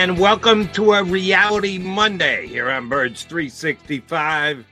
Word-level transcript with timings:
And 0.00 0.18
welcome 0.18 0.66
to 0.68 0.94
a 0.94 1.04
Reality 1.04 1.76
Monday 1.76 2.46
here 2.46 2.70
on 2.70 2.88
Birds 2.88 3.24
365. 3.24 4.64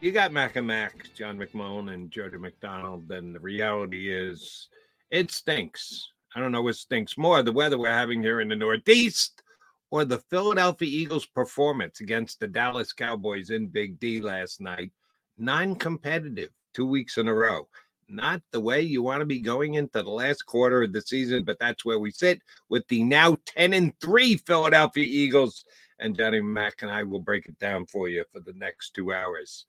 You 0.00 0.10
got 0.10 0.32
Mac 0.32 0.56
and 0.56 0.66
Mac, 0.66 1.04
John 1.14 1.38
McMullen, 1.38 1.92
and 1.92 2.10
Jody 2.10 2.38
McDonald. 2.38 3.12
And 3.12 3.34
the 3.34 3.40
reality 3.40 4.10
is, 4.10 4.68
it 5.10 5.30
stinks. 5.32 6.12
I 6.34 6.40
don't 6.40 6.50
know 6.50 6.62
what 6.62 6.76
stinks 6.76 7.18
more 7.18 7.42
the 7.42 7.52
weather 7.52 7.76
we're 7.76 7.90
having 7.90 8.22
here 8.22 8.40
in 8.40 8.48
the 8.48 8.56
Northeast 8.56 9.42
or 9.90 10.06
the 10.06 10.20
Philadelphia 10.30 10.88
Eagles' 10.88 11.26
performance 11.26 12.00
against 12.00 12.40
the 12.40 12.48
Dallas 12.48 12.94
Cowboys 12.94 13.50
in 13.50 13.66
Big 13.66 14.00
D 14.00 14.22
last 14.22 14.62
night. 14.62 14.92
Non 15.36 15.74
competitive 15.74 16.52
two 16.72 16.86
weeks 16.86 17.18
in 17.18 17.28
a 17.28 17.34
row 17.34 17.68
not 18.10 18.42
the 18.52 18.60
way 18.60 18.80
you 18.82 19.02
want 19.02 19.20
to 19.20 19.26
be 19.26 19.40
going 19.40 19.74
into 19.74 20.02
the 20.02 20.10
last 20.10 20.44
quarter 20.44 20.82
of 20.82 20.92
the 20.92 21.00
season, 21.02 21.44
but 21.44 21.58
that's 21.60 21.84
where 21.84 21.98
we 21.98 22.10
sit 22.10 22.40
with 22.68 22.86
the 22.88 23.02
now 23.04 23.36
10 23.46 23.72
and 23.72 23.92
3 24.00 24.36
Philadelphia 24.38 25.04
Eagles. 25.08 25.64
And 25.98 26.16
Johnny 26.16 26.40
Mack 26.40 26.82
and 26.82 26.90
I 26.90 27.02
will 27.02 27.20
break 27.20 27.46
it 27.46 27.58
down 27.58 27.86
for 27.86 28.08
you 28.08 28.24
for 28.32 28.40
the 28.40 28.54
next 28.54 28.94
two 28.94 29.12
hours. 29.12 29.66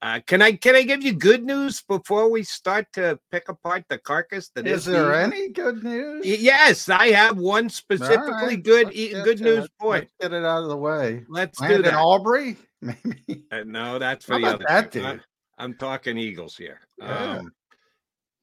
Uh, 0.00 0.18
can 0.26 0.42
I 0.42 0.52
can 0.52 0.74
I 0.74 0.82
give 0.82 1.02
you 1.04 1.12
good 1.12 1.44
news 1.44 1.82
before 1.82 2.28
we 2.28 2.42
start 2.42 2.86
to 2.94 3.20
pick 3.30 3.48
apart 3.48 3.84
the 3.88 3.98
carcass? 3.98 4.50
That 4.56 4.66
is, 4.66 4.80
is 4.80 4.84
there 4.86 5.06
the- 5.06 5.22
any 5.22 5.48
good 5.50 5.84
news? 5.84 6.26
Yes, 6.26 6.88
I 6.88 7.08
have 7.10 7.36
one 7.38 7.68
specifically 7.68 8.56
right, 8.56 8.62
good 8.64 8.88
e- 8.92 9.12
good 9.22 9.40
news 9.40 9.66
it. 9.66 9.70
point. 9.80 10.08
Let's 10.20 10.32
get 10.32 10.32
it 10.40 10.44
out 10.44 10.64
of 10.64 10.70
the 10.70 10.76
way. 10.76 11.22
Let's 11.28 11.60
do 11.60 11.82
that. 11.82 11.94
Aubrey, 11.94 12.56
maybe. 12.82 13.44
Uh, 13.52 13.62
no, 13.64 14.00
that's 14.00 14.24
for 14.24 14.32
How 14.34 14.38
the 14.40 14.46
other. 14.54 14.64
that 14.68 14.90
team. 14.92 15.04
I- 15.06 15.12
dude? 15.12 15.22
I'm 15.58 15.74
talking 15.74 16.18
Eagles 16.18 16.56
here. 16.56 16.80
Yeah. 16.98 17.36
Um, 17.38 17.52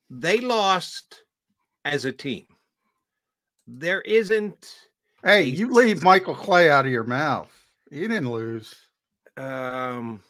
they 0.09 0.39
lost 0.39 1.23
as 1.85 2.05
a 2.05 2.11
team. 2.11 2.45
There 3.67 4.01
isn't. 4.01 4.75
Hey, 5.23 5.43
you 5.43 5.71
leave 5.71 6.03
Michael 6.03 6.35
Clay 6.35 6.69
out 6.69 6.85
of 6.85 6.91
your 6.91 7.03
mouth. 7.03 7.51
You 7.91 8.07
didn't 8.07 8.31
lose. 8.31 8.73
Um, 9.37 10.21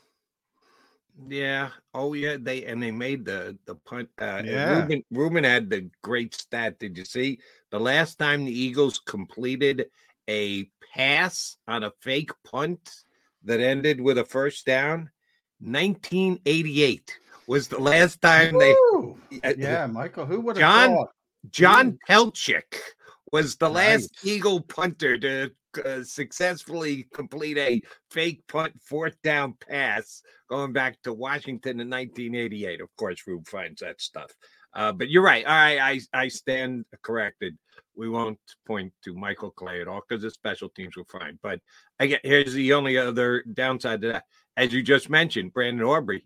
yeah. 1.27 1.69
Oh, 1.93 2.13
yeah. 2.13 2.37
They 2.39 2.65
and 2.65 2.81
they 2.81 2.91
made 2.91 3.25
the 3.25 3.57
the 3.65 3.75
punt. 3.75 4.09
Uh, 4.19 4.41
Yeah. 4.43 4.81
Ruben, 4.81 5.03
Ruben 5.11 5.43
had 5.43 5.69
the 5.69 5.89
great 6.01 6.35
stat. 6.35 6.79
Did 6.79 6.97
you 6.97 7.05
see 7.05 7.39
the 7.71 7.79
last 7.79 8.19
time 8.19 8.45
the 8.45 8.57
Eagles 8.57 8.99
completed 8.99 9.85
a 10.29 10.69
pass 10.93 11.57
on 11.67 11.83
a 11.83 11.91
fake 12.01 12.31
punt 12.43 13.03
that 13.43 13.59
ended 13.59 14.01
with 14.01 14.17
a 14.17 14.25
first 14.25 14.65
down? 14.65 15.09
1988 15.61 17.17
was 17.47 17.67
the 17.67 17.79
last 17.79 18.21
time 18.21 18.57
they. 18.57 18.73
Woo! 18.91 18.98
uh, 18.98 18.98
Yeah, 19.57 19.87
Michael. 19.87 20.25
Who 20.25 20.41
would 20.41 20.57
have 20.57 20.61
John- 20.61 20.95
thought? 20.95 21.09
John 21.51 21.97
Teltschik 22.09 22.79
was 23.31 23.55
the 23.55 23.69
last 23.69 24.11
Nice. 24.23 24.25
Eagle 24.25 24.61
punter 24.61 25.17
to 25.19 25.51
uh, 25.85 26.03
successfully 26.03 27.07
complete 27.13 27.57
a 27.57 27.81
fake 28.11 28.43
punt 28.47 28.73
fourth 28.83 29.15
down 29.23 29.53
pass 29.69 30.21
going 30.49 30.73
back 30.73 31.01
to 31.03 31.13
Washington 31.13 31.79
in 31.79 31.89
1988. 31.89 32.81
Of 32.81 32.89
course, 32.97 33.21
Rube 33.25 33.47
finds 33.47 33.81
that 33.81 34.01
stuff. 34.01 34.31
Uh, 34.73 34.91
but 34.91 35.09
you're 35.09 35.23
right. 35.23 35.45
Right, 35.45 35.79
I, 35.79 35.99
I 36.13 36.27
stand 36.27 36.85
corrected. 37.01 37.57
We 37.95 38.09
won't 38.09 38.39
point 38.67 38.93
to 39.03 39.13
Michael 39.13 39.51
Clay 39.51 39.81
at 39.81 39.87
all 39.87 40.01
because 40.07 40.21
the 40.23 40.31
special 40.31 40.69
teams 40.69 40.97
were 40.97 41.05
fine. 41.05 41.39
But 41.41 41.59
again, 41.99 42.19
here's 42.23 42.53
the 42.53 42.73
only 42.73 42.97
other 42.97 43.43
downside 43.53 44.01
to 44.01 44.09
that. 44.09 44.23
As 44.57 44.73
you 44.73 44.83
just 44.83 45.09
mentioned, 45.09 45.53
Brandon 45.53 45.85
Aubrey, 45.85 46.25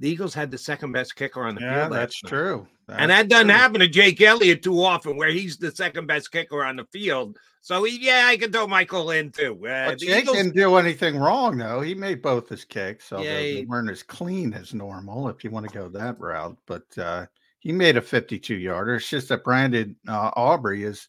the 0.00 0.08
Eagles 0.08 0.34
had 0.34 0.50
the 0.50 0.58
second 0.58 0.92
best 0.92 1.16
kicker 1.16 1.44
on 1.44 1.54
the 1.54 1.60
Yeah, 1.62 1.84
field. 1.86 1.92
that's 1.94 2.22
night. 2.22 2.28
true. 2.28 2.66
And 2.88 3.10
that 3.10 3.28
doesn't 3.28 3.48
true. 3.48 3.56
happen 3.56 3.80
to 3.80 3.88
Jake 3.88 4.20
Elliott 4.20 4.62
too 4.62 4.82
often, 4.82 5.16
where 5.16 5.30
he's 5.30 5.56
the 5.56 5.70
second 5.72 6.06
best 6.06 6.30
kicker 6.30 6.64
on 6.64 6.76
the 6.76 6.84
field. 6.92 7.38
So 7.62 7.82
he, 7.82 7.98
yeah, 8.00 8.26
I 8.28 8.36
can 8.36 8.52
throw 8.52 8.68
Michael 8.68 9.10
in 9.10 9.32
too. 9.32 9.54
Uh, 9.66 9.90
the 9.90 9.96
Jake 9.96 10.22
Eagles- 10.22 10.36
didn't 10.36 10.54
do 10.54 10.76
anything 10.76 11.16
wrong, 11.18 11.56
though. 11.58 11.80
He 11.80 11.94
made 11.94 12.22
both 12.22 12.48
his 12.48 12.64
kicks, 12.64 13.10
although 13.12 13.24
Yeah, 13.24 13.34
they 13.40 13.64
weren't 13.66 13.90
as 13.90 14.02
clean 14.04 14.52
as 14.54 14.72
normal, 14.72 15.28
if 15.28 15.42
you 15.42 15.50
want 15.50 15.66
to 15.68 15.74
go 15.76 15.88
that 15.88 16.20
route. 16.20 16.56
But 16.66 16.96
uh, 16.96 17.26
he 17.58 17.72
made 17.72 17.96
a 17.96 18.02
52 18.02 18.54
yarder. 18.54 18.96
It's 18.96 19.10
just 19.10 19.30
that 19.30 19.42
Brandon 19.42 19.96
uh, 20.06 20.30
Aubrey 20.36 20.84
is 20.84 21.08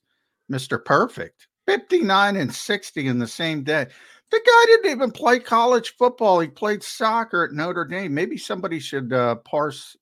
Mr. 0.51 0.83
Perfect 0.83 1.47
59 1.67 2.37
and 2.37 2.51
60 2.53 3.05
in 3.07 3.19
the 3.19 3.27
same 3.27 3.61
day. 3.63 3.85
The 4.29 4.41
guy 4.45 4.65
didn't 4.65 4.91
even 4.91 5.11
play 5.11 5.39
college 5.39 5.95
football. 5.97 6.39
He 6.39 6.47
played 6.47 6.83
soccer 6.83 7.45
at 7.45 7.53
Notre 7.53 7.85
Dame. 7.85 8.13
Maybe 8.13 8.37
somebody 8.37 8.79
should 8.79 9.13
uh, 9.13 9.35
parse 9.35 9.95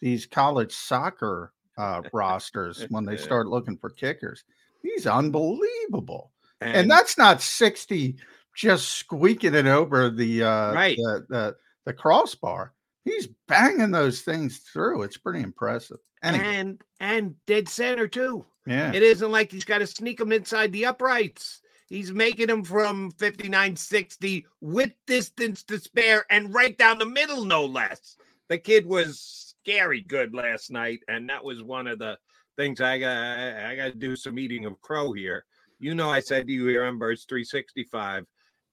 these 0.00 0.26
college 0.26 0.72
soccer 0.72 1.52
uh, 1.76 2.02
rosters 2.12 2.86
when 2.90 3.04
they 3.04 3.16
start 3.16 3.48
looking 3.48 3.76
for 3.76 3.90
kickers. 3.90 4.44
He's 4.82 5.06
unbelievable 5.06 6.30
and, 6.60 6.90
that's 6.90 7.18
not 7.18 7.42
60 7.42 8.16
just 8.56 8.88
squeaking 8.90 9.54
it 9.54 9.66
over 9.66 10.10
the 10.10 10.42
uh 10.42 10.72
Right. 10.72 10.96
the, 10.96 11.26
the 11.28 11.56
the 11.84 11.92
crossbar 11.92 12.72
he's 13.04 13.28
banging 13.48 13.90
those 13.90 14.22
things 14.22 14.58
through 14.58 15.02
it's 15.02 15.16
pretty 15.16 15.40
impressive 15.40 15.98
anyway 16.22 16.44
and 16.44 16.82
and 17.00 17.34
dead 17.46 17.68
center 17.68 18.08
too. 18.08 18.44
yeah 18.66 18.92
It 18.92 19.02
isn't 19.02 19.30
like 19.32 19.50
he's 19.50 19.64
got 19.64 19.78
to 19.78 19.86
sneak 19.86 20.18
them 20.18 20.32
inside 20.32 20.72
the 20.72 20.86
uprights. 20.86 21.60
He's 21.94 22.10
making 22.10 22.48
them 22.48 22.64
from 22.64 23.12
59 23.12 23.76
60 23.76 24.46
with 24.60 24.90
distance 25.06 25.62
to 25.62 25.78
spare 25.78 26.24
and 26.28 26.52
right 26.52 26.76
down 26.76 26.98
the 26.98 27.06
middle, 27.06 27.44
no 27.44 27.64
less. 27.64 28.16
The 28.48 28.58
kid 28.58 28.84
was 28.84 29.54
scary 29.60 30.00
good 30.00 30.34
last 30.34 30.72
night, 30.72 31.04
and 31.06 31.28
that 31.28 31.44
was 31.44 31.62
one 31.62 31.86
of 31.86 32.00
the 32.00 32.18
things 32.56 32.80
I 32.80 32.98
got 32.98 33.16
I 33.16 33.76
got 33.76 33.92
to 33.92 33.94
do 33.96 34.16
some 34.16 34.40
eating 34.40 34.64
of 34.64 34.80
crow 34.80 35.12
here. 35.12 35.44
You 35.78 35.94
know, 35.94 36.10
I 36.10 36.18
said 36.18 36.48
to 36.48 36.52
you 36.52 36.66
here 36.66 36.84
on 36.84 36.98
Birds 36.98 37.26
365, 37.28 38.24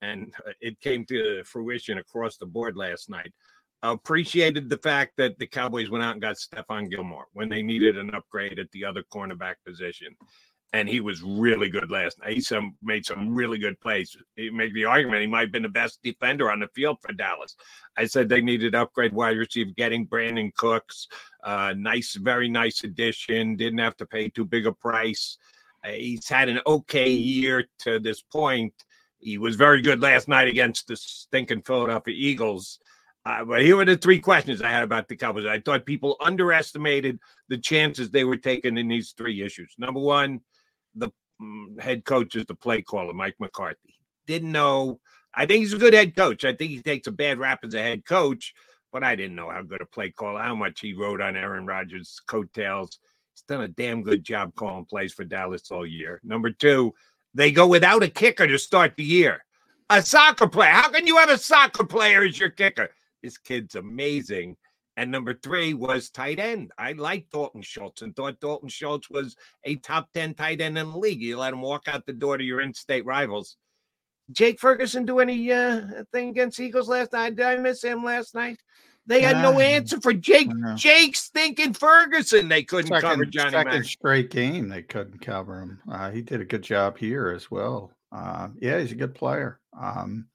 and 0.01 0.33
uh, 0.47 0.53
it 0.59 0.79
came 0.79 1.05
to 1.05 1.43
fruition 1.43 1.99
across 1.99 2.37
the 2.37 2.47
board 2.47 2.75
last 2.75 3.07
night. 3.07 3.31
Appreciated 3.83 4.67
the 4.67 4.77
fact 4.79 5.13
that 5.17 5.37
the 5.37 5.45
Cowboys 5.45 5.91
went 5.91 6.03
out 6.03 6.13
and 6.13 6.21
got 6.21 6.37
Stephon 6.37 6.89
Gilmore 6.89 7.27
when 7.33 7.49
they 7.49 7.61
needed 7.61 7.99
an 7.99 8.15
upgrade 8.15 8.57
at 8.57 8.71
the 8.71 8.83
other 8.83 9.03
cornerback 9.13 9.55
position 9.63 10.15
and 10.73 10.87
he 10.87 11.01
was 11.01 11.21
really 11.21 11.69
good 11.69 11.91
last 11.91 12.19
night. 12.19 12.33
He 12.33 12.41
some 12.41 12.75
made 12.81 13.05
some 13.05 13.35
really 13.35 13.57
good 13.57 13.79
plays. 13.81 14.15
He 14.35 14.49
made 14.49 14.73
the 14.73 14.85
argument 14.85 15.21
he 15.21 15.27
might 15.27 15.41
have 15.41 15.51
been 15.51 15.63
the 15.63 15.69
best 15.69 15.99
defender 16.01 16.49
on 16.49 16.59
the 16.59 16.67
field 16.73 16.97
for 17.01 17.11
Dallas. 17.13 17.55
I 17.97 18.05
said 18.05 18.29
they 18.29 18.41
needed 18.41 18.73
upgrade 18.73 19.13
wide 19.13 19.37
receiver, 19.37 19.71
getting 19.75 20.07
Brandin 20.07 20.53
Cooks, 20.55 21.07
uh, 21.43 21.73
nice, 21.77 22.15
very 22.15 22.49
nice 22.49 22.83
addition. 22.83 23.57
Didn't 23.57 23.79
have 23.79 23.97
to 23.97 24.05
pay 24.05 24.29
too 24.29 24.45
big 24.45 24.65
a 24.65 24.71
price. 24.71 25.37
Uh, 25.83 25.89
he's 25.89 26.29
had 26.29 26.47
an 26.47 26.61
okay 26.65 27.09
year 27.09 27.65
to 27.79 27.99
this 27.99 28.21
point. 28.21 28.73
He 29.19 29.37
was 29.37 29.55
very 29.55 29.81
good 29.81 30.01
last 30.01 30.27
night 30.27 30.47
against 30.47 30.87
the 30.87 30.95
stinking 30.95 31.63
Philadelphia 31.63 32.15
Eagles. 32.17 32.79
Uh, 33.23 33.45
but 33.45 33.61
here 33.61 33.75
were 33.75 33.85
the 33.85 33.97
three 33.97 34.19
questions 34.19 34.63
I 34.63 34.69
had 34.69 34.83
about 34.83 35.07
the 35.07 35.15
Cowboys. 35.15 35.45
I 35.45 35.59
thought 35.59 35.85
people 35.85 36.15
underestimated 36.21 37.19
the 37.49 37.57
chances 37.57 38.09
they 38.09 38.23
were 38.23 38.37
taking 38.37 38.77
in 38.77 38.87
these 38.87 39.13
three 39.15 39.43
issues. 39.43 39.75
Number 39.77 39.99
one, 39.99 40.41
the 40.95 41.09
mm, 41.41 41.79
head 41.79 42.05
coach 42.05 42.35
is 42.35 42.45
the 42.45 42.55
play 42.55 42.81
caller, 42.81 43.13
Mike 43.13 43.35
McCarthy. 43.39 43.95
Didn't 44.27 44.51
know. 44.51 44.99
I 45.33 45.45
think 45.45 45.59
he's 45.59 45.73
a 45.73 45.77
good 45.77 45.93
head 45.93 46.15
coach. 46.15 46.43
I 46.43 46.53
think 46.53 46.71
he 46.71 46.81
takes 46.81 47.07
a 47.07 47.11
bad 47.11 47.39
rap 47.39 47.59
as 47.63 47.73
a 47.73 47.81
head 47.81 48.05
coach, 48.05 48.53
but 48.91 49.03
I 49.03 49.15
didn't 49.15 49.35
know 49.35 49.49
how 49.49 49.61
good 49.61 49.81
a 49.81 49.85
play 49.85 50.11
caller, 50.11 50.41
how 50.41 50.55
much 50.55 50.81
he 50.81 50.93
wrote 50.93 51.21
on 51.21 51.37
Aaron 51.37 51.65
Rodgers' 51.65 52.19
coattails. 52.27 52.99
He's 53.33 53.43
done 53.43 53.61
a 53.61 53.67
damn 53.67 54.03
good 54.03 54.23
job 54.23 54.53
calling 54.55 54.85
plays 54.85 55.13
for 55.13 55.23
Dallas 55.23 55.71
all 55.71 55.85
year. 55.85 56.19
Number 56.23 56.51
two, 56.51 56.93
they 57.33 57.51
go 57.51 57.65
without 57.67 58.03
a 58.03 58.09
kicker 58.09 58.45
to 58.45 58.59
start 58.59 58.95
the 58.97 59.03
year. 59.03 59.43
A 59.89 60.01
soccer 60.01 60.47
player. 60.47 60.71
How 60.71 60.89
can 60.89 61.07
you 61.07 61.17
have 61.17 61.29
a 61.29 61.37
soccer 61.37 61.85
player 61.85 62.23
as 62.23 62.39
your 62.39 62.49
kicker? 62.49 62.89
This 63.23 63.37
kid's 63.37 63.75
amazing. 63.75 64.57
And 65.01 65.09
number 65.09 65.33
three 65.33 65.73
was 65.73 66.11
tight 66.11 66.37
end. 66.37 66.69
I 66.77 66.91
liked 66.91 67.31
Dalton 67.31 67.63
Schultz 67.63 68.03
and 68.03 68.15
thought 68.15 68.39
Dalton 68.39 68.69
Schultz 68.69 69.09
was 69.09 69.35
a 69.63 69.77
top 69.77 70.07
10 70.13 70.35
tight 70.35 70.61
end 70.61 70.77
in 70.77 70.91
the 70.91 70.95
league. 70.95 71.23
You 71.23 71.39
let 71.39 71.53
him 71.53 71.61
walk 71.63 71.87
out 71.87 72.05
the 72.05 72.13
door 72.13 72.37
to 72.37 72.43
your 72.43 72.61
in 72.61 72.71
state 72.71 73.03
rivals. 73.03 73.57
Jake 74.31 74.59
Ferguson 74.59 75.07
do 75.07 75.17
any 75.17 75.51
uh, 75.51 76.03
thing 76.11 76.29
against 76.29 76.59
Eagles 76.59 76.87
last 76.87 77.13
night? 77.13 77.35
Did 77.35 77.47
I 77.47 77.57
miss 77.57 77.83
him 77.83 78.03
last 78.03 78.35
night? 78.35 78.59
They 79.07 79.23
had 79.23 79.37
no 79.37 79.59
answer 79.59 79.99
for 79.99 80.13
Jake. 80.13 80.51
Jake's 80.75 81.29
thinking 81.29 81.73
Ferguson. 81.73 82.47
They 82.47 82.61
couldn't 82.61 82.89
second, 82.89 83.09
cover 83.09 83.25
Johnny 83.25 83.49
second 83.53 83.73
Mack. 83.73 83.85
straight 83.85 84.29
game 84.29 84.69
they 84.69 84.83
couldn't 84.83 85.19
cover 85.19 85.61
him. 85.61 85.79
Uh, 85.91 86.11
he 86.11 86.21
did 86.21 86.41
a 86.41 86.45
good 86.45 86.61
job 86.61 86.99
here 86.99 87.29
as 87.29 87.49
well. 87.49 87.91
Uh, 88.11 88.49
yeah, 88.59 88.79
he's 88.79 88.91
a 88.91 88.95
good 88.95 89.15
player. 89.15 89.59
Um, 89.81 90.27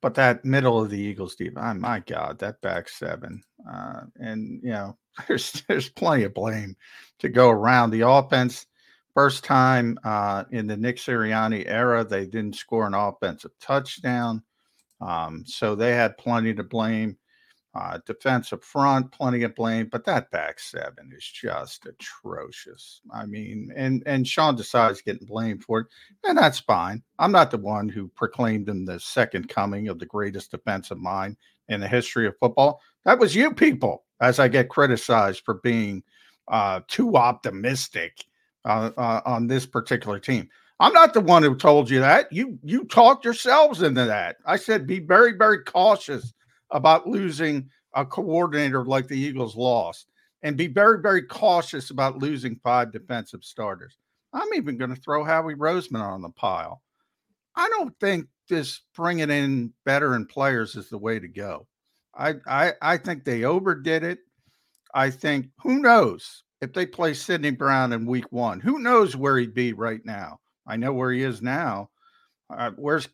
but 0.00 0.14
that 0.14 0.44
middle 0.44 0.80
of 0.80 0.90
the 0.90 0.98
Eagles 0.98 1.34
deep, 1.34 1.54
oh 1.56 1.74
my 1.74 2.00
God, 2.00 2.38
that 2.38 2.60
back 2.60 2.88
seven, 2.88 3.42
uh, 3.70 4.02
and 4.16 4.60
you 4.62 4.70
know, 4.70 4.96
there's 5.28 5.62
there's 5.68 5.88
plenty 5.88 6.24
of 6.24 6.34
blame 6.34 6.76
to 7.18 7.28
go 7.28 7.50
around. 7.50 7.90
The 7.90 8.08
offense, 8.08 8.66
first 9.14 9.44
time 9.44 9.98
uh, 10.04 10.44
in 10.50 10.66
the 10.66 10.76
Nick 10.76 10.96
Sirianni 10.96 11.64
era, 11.66 12.04
they 12.04 12.26
didn't 12.26 12.56
score 12.56 12.86
an 12.86 12.94
offensive 12.94 13.52
touchdown, 13.60 14.42
um, 15.00 15.44
so 15.46 15.74
they 15.74 15.92
had 15.92 16.16
plenty 16.18 16.54
to 16.54 16.64
blame. 16.64 17.16
Uh, 17.72 17.98
defensive 18.04 18.64
front, 18.64 19.12
plenty 19.12 19.44
of 19.44 19.54
blame, 19.54 19.88
but 19.92 20.04
that 20.04 20.28
back 20.32 20.58
seven 20.58 21.12
is 21.16 21.24
just 21.24 21.86
atrocious. 21.86 23.00
I 23.14 23.26
mean, 23.26 23.72
and 23.76 24.02
and 24.06 24.26
Sean 24.26 24.56
Desai 24.56 25.04
getting 25.04 25.28
blamed 25.28 25.62
for 25.62 25.80
it, 25.80 25.86
and 26.24 26.36
that's 26.36 26.58
fine. 26.58 27.00
I'm 27.20 27.30
not 27.30 27.52
the 27.52 27.58
one 27.58 27.88
who 27.88 28.08
proclaimed 28.08 28.68
him 28.68 28.84
the 28.84 28.98
second 28.98 29.48
coming 29.48 29.86
of 29.86 30.00
the 30.00 30.06
greatest 30.06 30.50
defensive 30.50 30.98
mind 30.98 31.36
in 31.68 31.80
the 31.80 31.86
history 31.86 32.26
of 32.26 32.36
football. 32.40 32.80
That 33.04 33.20
was 33.20 33.36
you 33.36 33.54
people, 33.54 34.02
as 34.20 34.40
I 34.40 34.48
get 34.48 34.68
criticized 34.68 35.42
for 35.44 35.54
being 35.54 36.02
uh, 36.48 36.80
too 36.88 37.16
optimistic 37.16 38.24
uh, 38.64 38.90
uh, 38.96 39.20
on 39.24 39.46
this 39.46 39.64
particular 39.64 40.18
team. 40.18 40.48
I'm 40.80 40.92
not 40.92 41.14
the 41.14 41.20
one 41.20 41.44
who 41.44 41.54
told 41.54 41.88
you 41.88 42.00
that. 42.00 42.32
You 42.32 42.58
you 42.64 42.84
talked 42.84 43.24
yourselves 43.24 43.82
into 43.82 44.06
that. 44.06 44.38
I 44.44 44.56
said 44.56 44.88
be 44.88 44.98
very 44.98 45.34
very 45.34 45.62
cautious 45.62 46.32
about 46.70 47.08
losing 47.08 47.68
a 47.94 48.04
coordinator 48.04 48.84
like 48.84 49.08
the 49.08 49.18
Eagles 49.18 49.56
lost 49.56 50.10
and 50.42 50.56
be 50.56 50.66
very, 50.66 51.00
very 51.00 51.22
cautious 51.22 51.90
about 51.90 52.18
losing 52.18 52.56
five 52.62 52.92
defensive 52.92 53.44
starters. 53.44 53.98
I'm 54.32 54.54
even 54.54 54.78
going 54.78 54.94
to 54.94 55.00
throw 55.00 55.24
Howie 55.24 55.54
Roseman 55.54 56.00
on 56.00 56.22
the 56.22 56.30
pile. 56.30 56.82
I 57.56 57.68
don't 57.70 57.94
think 58.00 58.26
this 58.48 58.82
bringing 58.94 59.30
in 59.30 59.72
veteran 59.84 60.26
players 60.26 60.76
is 60.76 60.88
the 60.88 60.98
way 60.98 61.18
to 61.18 61.28
go. 61.28 61.66
I, 62.14 62.34
I, 62.46 62.72
I 62.80 62.96
think 62.96 63.24
they 63.24 63.44
overdid 63.44 64.02
it. 64.02 64.20
I 64.94 65.10
think 65.10 65.48
who 65.62 65.80
knows 65.80 66.42
if 66.60 66.72
they 66.72 66.86
play 66.86 67.14
Sydney 67.14 67.50
Brown 67.50 67.92
in 67.92 68.06
week 68.06 68.30
one, 68.30 68.60
who 68.60 68.78
knows 68.78 69.16
where 69.16 69.38
he'd 69.38 69.54
be 69.54 69.72
right 69.72 70.04
now? 70.04 70.40
I 70.66 70.76
know 70.76 70.92
where 70.92 71.12
he 71.12 71.22
is 71.22 71.42
now. 71.42 71.90
Uh, 72.48 72.72
where's 72.76 73.08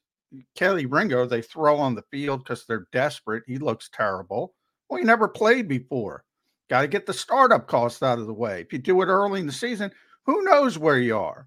Kelee 0.57 0.91
Ringo, 0.91 1.27
they 1.27 1.43
throw 1.43 1.77
on 1.77 1.95
the 1.95 2.05
field 2.11 2.45
because 2.45 2.67
they're 2.67 2.89
desperate. 2.93 3.45
He 3.47 3.59
looks 3.59 3.91
terrible. 3.93 4.55
Well, 4.89 4.99
he 4.99 5.05
never 5.05 5.29
played 5.29 5.69
before. 5.69 6.25
Got 6.69 6.83
to 6.83 6.89
get 6.89 7.07
the 7.07 7.13
startup 7.13 7.69
cost 7.69 8.03
out 8.03 8.19
of 8.19 8.27
the 8.27 8.35
way. 8.35 8.61
If 8.61 8.73
you 8.73 8.79
do 8.79 9.01
it 9.03 9.07
early 9.07 9.41
in 9.41 9.47
the 9.47 9.53
season, 9.53 9.93
who 10.25 10.43
knows 10.43 10.79
where 10.79 10.99
you 10.99 11.17
are? 11.17 11.47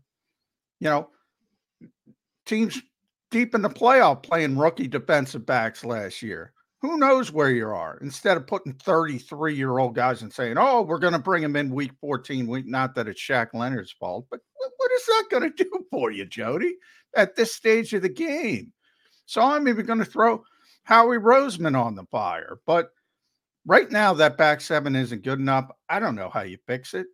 You 0.79 0.89
know, 0.89 1.09
teams 2.45 2.81
deep 3.31 3.53
in 3.53 3.61
the 3.61 3.69
playoff 3.69 4.23
playing 4.23 4.57
rookie 4.57 4.87
defensive 4.87 5.45
backs 5.45 5.83
last 5.83 6.21
year. 6.21 6.53
Who 6.81 6.97
knows 6.97 7.31
where 7.31 7.51
you 7.51 7.67
are? 7.67 7.97
Instead 8.01 8.37
of 8.37 8.47
putting 8.47 8.71
33 8.73 9.53
year 9.53 9.77
old 9.79 9.95
guys 9.95 10.21
and 10.21 10.31
saying, 10.31 10.57
oh, 10.57 10.81
we're 10.81 10.99
going 10.99 11.13
to 11.13 11.19
bring 11.19 11.43
them 11.43 11.57
in 11.57 11.75
week 11.75 11.91
14, 11.99 12.47
week, 12.47 12.65
not 12.65 12.95
that 12.95 13.09
it's 13.09 13.21
Shaq 13.21 13.53
Leonard's 13.53 13.91
fault, 13.91 14.27
but 14.31 14.39
what 14.77 14.91
is 14.93 15.05
that 15.05 15.25
going 15.29 15.43
to 15.53 15.63
do 15.63 15.85
for 15.91 16.11
you, 16.11 16.25
Jody, 16.25 16.77
at 17.15 17.35
this 17.35 17.53
stage 17.53 17.93
of 17.93 18.01
the 18.01 18.09
game? 18.09 18.73
So 19.25 19.41
I'm 19.41 19.67
even 19.67 19.85
going 19.85 19.99
to 19.99 20.05
throw 20.05 20.43
Howie 20.83 21.17
Roseman 21.17 21.79
on 21.79 21.95
the 21.95 22.05
fire. 22.05 22.59
But 22.65 22.91
right 23.65 23.91
now, 23.91 24.13
that 24.15 24.37
back 24.37 24.61
seven 24.61 24.95
isn't 24.95 25.23
good 25.23 25.39
enough. 25.39 25.69
I 25.87 25.99
don't 25.99 26.15
know 26.15 26.29
how 26.29 26.41
you 26.41 26.57
fix 26.65 26.93
it. 26.93 27.07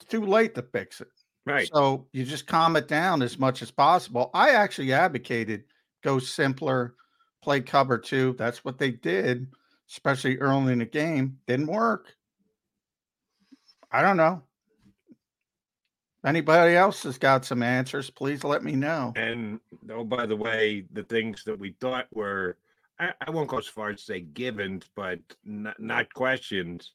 It's 0.00 0.10
too 0.10 0.24
late 0.24 0.54
to 0.54 0.62
fix 0.62 1.00
it. 1.00 1.08
Right. 1.46 1.68
So 1.72 2.06
you 2.12 2.24
just 2.24 2.46
calm 2.46 2.76
it 2.76 2.88
down 2.88 3.22
as 3.22 3.38
much 3.38 3.62
as 3.62 3.70
possible. 3.70 4.30
I 4.34 4.50
actually 4.50 4.92
advocated 4.92 5.64
go 6.02 6.18
simpler, 6.18 6.94
play 7.42 7.60
cover 7.60 7.98
two. 7.98 8.34
That's 8.38 8.64
what 8.64 8.78
they 8.78 8.90
did, 8.90 9.48
especially 9.90 10.38
early 10.38 10.72
in 10.72 10.78
the 10.78 10.86
game. 10.86 11.38
Didn't 11.46 11.66
work. 11.66 12.14
I 13.90 14.02
don't 14.02 14.16
know. 14.16 14.42
Anybody 16.24 16.76
else 16.76 17.02
has 17.04 17.16
got 17.16 17.46
some 17.46 17.62
answers, 17.62 18.10
please 18.10 18.44
let 18.44 18.62
me 18.62 18.72
know. 18.72 19.12
And 19.16 19.58
oh, 19.90 20.04
by 20.04 20.26
the 20.26 20.36
way, 20.36 20.84
the 20.92 21.02
things 21.04 21.44
that 21.44 21.58
we 21.58 21.74
thought 21.80 22.06
were, 22.12 22.58
I, 22.98 23.12
I 23.26 23.30
won't 23.30 23.48
go 23.48 23.58
as 23.58 23.66
far 23.66 23.90
as 23.90 24.02
say 24.02 24.20
givens, 24.20 24.84
but 24.94 25.18
not, 25.44 25.80
not 25.80 26.12
questions. 26.12 26.92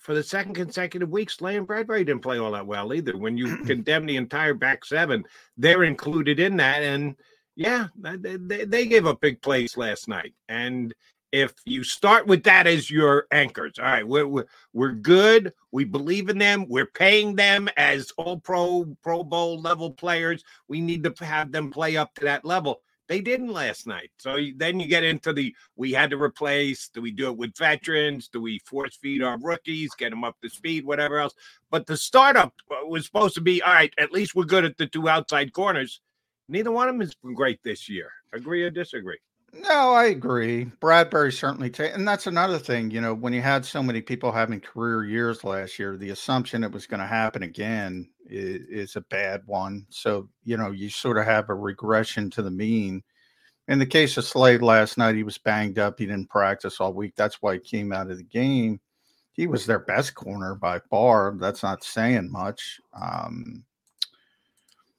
For 0.00 0.14
the 0.14 0.22
second 0.22 0.54
consecutive 0.54 1.08
week, 1.08 1.30
Slay 1.30 1.56
and 1.56 1.66
Bradberry 1.66 2.04
didn't 2.04 2.20
play 2.20 2.38
all 2.38 2.52
that 2.52 2.66
well 2.66 2.92
either. 2.92 3.16
When 3.16 3.38
you 3.38 3.56
condemn 3.64 4.04
the 4.04 4.16
entire 4.16 4.54
back 4.54 4.84
seven, 4.84 5.24
they're 5.56 5.84
included 5.84 6.38
in 6.38 6.58
that. 6.58 6.82
And 6.82 7.16
yeah, 7.56 7.88
they, 7.96 8.36
they, 8.36 8.64
they 8.66 8.86
gave 8.86 9.06
up 9.06 9.22
big 9.22 9.40
plays 9.40 9.76
last 9.78 10.06
night. 10.06 10.34
And 10.50 10.94
if 11.32 11.52
you 11.64 11.84
start 11.84 12.26
with 12.26 12.44
that 12.44 12.66
as 12.66 12.90
your 12.90 13.26
anchors, 13.30 13.74
all 13.78 13.84
right, 13.84 14.06
we're, 14.06 14.26
we're, 14.26 14.46
we're 14.72 14.92
good. 14.92 15.52
We 15.72 15.84
believe 15.84 16.28
in 16.28 16.38
them. 16.38 16.66
We're 16.68 16.86
paying 16.86 17.36
them 17.36 17.68
as 17.76 18.10
all 18.16 18.38
pro, 18.38 18.96
Pro 19.02 19.24
Bowl 19.24 19.60
level 19.60 19.90
players. 19.90 20.42
We 20.68 20.80
need 20.80 21.04
to 21.04 21.24
have 21.24 21.52
them 21.52 21.70
play 21.70 21.96
up 21.96 22.14
to 22.14 22.24
that 22.24 22.44
level. 22.44 22.80
They 23.08 23.20
didn't 23.22 23.52
last 23.52 23.86
night. 23.86 24.10
So 24.18 24.36
then 24.56 24.78
you 24.78 24.86
get 24.86 25.02
into 25.02 25.32
the 25.32 25.54
we 25.76 25.92
had 25.92 26.10
to 26.10 26.20
replace. 26.20 26.90
Do 26.92 27.00
we 27.00 27.10
do 27.10 27.28
it 27.28 27.38
with 27.38 27.56
veterans? 27.56 28.28
Do 28.28 28.42
we 28.42 28.58
force 28.60 28.96
feed 28.96 29.22
our 29.22 29.38
rookies, 29.38 29.90
get 29.96 30.10
them 30.10 30.24
up 30.24 30.36
to 30.42 30.50
speed, 30.50 30.84
whatever 30.84 31.18
else? 31.18 31.34
But 31.70 31.86
the 31.86 31.96
startup 31.96 32.52
uh, 32.70 32.86
was 32.86 33.06
supposed 33.06 33.34
to 33.36 33.40
be 33.40 33.62
all 33.62 33.72
right. 33.72 33.92
At 33.98 34.12
least 34.12 34.34
we're 34.34 34.44
good 34.44 34.66
at 34.66 34.76
the 34.76 34.86
two 34.86 35.08
outside 35.08 35.54
corners. 35.54 36.00
Neither 36.50 36.70
one 36.70 36.88
of 36.88 36.94
them 36.94 37.00
has 37.00 37.14
been 37.14 37.34
great 37.34 37.60
this 37.62 37.88
year. 37.88 38.10
Agree 38.34 38.62
or 38.62 38.70
disagree? 38.70 39.18
No, 39.52 39.92
I 39.94 40.04
agree. 40.06 40.66
Bradberry 40.80 41.32
certainly, 41.32 41.70
ta- 41.70 41.84
and 41.84 42.06
that's 42.06 42.26
another 42.26 42.58
thing. 42.58 42.90
You 42.90 43.00
know, 43.00 43.14
when 43.14 43.32
you 43.32 43.40
had 43.40 43.64
so 43.64 43.82
many 43.82 44.02
people 44.02 44.30
having 44.30 44.60
career 44.60 45.04
years 45.04 45.42
last 45.42 45.78
year, 45.78 45.96
the 45.96 46.10
assumption 46.10 46.62
it 46.62 46.70
was 46.72 46.86
going 46.86 47.00
to 47.00 47.06
happen 47.06 47.42
again 47.42 48.10
is, 48.26 48.90
is 48.90 48.96
a 48.96 49.00
bad 49.02 49.42
one. 49.46 49.86
So, 49.88 50.28
you 50.44 50.56
know, 50.58 50.70
you 50.70 50.90
sort 50.90 51.16
of 51.16 51.24
have 51.24 51.48
a 51.48 51.54
regression 51.54 52.28
to 52.30 52.42
the 52.42 52.50
mean. 52.50 53.02
In 53.68 53.78
the 53.78 53.86
case 53.86 54.16
of 54.18 54.24
Slade 54.24 54.62
last 54.62 54.98
night, 54.98 55.16
he 55.16 55.24
was 55.24 55.38
banged 55.38 55.78
up. 55.78 55.98
He 55.98 56.06
didn't 56.06 56.30
practice 56.30 56.80
all 56.80 56.94
week. 56.94 57.14
That's 57.16 57.42
why 57.42 57.54
he 57.54 57.60
came 57.60 57.92
out 57.92 58.10
of 58.10 58.18
the 58.18 58.24
game. 58.24 58.80
he 59.32 59.46
was 59.48 59.66
their 59.66 59.80
best 59.80 60.14
corner 60.14 60.54
by 60.56 60.80
far. 60.90 61.34
That's 61.38 61.62
not 61.64 61.84
saying 61.84 62.30
much. 62.32 62.80
Um, 62.94 63.64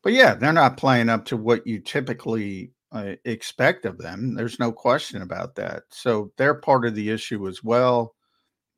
but 0.03 0.13
yeah, 0.13 0.35
they're 0.35 0.53
not 0.53 0.77
playing 0.77 1.09
up 1.09 1.25
to 1.25 1.37
what 1.37 1.65
you 1.67 1.79
typically 1.79 2.71
uh, 2.91 3.13
expect 3.25 3.85
of 3.85 3.97
them. 3.97 4.33
There's 4.33 4.59
no 4.59 4.71
question 4.71 5.21
about 5.21 5.55
that. 5.55 5.83
So 5.89 6.31
they're 6.37 6.55
part 6.55 6.85
of 6.85 6.95
the 6.95 7.09
issue 7.09 7.47
as 7.47 7.63
well. 7.63 8.15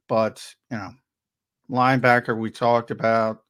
But, 0.08 0.46
you 0.70 0.77
know, 0.77 0.91
linebacker 1.70 2.38
we 2.38 2.51
talked 2.51 2.91
about, 2.91 3.44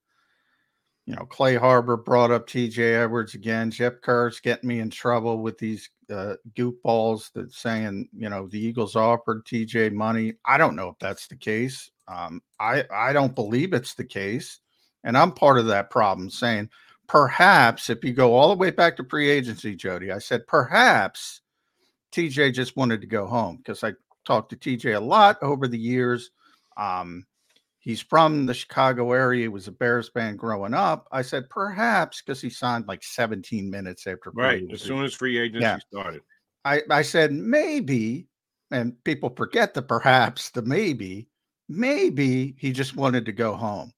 you 1.08 1.16
know, 1.16 1.26
Clay 1.26 1.56
Harbor 1.56 1.98
brought 1.98 2.32
up 2.32 2.48
TJ 2.48 3.04
Edwards 3.04 3.34
again. 3.34 3.72
Jeff 3.72 4.02
Kerr's 4.02 4.40
getting 4.40 4.70
me 4.70 4.80
in 4.80 4.92
trouble 4.92 5.40
with 5.42 5.58
these 5.58 5.90
uh, 6.12 6.36
goofballs 6.56 7.32
that 7.34 7.52
saying, 7.52 8.08
you 8.16 8.30
know, 8.30 8.48
the 8.48 8.60
Eagles 8.60 8.96
offered 8.96 9.46
TJ 9.46 9.92
money. 9.94 10.34
I 10.46 10.58
don't 10.58 10.76
know 10.76 10.90
if 10.90 11.00
that's 11.00 11.28
the 11.28 11.36
case. 11.36 11.90
Um, 12.08 12.42
I 12.60 12.86
I 12.94 13.14
don't 13.14 13.34
believe 13.34 13.74
it's 13.74 13.96
the 13.96 14.06
case, 14.06 14.60
and 15.04 15.18
I'm 15.18 15.32
part 15.32 15.58
of 15.58 15.68
that 15.68 15.90
problem. 15.90 16.30
Saying 16.30 16.70
perhaps 17.12 17.90
if 17.90 18.06
you 18.06 18.14
go 18.14 18.34
all 18.34 18.48
the 18.48 18.56
way 18.56 18.72
back 18.72 18.96
to 18.96 19.04
pre 19.04 19.30
agency, 19.30 19.76
Jody, 19.76 20.14
I 20.14 20.20
said 20.20 20.48
perhaps 20.48 21.42
TJ 22.14 22.54
just 22.54 22.78
wanted 22.78 23.02
to 23.02 23.08
go 23.08 23.28
home 23.28 23.58
because 23.58 23.84
I 23.84 23.92
talked 24.26 24.52
to 24.52 24.56
TJ 24.56 24.96
a 24.96 25.00
lot 25.00 25.38
over 25.42 25.68
the 25.68 25.78
years. 25.78 26.32
Um, 26.78 27.26
he's 27.80 28.00
from 28.00 28.46
the 28.46 28.54
Chicago 28.54 29.12
area. 29.12 29.42
He 29.42 29.48
was 29.50 29.68
a 29.68 29.74
Bears 29.74 30.08
fan 30.08 30.38
growing 30.38 30.74
up. 30.74 31.10
I 31.12 31.22
said 31.22 31.50
perhaps 31.50 32.22
because 32.22 32.40
he 32.40 32.50
signed 32.50 32.88
like 32.88 33.04
17 33.04 33.70
minutes 33.70 34.08
after 34.08 34.32
right 34.34 34.64
as 34.72 34.82
soon 34.82 35.04
as 35.04 35.14
free 35.14 35.38
agency 35.38 35.64
yeah. 35.64 35.80
started. 35.80 36.22
I, 36.64 36.82
I 36.90 37.02
said 37.02 37.34
maybe, 37.34 38.28
and 38.72 38.96
people 39.04 39.34
forget 39.36 39.74
the 39.74 39.82
perhaps, 39.82 40.50
the 40.52 40.62
maybe, 40.62 41.28
maybe 41.68 42.56
he 42.58 42.72
just 42.72 42.96
wanted 42.96 43.26
to 43.26 43.34
go 43.34 43.54
home. 43.54 43.92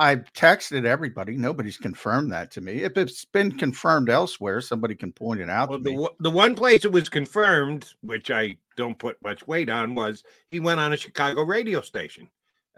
I've 0.00 0.32
texted 0.32 0.86
everybody. 0.86 1.36
Nobody's 1.36 1.76
confirmed 1.76 2.32
that 2.32 2.50
to 2.52 2.62
me. 2.62 2.84
If 2.84 2.96
it's 2.96 3.26
been 3.26 3.52
confirmed 3.52 4.08
elsewhere, 4.08 4.62
somebody 4.62 4.94
can 4.94 5.12
point 5.12 5.40
it 5.40 5.50
out. 5.50 5.68
Well, 5.68 5.78
the, 5.78 6.10
the 6.20 6.30
one 6.30 6.54
place 6.54 6.86
it 6.86 6.92
was 6.92 7.10
confirmed, 7.10 7.86
which 8.00 8.30
I 8.30 8.56
don't 8.78 8.98
put 8.98 9.22
much 9.22 9.46
weight 9.46 9.68
on, 9.68 9.94
was 9.94 10.24
he 10.50 10.58
went 10.58 10.80
on 10.80 10.94
a 10.94 10.96
Chicago 10.96 11.42
radio 11.42 11.82
station 11.82 12.30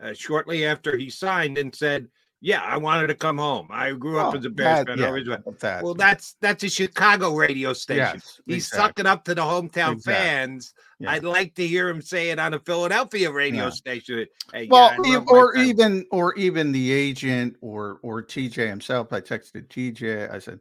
uh, 0.03 0.15
shortly 0.15 0.67
after 0.67 0.97
he 0.97 1.11
signed 1.11 1.59
and 1.59 1.73
said, 1.73 2.09
"Yeah, 2.43 2.61
I 2.61 2.77
wanted 2.77 3.07
to 3.07 3.15
come 3.15 3.39
home. 3.39 3.69
I 3.71 3.93
grew 3.93 4.19
up 4.19 4.35
as 4.35 4.45
a 4.45 4.51
Bears 4.51 4.85
fan. 4.87 4.99
Yeah, 4.99 5.37
that. 5.61 5.83
Well, 5.83 5.95
that's 5.95 6.37
that's 6.43 6.63
a 6.65 6.69
Chicago 6.69 7.35
radio 7.35 7.73
station. 7.73 8.05
Yes, 8.15 8.41
He's 8.45 8.67
exactly. 8.67 8.79
sucking 8.79 9.07
up 9.07 9.25
to 9.25 9.35
the 9.35 9.43
hometown 9.43 9.93
exactly. 9.93 10.13
fans 10.13 10.75
yeah. 11.03 11.11
I'd 11.11 11.25
like 11.25 11.55
to 11.57 11.67
hear 11.67 11.89
him 11.89 12.01
say 12.01 12.31
it 12.31 12.39
on 12.39 12.55
a 12.55 12.61
Philadelphia 12.61 13.31
radio 13.33 13.65
yeah. 13.65 13.71
station. 13.71 14.27
Hey, 14.53 14.69
well, 14.71 14.95
or 15.27 15.57
even 15.57 16.07
or 16.13 16.33
even 16.35 16.71
the 16.71 16.93
agent 16.93 17.57
or 17.61 17.99
or 18.03 18.23
TJ 18.23 18.69
himself. 18.69 19.13
I 19.13 19.21
texted 19.21 19.67
TJ. 19.67 20.33
I 20.33 20.39
said, 20.39 20.61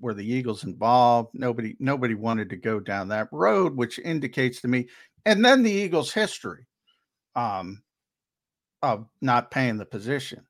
"Were 0.00 0.14
the 0.14 0.26
Eagles 0.26 0.64
involved?" 0.64 1.30
Nobody 1.34 1.76
nobody 1.78 2.14
wanted 2.14 2.50
to 2.50 2.56
go 2.56 2.80
down 2.80 3.06
that 3.08 3.28
road, 3.30 3.76
which 3.76 4.00
indicates 4.00 4.60
to 4.62 4.68
me. 4.68 4.88
And 5.26 5.44
then 5.44 5.62
the 5.62 5.70
Eagles' 5.70 6.12
history 6.12 6.66
um, 7.36 7.84
of 8.82 9.06
not 9.20 9.52
paying 9.52 9.76
the 9.76 9.86
position 9.86 10.44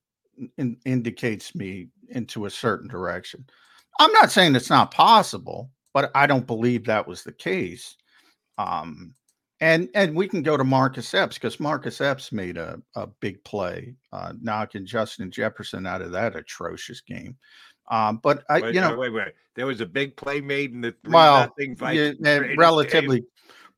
in, 0.57 0.77
indicates 0.85 1.55
me 1.55 1.89
into 2.09 2.47
a 2.47 2.51
certain 2.51 2.89
direction. 2.89 3.45
I'm 4.01 4.12
not 4.12 4.31
saying 4.31 4.55
it's 4.55 4.71
not 4.71 4.91
possible, 4.91 5.71
but 5.93 6.11
I 6.15 6.27
don't 6.27 6.47
believe 6.47 6.85
that 6.85 7.07
was 7.07 7.23
the 7.23 7.33
case. 7.33 7.97
Um, 8.59 9.15
and 9.61 9.89
and 9.95 10.17
we 10.17 10.27
can 10.27 10.43
go 10.43 10.57
to 10.57 10.65
Marcus 10.65 11.15
Epps 11.15 11.37
because 11.37 11.61
Marcus 11.61 12.01
Epps 12.01 12.33
made 12.33 12.57
a, 12.57 12.83
a 12.97 13.07
big 13.07 13.43
play, 13.45 13.95
uh, 14.12 14.33
knocking 14.41 14.85
Justin 14.85 15.31
Jefferson 15.31 15.87
out 15.87 16.03
of 16.03 16.11
that 16.12 16.35
atrocious 16.35 17.01
game. 17.01 17.37
Um, 17.89 18.19
but 18.23 18.45
I, 18.51 18.61
wait, 18.61 18.75
you 18.75 18.81
know, 18.81 18.97
wait, 18.97 19.12
wait, 19.12 19.35
there 19.55 19.67
was 19.67 19.81
a 19.81 19.87
big 19.87 20.17
play 20.17 20.41
made 20.41 20.73
in 20.73 20.81
the 20.81 20.95
well, 21.05 21.55
yeah, 21.59 22.41
relatively, 22.57 23.21
game. 23.21 23.29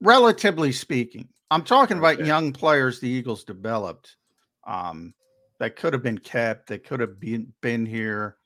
relatively 0.01 0.73
speaking, 0.73 1.29
I'm 1.51 1.63
talking 1.63 1.99
okay. 1.99 2.15
about 2.15 2.27
young 2.27 2.53
players 2.53 3.01
the 3.01 3.09
Eagles 3.09 3.45
developed 3.45 4.17
um, 4.67 5.13
that 5.59 5.77
could 5.77 5.93
have 5.93 6.03
been 6.03 6.19
kept, 6.19 6.69
that 6.69 6.85
could 6.85 7.01
have 7.01 7.21
been 7.21 7.53
been 7.61 7.87
here. 7.87 8.37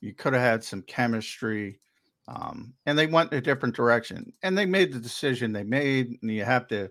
You 0.00 0.14
could 0.14 0.32
have 0.32 0.42
had 0.42 0.64
some 0.64 0.82
chemistry. 0.82 1.80
Um, 2.26 2.72
and 2.86 2.98
they 2.98 3.06
went 3.06 3.34
a 3.34 3.40
different 3.40 3.76
direction 3.76 4.32
and 4.42 4.56
they 4.56 4.64
made 4.64 4.92
the 4.92 4.98
decision 4.98 5.52
they 5.52 5.62
made. 5.62 6.18
And 6.22 6.30
you 6.30 6.44
have 6.44 6.66
to 6.68 6.90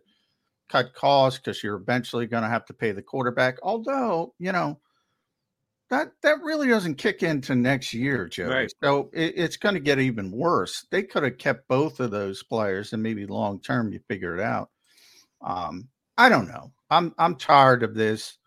cut 0.70 0.94
costs 0.94 1.40
because 1.40 1.64
you're 1.64 1.76
eventually 1.76 2.28
going 2.28 2.44
to 2.44 2.50
have 2.50 2.66
to 2.66 2.74
pay 2.74 2.92
the 2.92 3.02
quarterback. 3.02 3.58
Although, 3.64 4.34
you 4.40 4.52
know, 4.52 4.80
that 5.90 6.12
that 6.24 6.42
really 6.42 6.68
doesn't 6.68 6.96
kick 6.96 7.24
into 7.24 7.56
next 7.56 7.94
year, 7.94 8.28
Joe. 8.28 8.48
Right. 8.48 8.72
So 8.84 9.10
it, 9.14 9.34
it's 9.36 9.58
going 9.58 9.76
to 9.76 9.82
get 9.82 10.00
even 10.00 10.32
worse. 10.32 10.86
They 10.90 11.04
could 11.04 11.24
have 11.24 11.38
kept 11.38 11.68
both 11.68 12.00
of 12.00 12.12
those 12.12 12.42
players, 12.44 12.94
and 12.94 13.04
maybe 13.04 13.26
long 13.26 13.60
term 13.60 13.92
you 13.92 14.00
figure 14.08 14.36
it 14.36 14.42
out. 14.42 14.70
Um, 15.42 15.90
I 16.18 16.30
don't 16.30 16.48
know. 16.48 16.72
I'm 16.90 17.14
I'm 17.18 17.36
tired 17.36 17.84
of 17.84 17.94
this 17.94 18.38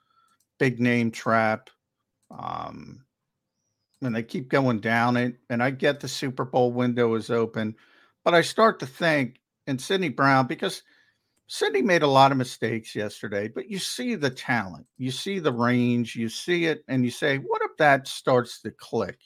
big 0.58 0.80
name 0.80 1.10
trap. 1.10 1.70
Um, 2.30 3.04
and 4.02 4.14
they 4.14 4.22
keep 4.22 4.48
going 4.48 4.80
down 4.80 5.16
it. 5.16 5.36
And 5.50 5.62
I 5.62 5.70
get 5.70 6.00
the 6.00 6.08
Super 6.08 6.44
Bowl 6.44 6.72
window 6.72 7.14
is 7.14 7.30
open, 7.30 7.74
but 8.24 8.34
I 8.34 8.42
start 8.42 8.78
to 8.80 8.86
think, 8.86 9.40
and 9.66 9.80
Sydney 9.80 10.10
Brown, 10.10 10.46
because 10.46 10.82
Sydney 11.48 11.82
made 11.82 12.02
a 12.02 12.08
lot 12.08 12.32
of 12.32 12.38
mistakes 12.38 12.94
yesterday, 12.94 13.48
but 13.48 13.70
you 13.70 13.78
see 13.78 14.16
the 14.16 14.30
talent, 14.30 14.86
you 14.98 15.10
see 15.10 15.38
the 15.38 15.52
range, 15.52 16.16
you 16.16 16.28
see 16.28 16.66
it, 16.66 16.84
and 16.88 17.04
you 17.04 17.10
say, 17.10 17.38
what 17.38 17.62
if 17.62 17.76
that 17.78 18.08
starts 18.08 18.60
to 18.62 18.70
click? 18.72 19.18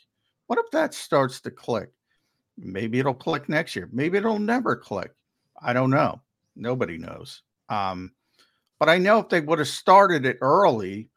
What 0.46 0.58
if 0.58 0.70
that 0.72 0.94
starts 0.94 1.40
to 1.42 1.50
click? 1.50 1.90
Maybe 2.58 2.98
it'll 2.98 3.14
click 3.14 3.48
next 3.48 3.74
year. 3.74 3.88
Maybe 3.92 4.18
it'll 4.18 4.38
never 4.38 4.76
click. 4.76 5.12
I 5.62 5.72
don't 5.72 5.90
know. 5.90 6.20
Nobody 6.56 6.98
knows. 6.98 7.42
Um, 7.70 8.12
but 8.78 8.88
I 8.88 8.98
know 8.98 9.18
if 9.18 9.28
they 9.28 9.40
would 9.40 9.58
have 9.58 9.68
started 9.68 10.26
it 10.26 10.38
early, 10.40 11.08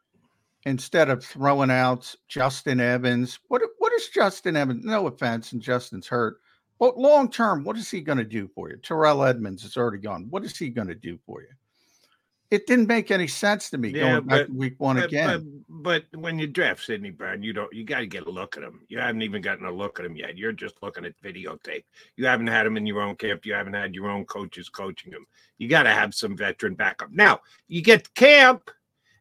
instead 0.66 1.10
of 1.10 1.24
throwing 1.24 1.70
out 1.70 2.14
Justin 2.28 2.80
Evans. 2.80 3.38
What 3.48 3.62
what 3.78 3.92
is 3.92 4.08
Justin 4.08 4.56
Evans? 4.56 4.84
No 4.84 5.06
offense, 5.06 5.52
and 5.52 5.60
Justin's 5.60 6.06
hurt. 6.06 6.40
But 6.78 6.98
long 6.98 7.30
term, 7.30 7.64
what 7.64 7.76
is 7.76 7.90
he 7.90 8.00
going 8.00 8.18
to 8.18 8.24
do 8.24 8.48
for 8.54 8.70
you? 8.70 8.76
Terrell 8.76 9.24
Edmunds 9.24 9.64
is 9.64 9.76
already 9.76 9.98
gone. 9.98 10.26
What 10.30 10.44
is 10.44 10.56
he 10.56 10.70
going 10.70 10.88
to 10.88 10.94
do 10.94 11.18
for 11.24 11.40
you? 11.40 11.48
It 12.50 12.66
didn't 12.66 12.88
make 12.88 13.10
any 13.10 13.26
sense 13.26 13.70
to 13.70 13.78
me 13.78 13.88
yeah, 13.88 14.00
going 14.00 14.14
but, 14.26 14.28
back 14.28 14.46
to 14.46 14.52
week 14.52 14.74
one 14.78 14.96
but, 14.96 15.06
again. 15.06 15.64
But, 15.68 16.04
but, 16.12 16.20
when 16.20 16.38
you 16.38 16.46
draft 16.46 16.84
Sydney 16.84 17.10
Brown, 17.10 17.42
you 17.42 17.52
don't 17.52 17.72
you 17.72 17.84
got 17.84 18.00
to 18.00 18.06
get 18.06 18.26
a 18.26 18.30
look 18.30 18.56
at 18.56 18.62
him. 18.62 18.82
You 18.88 18.98
haven't 18.98 19.22
even 19.22 19.42
gotten 19.42 19.66
a 19.66 19.72
look 19.72 19.98
at 19.98 20.06
him 20.06 20.14
yet. 20.14 20.36
You're 20.36 20.52
just 20.52 20.76
looking 20.82 21.04
at 21.04 21.20
videotape. 21.22 21.84
You 22.16 22.26
haven't 22.26 22.48
had 22.48 22.66
him 22.66 22.76
in 22.76 22.86
your 22.86 23.00
own 23.00 23.16
camp. 23.16 23.46
You 23.46 23.54
haven't 23.54 23.74
had 23.74 23.94
your 23.94 24.08
own 24.08 24.24
coaches 24.26 24.68
coaching 24.68 25.12
him. 25.12 25.26
You 25.58 25.68
got 25.68 25.84
to 25.84 25.90
have 25.90 26.14
some 26.14 26.36
veteran 26.36 26.74
backup. 26.74 27.10
Now 27.10 27.40
you 27.66 27.82
get 27.82 28.14
camp 28.14 28.70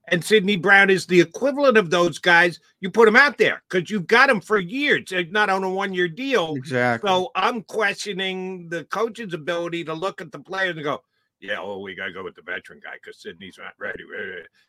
and 0.09 0.23
Sydney 0.23 0.57
Brown 0.57 0.89
is 0.89 1.05
the 1.05 1.21
equivalent 1.21 1.77
of 1.77 1.89
those 1.89 2.19
guys, 2.19 2.59
you 2.81 2.89
put 2.89 3.05
them 3.05 3.15
out 3.15 3.37
there 3.37 3.63
because 3.69 3.89
you've 3.89 4.07
got 4.07 4.27
them 4.27 4.41
for 4.41 4.59
years, 4.59 5.11
uh, 5.13 5.23
not 5.31 5.49
on 5.49 5.63
a 5.63 5.69
one 5.69 5.93
year 5.93 6.07
deal. 6.07 6.55
Exactly. 6.55 7.07
So 7.07 7.31
I'm 7.35 7.61
questioning 7.63 8.67
the 8.69 8.83
coach's 8.85 9.33
ability 9.33 9.85
to 9.85 9.93
look 9.93 10.21
at 10.21 10.31
the 10.31 10.39
players 10.39 10.75
and 10.75 10.83
go, 10.83 11.01
yeah, 11.39 11.57
oh, 11.59 11.79
we 11.79 11.93
got 11.93 12.05
to 12.05 12.13
go 12.13 12.23
with 12.23 12.35
the 12.35 12.41
veteran 12.41 12.79
guy 12.81 12.93
because 12.93 13.21
Sydney's 13.21 13.57
not 13.57 13.73
ready. 13.77 14.03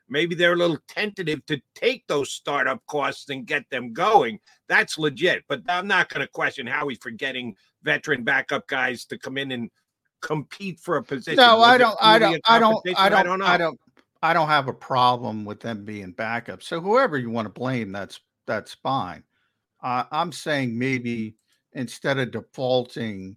Maybe 0.09 0.35
they're 0.35 0.55
a 0.55 0.57
little 0.57 0.79
tentative 0.89 1.47
to 1.47 1.61
take 1.77 2.05
those 2.09 2.33
startup 2.33 2.85
costs 2.89 3.29
and 3.31 3.47
get 3.47 3.69
them 3.71 3.93
going. 3.93 4.41
That's 4.69 4.99
legit. 4.99 5.45
But 5.49 5.63
I'm 5.69 5.87
not 5.87 6.09
going 6.09 6.27
to 6.27 6.33
question 6.33 6.67
how 6.67 6.89
he's 6.89 6.99
forgetting 6.99 7.55
veteran 7.85 8.25
backup 8.25 8.67
guys 8.67 9.05
to 9.07 9.19
come 9.19 9.39
in 9.39 9.53
and 9.53 9.71
compete 10.21 10.81
for 10.81 10.97
a 10.97 11.03
position. 11.03 11.37
No, 11.37 11.61
I 11.61 11.79
don't, 11.79 11.97
I 12.01 12.19
don't, 12.19 12.41
I 12.45 12.59
don't, 12.59 12.83
I 12.97 13.09
don't, 13.09 13.19
I 13.19 13.23
don't, 13.23 13.43
I 13.43 13.57
don't, 13.57 13.81
I 14.25 14.33
don't 14.33 14.49
have 14.49 14.69
a 14.69 14.73
problem 14.73 15.45
with 15.45 15.61
them 15.61 15.85
being 15.85 16.13
backup. 16.13 16.63
So 16.63 16.81
whoever 16.81 17.19
you 17.19 17.29
want 17.29 17.45
to 17.45 17.53
blame, 17.53 17.93
that's 17.93 18.21
that's 18.47 18.73
fine. 18.73 19.23
Uh, 19.83 20.05
I'm 20.11 20.33
saying 20.33 20.79
maybe 20.79 21.37
instead 21.75 22.17
of 22.17 22.31
defaulting 22.31 23.37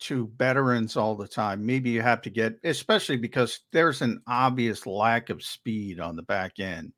to 0.00 0.28
veterans 0.36 0.96
all 0.96 1.14
the 1.14 1.28
time, 1.28 1.64
maybe 1.64 1.90
you 1.90 2.02
have 2.02 2.20
to 2.22 2.30
get, 2.30 2.58
especially 2.64 3.16
because 3.16 3.60
there's 3.72 4.02
an 4.02 4.20
obvious 4.26 4.86
lack 4.86 5.30
of 5.30 5.44
speed 5.44 6.00
on 6.00 6.16
the 6.16 6.22
back 6.22 6.58
end. 6.58 6.92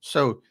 So 0.00 0.42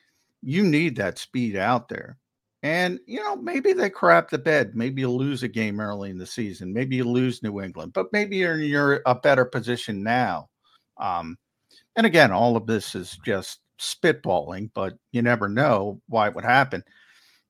you 0.41 0.63
need 0.63 0.95
that 0.95 1.17
speed 1.17 1.57
out 1.57 1.89
there. 1.89 2.17
And, 2.61 3.01
you 3.05 3.21
know, 3.21 3.35
maybe 3.35 3.73
they 3.73 3.89
crap 3.89 4.29
the 4.29 4.37
bed. 4.37 4.75
Maybe 4.75 5.01
you 5.01 5.11
lose 5.11 5.43
a 5.43 5.49
game 5.49 5.81
early 5.81 6.09
in 6.09 6.17
the 6.17 6.25
season. 6.25 6.71
Maybe 6.71 6.95
you 6.95 7.03
lose 7.03 7.43
New 7.43 7.59
England, 7.59 7.91
but 7.91 8.13
maybe 8.13 8.37
you're, 8.37 8.61
you're 8.61 9.01
a 9.05 9.13
better 9.13 9.43
position 9.43 10.01
now. 10.01 10.47
Um, 10.97 11.37
and 11.95 12.05
again, 12.05 12.31
all 12.31 12.55
of 12.57 12.65
this 12.65 12.95
is 12.95 13.17
just 13.25 13.59
spitballing, 13.79 14.71
but 14.73 14.93
you 15.11 15.21
never 15.21 15.47
know 15.49 16.01
why 16.07 16.27
it 16.27 16.35
would 16.35 16.45
happen. 16.45 16.83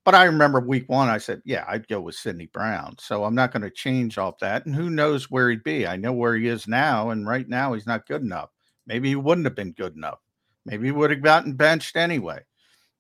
But 0.06 0.16
I 0.16 0.26
remember 0.26 0.60
week 0.60 0.90
one, 0.90 1.08
I 1.08 1.18
said, 1.18 1.42
yeah, 1.46 1.64
I'd 1.68 1.88
go 1.88 2.02
with 2.02 2.16
Sydney 2.16 2.48
Brown. 2.48 2.96
So 3.00 3.24
I'm 3.24 3.36
not 3.36 3.54
going 3.54 3.62
to 3.62 3.70
change 3.70 4.18
off 4.18 4.38
that. 4.40 4.66
And 4.66 4.76
who 4.76 4.90
knows 4.90 5.32
where 5.32 5.50
he'd 5.50 5.64
be? 5.64 5.88
I 5.88 5.96
know 5.96 6.12
where 6.12 6.36
he 6.36 6.48
is 6.48 6.68
now. 6.68 7.12
And 7.12 7.26
right 7.26 7.48
now, 7.48 7.74
he's 7.74 7.88
not 7.88 8.08
good 8.08 8.22
enough. 8.22 8.50
Maybe 8.86 9.08
he 9.10 9.16
wouldn't 9.16 9.46
have 9.46 9.56
been 9.56 9.72
good 9.72 9.96
enough. 9.96 10.20
Maybe 10.66 10.88
he 10.88 10.92
would 10.92 11.12
have 11.12 11.22
gotten 11.22 11.54
benched 11.54 11.96
anyway. 11.96 12.40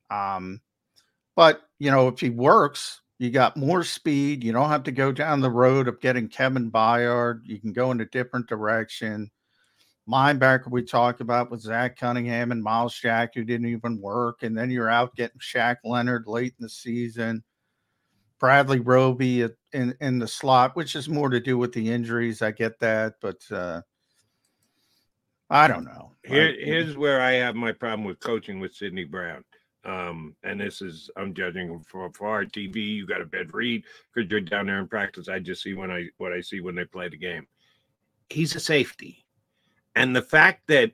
Um, 0.09 0.62
but 1.35 1.62
you 1.79 1.91
know, 1.91 2.07
if 2.07 2.19
he 2.19 2.29
works, 2.29 3.01
you 3.19 3.31
got 3.31 3.57
more 3.57 3.83
speed. 3.83 4.43
You 4.43 4.53
don't 4.53 4.69
have 4.69 4.83
to 4.83 4.91
go 4.91 5.12
down 5.12 5.41
the 5.41 5.50
road 5.50 5.88
of 5.88 6.00
getting 6.00 6.29
Kevin 6.29 6.71
Byard. 6.71 7.41
You 7.43 7.59
can 7.59 7.73
go 7.73 7.91
in 7.91 8.01
a 8.01 8.05
different 8.05 8.47
direction. 8.47 9.29
Linebacker 10.07 10.69
we 10.69 10.83
talked 10.83 11.22
about 11.22 11.50
with 11.50 11.62
Zach 11.62 11.98
Cunningham 11.98 12.51
and 12.51 12.62
Myles 12.62 12.98
Jack, 12.98 13.36
who 13.36 13.43
didn't 13.43 13.67
even 13.67 14.01
work, 14.01 14.43
and 14.43 14.57
then 14.57 14.69
you're 14.69 14.89
out 14.89 15.15
getting 15.15 15.39
Shaq 15.39 15.77
Leonard 15.86 16.27
late 16.27 16.53
in 16.60 16.63
the 16.63 16.69
season. 16.69 17.43
Bradley 18.39 18.81
Roby 18.81 19.48
in 19.72 19.95
in 20.01 20.19
the 20.19 20.27
slot, 20.27 20.75
which 20.75 20.98
is 20.98 21.07
more 21.07 21.29
to 21.29 21.39
do 21.39 21.57
with 21.57 21.72
the 21.72 21.89
injuries. 21.89 22.41
I 22.41 22.51
get 22.51 22.77
that, 22.79 23.15
but 23.22 23.41
uh, 23.50 23.81
I 25.50 25.69
don't 25.69 25.86
know. 25.86 26.12
Here, 26.25 26.53
here's 26.60 26.98
where 26.98 27.22
I 27.22 27.33
have 27.33 27.55
my 27.55 27.72
problem 27.72 28.05
with 28.05 28.19
coaching 28.19 28.60
with 28.60 28.74
Sydney 28.74 29.05
Brown. 29.05 29.45
Um, 29.86 30.36
and 30.43 30.60
this 30.60 30.81
is 30.81 31.10
I'm 31.15 31.33
judging 31.33 31.69
him 31.69 31.83
from 31.83 32.12
far. 32.12 32.43
TV, 32.43 32.75
you 32.75 33.05
got 33.05 33.22
a 33.22 33.25
bed 33.25 33.53
read 33.53 33.83
because 34.13 34.29
you're 34.29 34.41
down 34.41 34.67
there 34.67 34.79
in 34.79 34.88
practice. 34.88 35.29
I 35.29 35.39
just 35.39 35.63
see 35.63 35.74
when 35.74 35.91
I 35.91 36.07
what 36.17 36.33
I 36.33 36.41
see 36.41 36.60
when 36.60 36.75
they 36.75 36.86
play 36.86 37.07
the 37.07 37.17
game. 37.17 37.48
He's 38.29 38.55
a 38.55 38.60
safety, 38.60 39.22
and 39.95 40.15
the 40.15 40.21
fact 40.21 40.67
that 40.67 40.91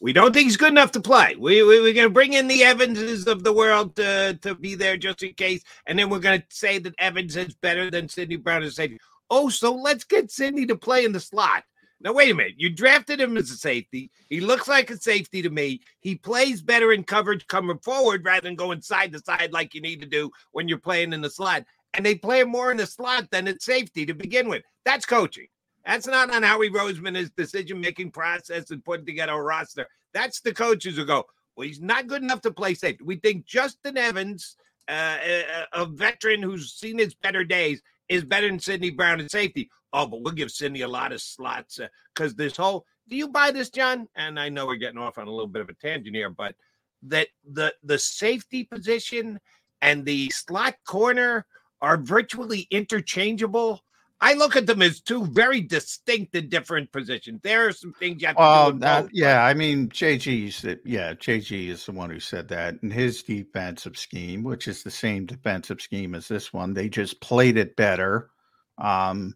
we 0.00 0.12
don't 0.12 0.32
think 0.32 0.44
he's 0.44 0.56
good 0.56 0.72
enough 0.72 0.92
to 0.92 1.00
play. 1.00 1.36
We, 1.38 1.62
we 1.62 1.80
we're 1.80 1.94
going 1.94 2.06
to 2.06 2.10
bring 2.10 2.34
in 2.34 2.48
the 2.48 2.62
Evanses 2.62 3.26
of 3.26 3.44
the 3.44 3.52
world 3.52 3.96
to 3.96 4.38
to 4.42 4.54
be 4.54 4.74
there 4.74 4.96
just 4.96 5.22
in 5.22 5.34
case, 5.34 5.62
and 5.86 5.98
then 5.98 6.10
we're 6.10 6.18
going 6.18 6.40
to 6.40 6.46
say 6.50 6.78
that 6.78 6.94
Evans 6.98 7.36
is 7.36 7.54
better 7.54 7.90
than 7.90 8.08
Sydney 8.08 8.36
Brown 8.36 8.62
as 8.62 8.76
safety. 8.76 8.98
Oh, 9.30 9.48
so 9.48 9.74
let's 9.74 10.04
get 10.04 10.30
Sydney 10.30 10.66
to 10.66 10.76
play 10.76 11.04
in 11.04 11.12
the 11.12 11.20
slot. 11.20 11.64
Now, 12.00 12.12
wait 12.12 12.30
a 12.30 12.34
minute. 12.34 12.54
You 12.58 12.70
drafted 12.70 13.20
him 13.20 13.36
as 13.38 13.50
a 13.50 13.56
safety. 13.56 14.10
He 14.28 14.40
looks 14.40 14.68
like 14.68 14.90
a 14.90 14.98
safety 14.98 15.40
to 15.42 15.50
me. 15.50 15.80
He 16.00 16.14
plays 16.14 16.60
better 16.60 16.92
in 16.92 17.04
coverage 17.04 17.46
coming 17.46 17.78
forward 17.78 18.24
rather 18.24 18.42
than 18.42 18.54
going 18.54 18.82
side 18.82 19.12
to 19.12 19.18
side 19.20 19.52
like 19.52 19.74
you 19.74 19.80
need 19.80 20.02
to 20.02 20.06
do 20.06 20.30
when 20.52 20.68
you're 20.68 20.78
playing 20.78 21.14
in 21.14 21.22
the 21.22 21.30
slot. 21.30 21.64
And 21.94 22.04
they 22.04 22.14
play 22.14 22.40
him 22.40 22.50
more 22.50 22.70
in 22.70 22.76
the 22.76 22.86
slot 22.86 23.30
than 23.30 23.48
at 23.48 23.62
safety 23.62 24.04
to 24.06 24.14
begin 24.14 24.48
with. 24.48 24.62
That's 24.84 25.06
coaching. 25.06 25.46
That's 25.86 26.06
not 26.08 26.34
on 26.34 26.42
Howie 26.42 26.68
Roseman, 26.68 27.14
his 27.14 27.30
decision 27.30 27.80
making 27.80 28.10
process 28.10 28.70
and 28.70 28.84
putting 28.84 29.06
together 29.06 29.32
a 29.32 29.40
roster. 29.40 29.86
That's 30.12 30.40
the 30.40 30.52
coaches 30.52 30.96
who 30.96 31.06
go, 31.06 31.24
well, 31.56 31.66
he's 31.66 31.80
not 31.80 32.08
good 32.08 32.22
enough 32.22 32.40
to 32.42 32.50
play 32.50 32.74
safety. 32.74 33.04
We 33.04 33.16
think 33.16 33.46
Justin 33.46 33.96
Evans, 33.96 34.56
uh, 34.88 35.18
a, 35.24 35.66
a 35.72 35.86
veteran 35.86 36.42
who's 36.42 36.74
seen 36.74 36.98
his 36.98 37.14
better 37.14 37.44
days, 37.44 37.82
is 38.08 38.24
better 38.24 38.48
than 38.48 38.58
Sydney 38.58 38.90
Brown 38.90 39.20
at 39.20 39.30
safety. 39.30 39.70
Oh, 39.92 40.06
but 40.06 40.22
we'll 40.22 40.34
give 40.34 40.50
Sydney 40.50 40.82
a 40.82 40.88
lot 40.88 41.12
of 41.12 41.22
slots 41.22 41.80
because 42.14 42.32
uh, 42.32 42.36
this 42.36 42.56
whole. 42.56 42.84
Do 43.08 43.16
you 43.16 43.28
buy 43.28 43.52
this, 43.52 43.70
John? 43.70 44.08
And 44.16 44.38
I 44.38 44.48
know 44.48 44.66
we're 44.66 44.76
getting 44.76 44.98
off 44.98 45.18
on 45.18 45.28
a 45.28 45.30
little 45.30 45.46
bit 45.46 45.62
of 45.62 45.68
a 45.68 45.74
tangent 45.74 46.16
here, 46.16 46.30
but 46.30 46.56
that 47.04 47.28
the 47.48 47.72
the 47.84 47.98
safety 47.98 48.64
position 48.64 49.38
and 49.80 50.04
the 50.04 50.28
slot 50.30 50.74
corner 50.86 51.46
are 51.80 51.96
virtually 51.96 52.66
interchangeable. 52.70 53.82
I 54.20 54.32
look 54.32 54.56
at 54.56 54.66
them 54.66 54.80
as 54.80 55.00
two 55.00 55.26
very 55.26 55.60
distinct 55.60 56.34
and 56.34 56.48
different 56.48 56.90
positions. 56.90 57.40
There 57.42 57.68
are 57.68 57.72
some 57.72 57.92
things 57.92 58.22
you 58.22 58.28
have 58.28 58.36
to 58.36 58.72
do. 58.72 58.78
That, 58.78 59.08
yeah, 59.12 59.44
I 59.44 59.52
mean, 59.52 59.90
JG, 59.90 60.80
yeah, 60.84 61.12
JG 61.12 61.68
is 61.68 61.84
the 61.84 61.92
one 61.92 62.08
who 62.08 62.20
said 62.20 62.48
that 62.48 62.80
And 62.82 62.92
his 62.92 63.22
defensive 63.22 63.98
scheme, 63.98 64.42
which 64.42 64.68
is 64.68 64.82
the 64.82 64.90
same 64.90 65.26
defensive 65.26 65.82
scheme 65.82 66.14
as 66.14 66.28
this 66.28 66.52
one. 66.52 66.72
They 66.72 66.88
just 66.88 67.20
played 67.20 67.58
it 67.58 67.76
better. 67.76 68.30
Um, 68.78 69.34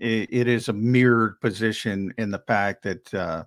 it, 0.00 0.28
it 0.32 0.48
is 0.48 0.68
a 0.68 0.72
mirrored 0.72 1.40
position 1.40 2.12
in 2.18 2.30
the 2.30 2.40
fact 2.40 2.82
that 2.82 3.14
uh, 3.14 3.44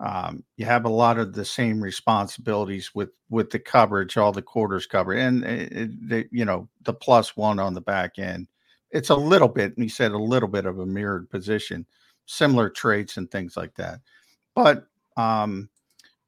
um, 0.00 0.42
you 0.56 0.64
have 0.64 0.86
a 0.86 0.90
lot 0.90 1.18
of 1.18 1.34
the 1.34 1.44
same 1.44 1.82
responsibilities 1.82 2.94
with 2.94 3.10
with 3.28 3.50
the 3.50 3.58
coverage, 3.58 4.16
all 4.16 4.32
the 4.32 4.42
quarters 4.42 4.86
covered, 4.86 5.18
and 5.18 5.44
it, 5.44 5.72
it, 5.72 6.08
the, 6.08 6.28
you 6.30 6.44
know 6.44 6.68
the 6.82 6.94
plus 6.94 7.36
one 7.36 7.58
on 7.58 7.74
the 7.74 7.80
back 7.80 8.18
end 8.18 8.48
it's 8.94 9.10
a 9.10 9.16
little 9.16 9.48
bit, 9.48 9.74
and 9.76 9.82
he 9.82 9.88
said 9.88 10.12
a 10.12 10.18
little 10.18 10.48
bit 10.48 10.64
of 10.64 10.78
a 10.78 10.86
mirrored 10.86 11.28
position, 11.28 11.84
similar 12.26 12.70
traits 12.70 13.16
and 13.18 13.30
things 13.30 13.56
like 13.56 13.74
that. 13.74 13.98
But 14.54 14.86
um, 15.16 15.68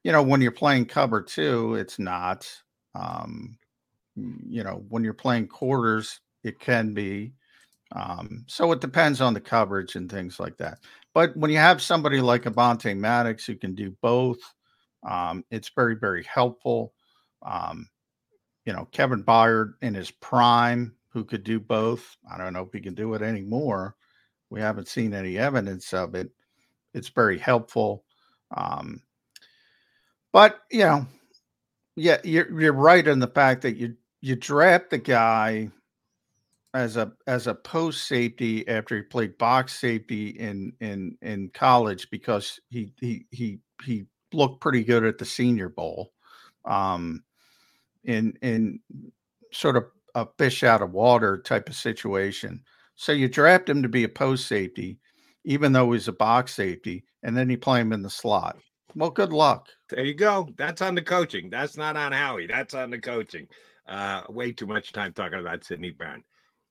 you 0.03 0.13
know, 0.13 0.23
when 0.23 0.43
you're 0.43 0.53
playing 0.53 0.87
cover 0.87 1.23
two, 1.23 1.77
it's 1.77 1.99
not. 1.99 2.47
Um, 2.95 3.57
you 4.17 4.65
know, 4.65 4.85
when 4.89 5.05
you're 5.05 5.15
playing 5.15 5.47
quarters, 5.47 6.21
it 6.43 6.59
can 6.59 6.93
be. 6.93 7.33
Um, 7.93 8.45
so 8.49 8.73
it 8.73 8.81
depends 8.81 9.21
on 9.21 9.33
the 9.33 9.41
coverage 9.41 9.95
and 9.95 10.11
things 10.11 10.41
like 10.41 10.57
that. 10.57 10.79
But 11.15 11.37
when 11.37 11.51
you 11.51 11.59
have 11.59 11.81
somebody 11.81 12.21
like 12.21 12.43
Avonte 12.45 12.97
Maddox 12.97 13.47
who 13.47 13.55
can 13.55 13.75
do 13.75 13.97
both, 14.03 14.39
um, 15.09 15.45
it's 15.51 15.71
very, 15.75 15.95
very 15.95 16.25
helpful. 16.25 16.93
Um, 17.43 17.89
you 18.65 18.73
know, 18.73 18.89
Kevin 18.91 19.23
Byard 19.23 19.75
in 19.83 19.95
his 19.95 20.11
prime 20.11 20.96
who 21.17 21.25
could 21.25 21.45
do 21.45 21.59
both. 21.59 22.15
I 22.31 22.37
don't 22.37 22.53
know 22.53 22.61
if 22.61 22.75
he 22.75 22.81
can 22.81 22.93
do 22.93 23.15
it 23.15 23.23
anymore. 23.23 23.97
We 24.51 24.61
haven't 24.61 24.87
seen 24.87 25.15
any 25.15 25.39
evidence 25.39 25.95
of 25.95 26.15
it. 26.15 26.31
It's 26.93 27.09
very 27.09 27.39
helpful. 27.39 28.05
Um, 28.55 29.01
but 30.31 30.61
you 30.71 30.81
know, 30.81 31.07
yeah, 31.97 32.19
you're 32.23 32.61
you're 32.61 32.75
right 32.75 33.09
in 33.09 33.19
the 33.19 33.29
fact 33.29 33.63
that 33.63 33.79
you 33.79 33.97
you 34.21 34.37
draft 34.37 34.91
the 34.91 34.99
guy 34.99 35.71
as 36.75 36.99
a 36.99 37.11
as 37.27 37.47
a 37.47 37.55
post 37.55 38.07
safety 38.07 38.69
after 38.69 38.95
he 38.97 39.03
played 39.03 39.39
box 39.39 39.73
safety 39.73 40.29
in 40.29 40.71
in 40.81 41.17
in 41.23 41.49
college 41.55 42.11
because 42.11 42.61
he 42.69 42.93
he 43.01 43.25
he 43.31 43.59
he 43.83 44.05
looked 44.35 44.61
pretty 44.61 44.85
good 44.85 45.03
at 45.03 45.17
the 45.17 45.25
Senior 45.25 45.71
Bowl, 45.71 46.13
um, 46.67 47.25
in 48.05 48.35
in 48.43 48.81
sort 49.51 49.79
of 49.79 49.85
a 50.17 50.27
fish 50.39 50.65
out 50.65 50.81
of 50.81 50.93
water 50.93 51.39
type 51.39 51.69
of 51.69 51.77
situation. 51.77 52.63
So 52.97 53.13
you 53.13 53.29
draft 53.29 53.69
him 53.69 53.83
to 53.83 53.89
be 53.89 54.05
a 54.05 54.09
post 54.09 54.49
safety, 54.49 54.99
even 55.45 55.73
though 55.73 55.93
he's 55.93 56.09
a 56.09 56.13
box 56.13 56.55
safety, 56.55 57.05
and 57.23 57.37
then 57.37 57.51
you 57.51 57.59
play 57.59 57.81
him 57.81 57.93
in 57.93 58.03
the 58.03 58.11
slot. 58.11 58.57
Well, 58.95 59.11
good 59.11 59.33
luck. 59.33 59.69
There 59.91 60.05
you 60.05 60.15
go. 60.15 60.49
That's 60.57 60.81
on 60.81 60.95
the 60.95 61.03
coaching. 61.03 61.51
That's 61.51 61.77
not 61.77 61.99
on 61.99 62.13
Howie. 62.13 62.47
That's 62.47 62.73
on 62.73 62.91
the 62.91 62.99
coaching. 62.99 63.47
Uh, 63.87 64.23
way 64.31 64.53
too 64.53 64.67
much 64.67 64.93
time 64.93 65.13
talking 65.13 65.39
about 65.39 65.65
Sydney 65.65 65.91
Brown. 65.91 66.25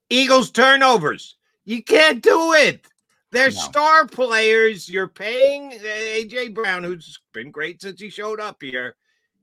Eagles 0.10 0.50
turnovers. 0.50 1.38
You 1.66 1.84
can't 1.84 2.24
do 2.24 2.54
it. 2.54 2.88
They're 3.32 3.52
no. 3.52 3.56
star 3.56 4.08
players. 4.08 4.90
You're 4.90 5.08
paying 5.08 5.72
AJ 5.72 6.56
Brown, 6.56 6.84
who's 6.84 7.20
been 7.32 7.52
great 7.52 7.80
since 7.80 8.02
he 8.02 8.10
showed 8.10 8.40
up 8.40 8.58
here. 8.60 8.96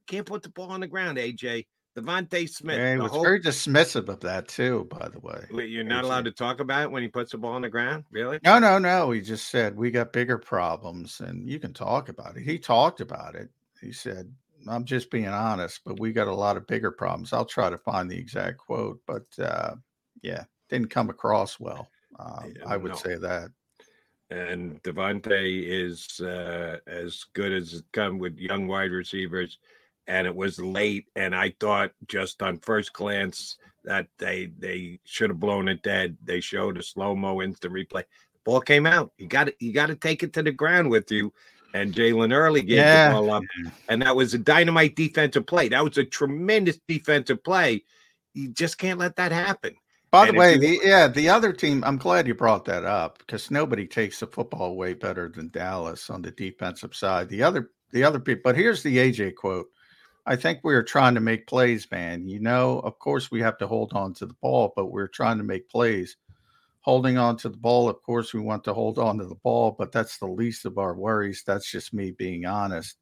Can't 0.09 0.27
put 0.27 0.43
the 0.43 0.49
ball 0.49 0.71
on 0.71 0.81
the 0.81 0.89
ground, 0.89 1.19
AJ. 1.19 1.67
DeVonta 1.97 2.49
Smith. 2.49 2.79
Yeah, 2.79 2.95
he 2.95 3.01
was 3.01 3.11
whole... 3.11 3.23
very 3.23 3.41
dismissive 3.41 4.09
of 4.09 4.21
that 4.21 4.49
too, 4.49 4.87
by 4.91 5.09
the 5.09 5.21
way. 5.21 5.67
You're 5.67 5.85
not 5.85 6.05
allowed 6.05 6.25
to 6.25 6.31
talk 6.31 6.61
about 6.61 6.85
it 6.85 6.91
when 6.91 7.03
he 7.03 7.09
puts 7.09 7.33
the 7.33 7.39
ball 7.39 7.53
on 7.53 7.63
the 7.63 7.69
ground, 7.69 8.05
really? 8.11 8.39
No, 8.43 8.59
no, 8.59 8.79
no. 8.79 9.11
He 9.11 9.21
just 9.21 9.49
said 9.51 9.77
we 9.77 9.91
got 9.91 10.13
bigger 10.13 10.39
problems, 10.39 11.21
and 11.21 11.49
you 11.49 11.59
can 11.59 11.75
talk 11.75 12.09
about 12.09 12.37
it. 12.37 12.45
He 12.45 12.59
talked 12.59 13.01
about 13.01 13.35
it. 13.35 13.51
He 13.81 13.93
said, 13.93 14.33
"I'm 14.67 14.85
just 14.85 15.11
being 15.11 15.29
honest, 15.29 15.81
but 15.85 16.01
we 16.01 16.13
got 16.13 16.29
a 16.29 16.35
lot 16.35 16.57
of 16.57 16.67
bigger 16.67 16.91
problems." 16.91 17.33
I'll 17.33 17.45
try 17.45 17.69
to 17.69 17.79
find 17.79 18.11
the 18.11 18.19
exact 18.19 18.59
quote, 18.59 19.01
but 19.07 19.27
uh, 19.39 19.75
yeah, 20.23 20.45
didn't 20.71 20.91
come 20.91 21.11
across 21.11 21.61
well. 21.61 21.89
Uh, 22.19 22.45
I 22.67 22.77
would 22.77 22.93
no. 22.93 22.99
say 22.99 23.17
that. 23.17 23.51
And 24.31 24.83
DeVonta 24.83 25.31
is 25.35 26.19
uh, 26.21 26.79
as 26.87 27.25
good 27.35 27.53
as 27.53 27.75
it 27.75 27.85
come 27.93 28.19
with 28.19 28.39
young 28.39 28.67
wide 28.67 28.91
receivers 28.91 29.59
and 30.07 30.27
it 30.27 30.35
was 30.35 30.59
late 30.59 31.07
and 31.17 31.35
i 31.35 31.53
thought 31.61 31.93
just 32.09 32.43
on 32.43 32.59
first 32.59 32.93
glance 32.93 33.57
that 33.85 34.07
they 34.19 34.51
they 34.59 34.99
should 35.05 35.31
have 35.31 35.41
blown 35.41 35.69
it 35.69 35.83
dead 35.83 36.17
they 36.25 36.41
showed 36.41 36.77
a 36.77 36.83
slow-mo 36.83 37.43
instant 37.43 37.73
replay 37.73 38.05
ball 38.45 38.61
came 38.61 38.87
out 38.87 39.13
you 39.19 39.27
got 39.27 39.45
to 39.45 39.55
you 39.59 39.73
got 39.73 39.87
to 39.87 39.97
take 39.97 40.23
it 40.23 40.33
to 40.33 40.43
the 40.43 40.53
ground 40.53 40.89
with 40.89 41.11
you 41.11 41.33
and 41.75 41.95
Jalen 41.95 42.35
Early 42.35 42.63
gave 42.63 42.79
yeah. 42.79 43.09
the 43.09 43.15
ball 43.15 43.31
up, 43.31 43.45
and 43.89 44.03
that 44.03 44.15
was 44.15 44.35
a 44.35 44.39
dynamite 44.39 44.97
defensive 44.97 45.47
play. 45.47 45.69
That 45.69 45.83
was 45.83 45.99
a 45.99 46.05
tremendous 46.05 46.79
defensive 46.87 47.43
play. 47.43 47.85
You 48.35 48.49
just 48.49 48.79
can't 48.79 48.99
let 48.99 49.17
that 49.17 49.33
happen. 49.33 49.75
By 50.11 50.27
and 50.29 50.37
the 50.37 50.39
way, 50.39 50.53
you, 50.55 50.59
the 50.61 50.81
yeah, 50.85 51.09
the 51.09 51.29
other 51.31 51.53
team. 51.53 51.83
I'm 51.85 51.97
glad 51.97 52.27
you 52.27 52.35
brought 52.35 52.67
that 52.67 52.85
up 52.85 53.19
because 53.19 53.51
nobody 53.51 53.87
takes 53.87 54.21
the 54.21 54.27
football 54.27 54.77
way 54.77 54.93
better 54.95 55.33
than 55.35 55.49
Dallas 55.49 56.11
on 56.11 56.21
the 56.21 56.31
defensive 56.31 56.95
side. 56.95 57.29
The 57.29 57.43
other, 57.43 57.71
the 57.93 58.05
other 58.05 58.21
people. 58.21 58.43
But 58.45 58.57
here's 58.57 58.83
the 58.83 58.99
AJ 58.99 59.37
quote: 59.37 59.69
I 60.25 60.37
think 60.37 60.61
we 60.63 60.75
are 60.75 60.85
trying 60.85 61.15
to 61.15 61.21
make 61.21 61.49
plays, 61.49 61.91
man. 61.91 62.29
You 62.29 62.39
know, 62.39 62.79
of 62.81 62.99
course, 62.99 63.31
we 63.31 63.41
have 63.41 63.59
to 63.59 63.67
hold 63.67 63.93
on 63.93 64.15
to 64.15 64.27
the 64.27 64.35
ball, 64.35 64.73
but 64.77 64.87
we're 64.87 65.09
trying 65.09 65.39
to 65.39 65.45
make 65.45 65.69
plays. 65.69 66.17
Holding 66.81 67.19
on 67.19 67.37
to 67.39 67.49
the 67.49 67.57
ball, 67.57 67.89
of 67.89 68.03
course, 68.03 68.33
we 68.33 68.41
want 68.41 68.65
to 68.65 68.75
hold 68.75 68.99
on 68.99 69.19
to 69.19 69.27
the 69.27 69.37
ball, 69.37 69.75
but 69.77 69.91
that's 69.91 70.19
the 70.19 70.27
least 70.27 70.65
of 70.65 70.79
our 70.79 70.95
worries. 70.95 71.43
That's 71.45 71.71
just 71.71 71.93
me 71.93 72.13
being 72.13 72.47
honest. 72.47 72.97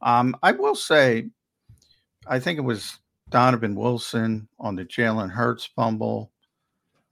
Um, 0.00 0.36
I 0.42 0.52
will 0.52 0.74
say, 0.74 1.30
I 2.26 2.38
think 2.38 2.58
it 2.58 2.62
was 2.62 2.98
Donovan 3.30 3.74
Wilson 3.74 4.48
on 4.58 4.74
the 4.74 4.84
Jalen 4.84 5.30
Hurts 5.30 5.64
fumble. 5.66 6.30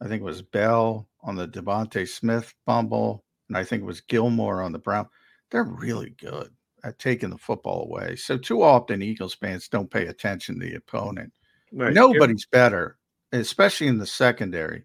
I 0.01 0.09
think 0.09 0.21
it 0.21 0.25
was 0.25 0.43
Bell 0.43 1.09
on 1.23 1.37
the 1.37 1.49
DeVonta 1.49 2.09
Smith 2.09 2.53
fumble, 2.65 3.25
and 3.49 3.57
I 3.57 3.65
think 3.65 3.83
it 3.83 3.87
was 3.87 4.01
Gilmore 4.01 4.63
on 4.63 4.73
the 4.73 4.79
Brown. 4.79 5.09
They're 5.51 5.65
really 5.65 6.11
good 6.11 6.53
at 6.85 6.99
taking 6.99 7.31
the 7.31 7.39
football 7.39 7.85
away. 7.85 8.17
So 8.17 8.37
too 8.37 8.63
often 8.63 9.03
Eagles 9.03 9.35
fans 9.35 9.69
don't 9.69 9.91
pay 9.91 10.07
attention 10.07 10.59
to 10.59 10.67
the 10.67 10.75
opponent. 10.75 11.33
Right. 11.73 11.93
Nobody's 11.93 12.47
better, 12.47 12.99
especially 13.33 13.87
in 13.87 13.99
the 13.99 14.07
secondary, 14.07 14.85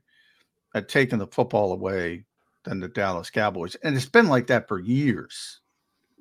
at 0.75 0.89
taking 0.89 1.19
the 1.19 1.27
football 1.27 1.73
away 1.73 2.25
than 2.63 2.79
the 2.79 2.87
Dallas 2.87 3.29
Cowboys. 3.29 3.75
And 3.83 3.95
it's 3.95 4.05
been 4.05 4.27
like 4.27 4.47
that 4.47 4.67
for 4.67 4.79
years. 4.79 5.61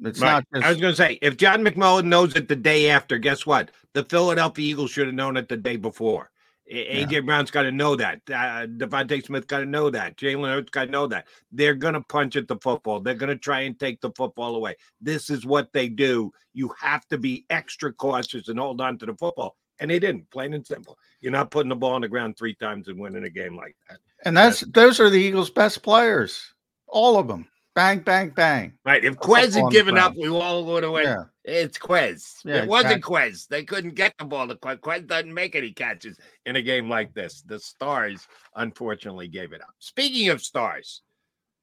It's 0.03 0.21
Right. 0.21 0.33
not 0.33 0.45
just 0.55 0.67
I 0.67 0.71
was 0.71 0.81
going 0.81 0.93
to 0.93 0.97
say, 0.97 1.19
if 1.23 1.37
John 1.37 1.65
McMullen 1.65 2.05
knows 2.05 2.37
it 2.37 2.49
the 2.49 2.57
day 2.57 2.91
after, 2.91 3.19
guess 3.19 3.47
what? 3.47 3.71
The 3.95 4.05
Philadelphia 4.05 4.71
Eagles 4.71 4.91
should 4.91 5.07
have 5.07 5.15
known 5.15 5.37
it 5.37 5.49
the 5.49 5.57
day 5.57 5.77
before. 5.77 6.31
AJ 6.72 7.24
Brown's 7.24 7.50
got 7.50 7.62
to 7.62 7.72
know 7.72 7.94
that. 7.96 8.20
Uh, 8.29 8.66
DeVonta 8.66 9.24
Smith 9.24 9.46
got 9.46 9.61
to 9.61 9.66
know 9.66 9.88
that. 9.90 10.16
Jalen 10.16 10.48
Hurts 10.48 10.70
got 10.70 10.87
to 10.87 10.90
know 10.90 11.07
that. 11.07 11.26
They're 11.52 11.74
going 11.74 11.94
to 11.94 12.00
punch 12.00 12.37
at 12.37 12.48
the 12.48 12.57
football. 12.57 13.00
They're 13.00 13.14
going 13.14 13.31
to 13.31 13.37
try 13.37 13.61
and 13.61 13.79
take 13.79 14.00
the 14.00 14.11
football 14.16 14.57
away. 14.57 14.76
This 15.00 15.31
is 15.31 15.46
what 15.46 15.72
they 15.72 15.88
do. 15.88 16.33
You 16.55 16.72
have 16.81 17.07
to 17.09 17.18
be 17.18 17.46
extra 17.50 17.92
cautious 17.92 18.48
and 18.48 18.59
hold 18.59 18.81
on 18.81 18.98
to 18.98 19.07
the 19.07 19.14
football. 19.14 19.57
And 19.79 19.90
they 19.90 19.98
didn't, 19.98 20.31
plain 20.31 20.55
and 20.55 20.66
simple. 20.66 20.98
You're 21.20 21.33
not 21.33 21.50
putting 21.50 21.68
the 21.68 21.76
ball 21.76 21.92
on 21.92 22.00
the 22.00 22.09
ground 22.09 22.37
three 22.37 22.55
times 22.55 22.88
and 22.88 22.98
winning 22.98 23.24
a 23.24 23.31
game 23.31 23.57
like 23.57 23.76
that. 23.88 23.98
and 24.24 24.37
that's 24.37 24.61
those 24.61 24.98
are 25.00 25.11
the 25.11 25.20
Eagles' 25.20 25.50
best 25.50 25.83
players. 25.83 26.55
All 26.88 27.18
of 27.18 27.29
them. 27.29 27.46
Bang, 27.77 27.99
bang, 27.99 28.31
bang. 28.31 28.73
Right. 28.87 29.05
If 29.05 29.17
Quez 29.17 29.55
had 29.55 29.71
given 29.71 29.99
up, 29.99 30.15
we 30.17 30.31
all 30.31 30.65
would 30.65 30.83
have 30.83 30.93
went, 30.93 31.07
Yeah. 31.07 31.25
It's 31.45 31.77
Quez. 31.77 32.39
Yeah, 32.43 32.62
it 32.62 32.69
wasn't 32.69 32.95
exactly. 32.95 33.17
Quez. 33.17 33.49
They 33.49 33.65
couldn't 33.65 33.95
get 33.95 34.15
the 34.19 34.25
ball 34.25 34.49
to 34.49 34.55
Quez. 34.55 34.81
Quez 34.81 35.07
doesn't 35.07 35.33
make 35.33 35.55
any 35.55 35.73
catches 35.73 36.19
in 36.47 36.57
a 36.57 36.62
game 36.62 36.89
like 36.89 37.12
this. 37.12 37.43
The 37.43 37.61
Stars 37.61 38.27
unfortunately 38.55 39.29
gave 39.29 39.53
it 39.53 39.61
up. 39.61 39.75
Speaking 39.79 40.31
of 40.31 40.41
stars, 40.43 41.03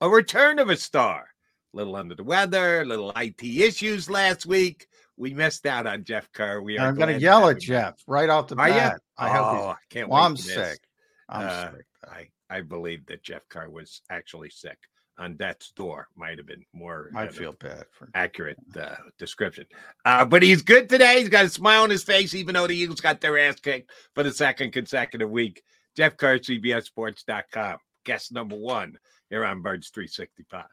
a 0.02 0.08
return 0.10 0.60
of 0.60 0.69
a 0.69 0.78
star. 0.78 1.26
Little 1.73 1.95
under 1.95 2.13
the 2.13 2.23
weather, 2.23 2.86
little 2.86 3.12
IT 3.15 3.43
issues 3.43 4.08
last 4.08 4.45
week. 4.45 4.86
We 5.17 5.34
missed 5.34 5.65
out 5.65 5.88
on 5.88 6.04
Jeff 6.04 6.32
Kerr. 6.32 6.62
We 6.62 6.78
are 6.78 6.89
I'm 6.89 6.95
going 6.95 7.15
to 7.15 7.19
yell 7.19 7.49
at 7.49 7.60
Jeff 7.60 7.95
right 8.06 8.30
off 8.30 8.49
the 8.49 8.56
bat. 8.56 9.02
I 9.17 9.30
hope 9.30 9.45
oh. 9.47 9.67
I 9.69 9.76
can't 9.89 10.10
Well, 10.10 10.21
wait. 10.21 10.26
I'm 10.28 10.38
sick. 10.38 10.80
I'm 11.28 11.47
Uh, 11.47 11.71
sick. 11.71 11.86
I 12.08 12.28
I 12.52 12.62
believe 12.62 13.08
that 13.08 13.23
Jeff 13.23 13.41
Kerr 13.49 13.67
was 13.67 14.04
actually 14.12 14.52
sick 14.52 14.78
on 15.17 15.36
death's 15.36 15.71
door. 15.71 16.08
Might 16.15 16.38
have 16.38 16.47
been 16.47 16.65
more. 16.73 17.10
I 17.15 17.28
feel 17.28 17.54
bad 17.54 17.86
for. 17.91 18.10
accurate 18.13 18.58
uh, 18.80 18.95
description. 19.17 19.65
Uh, 20.06 20.26
but 20.26 20.43
he's 20.43 20.62
good 20.62 20.89
today. 20.89 21.19
He's 21.19 21.30
got 21.30 21.45
a 21.45 21.49
smile 21.49 21.84
on 21.84 21.89
his 21.89 22.04
face, 22.04 22.34
even 22.34 22.56
though 22.56 22.67
the 22.67 22.76
Eagles 22.76 23.02
got 23.02 23.21
their 23.21 23.38
ass 23.38 23.60
kicked 23.60 23.91
for 24.15 24.23
the 24.23 24.32
second 24.32 24.71
consecutive 24.71 25.30
week. 25.30 25.63
Jeff 25.95 26.17
Kerr, 26.17 26.39
CBSSports.com. 26.39 27.78
Guest 28.06 28.32
number 28.32 28.56
one 28.56 28.97
here 29.30 29.45
on 29.45 29.62
Birds 29.62 29.89
365. 29.89 30.65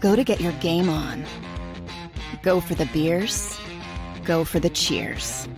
Go 0.00 0.16
to 0.16 0.24
get 0.24 0.40
your 0.40 0.52
game 0.52 0.88
on. 0.88 1.24
Go 2.42 2.60
for 2.60 2.74
the 2.74 2.86
beers. 2.86 3.58
Go 4.24 4.44
for 4.44 4.60
the 4.60 4.70
cheers. 4.70 5.48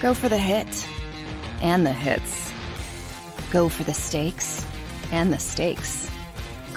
Go 0.00 0.14
for 0.14 0.28
the 0.28 0.38
hit 0.38 0.86
and 1.62 1.84
the 1.84 1.92
hits. 1.92 2.52
Go 3.50 3.68
for 3.68 3.84
the 3.84 3.94
stakes 3.94 4.64
and 5.10 5.32
the 5.32 5.38
stakes. 5.38 6.10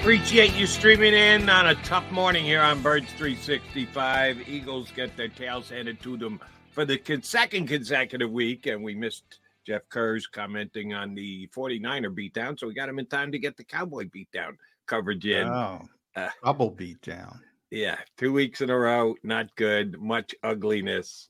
Appreciate 0.00 0.54
you 0.54 0.66
streaming 0.66 1.12
in 1.12 1.50
on 1.50 1.66
a 1.66 1.74
tough 1.84 2.10
morning 2.10 2.42
here 2.42 2.62
on 2.62 2.80
Birds 2.80 3.12
365. 3.18 4.48
Eagles 4.48 4.90
get 4.96 5.14
their 5.14 5.28
tails 5.28 5.68
handed 5.68 6.00
to 6.00 6.16
them 6.16 6.40
for 6.72 6.86
the 6.86 6.98
second 7.22 7.66
consecutive 7.66 8.30
week, 8.30 8.64
and 8.64 8.82
we 8.82 8.94
missed 8.94 9.40
Jeff 9.66 9.82
Kerr's 9.90 10.26
commenting 10.26 10.94
on 10.94 11.14
the 11.14 11.46
49er 11.48 12.14
beatdown, 12.14 12.58
so 12.58 12.66
we 12.66 12.72
got 12.72 12.88
him 12.88 12.98
in 12.98 13.04
time 13.06 13.30
to 13.30 13.38
get 13.38 13.58
the 13.58 13.62
Cowboy 13.62 14.04
beatdown 14.06 14.56
coverage 14.86 15.26
in. 15.26 15.46
Oh, 15.46 15.86
Uh, 16.16 16.30
double 16.42 16.70
beat 16.70 17.02
down. 17.02 17.38
Yeah, 17.70 17.98
two 18.16 18.32
weeks 18.32 18.62
in 18.62 18.70
a 18.70 18.76
row, 18.78 19.16
not 19.22 19.54
good. 19.54 20.00
Much 20.00 20.34
ugliness. 20.42 21.28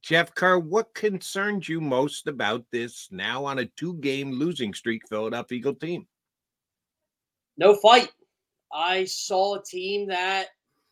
Jeff 0.00 0.32
Kerr, 0.32 0.60
what 0.60 0.94
concerns 0.94 1.68
you 1.68 1.80
most 1.80 2.28
about 2.28 2.64
this 2.70 3.08
now 3.10 3.44
on 3.44 3.58
a 3.58 3.66
two 3.66 3.94
game 3.94 4.30
losing 4.30 4.72
streak 4.72 5.02
Philadelphia 5.08 5.58
Eagle 5.58 5.74
team? 5.74 6.06
No 7.58 7.74
fight. 7.74 8.10
I 8.72 9.04
saw 9.04 9.56
a 9.56 9.62
team 9.62 10.08
that 10.08 10.48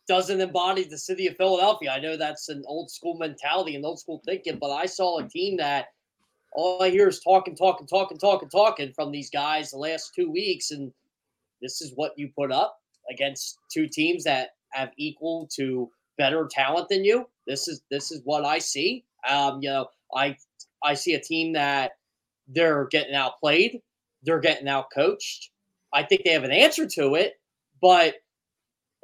doesn't 0.07 0.41
embody 0.41 0.83
the 0.83 0.97
city 0.97 1.27
of 1.27 1.37
Philadelphia. 1.37 1.91
I 1.91 1.99
know 1.99 2.17
that's 2.17 2.49
an 2.49 2.63
old 2.67 2.91
school 2.91 3.17
mentality 3.17 3.75
and 3.75 3.85
old 3.85 3.99
school 3.99 4.21
thinking, 4.25 4.57
but 4.59 4.71
I 4.71 4.85
saw 4.85 5.19
a 5.19 5.27
team 5.27 5.57
that 5.57 5.87
all 6.53 6.81
I 6.81 6.89
hear 6.89 7.07
is 7.07 7.19
talking, 7.19 7.55
talking, 7.55 7.87
talking, 7.87 8.17
talking, 8.17 8.49
talking 8.49 8.93
from 8.93 9.11
these 9.11 9.29
guys 9.29 9.71
the 9.71 9.77
last 9.77 10.13
two 10.15 10.31
weeks. 10.31 10.71
And 10.71 10.91
this 11.61 11.81
is 11.81 11.91
what 11.95 12.17
you 12.17 12.29
put 12.37 12.51
up 12.51 12.79
against 13.11 13.57
two 13.71 13.87
teams 13.87 14.23
that 14.23 14.51
have 14.71 14.91
equal 14.97 15.49
to 15.55 15.89
better 16.17 16.47
talent 16.49 16.89
than 16.89 17.03
you. 17.03 17.27
This 17.45 17.67
is 17.67 17.81
this 17.91 18.11
is 18.11 18.21
what 18.23 18.45
I 18.45 18.59
see. 18.59 19.03
Um, 19.27 19.61
you 19.61 19.69
know, 19.69 19.87
I 20.15 20.37
I 20.83 20.93
see 20.93 21.13
a 21.13 21.19
team 21.19 21.53
that 21.53 21.93
they're 22.47 22.85
getting 22.85 23.15
outplayed, 23.15 23.81
they're 24.23 24.39
getting 24.39 24.67
out 24.67 24.87
coached. 24.93 25.51
I 25.95 26.03
think 26.03 26.23
they 26.23 26.31
have 26.31 26.43
an 26.43 26.51
answer 26.51 26.85
to 26.85 27.15
it, 27.15 27.39
but 27.81 28.15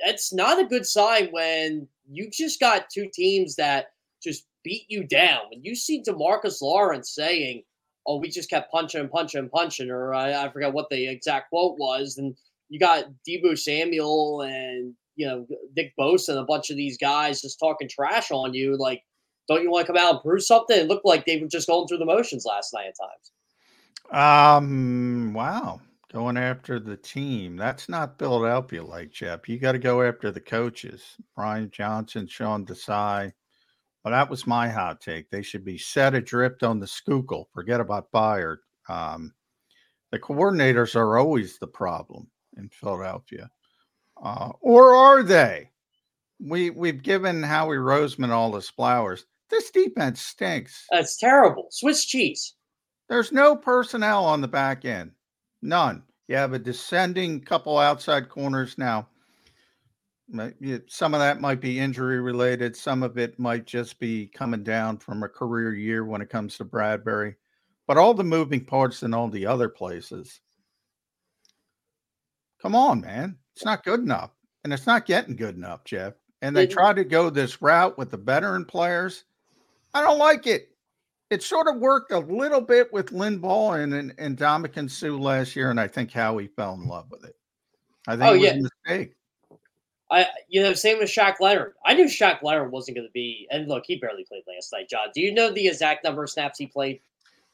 that's 0.05 0.33
not 0.33 0.59
a 0.59 0.65
good 0.65 0.85
sign 0.85 1.29
when 1.31 1.87
you 2.09 2.29
just 2.29 2.59
got 2.59 2.89
two 2.89 3.09
teams 3.13 3.55
that 3.55 3.93
just 4.21 4.45
beat 4.63 4.85
you 4.89 5.05
down. 5.05 5.41
When 5.49 5.63
you 5.63 5.73
see 5.73 6.03
Demarcus 6.03 6.61
Lawrence 6.61 7.15
saying, 7.15 7.63
"Oh, 8.05 8.17
we 8.17 8.29
just 8.29 8.49
kept 8.49 8.71
punching 8.71 8.99
and 8.99 9.11
punching 9.11 9.39
and 9.39 9.51
punching," 9.51 9.89
or 9.89 10.13
I, 10.13 10.43
I 10.43 10.51
forget 10.51 10.73
what 10.73 10.89
the 10.89 11.07
exact 11.07 11.49
quote 11.49 11.77
was, 11.77 12.17
and 12.17 12.35
you 12.69 12.77
got 12.79 13.05
Deebo 13.27 13.57
Samuel 13.57 14.41
and 14.41 14.93
you 15.15 15.27
know 15.27 15.47
Nick 15.77 15.93
Bosa 15.97 16.29
and 16.29 16.39
a 16.39 16.43
bunch 16.43 16.69
of 16.69 16.75
these 16.75 16.97
guys 16.97 17.41
just 17.41 17.59
talking 17.59 17.87
trash 17.87 18.31
on 18.31 18.53
you. 18.53 18.75
Like, 18.77 19.01
don't 19.47 19.63
you 19.63 19.71
want 19.71 19.87
to 19.87 19.93
come 19.93 20.01
out 20.01 20.15
and 20.15 20.21
prove 20.21 20.43
something? 20.43 20.77
It 20.77 20.87
looked 20.87 21.05
like 21.05 21.25
they 21.25 21.37
were 21.37 21.47
just 21.47 21.67
going 21.67 21.87
through 21.87 21.99
the 21.99 22.05
motions 22.05 22.45
last 22.45 22.73
night 22.73 22.87
at 22.87 24.11
times. 24.11 24.57
Um. 24.59 25.33
Wow. 25.33 25.79
Going 26.11 26.35
after 26.35 26.77
the 26.77 26.97
team. 26.97 27.55
That's 27.55 27.87
not 27.87 28.19
Philadelphia 28.19 28.83
like 28.83 29.11
Jeff. 29.11 29.47
You 29.47 29.57
got 29.57 29.71
to 29.71 29.79
go 29.79 30.01
after 30.01 30.29
the 30.29 30.41
coaches. 30.41 31.01
Brian 31.35 31.71
Johnson, 31.71 32.27
Sean 32.27 32.65
Desai. 32.65 33.31
Well, 34.03 34.11
that 34.11 34.29
was 34.29 34.45
my 34.45 34.67
hot 34.67 34.99
take. 34.99 35.29
They 35.29 35.41
should 35.41 35.63
be 35.63 35.77
set 35.77 36.13
adrift 36.13 36.63
on 36.63 36.79
the 36.79 36.87
Schuylkill. 36.87 37.47
Forget 37.53 37.79
about 37.79 38.11
Byard. 38.11 38.57
Um, 38.89 39.33
the 40.11 40.19
coordinators 40.19 40.97
are 40.97 41.17
always 41.17 41.57
the 41.59 41.67
problem 41.67 42.29
in 42.57 42.67
Philadelphia. 42.67 43.49
Uh, 44.21 44.51
or 44.59 44.93
are 44.93 45.23
they? 45.23 45.69
We 46.39 46.71
we've 46.71 47.03
given 47.03 47.41
Howie 47.41 47.77
Roseman 47.77 48.31
all 48.31 48.53
his 48.53 48.69
flowers. 48.69 49.25
This 49.49 49.71
defense 49.71 50.21
stinks. 50.21 50.85
That's 50.91 51.17
terrible. 51.17 51.67
Swiss 51.69 52.03
cheese. 52.03 52.55
There's 53.07 53.31
no 53.31 53.55
personnel 53.55 54.25
on 54.25 54.41
the 54.41 54.47
back 54.47 54.83
end. 54.83 55.11
None. 55.61 56.03
You 56.27 56.35
have 56.37 56.53
a 56.53 56.59
descending 56.59 57.41
couple 57.41 57.77
outside 57.77 58.29
corners 58.29 58.77
now. 58.77 59.07
Some 60.87 61.13
of 61.13 61.19
that 61.19 61.41
might 61.41 61.59
be 61.59 61.79
injury 61.79 62.21
related. 62.21 62.75
Some 62.75 63.03
of 63.03 63.17
it 63.17 63.37
might 63.37 63.65
just 63.65 63.99
be 63.99 64.27
coming 64.27 64.63
down 64.63 64.97
from 64.97 65.23
a 65.23 65.29
career 65.29 65.73
year 65.73 66.05
when 66.05 66.21
it 66.21 66.29
comes 66.29 66.57
to 66.57 66.65
Bradberry. 66.65 67.35
But 67.85 67.97
all 67.97 68.13
the 68.13 68.23
moving 68.23 68.63
parts 68.63 69.03
in 69.03 69.13
all 69.13 69.27
the 69.27 69.45
other 69.45 69.67
places. 69.67 70.39
Come 72.61 72.75
on, 72.75 73.01
man. 73.01 73.37
It's 73.55 73.65
not 73.65 73.83
good 73.83 73.99
enough. 73.99 74.31
And 74.63 74.71
it's 74.71 74.87
not 74.87 75.05
getting 75.05 75.35
good 75.35 75.55
enough, 75.55 75.83
Jeff. 75.83 76.13
And 76.41 76.55
they 76.55 76.65
try 76.65 76.93
to 76.93 77.03
go 77.03 77.29
this 77.29 77.61
route 77.61 77.97
with 77.97 78.11
the 78.11 78.17
veteran 78.17 78.63
players. 78.63 79.25
I 79.93 80.01
don't 80.01 80.17
like 80.17 80.47
it 80.47 80.70
it 81.31 81.41
sort 81.41 81.67
of 81.67 81.77
worked 81.77 82.11
a 82.11 82.19
little 82.19 82.61
bit 82.61 82.91
with 82.93 83.07
Linval 83.07 83.81
and 83.81 83.93
and, 83.93 84.13
and 84.17 84.37
Ndamukong 84.37 84.91
Suh 84.91 85.17
last 85.17 85.55
year, 85.55 85.71
and 85.71 85.79
I 85.79 85.87
think 85.87 86.11
Howie 86.11 86.47
fell 86.47 86.73
in 86.75 86.87
love 86.87 87.09
with 87.09 87.23
it. 87.23 87.35
I 88.07 88.11
think 88.11 88.23
oh, 88.23 88.33
it 88.33 88.37
was 88.37 88.43
yeah. 88.43 88.53
a 88.53 88.61
mistake. 88.61 89.15
I 90.11 90.27
you 90.49 90.61
know 90.61 90.73
same 90.73 90.99
with 90.99 91.09
Shaq 91.09 91.39
Leonard. 91.39 91.73
I 91.85 91.93
knew 91.93 92.05
Shaq 92.05 92.43
Leonard 92.43 92.71
wasn't 92.71 92.97
going 92.97 93.07
to 93.07 93.13
be, 93.13 93.47
and 93.49 93.67
look, 93.67 93.85
he 93.87 93.95
barely 93.95 94.25
played 94.25 94.43
last 94.47 94.73
night. 94.73 94.89
John, 94.89 95.07
do 95.15 95.21
you 95.21 95.33
know 95.33 95.51
the 95.51 95.67
exact 95.67 96.03
number 96.03 96.23
of 96.23 96.29
snaps 96.29 96.59
he 96.59 96.67
played? 96.67 96.99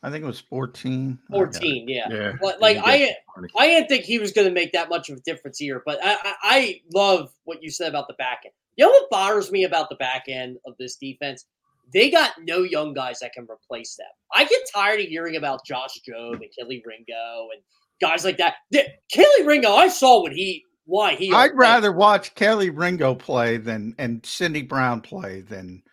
I 0.04 0.10
think 0.10 0.24
it 0.24 0.28
was 0.28 0.40
fourteen. 0.40 1.20
Fourteen, 1.30 1.88
yeah. 1.88 2.08
yeah. 2.10 2.34
But 2.42 2.60
like 2.60 2.78
I, 2.84 3.16
I 3.58 3.68
didn't 3.68 3.90
think 3.90 4.06
he 4.06 4.20
was 4.20 4.32
going 4.32 4.48
to 4.48 4.54
make 4.54 4.72
that 4.74 4.90
much 4.90 5.10
of 5.10 5.18
a 5.18 5.22
difference 5.22 5.60
here. 5.60 5.84
But 5.86 6.00
I, 6.04 6.14
I, 6.14 6.36
I 6.44 6.82
love 6.94 7.32
what 7.46 7.62
you 7.62 7.70
said 7.70 7.90
about 7.90 8.08
the 8.08 8.14
back 8.16 8.42
end. 8.46 8.54
You 8.76 8.86
know 8.86 8.92
what 8.92 9.10
bothers 9.10 9.52
me 9.52 9.64
about 9.64 9.90
the 9.90 9.96
back 9.96 10.26
end 10.28 10.58
of 10.66 10.76
this 10.78 10.96
defense? 10.96 11.46
They 11.94 12.10
got 12.10 12.32
no 12.40 12.64
young 12.64 12.94
guys 12.94 13.20
that 13.20 13.34
can 13.34 13.48
replace 13.50 13.96
them. 13.96 14.08
I 14.34 14.46
get 14.46 14.62
tired 14.74 15.00
of 15.00 15.08
hearing 15.08 15.36
about 15.36 15.66
Josh 15.66 16.00
Jobe 16.08 16.34
and 16.34 16.52
Kelee 16.58 16.84
Ringo 16.86 17.48
and 17.54 17.62
guys 18.02 18.26
like 18.26 18.38
that. 18.38 18.56
Kelee 18.74 19.46
Ringo, 19.46 19.72
I 19.72 19.88
saw 19.88 20.22
what 20.22 20.34
he 20.34 20.64
why 20.86 21.16
he. 21.16 21.32
I'd 21.32 21.56
rather 21.56 21.92
watch 21.92 22.36
Kelee 22.36 22.76
Ringo 22.76 23.16
play 23.16 23.58
than 23.58 23.96
and 23.98 24.26
Sydney 24.26 24.64
Brown 24.64 25.02
play 25.02 25.42
than 25.42 25.84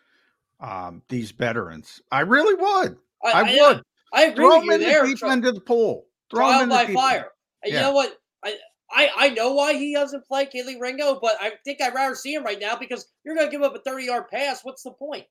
um, 0.59 1.01
these 1.09 1.31
veterans. 1.31 2.01
I 2.11 2.21
really 2.21 2.55
would. 2.55 2.97
I, 3.23 3.31
I 3.31 3.43
would. 3.43 3.83
I, 4.13 4.21
I 4.21 4.23
agree 4.27 4.45
Throw 4.45 4.57
with 4.57 4.65
you 4.65 4.71
the 4.71 4.77
there. 4.79 5.05
Deep 5.05 5.23
into 5.23 5.51
the 5.51 5.61
pool. 5.61 6.05
Throw 6.29 6.59
him 6.59 6.69
by 6.69 6.87
fire. 6.87 7.31
And 7.63 7.73
yeah. 7.73 7.79
you 7.79 7.85
know 7.85 7.93
what? 7.93 8.17
I, 8.43 8.55
I 8.91 9.09
I 9.17 9.29
know 9.29 9.53
why 9.53 9.73
he 9.73 9.93
doesn't 9.93 10.25
play 10.25 10.45
Kelee 10.45 10.79
Ringo, 10.79 11.19
but 11.21 11.35
I 11.39 11.53
think 11.65 11.81
I'd 11.81 11.93
rather 11.93 12.15
see 12.15 12.33
him 12.33 12.43
right 12.43 12.59
now 12.59 12.75
because 12.75 13.07
you're 13.23 13.35
going 13.35 13.47
to 13.47 13.51
give 13.51 13.63
up 13.63 13.75
a 13.75 13.79
30 13.79 14.05
yard 14.05 14.25
pass. 14.31 14.61
What's 14.63 14.83
the 14.83 14.91
point? 14.91 15.25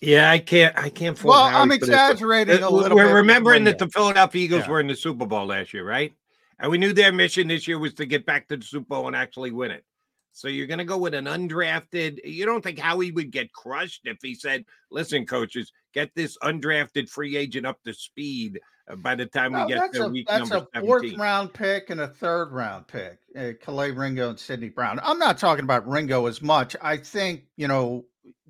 Yeah, 0.00 0.30
I 0.30 0.38
can't. 0.38 0.76
I 0.78 0.88
can't. 0.88 1.22
Well, 1.22 1.42
I'm 1.42 1.72
exaggerating 1.72 2.62
a 2.62 2.70
little. 2.70 2.96
We're 2.96 3.08
bit 3.08 3.14
remembering 3.14 3.64
that 3.64 3.78
the 3.78 3.88
Philadelphia 3.88 4.44
Eagles 4.44 4.62
yeah. 4.64 4.70
were 4.70 4.80
in 4.80 4.86
the 4.86 4.94
Super 4.94 5.26
Bowl 5.26 5.46
last 5.46 5.74
year, 5.74 5.86
right? 5.86 6.12
And 6.58 6.70
we 6.70 6.78
knew 6.78 6.92
their 6.92 7.12
mission 7.12 7.48
this 7.48 7.68
year 7.68 7.78
was 7.78 7.94
to 7.94 8.06
get 8.06 8.24
back 8.24 8.48
to 8.48 8.56
the 8.56 8.64
Super 8.64 8.86
Bowl 8.86 9.06
and 9.06 9.16
actually 9.16 9.50
win 9.50 9.70
it. 9.70 9.84
So 10.32 10.48
you're 10.48 10.66
going 10.66 10.78
to 10.78 10.84
go 10.84 10.96
with 10.96 11.14
an 11.14 11.24
undrafted. 11.26 12.20
You 12.24 12.46
don't 12.46 12.62
think 12.62 12.78
Howie 12.78 13.10
would 13.10 13.30
get 13.30 13.52
crushed 13.52 14.02
if 14.04 14.18
he 14.22 14.34
said, 14.34 14.64
"Listen, 14.90 15.26
coaches, 15.26 15.70
get 15.92 16.10
this 16.14 16.38
undrafted 16.42 17.10
free 17.10 17.36
agent 17.36 17.66
up 17.66 17.78
to 17.84 17.92
speed 17.92 18.58
uh, 18.88 18.96
by 18.96 19.14
the 19.14 19.26
time 19.26 19.52
no, 19.52 19.66
we 19.66 19.72
get 19.72 19.92
to 19.92 20.04
a, 20.04 20.08
week 20.08 20.26
that's 20.28 20.48
number 20.48 20.66
a 20.74 20.80
fourth 20.80 21.12
round 21.18 21.52
pick 21.52 21.90
and 21.90 22.00
a 22.00 22.08
third 22.08 22.52
round 22.52 22.86
pick. 22.86 23.18
Uh, 23.36 23.52
Kelee 23.62 23.96
Ringo 23.96 24.30
and 24.30 24.38
Sydney 24.38 24.70
Brown. 24.70 25.00
I'm 25.02 25.18
not 25.18 25.36
talking 25.36 25.64
about 25.64 25.86
Ringo 25.86 26.26
as 26.26 26.40
much. 26.40 26.74
I 26.80 26.96
think 26.96 27.44
you 27.56 27.68
know 27.68 28.04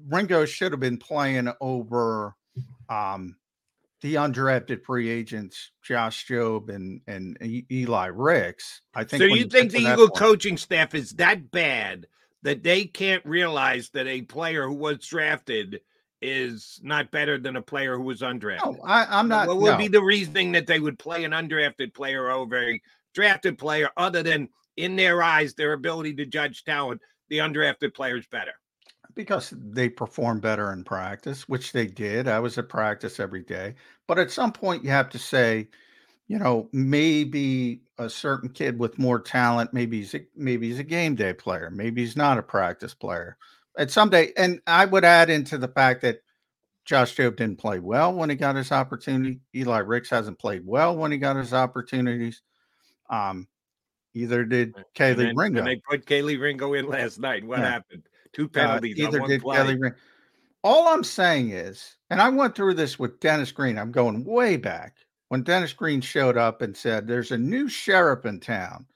Ringo 0.08 0.44
should 0.44 0.72
have 0.72 0.80
been 0.80 0.98
playing 0.98 1.50
over 1.60 2.34
um, 2.88 3.36
the 4.00 4.14
undrafted 4.14 4.82
free 4.84 5.08
agents, 5.10 5.72
Josh 5.82 6.26
Jobe 6.26 6.70
and 6.70 7.00
and 7.06 7.38
Eli 7.70 8.06
Ricks. 8.06 8.82
I 8.94 9.04
think. 9.04 9.22
So 9.22 9.26
you 9.26 9.46
think 9.46 9.72
the 9.72 9.78
Eagle 9.78 10.08
point, 10.08 10.16
coaching 10.16 10.56
staff 10.56 10.94
is 10.94 11.12
that 11.12 11.50
bad 11.50 12.06
that 12.42 12.62
they 12.62 12.84
can't 12.84 13.24
realize 13.26 13.90
that 13.90 14.06
a 14.06 14.22
player 14.22 14.66
who 14.66 14.74
was 14.74 15.06
drafted 15.06 15.80
is 16.22 16.80
not 16.82 17.10
better 17.10 17.38
than 17.38 17.56
a 17.56 17.62
player 17.62 17.96
who 17.96 18.04
was 18.04 18.20
undrafted? 18.20 18.78
No, 18.78 18.78
I, 18.84 19.20
am 19.20 19.28
not. 19.28 19.48
What 19.48 19.58
would 19.58 19.72
no. 19.72 19.78
be 19.78 19.88
the 19.88 20.02
reasoning 20.02 20.52
that 20.52 20.66
they 20.66 20.80
would 20.80 20.98
play 20.98 21.24
an 21.24 21.32
undrafted 21.32 21.94
player 21.94 22.30
over 22.30 22.58
a 22.58 22.80
drafted 23.14 23.58
player, 23.58 23.90
other 23.96 24.22
than 24.22 24.48
in 24.76 24.96
their 24.96 25.22
eyes, 25.22 25.54
their 25.54 25.72
ability 25.72 26.14
to 26.14 26.26
judge 26.26 26.64
talent, 26.64 27.00
the 27.28 27.38
undrafted 27.38 27.94
player 27.94 28.16
is 28.16 28.26
better? 28.26 28.52
Because 29.14 29.52
they 29.56 29.88
perform 29.88 30.40
better 30.40 30.72
in 30.72 30.84
practice, 30.84 31.48
which 31.48 31.72
they 31.72 31.86
did. 31.86 32.28
I 32.28 32.38
was 32.40 32.58
at 32.58 32.68
practice 32.68 33.18
every 33.20 33.42
day. 33.42 33.74
But 34.06 34.18
at 34.18 34.30
some 34.30 34.52
point, 34.52 34.84
you 34.84 34.90
have 34.90 35.08
to 35.10 35.18
say, 35.18 35.68
you 36.28 36.38
know, 36.38 36.68
maybe 36.72 37.82
a 37.98 38.08
certain 38.08 38.48
kid 38.48 38.78
with 38.78 38.98
more 38.98 39.20
talent, 39.20 39.74
maybe 39.74 39.98
he's 39.98 40.14
a, 40.14 40.20
maybe 40.36 40.68
he's 40.68 40.78
a 40.78 40.84
game 40.84 41.14
day 41.14 41.32
player, 41.32 41.70
maybe 41.70 42.02
he's 42.02 42.16
not 42.16 42.38
a 42.38 42.42
practice 42.42 42.94
player. 42.94 43.36
At 43.76 43.90
some 43.90 44.10
day, 44.10 44.32
and 44.36 44.60
I 44.66 44.84
would 44.84 45.04
add 45.04 45.30
into 45.30 45.58
the 45.58 45.68
fact 45.68 46.02
that 46.02 46.20
Josh 46.84 47.14
Jobe 47.14 47.36
didn't 47.36 47.58
play 47.58 47.78
well 47.78 48.12
when 48.12 48.30
he 48.30 48.36
got 48.36 48.56
his 48.56 48.72
opportunity. 48.72 49.40
Eli 49.54 49.78
Ricks 49.78 50.10
hasn't 50.10 50.38
played 50.38 50.66
well 50.66 50.96
when 50.96 51.12
he 51.12 51.18
got 51.18 51.36
his 51.36 51.52
opportunities. 51.52 52.42
Um, 53.08 53.48
either 54.14 54.44
did 54.44 54.74
Kelee 54.94 55.32
Ringo. 55.36 55.58
And 55.60 55.66
they 55.68 55.82
put 55.88 56.06
Kelee 56.06 56.40
Ringo 56.40 56.74
in 56.74 56.88
last 56.88 57.18
night. 57.18 57.44
What 57.44 57.60
yeah. 57.60 57.70
happened? 57.70 58.02
Two 58.32 58.46
uh, 58.46 58.48
penalties. 58.48 58.98
Uh, 58.98 59.08
either 59.08 59.20
did 59.26 59.42
play. 59.42 59.56
Kelly 59.56 59.76
Ring. 59.76 59.94
All 60.62 60.88
I'm 60.88 61.04
saying 61.04 61.50
is, 61.50 61.96
and 62.10 62.20
I 62.20 62.28
went 62.28 62.54
through 62.54 62.74
this 62.74 62.98
with 62.98 63.20
Dennis 63.20 63.50
Green. 63.50 63.78
I'm 63.78 63.92
going 63.92 64.24
way 64.24 64.56
back 64.56 64.96
when 65.28 65.42
Dennis 65.42 65.72
Green 65.72 66.00
showed 66.00 66.36
up 66.36 66.62
and 66.62 66.76
said, 66.76 67.06
"There's 67.06 67.32
a 67.32 67.38
new 67.38 67.68
sheriff 67.68 68.26
in 68.26 68.40
town." 68.40 68.86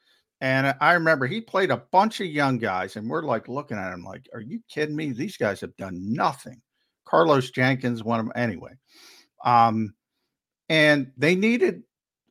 And 0.41 0.75
I 0.81 0.93
remember 0.93 1.27
he 1.27 1.41
played 1.41 1.71
a 1.71 1.85
bunch 1.91 2.21
of 2.21 2.27
young 2.27 2.59
guys, 2.59 2.97
and 2.97 3.09
we're 3.09 3.23
like 3.23 3.49
looking 3.49 3.79
at 3.79 3.93
him 3.93 4.05
like, 4.05 4.29
"Are 4.35 4.41
you 4.41 4.61
kidding 4.69 4.97
me? 4.97 5.13
These 5.13 5.37
guys 5.37 5.61
have 5.61 5.77
done 5.77 6.13
nothing." 6.13 6.61
Carlos 7.07 7.51
Jenkins, 7.51 8.03
one 8.03 8.21
of 8.21 8.27
them, 8.27 8.33
anyway. 8.37 8.73
Um, 9.45 9.95
and 10.69 11.13
they 11.17 11.35
needed 11.35 11.83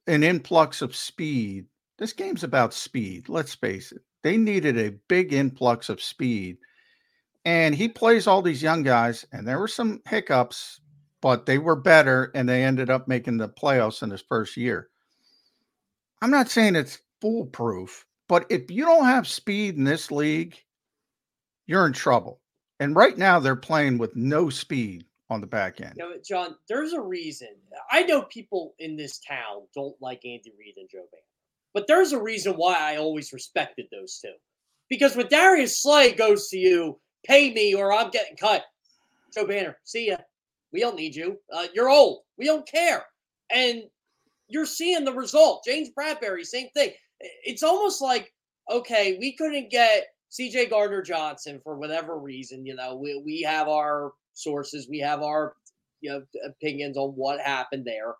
an 0.08 0.24
influx 0.24 0.82
of 0.82 0.96
speed. 0.96 1.66
This 1.98 2.14
game's 2.14 2.44
about 2.44 2.74
speed. 2.74 3.30
Let's 3.30 3.56
face 3.56 3.92
it. 3.92 4.02
They 4.24 4.38
needed 4.38 4.78
a 4.78 4.98
big 5.08 5.34
influx 5.34 5.90
of 5.90 6.02
speed. 6.02 6.58
And 7.46 7.76
he 7.76 7.90
plays 7.90 8.26
all 8.26 8.42
these 8.42 8.64
young 8.64 8.84
guys, 8.84 9.26
and 9.34 9.48
there 9.48 9.60
were 9.60 9.68
some 9.68 10.02
hiccups, 10.08 10.80
but 11.22 11.46
they 11.46 11.58
were 11.58 11.76
better, 11.76 12.32
and 12.36 12.48
they 12.48 12.64
ended 12.64 12.90
up 12.90 13.08
making 13.08 13.38
the 13.38 13.50
playoffs 13.50 14.02
in 14.02 14.10
his 14.10 14.22
first 14.22 14.56
year. 14.56 14.90
I'm 16.22 16.32
not 16.32 16.50
saying 16.50 16.76
it's 16.76 17.00
foolproof, 17.20 18.06
but 18.30 18.46
if 18.50 18.72
you 18.72 18.86
don't 18.86 19.06
have 19.06 19.28
speed 19.28 19.76
in 19.76 19.84
this 19.84 20.10
league, 20.10 20.58
you're 21.68 21.86
in 21.86 21.94
trouble. 21.94 22.40
And 22.80 22.96
right 22.96 23.18
now 23.18 23.40
they're 23.40 23.56
playing 23.56 23.98
with 23.98 24.16
no 24.16 24.50
speed 24.50 25.06
on 25.30 25.42
the 25.42 25.48
back 25.48 25.82
end. 25.82 25.96
You 25.98 26.04
know, 26.04 26.16
John, 26.26 26.56
there's 26.70 26.94
a 26.94 27.02
reason. 27.02 27.50
I 27.92 28.04
know 28.04 28.24
people 28.24 28.76
in 28.80 28.96
this 28.96 29.20
town 29.20 29.64
don't 29.74 29.96
like 30.02 30.26
Andy 30.26 30.54
Reid 30.58 30.76
and 30.78 30.90
Joe 30.90 31.06
Banner, 31.12 31.24
but 31.74 31.88
there's 31.88 32.14
a 32.14 32.22
reason 32.22 32.54
why 32.54 32.76
I 32.78 32.98
always 32.98 33.34
respected 33.34 33.88
those 33.92 34.20
two. 34.24 34.34
Because 34.90 35.16
when 35.16 35.28
Darius 35.28 35.82
Slay 35.82 36.14
goes 36.14 36.50
to 36.50 36.58
you, 36.58 37.00
pay 37.26 37.54
me 37.54 37.74
or 37.74 37.94
I'm 37.94 38.10
getting 38.12 38.38
cut. 38.38 38.64
Joe 39.34 39.48
Banner, 39.48 39.78
see 39.84 40.10
ya. 40.10 40.18
We 40.72 40.80
don't 40.80 40.96
need 40.96 41.16
you. 41.16 41.38
Uh, 41.52 41.68
you're 41.74 41.90
old. 41.90 42.22
We 42.38 42.46
don't 42.46 42.68
care. 42.68 43.04
And 43.52 43.84
you're 44.48 44.66
seeing 44.66 45.04
the 45.04 45.14
result. 45.14 45.64
James 45.66 45.90
Bradberry, 45.98 46.46
same 46.46 46.70
thing. 46.76 46.92
It's 47.20 47.64
almost 47.64 48.02
like, 48.02 48.34
okay, 48.72 49.18
we 49.20 49.36
couldn't 49.36 49.70
get 49.70 50.08
CJ 50.32 50.70
Gardner 50.70 51.02
Johnson 51.02 51.60
for 51.64 51.78
whatever 51.78 52.18
reason. 52.18 52.66
You 52.66 52.76
know, 52.76 52.96
we, 52.96 53.22
we 53.24 53.42
have 53.42 53.68
our 53.68 54.14
sources, 54.34 54.88
we 54.90 55.00
have 55.00 55.22
our 55.22 55.54
you 56.02 56.12
know 56.12 56.24
opinions 56.46 56.98
on 56.98 57.12
what 57.12 57.40
happened 57.40 57.86
there. 57.86 58.14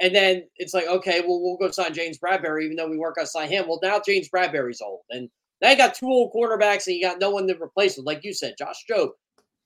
And 0.00 0.14
then 0.14 0.44
it's 0.56 0.74
like, 0.74 0.86
okay, 0.86 1.20
well, 1.20 1.40
we'll 1.40 1.56
go 1.56 1.72
sign 1.72 1.92
James 1.92 2.18
Bradberry, 2.18 2.64
even 2.64 2.76
though 2.76 2.88
we 2.88 2.98
weren't 2.98 3.16
going 3.16 3.26
to 3.26 3.30
sign 3.30 3.48
him. 3.48 3.66
Well, 3.66 3.80
now 3.82 4.00
James 4.04 4.28
Bradberry's 4.28 4.80
old. 4.80 5.00
And 5.10 5.28
now 5.60 5.70
you 5.70 5.76
got 5.76 5.94
two 5.94 6.06
old 6.06 6.32
quarterbacks 6.32 6.86
and 6.86 6.96
you 6.96 7.02
got 7.02 7.20
no 7.20 7.30
one 7.30 7.46
to 7.48 7.60
replace 7.60 7.96
them. 7.96 8.04
Like 8.04 8.24
you 8.24 8.32
said, 8.32 8.54
Josh 8.58 8.84
Jobe, 8.90 9.10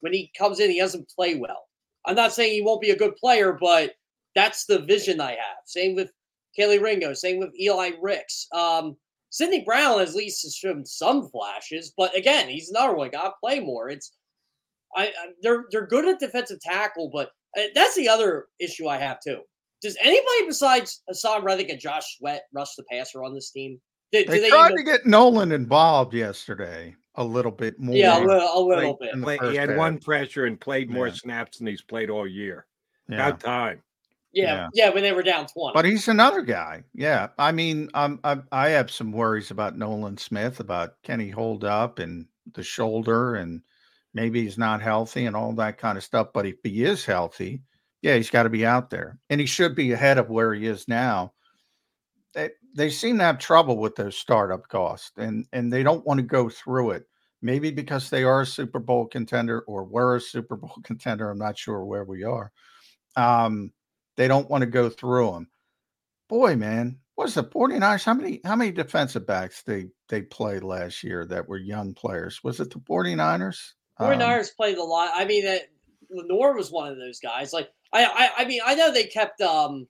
when 0.01 0.13
he 0.13 0.31
comes 0.37 0.61
in, 0.61 0.71
he 0.71 0.81
doesn't 0.81 1.11
play 1.11 1.35
well. 1.37 1.65
I'm 2.05 2.17
not 2.17 2.33
saying 2.33 2.53
he 2.53 2.63
won't 2.63 2.81
be 2.81 2.91
a 2.91 2.97
good 2.99 3.15
player, 3.17 3.57
but 3.61 3.93
that's 4.35 4.65
the 4.65 4.81
vision 4.81 5.21
I 5.21 5.33
have. 5.33 5.59
Same 5.67 5.95
with 5.95 6.11
Kelee 6.59 6.83
Ringo, 6.83 7.13
same 7.15 7.39
with 7.39 7.51
Eli 7.59 7.93
Ricks. 8.01 8.47
Um, 8.53 8.97
Sydney 9.31 9.65
Brown 9.65 10.01
has 10.01 10.11
at 10.11 10.17
least 10.17 10.43
has 10.43 10.55
shown 10.55 10.85
some 10.85 11.29
flashes, 11.31 11.93
but 11.97 12.17
again, 12.17 12.49
he's 12.49 12.71
another 12.71 12.95
one. 12.95 13.11
Got 13.11 13.25
to 13.25 13.33
play 13.43 13.61
more. 13.61 13.89
It's 13.89 14.13
I, 14.95 15.07
I, 15.07 15.29
they're 15.43 15.65
they're 15.71 15.87
good 15.87 16.07
at 16.07 16.21
defensive 16.21 16.61
tackle, 16.61 17.11
but 17.13 17.31
uh, 17.57 17.63
that's 17.75 17.97
the 17.97 18.09
other 18.09 18.47
issue 18.61 18.89
I 18.89 18.99
have 18.99 19.19
too. 19.27 19.41
Does 19.81 19.97
anybody 20.01 20.47
besides 20.47 21.03
Haason 21.11 21.43
Reddick 21.43 21.71
and 21.71 21.81
Josh 21.81 22.19
Sweat 22.19 22.43
rush 22.53 22.75
the 22.77 22.85
passer 22.91 23.25
on 23.25 23.35
this 23.35 23.51
team? 23.51 23.81
Do, 24.13 24.25
they, 24.25 24.25
do 24.25 24.41
they 24.43 24.51
tried 24.51 24.73
even... 24.73 24.85
to 24.85 24.91
get 24.91 25.07
Nolan 25.07 25.53
involved 25.53 26.15
yesterday 26.15 26.95
a 27.17 27.25
little 27.25 27.53
bit 27.53 27.79
more. 27.79 27.95
Yeah, 27.95 28.19
a 28.19 28.25
little, 28.25 28.51
a 28.55 28.61
little 28.61 28.99
bit. 29.01 29.41
He 29.51 29.57
had 29.57 29.71
half. 29.71 29.79
one 29.79 29.99
pressure 29.99 30.47
and 30.47 30.61
played 30.61 30.91
more 30.91 31.09
yeah. 31.09 31.15
snaps 31.15 31.59
than 31.59 31.67
he's 31.67 31.83
played 31.83 32.11
all 32.11 32.27
year. 32.27 32.67
Yeah. 33.09 33.31
Got 33.31 33.41
time. 33.41 33.83
Yeah, 34.33 34.69
yeah, 34.73 34.87
yeah, 34.87 34.89
when 34.91 35.03
they 35.03 35.13
were 35.13 35.23
down 35.23 35.47
20. 35.47 35.75
But 35.75 35.85
he's 35.85 36.09
another 36.09 36.41
guy. 36.41 36.85
Yeah. 36.95 37.29
I 37.39 37.53
mean, 37.53 37.91
um, 37.93 38.19
I, 38.25 38.39
I 38.51 38.69
have 38.71 38.91
some 38.91 39.13
worries 39.13 39.51
about 39.51 39.77
Nolan 39.77 40.17
Smith, 40.17 40.59
about 40.59 40.95
can 41.03 41.21
he 41.21 41.29
hold 41.29 41.65
up 41.65 41.99
and 41.99 42.27
the 42.55 42.63
shoulder, 42.63 43.35
and 43.35 43.61
maybe 44.15 44.43
he's 44.43 44.57
not 44.57 44.81
healthy 44.81 45.27
and 45.27 45.37
all 45.37 45.53
that 45.55 45.77
kind 45.77 45.99
of 45.99 46.05
stuff. 46.05 46.29
But 46.33 46.47
if 46.47 46.57
he 46.63 46.83
is 46.83 47.05
healthy, 47.05 47.61
yeah, 48.01 48.17
he's 48.17 48.31
got 48.31 48.45
to 48.45 48.49
be 48.49 48.65
out 48.65 48.89
there. 48.89 49.19
And 49.29 49.39
he 49.39 49.47
should 49.47 49.75
be 49.75 49.93
ahead 49.93 50.17
of 50.17 50.31
where 50.31 50.55
he 50.55 50.67
is 50.67 50.89
now. 50.89 51.35
They, 52.33 52.51
they 52.75 52.91
seem 52.91 53.19
to 53.19 53.25
have 53.25 53.39
trouble 53.39 53.77
with 53.77 53.97
those 53.97 54.17
startup 54.17 54.69
costs, 54.69 55.13
and, 55.17 55.47
and 55.53 55.73
they 55.73 55.83
don't 55.83 56.07
want 56.07 56.19
to 56.19 56.27
go 56.27 56.49
through 56.49 56.93
it. 56.93 57.07
Maybe 57.45 57.73
because 57.73 58.09
they 58.09 58.23
are 58.23 58.43
a 58.43 58.47
Super 58.47 58.79
Bowl 58.79 59.07
contender 59.07 59.61
or 59.63 59.85
were 59.85 60.17
a 60.17 60.21
Super 60.21 60.57
Bowl 60.57 60.77
contender. 60.85 61.31
I'm 61.31 61.39
not 61.39 61.59
sure 61.59 61.85
where 61.85 62.05
we 62.05 62.23
are. 62.23 62.53
Um, 63.17 63.73
they 64.17 64.29
don't 64.29 64.49
want 64.49 64.63
to 64.63 64.67
go 64.67 64.89
through 64.89 65.33
them. 65.33 65.49
Boy, 66.29 66.57
man, 66.57 66.99
what's 67.15 67.35
the 67.35 67.45
49ers? 67.45 68.05
How 68.05 68.15
many 68.15 68.41
how 68.45 68.57
many 68.57 68.71
defensive 68.71 69.27
backs 69.27 69.63
they 69.63 69.89
they 70.09 70.23
played 70.23 70.63
last 70.63 71.03
year 71.03 71.27
that 71.27 71.49
were 71.49 71.59
young 71.59 71.95
players? 71.95 72.43
Was 72.43 72.61
it 72.61 72.71
the 72.71 72.79
49ers? 72.81 73.73
49ers 74.01 74.39
um, 74.39 74.55
played 74.57 74.79
a 74.79 74.83
lot. 74.83 75.11
I 75.15 75.25
mean, 75.25 75.47
uh, 75.47 75.59
Lenoir 76.11 76.55
was 76.55 76.71
one 76.71 76.91
of 76.91 76.99
those 76.99 77.21
guys. 77.21 77.53
Like 77.53 77.71
I, 77.93 78.05
I 78.05 78.43
I 78.43 78.45
mean, 78.45 78.61
I 78.65 78.75
know 78.75 78.93
they 78.93 79.05
kept 79.05 79.41
um 79.41 79.87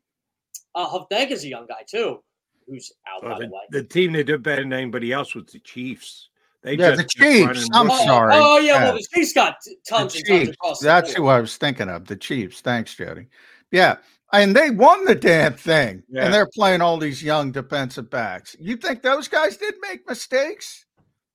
uh 0.74 0.88
Hufnagel 0.88 1.32
is 1.32 1.44
a 1.44 1.48
young 1.48 1.66
guy 1.66 1.84
too, 1.88 2.22
who's 2.66 2.92
out 3.08 3.22
well, 3.22 3.32
by 3.32 3.38
the, 3.40 3.46
the 3.46 3.52
way. 3.52 3.60
The 3.70 3.82
team 3.84 4.12
that 4.12 4.24
did 4.24 4.42
better 4.42 4.62
than 4.62 4.72
anybody 4.72 5.12
else 5.12 5.34
was 5.34 5.46
the 5.46 5.58
Chiefs. 5.60 6.28
They 6.62 6.76
yeah, 6.76 6.92
the 6.92 7.04
Chiefs. 7.04 7.68
I'm 7.72 7.90
oh, 7.90 8.04
sorry. 8.04 8.34
Oh, 8.36 8.58
yeah, 8.58 8.74
yeah, 8.74 8.84
well, 8.84 8.94
the 8.94 9.06
Chiefs 9.14 9.32
got 9.32 9.56
tons 9.88 10.12
the 10.12 10.18
and 10.18 10.26
Chiefs. 10.26 10.28
tons 10.28 10.48
across 10.50 10.80
That's 10.80 11.12
who 11.12 11.26
I 11.26 11.40
was 11.40 11.56
thinking 11.56 11.88
of. 11.88 12.06
The 12.06 12.16
Chiefs. 12.16 12.60
Thanks, 12.60 12.94
Jody. 12.94 13.26
Yeah, 13.72 13.96
and 14.32 14.56
they 14.56 14.70
won 14.70 15.04
the 15.04 15.14
damn 15.14 15.54
thing. 15.54 16.02
Yeah. 16.08 16.24
And 16.24 16.34
they're 16.34 16.48
playing 16.54 16.80
all 16.80 16.98
these 16.98 17.22
young 17.22 17.52
defensive 17.52 18.08
backs. 18.10 18.56
You 18.58 18.76
think 18.76 19.02
those 19.02 19.28
guys 19.28 19.56
did 19.56 19.74
make 19.82 20.08
mistakes? 20.08 20.86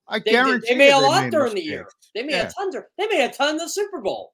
I 0.08 0.20
they, 0.20 0.32
guarantee 0.32 0.68
they, 0.70 0.74
they 0.74 0.78
made 0.78 0.92
a 0.92 1.00
lot 1.00 1.24
made 1.24 1.32
during 1.32 1.54
mistakes. 1.54 1.66
the 1.66 1.72
year. 1.72 1.88
They 2.16 2.24
made 2.24 2.34
Yeah. 2.34 2.50
a 2.50 2.52
ton. 2.52 2.84
They 2.98 3.08
made 3.08 3.26
a 3.26 3.32
ton 3.34 3.56
of 3.56 3.62
the 3.62 3.70
Super 3.70 4.02
Bowl, 4.02 4.34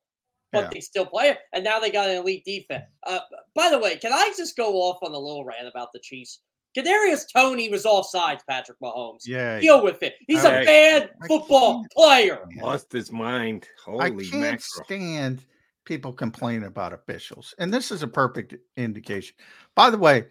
but 0.52 0.66
Yeah. 0.66 0.70
they 0.72 0.80
still 0.80 1.06
play 1.06 1.30
it. 1.30 1.40
And 1.52 1.64
now 1.64 1.80
they 1.80 1.90
got 1.90 2.10
an 2.10 2.18
elite 2.18 2.46
defense. 2.46 2.86
Uh, 3.06 3.20
by 3.56 3.70
the 3.70 3.80
way, 3.80 3.98
can 3.98 4.14
I 4.14 4.32
just 4.38 4.56
go 4.56 4.76
off 4.76 5.00
on 5.02 5.12
a 5.12 5.20
little 5.20 5.44
rant 5.44 5.68
about 5.68 5.92
the 5.92 6.00
Chiefs? 6.00 6.40
Kadarius 6.76 7.26
Toney 7.32 7.70
was 7.70 7.86
all 7.86 8.04
offsides. 8.04 8.42
Patrick 8.48 8.80
Mahomes. 8.80 9.22
Yeah. 9.26 9.60
deal 9.60 9.84
with 9.84 10.02
it. 10.04 10.16
He's 10.28 10.44
a 10.44 10.50
Hey. 10.50 10.66
bad 10.66 11.10
football 11.28 11.86
player. 11.96 12.40
Lost 12.62 12.92
his 12.92 13.12
mind. 13.12 13.68
Holy 13.84 14.00
I 14.06 14.10
can't 14.10 14.34
mackerel. 14.34 14.60
stand 14.86 15.46
people 15.86 16.14
complaining 16.14 16.64
about 16.64 16.94
officials, 16.94 17.54
and 17.60 17.74
this 17.74 17.92
is 17.92 18.04
a 18.04 18.08
perfect 18.08 18.56
indication. 18.78 19.36
By 19.76 19.90
the 19.90 19.98
way, 19.98 20.26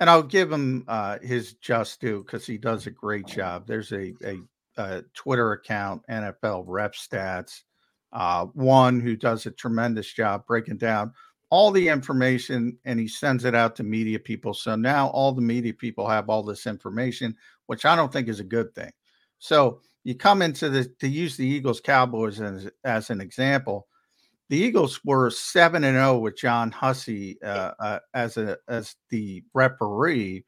and 0.00 0.08
I'll 0.08 0.22
give 0.22 0.52
him 0.52 0.84
uh, 0.86 1.18
his 1.20 1.54
just 1.54 2.00
due 2.00 2.22
because 2.22 2.46
he 2.46 2.58
does 2.58 2.86
a 2.86 2.90
great 2.90 3.26
job. 3.26 3.66
There's 3.66 3.90
a, 3.92 4.14
a, 4.24 4.36
a 4.76 5.02
Twitter 5.14 5.52
account, 5.52 6.02
NFL 6.08 6.64
Ref 6.66 6.92
Stats, 6.92 7.62
uh, 8.12 8.46
one 8.46 9.00
who 9.00 9.16
does 9.16 9.46
a 9.46 9.50
tremendous 9.50 10.12
job 10.12 10.46
breaking 10.46 10.76
down 10.76 11.12
all 11.50 11.70
the 11.70 11.88
information, 11.88 12.76
and 12.84 13.00
he 13.00 13.08
sends 13.08 13.44
it 13.44 13.54
out 13.54 13.74
to 13.76 13.82
media 13.82 14.18
people. 14.18 14.52
So 14.52 14.76
now 14.76 15.08
all 15.08 15.32
the 15.32 15.40
media 15.40 15.72
people 15.72 16.06
have 16.08 16.28
all 16.28 16.42
this 16.42 16.66
information, 16.66 17.36
which 17.66 17.84
I 17.84 17.96
don't 17.96 18.12
think 18.12 18.28
is 18.28 18.40
a 18.40 18.44
good 18.44 18.74
thing. 18.74 18.92
So 19.38 19.80
you 20.04 20.14
come 20.14 20.42
into 20.42 20.68
the 20.68 20.84
to 21.00 21.08
use 21.08 21.36
the 21.36 21.46
Eagles 21.46 21.80
Cowboys 21.80 22.40
as, 22.40 22.68
as 22.84 23.10
an 23.10 23.20
example 23.20 23.88
the 24.48 24.56
Eagles 24.56 25.04
were 25.04 25.30
seven 25.30 25.84
and 25.84 25.96
zero 25.96 26.18
with 26.18 26.36
John 26.36 26.70
Hussey 26.70 27.40
uh, 27.42 27.72
uh, 27.78 27.98
as 28.14 28.36
a 28.36 28.56
as 28.68 28.96
the 29.10 29.42
referee 29.54 30.44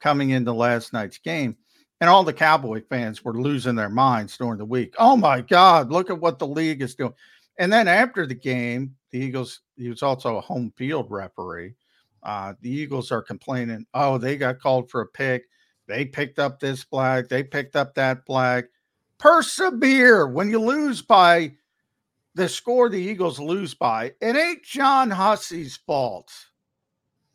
coming 0.00 0.30
into 0.30 0.52
last 0.52 0.92
night's 0.92 1.18
game, 1.18 1.56
and 2.00 2.08
all 2.08 2.24
the 2.24 2.32
Cowboy 2.32 2.82
fans 2.88 3.24
were 3.24 3.40
losing 3.40 3.74
their 3.74 3.90
minds 3.90 4.36
during 4.36 4.58
the 4.58 4.64
week. 4.64 4.94
Oh 4.98 5.16
my 5.16 5.42
God! 5.42 5.90
Look 5.90 6.08
at 6.10 6.20
what 6.20 6.38
the 6.38 6.46
league 6.46 6.82
is 6.82 6.94
doing. 6.94 7.12
And 7.58 7.70
then 7.70 7.88
after 7.88 8.26
the 8.26 8.34
game, 8.34 8.96
the 9.10 9.18
Eagles. 9.18 9.60
He 9.82 9.88
was 9.88 10.02
also 10.02 10.36
a 10.36 10.40
home 10.40 10.72
field 10.76 11.10
referee. 11.10 11.74
Uh, 12.22 12.54
the 12.60 12.70
Eagles 12.70 13.10
are 13.10 13.22
complaining. 13.22 13.84
Oh, 13.94 14.16
they 14.16 14.36
got 14.36 14.60
called 14.60 14.90
for 14.90 15.00
a 15.00 15.06
pick. 15.06 15.44
They 15.88 16.04
picked 16.04 16.38
up 16.38 16.60
this 16.60 16.82
flag. 16.84 17.28
They 17.28 17.42
picked 17.42 17.76
up 17.76 17.94
that 17.94 18.24
flag. 18.24 18.66
Persevere 19.18 20.28
when 20.28 20.48
you 20.48 20.60
lose 20.60 21.02
by 21.02 21.52
the 22.34 22.48
score 22.48 22.88
the 22.88 22.96
Eagles 22.96 23.38
lose 23.38 23.74
by, 23.74 24.12
it 24.20 24.36
ain't 24.36 24.62
John 24.62 25.10
Hussey's 25.10 25.76
fault. 25.76 26.32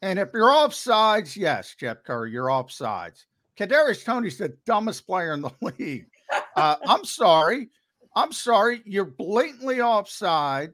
And 0.02 0.20
if 0.20 0.30
you're 0.34 0.50
offsides, 0.50 1.36
yes, 1.36 1.76
Jeff 1.78 2.04
Kerr, 2.04 2.28
you're 2.28 2.48
offsides. 2.48 3.26
Kadarius 3.58 4.04
Toney's 4.04 4.38
the 4.38 4.56
dumbest 4.66 5.06
player 5.06 5.34
in 5.34 5.42
the 5.42 5.52
league. 5.62 6.08
Uh, 6.56 6.76
I'm 6.86 7.06
sorry. 7.06 7.70
I'm 8.16 8.32
sorry. 8.32 8.82
You're 8.86 9.06
blatantly 9.06 9.82
offside. 9.82 10.74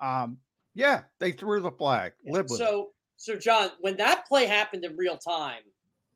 Um, 0.00 0.38
yeah, 0.74 1.02
they 1.18 1.32
threw 1.32 1.60
the 1.60 1.70
flag. 1.70 2.12
Live 2.26 2.44
with 2.50 2.60
it. 2.60 2.64
So, 2.64 2.90
so 3.16 3.36
John, 3.36 3.70
when 3.80 3.96
that 3.98 4.26
play 4.26 4.46
happened 4.46 4.84
in 4.84 4.96
real 4.96 5.16
time, 5.16 5.62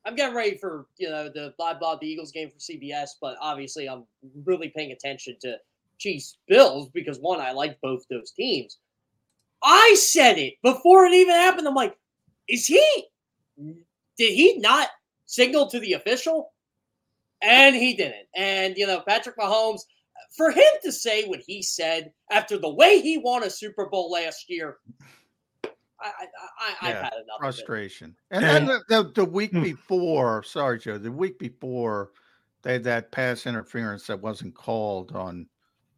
I'm 0.05 0.15
getting 0.15 0.37
ready 0.37 0.57
for 0.57 0.87
you 0.99 1.11
know 1.11 1.29
the 1.29 1.53
blah 1.59 1.75
blah 1.75 1.97
the 1.97 2.07
Eagles 2.07 2.31
game 2.31 2.49
for 2.49 2.59
CBS, 2.59 3.11
but 3.21 3.37
obviously 3.41 3.89
I'm 3.89 4.05
really 4.45 4.69
paying 4.69 4.93
attention 4.93 5.37
to 5.43 5.57
Chiefs 5.99 6.39
Bills 6.47 6.89
because 6.91 7.19
one, 7.19 7.41
I 7.41 7.53
like 7.53 7.81
both 7.81 8.07
those 8.09 8.31
teams. 8.31 8.79
I 9.63 9.97
said 9.99 10.39
it 10.39 10.55
before 10.63 11.07
it 11.07 11.15
even 11.15 11.35
happened. 11.35 11.67
I'm 11.67 11.75
like, 11.75 11.97
is 12.49 12.67
he? 12.67 13.07
Did 13.57 14.33
he 14.33 14.59
not 14.59 14.89
signal 15.27 15.69
to 15.71 15.81
the 15.81 15.95
official? 15.95 16.53
And 17.43 17.75
he 17.75 17.95
didn't. 17.95 18.29
And 18.35 18.77
you 18.77 18.87
know, 18.87 19.01
Patrick 19.01 19.37
Mahomes, 19.37 19.83
for 20.37 20.51
him 20.51 20.65
to 20.85 20.93
say 20.93 21.25
what 21.27 21.41
he 21.47 21.63
said 21.63 22.13
after 22.31 22.59
the 22.59 22.73
way 22.73 23.01
he 23.01 23.19
won 23.19 23.45
a 23.45 23.51
Super 23.51 23.89
Bowl 23.89 24.11
last 24.11 24.51
year, 24.51 24.79
I, 26.01 26.07
I, 26.07 26.27
I, 26.61 26.89
I've 26.89 26.95
Yeah, 26.95 27.03
had 27.03 27.13
enough. 27.15 27.39
frustration. 27.41 28.17
And 28.31 28.45
then 28.45 28.67
the, 28.67 28.81
the, 28.89 29.13
the 29.15 29.25
week 29.25 29.53
before, 29.53 30.43
sorry, 30.43 30.79
Joe, 30.79 30.99
the 30.99 31.13
week 31.13 31.39
before 31.39 32.11
They 32.63 32.75
had 32.75 32.85
that 32.85 33.13
pass 33.13 33.47
interference 33.47 34.07
that 34.09 34.21
wasn't 34.21 34.55
called 34.57 35.13
on 35.13 35.47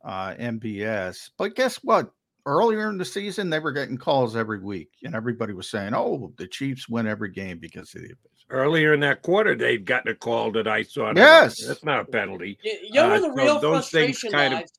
uh, 0.04 0.34
MVS. 0.34 1.30
But 1.38 1.56
guess 1.56 1.76
what? 1.84 2.12
Earlier 2.46 2.90
in 2.90 2.98
the 2.98 3.04
season, 3.04 3.50
they 3.50 3.58
were 3.60 3.72
getting 3.72 3.98
calls 3.98 4.36
every 4.36 4.60
week, 4.60 4.90
and 5.04 5.14
everybody 5.14 5.54
was 5.54 5.70
saying, 5.70 5.94
"Oh, 5.94 6.32
the 6.38 6.46
Chiefs 6.46 6.88
win 6.88 7.06
every 7.06 7.30
game 7.30 7.58
because 7.58 7.94
of 7.94 8.02
the." 8.02 8.14
Earlier 8.50 8.94
in 8.94 9.00
that 9.00 9.20
quarter, 9.22 9.54
they'd 9.54 9.84
gotten 9.84 10.10
a 10.10 10.14
call 10.14 10.50
that 10.52 10.66
I 10.66 10.82
saw. 10.82 11.12
Yes, 11.14 11.66
that's 11.66 11.84
not 11.84 12.00
a 12.00 12.04
penalty. 12.06 12.58
You, 12.62 12.78
you 12.82 12.92
know 12.94 13.08
where 13.08 13.16
Uh, 13.16 13.20
the 13.20 13.26
so 13.26 13.32
real 13.34 13.60
those 13.60 13.90
things 13.90 14.18
frustration 14.20 14.32
kind 14.32 14.54
of- 14.54 14.60
lies? 14.60 14.72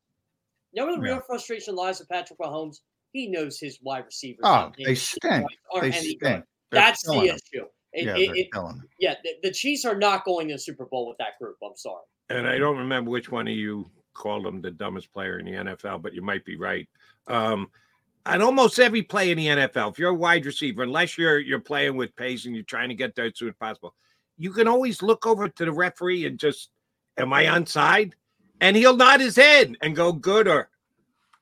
You 0.72 0.82
know 0.82 0.86
where 0.88 0.95
the 0.95 1.01
real 1.01 1.15
Yeah. 1.15 1.22
frustration 1.28 1.76
lies 1.76 1.99
with 1.99 2.09
Patrick 2.09 2.39
Mahomes? 2.39 2.78
He 3.11 3.28
knows 3.28 3.59
his 3.59 3.80
wide 3.82 4.05
receivers. 4.05 4.41
Oh, 4.43 4.72
they 4.78 4.86
any- 4.86 4.95
stink. 4.95 5.45
They 5.74 5.80
any 5.91 5.91
stink. 6.17 6.45
That's 6.72 7.03
the 7.05 7.13
killing 7.13 7.30
'em. 7.30 7.36
issue. 7.53 7.65
It- 7.93 8.05
yeah, 8.05 8.17
it- 8.17 8.38
it- 8.38 8.76
yeah, 8.99 9.15
the, 9.24 9.36
the 9.43 9.51
Chiefs 9.51 9.86
are 9.86 9.95
not 9.97 10.26
going 10.26 10.47
to 10.49 10.55
the 10.55 10.59
Super 10.59 10.86
Bowl 10.86 11.07
with 11.07 11.17
that 11.17 11.38
group. 11.39 11.57
I'm 11.63 11.76
sorry. 11.76 12.03
and 12.32 12.47
I 12.47 12.59
don't 12.59 12.78
remember 12.78 13.09
which 13.09 13.32
one 13.32 13.47
of 13.47 13.53
you 13.55 13.89
called 14.13 14.45
him 14.45 14.61
the 14.61 14.70
dumbest 14.70 15.11
player 15.11 15.39
in 15.39 15.45
the 15.45 15.53
NFL, 15.53 15.97
but 15.99 16.13
you 16.13 16.22
might 16.22 16.45
be 16.45 16.55
right. 16.57 16.88
Um, 17.26 17.72
and 18.34 18.43
almost 18.43 18.80
every 18.80 19.01
play 19.03 19.32
in 19.32 19.38
the 19.38 19.47
NFL, 19.47 19.91
if 19.91 19.99
you're 19.99 20.09
a 20.11 20.13
wide 20.15 20.45
receiver, 20.45 20.84
unless 20.84 21.17
you're 21.17 21.39
you're 21.39 21.59
playing 21.59 21.95
with 21.95 22.15
pace 22.15 22.45
and 22.45 22.55
you're 22.55 22.63
trying 22.63 22.89
to 22.89 22.95
get 22.95 23.15
there 23.15 23.25
as 23.25 23.34
soon 23.38 23.49
as 23.49 23.55
possible, 23.59 23.93
you 24.38 24.51
can 24.51 24.67
always 24.67 25.01
look 25.01 25.25
over 25.25 25.49
to 25.49 25.65
the 25.65 25.71
referee 25.71 26.25
and 26.25 26.39
just, 26.39 26.69
am 27.17 27.34
I 27.34 27.45
onside? 27.45 28.13
And 28.61 28.75
he'll 28.75 28.95
nod 28.95 29.19
his 29.21 29.36
head 29.36 29.75
and 29.82 29.95
go 29.95 30.11
good 30.11 30.47
or 30.47 30.69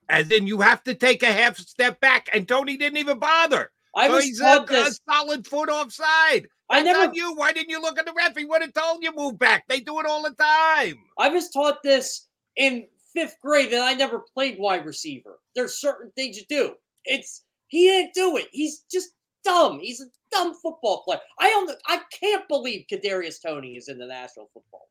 as 0.10 0.32
in 0.32 0.48
you 0.48 0.62
have 0.62 0.84
to 0.84 0.94
take 0.94 1.22
a 1.24 1.32
half 1.32 1.58
step 1.58 2.00
back. 2.00 2.30
And 2.34 2.48
Toney 2.48 2.78
didn't 2.78 2.98
even 2.98 3.20
bother. 3.20 3.72
I 3.96 4.08
So 4.08 4.14
was 4.16 4.40
a, 4.40 4.44
taught 4.44 4.70
a 4.70 4.74
this. 4.74 5.00
solid 5.10 5.48
foot 5.48 5.70
offside. 5.70 6.48
I 6.70 6.84
That's 6.84 6.98
never- 6.98 7.10
on 7.10 7.14
you. 7.16 7.34
Why 7.36 7.52
didn't 7.54 7.70
you 7.70 7.82
look 7.82 7.98
at 7.98 8.06
the 8.06 8.14
ref? 8.16 8.38
He 8.38 8.46
would 8.46 8.62
have 8.62 8.74
told 8.74 9.04
you 9.04 9.12
move 9.16 9.38
back. 9.40 9.64
They 9.68 9.80
do 9.80 10.00
it 10.00 10.06
all 10.06 10.22
the 10.24 10.32
time. 10.32 10.96
I 11.18 11.30
was 11.30 11.50
taught 11.50 11.82
this 11.84 12.28
in 12.56 12.88
fifth 13.18 13.38
grade, 13.42 13.74
and 13.74 13.82
I 13.82 13.94
never 13.94 14.20
played 14.34 14.60
wide 14.60 14.86
receiver. 14.86 15.40
There's 15.56 15.80
certain 15.82 16.12
things 16.16 16.38
you 16.38 16.44
do. 16.50 16.74
It's 17.06 17.44
he 17.68 17.88
didn't 17.88 18.14
do 18.14 18.38
it. 18.38 18.48
He's 18.52 18.84
just 18.92 19.10
dumb. 19.44 19.80
He's 19.80 20.02
a 20.02 20.06
dumb 20.32 20.54
football 20.62 21.04
player. 21.04 21.20
I 21.40 21.50
don't. 21.50 21.72
I 21.88 22.02
can't 22.12 22.48
believe 22.48 22.86
Kadarius 22.92 23.42
Toney 23.42 23.76
is 23.76 23.88
in 23.90 23.98
the 23.98 24.06
National 24.06 24.50
Football. 24.54 24.88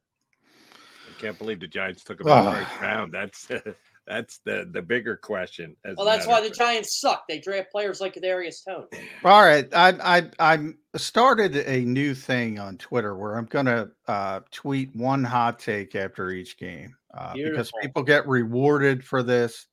I 1.09 1.21
can't 1.21 1.39
believe 1.39 1.61
the 1.61 1.67
Giants 1.69 2.03
took 2.05 2.21
him 2.21 2.27
in 2.27 2.45
the 2.45 2.51
Ah. 2.51 2.65
first 2.65 2.81
round. 2.81 3.13
That's 3.15 3.49
that's 4.07 4.39
the 4.45 4.69
the 4.71 4.83
bigger 4.83 5.17
question. 5.17 5.77
as 5.85 5.97
Well, 5.97 6.07
that's 6.07 6.27
why 6.27 6.41
the 6.41 6.51
Giants 6.51 7.01
suck. 7.01 7.25
They 7.29 7.41
draft 7.41 7.73
players 7.73 8.01
like 8.01 8.15
Kadarius 8.15 8.65
Toney. 8.65 8.87
All 9.25 9.43
right, 9.43 9.69
I 9.75 10.21
I 10.39 10.55
I 10.55 10.75
started 10.97 11.57
a 11.57 11.81
new 11.81 12.15
thing 12.15 12.59
on 12.59 12.79
Twitter 12.79 13.17
where 13.17 13.35
I'm 13.35 13.47
going 13.47 13.67
to 13.67 13.91
uh, 14.07 14.41
tweet 14.51 14.95
one 14.95 15.25
hot 15.25 15.59
take 15.59 15.95
after 15.95 16.31
each 16.31 16.57
game 16.59 16.95
uh, 17.15 17.33
because 17.35 17.73
people 17.83 18.03
get 18.03 18.29
rewarded 18.29 19.05
for 19.05 19.23
this. 19.23 19.67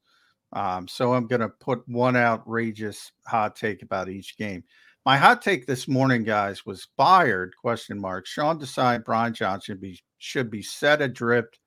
Um, 0.54 0.88
so 0.88 1.14
I'm 1.14 1.28
going 1.28 1.42
to 1.42 1.50
put 1.50 1.88
one 1.88 2.16
outrageous 2.16 3.12
hot 3.26 3.56
take 3.56 3.82
about 3.82 4.10
each 4.10 4.38
game. 4.38 4.64
My 5.06 5.18
hot 5.18 5.42
take 5.42 5.66
this 5.66 5.88
morning, 5.88 6.24
guys, 6.24 6.66
was 6.66 6.88
fired? 6.96 7.54
Question 7.60 8.00
mark. 8.00 8.26
Sean 8.26 8.60
Desai, 8.60 9.04
Brian 9.04 9.34
Johnson 9.34 9.78
be 9.78 10.00
should 10.18 10.50
be 10.50 10.62
set 10.62 11.02
adrift 11.02 11.60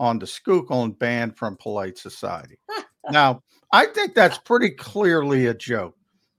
on 0.00 0.18
the 0.18 0.26
Schuylkill 0.26 0.82
and 0.84 0.98
banned 0.98 1.36
from 1.36 1.56
polite 1.56 1.98
society. 1.98 2.58
now, 3.10 3.42
I 3.72 3.86
think 3.86 4.14
that's 4.14 4.38
pretty 4.38 4.70
clearly 4.70 5.46
a 5.46 5.54
joke. 5.54 5.96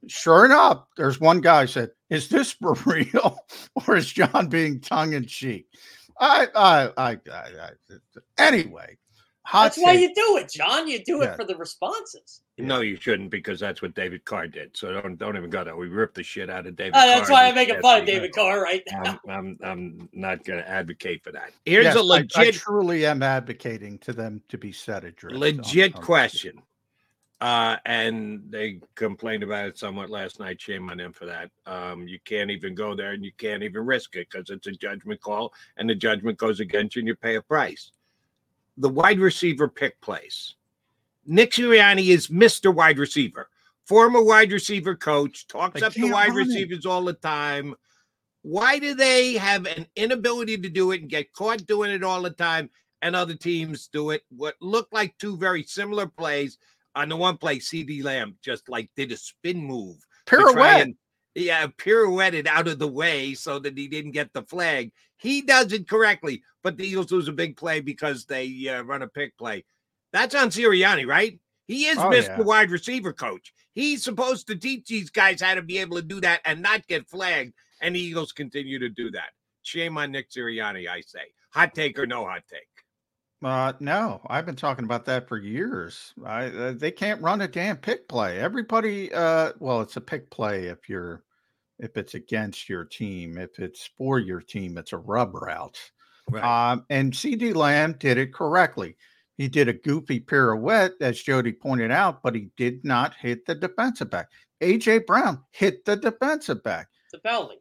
Sure 0.07 0.45
enough, 0.45 0.85
there's 0.97 1.19
one 1.19 1.41
guy 1.41 1.65
said, 1.65 1.89
"Is 2.09 2.29
this 2.29 2.51
for 2.51 2.73
real, 2.85 3.37
or 3.87 3.95
is 3.97 4.11
John 4.11 4.47
being 4.47 4.79
tongue 4.79 5.13
in 5.13 5.25
cheek?" 5.25 5.67
I, 6.19 6.47
I, 6.55 6.89
I, 6.97 7.11
I, 7.31 7.33
I 7.33 7.69
anyway. 8.37 8.97
Hot 9.47 9.63
That's 9.65 9.77
why 9.77 9.91
you 9.93 10.11
do 10.15 10.37
it, 10.37 10.49
John. 10.51 10.87
You 10.87 11.03
do 11.03 11.19
Yeah. 11.21 11.33
it 11.33 11.35
for 11.35 11.43
the 11.45 11.55
responses. 11.55 12.41
No, 12.57 12.81
you 12.81 12.95
shouldn't 12.99 13.29
because 13.29 13.59
that's 13.59 13.79
what 13.81 13.93
David 13.93 14.25
Carr 14.25 14.47
did. 14.47 14.75
So 14.75 14.91
don't 14.99 15.17
don't 15.19 15.37
even 15.37 15.51
go 15.51 15.63
there. 15.63 15.75
We 15.75 15.87
ripped 15.87 16.15
the 16.15 16.23
shit 16.23 16.49
out 16.49 16.65
of 16.65 16.75
David. 16.75 16.95
Uh, 16.95 17.05
that's 17.05 17.27
Carr 17.29 17.31
why 17.43 17.47
I'm 17.49 17.55
making 17.55 17.79
fun 17.79 18.01
of. 18.01 18.07
David 18.07 18.33
Carr 18.33 18.59
right 18.63 18.81
now. 18.91 19.19
I'm, 19.27 19.29
I'm 19.29 19.57
I'm 19.63 20.09
not 20.13 20.43
going 20.45 20.59
to 20.59 20.67
advocate 20.67 21.23
for 21.23 21.31
that. 21.33 21.51
Here's 21.65 21.83
Yes, 21.85 21.95
a 21.95 21.99
I- 21.99 22.01
legit 22.01 22.37
I, 22.37 22.51
truly 22.51 23.05
am 23.05 23.21
advocating 23.21 23.99
to 23.99 24.13
them 24.13 24.41
to 24.49 24.57
be 24.57 24.71
set 24.71 25.03
adrift. 25.03 25.35
on- 25.35 25.39
legit 25.39 25.95
on- 25.95 26.01
question. 26.01 26.61
Uh, 27.41 27.75
and 27.85 28.41
they 28.49 28.79
complained 28.95 29.43
about 29.43 29.67
it 29.67 29.77
somewhat 29.77 30.09
last 30.09 30.39
night. 30.39 30.59
Shame 30.59 30.89
on 30.89 30.97
them 30.97 31.11
for 31.13 31.25
that. 31.25 31.51
Um, 31.67 32.07
you 32.07 32.17
can't 32.25 32.49
even 32.49 32.73
go 32.73 32.95
there 32.95 33.11
and 33.11 33.23
you 33.23 33.31
can't 33.37 33.61
even 33.61 33.85
risk 33.85 34.15
it 34.15 34.27
because 34.31 34.49
it's 34.49 34.65
a 34.67 34.71
judgment 34.71 35.19
call, 35.21 35.53
and 35.77 35.87
the 35.87 35.93
judgment 35.93 36.37
goes 36.39 36.61
against 36.61 36.95
you, 36.95 37.01
and 37.01 37.07
you 37.07 37.15
pay 37.15 37.35
a 37.35 37.41
price. 37.41 37.91
The 38.77 38.89
wide 38.89 39.19
receiver 39.19 39.67
pick 39.67 39.99
place. 40.01 40.55
Nick 41.25 41.51
Sirianni 41.51 42.07
is 42.09 42.27
Mr. 42.27 42.73
Wide 42.73 42.99
Receiver, 42.99 43.49
former 43.85 44.21
wide 44.23 44.51
receiver 44.51 44.95
coach, 44.95 45.47
talks 45.47 45.81
up 45.81 45.93
the 45.93 46.11
wide 46.11 46.29
run 46.29 46.41
it. 46.41 46.47
receivers 46.47 46.85
all 46.85 47.03
the 47.03 47.13
time. 47.13 47.73
Why 48.43 48.77
do 48.77 48.93
they 48.93 49.33
have 49.33 49.65
an 49.65 49.87
inability 49.95 50.57
to 50.59 50.69
do 50.69 50.91
it 50.91 51.01
and 51.01 51.09
get 51.09 51.33
caught 51.33 51.65
doing 51.65 51.91
it 51.91 52.03
all 52.03 52.21
the 52.21 52.29
time, 52.29 52.69
and 53.01 53.15
other 53.15 53.33
teams 53.33 53.87
do 53.87 54.11
it? 54.11 54.21
What 54.29 54.55
look 54.61 54.87
like 54.91 55.17
two 55.17 55.35
very 55.37 55.63
similar 55.63 56.07
plays. 56.07 56.57
On 56.95 57.09
the 57.09 57.17
one 57.17 57.37
play, 57.37 57.57
CeeDee 57.57 58.03
Lamb 58.03 58.37
just 58.41 58.69
like 58.69 58.89
did 58.95 59.11
a 59.11 59.17
spin 59.17 59.57
move. 59.63 59.97
Pirouette. 60.25 60.81
and- 60.83 60.95
yeah, 61.35 61.67
pirouetted 61.77 62.47
out 62.47 62.67
of 62.67 62.79
the 62.79 62.87
way 62.87 63.33
so 63.33 63.59
that 63.59 63.77
he 63.77 63.87
didn't 63.87 64.11
get 64.11 64.33
the 64.33 64.43
flag. 64.43 64.91
He 65.17 65.41
does 65.41 65.71
it 65.73 65.87
correctly, 65.87 66.41
but 66.63 66.77
the 66.77 66.87
Eagles 66.87 67.11
lose 67.11 67.27
a 67.27 67.33
big 67.33 67.57
play 67.57 67.81
because 67.81 68.25
they 68.25 68.67
uh, 68.69 68.81
run 68.83 69.01
a 69.01 69.07
pick 69.07 69.37
play. 69.37 69.65
That's 70.13 70.35
on 70.35 70.49
Sirianni, 70.49 71.05
right? 71.07 71.39
He 71.67 71.85
is 71.87 71.97
Oh, 71.97 72.09
Mr. 72.09 72.37
yeah. 72.37 72.41
Wide 72.41 72.71
Receiver 72.71 73.11
Coach. 73.13 73.53
He's 73.73 74.03
supposed 74.03 74.47
to 74.47 74.55
teach 74.55 74.87
these 74.87 75.09
guys 75.09 75.41
how 75.41 75.55
to 75.55 75.61
be 75.61 75.79
able 75.79 75.97
to 75.97 76.01
do 76.03 76.21
that 76.21 76.41
and 76.45 76.61
not 76.61 76.87
get 76.87 77.09
flagged. 77.09 77.53
And 77.81 77.95
the 77.95 77.99
Eagles 77.99 78.31
continue 78.31 78.79
to 78.79 78.89
do 78.89 79.11
that. 79.11 79.29
Shame 79.63 79.97
on 79.97 80.11
Nick 80.11 80.29
Sirianni, 80.31 80.87
I 80.87 81.01
say. 81.01 81.19
Hot 81.51 81.73
take 81.73 81.97
or 81.99 82.05
no 82.05 82.25
hot 82.25 82.43
take? 82.49 82.67
Uh, 83.43 83.73
no, 83.79 84.21
I've 84.27 84.45
been 84.45 84.55
talking 84.55 84.85
about 84.85 85.05
that 85.05 85.27
for 85.27 85.37
years. 85.37 86.13
I, 86.25 86.45
uh, 86.45 86.71
they 86.71 86.91
can't 86.91 87.21
run 87.21 87.41
a 87.41 87.47
damn 87.47 87.77
pick 87.77 88.07
play. 88.07 88.39
Everybody, 88.39 89.13
uh, 89.13 89.51
well, 89.59 89.81
it's 89.81 89.97
a 89.97 90.01
pick 90.01 90.29
play 90.29 90.65
if 90.67 90.87
you're 90.87 91.23
if 91.79 91.97
it's 91.97 92.13
against 92.13 92.69
your 92.69 92.85
team. 92.85 93.37
If 93.37 93.59
it's 93.59 93.89
for 93.97 94.19
your 94.19 94.41
team, 94.41 94.77
it's 94.77 94.93
a 94.93 94.97
rub 94.97 95.33
route. 95.35 95.79
Right. 96.29 96.71
Um, 96.71 96.85
and 96.89 97.13
CeeDee 97.13 97.55
Lamb 97.55 97.95
did 97.99 98.17
it 98.17 98.33
correctly. 98.33 98.95
He 99.37 99.47
did 99.47 99.67
a 99.67 99.73
goofy 99.73 100.19
pirouette, 100.19 100.93
as 101.01 101.21
Jody 101.21 101.51
pointed 101.51 101.91
out, 101.91 102.23
but 102.23 102.35
he 102.35 102.49
did 102.55 102.85
not 102.85 103.13
hit 103.15 103.45
the 103.45 103.55
defensive 103.55 104.09
back. 104.09 104.29
AJ 104.61 105.05
Brown 105.05 105.43
hit 105.51 105.83
the 105.85 105.97
defensive 105.97 106.63
back. 106.63 106.87
It's 107.07 107.15
a 107.15 107.19
penalty. 107.19 107.57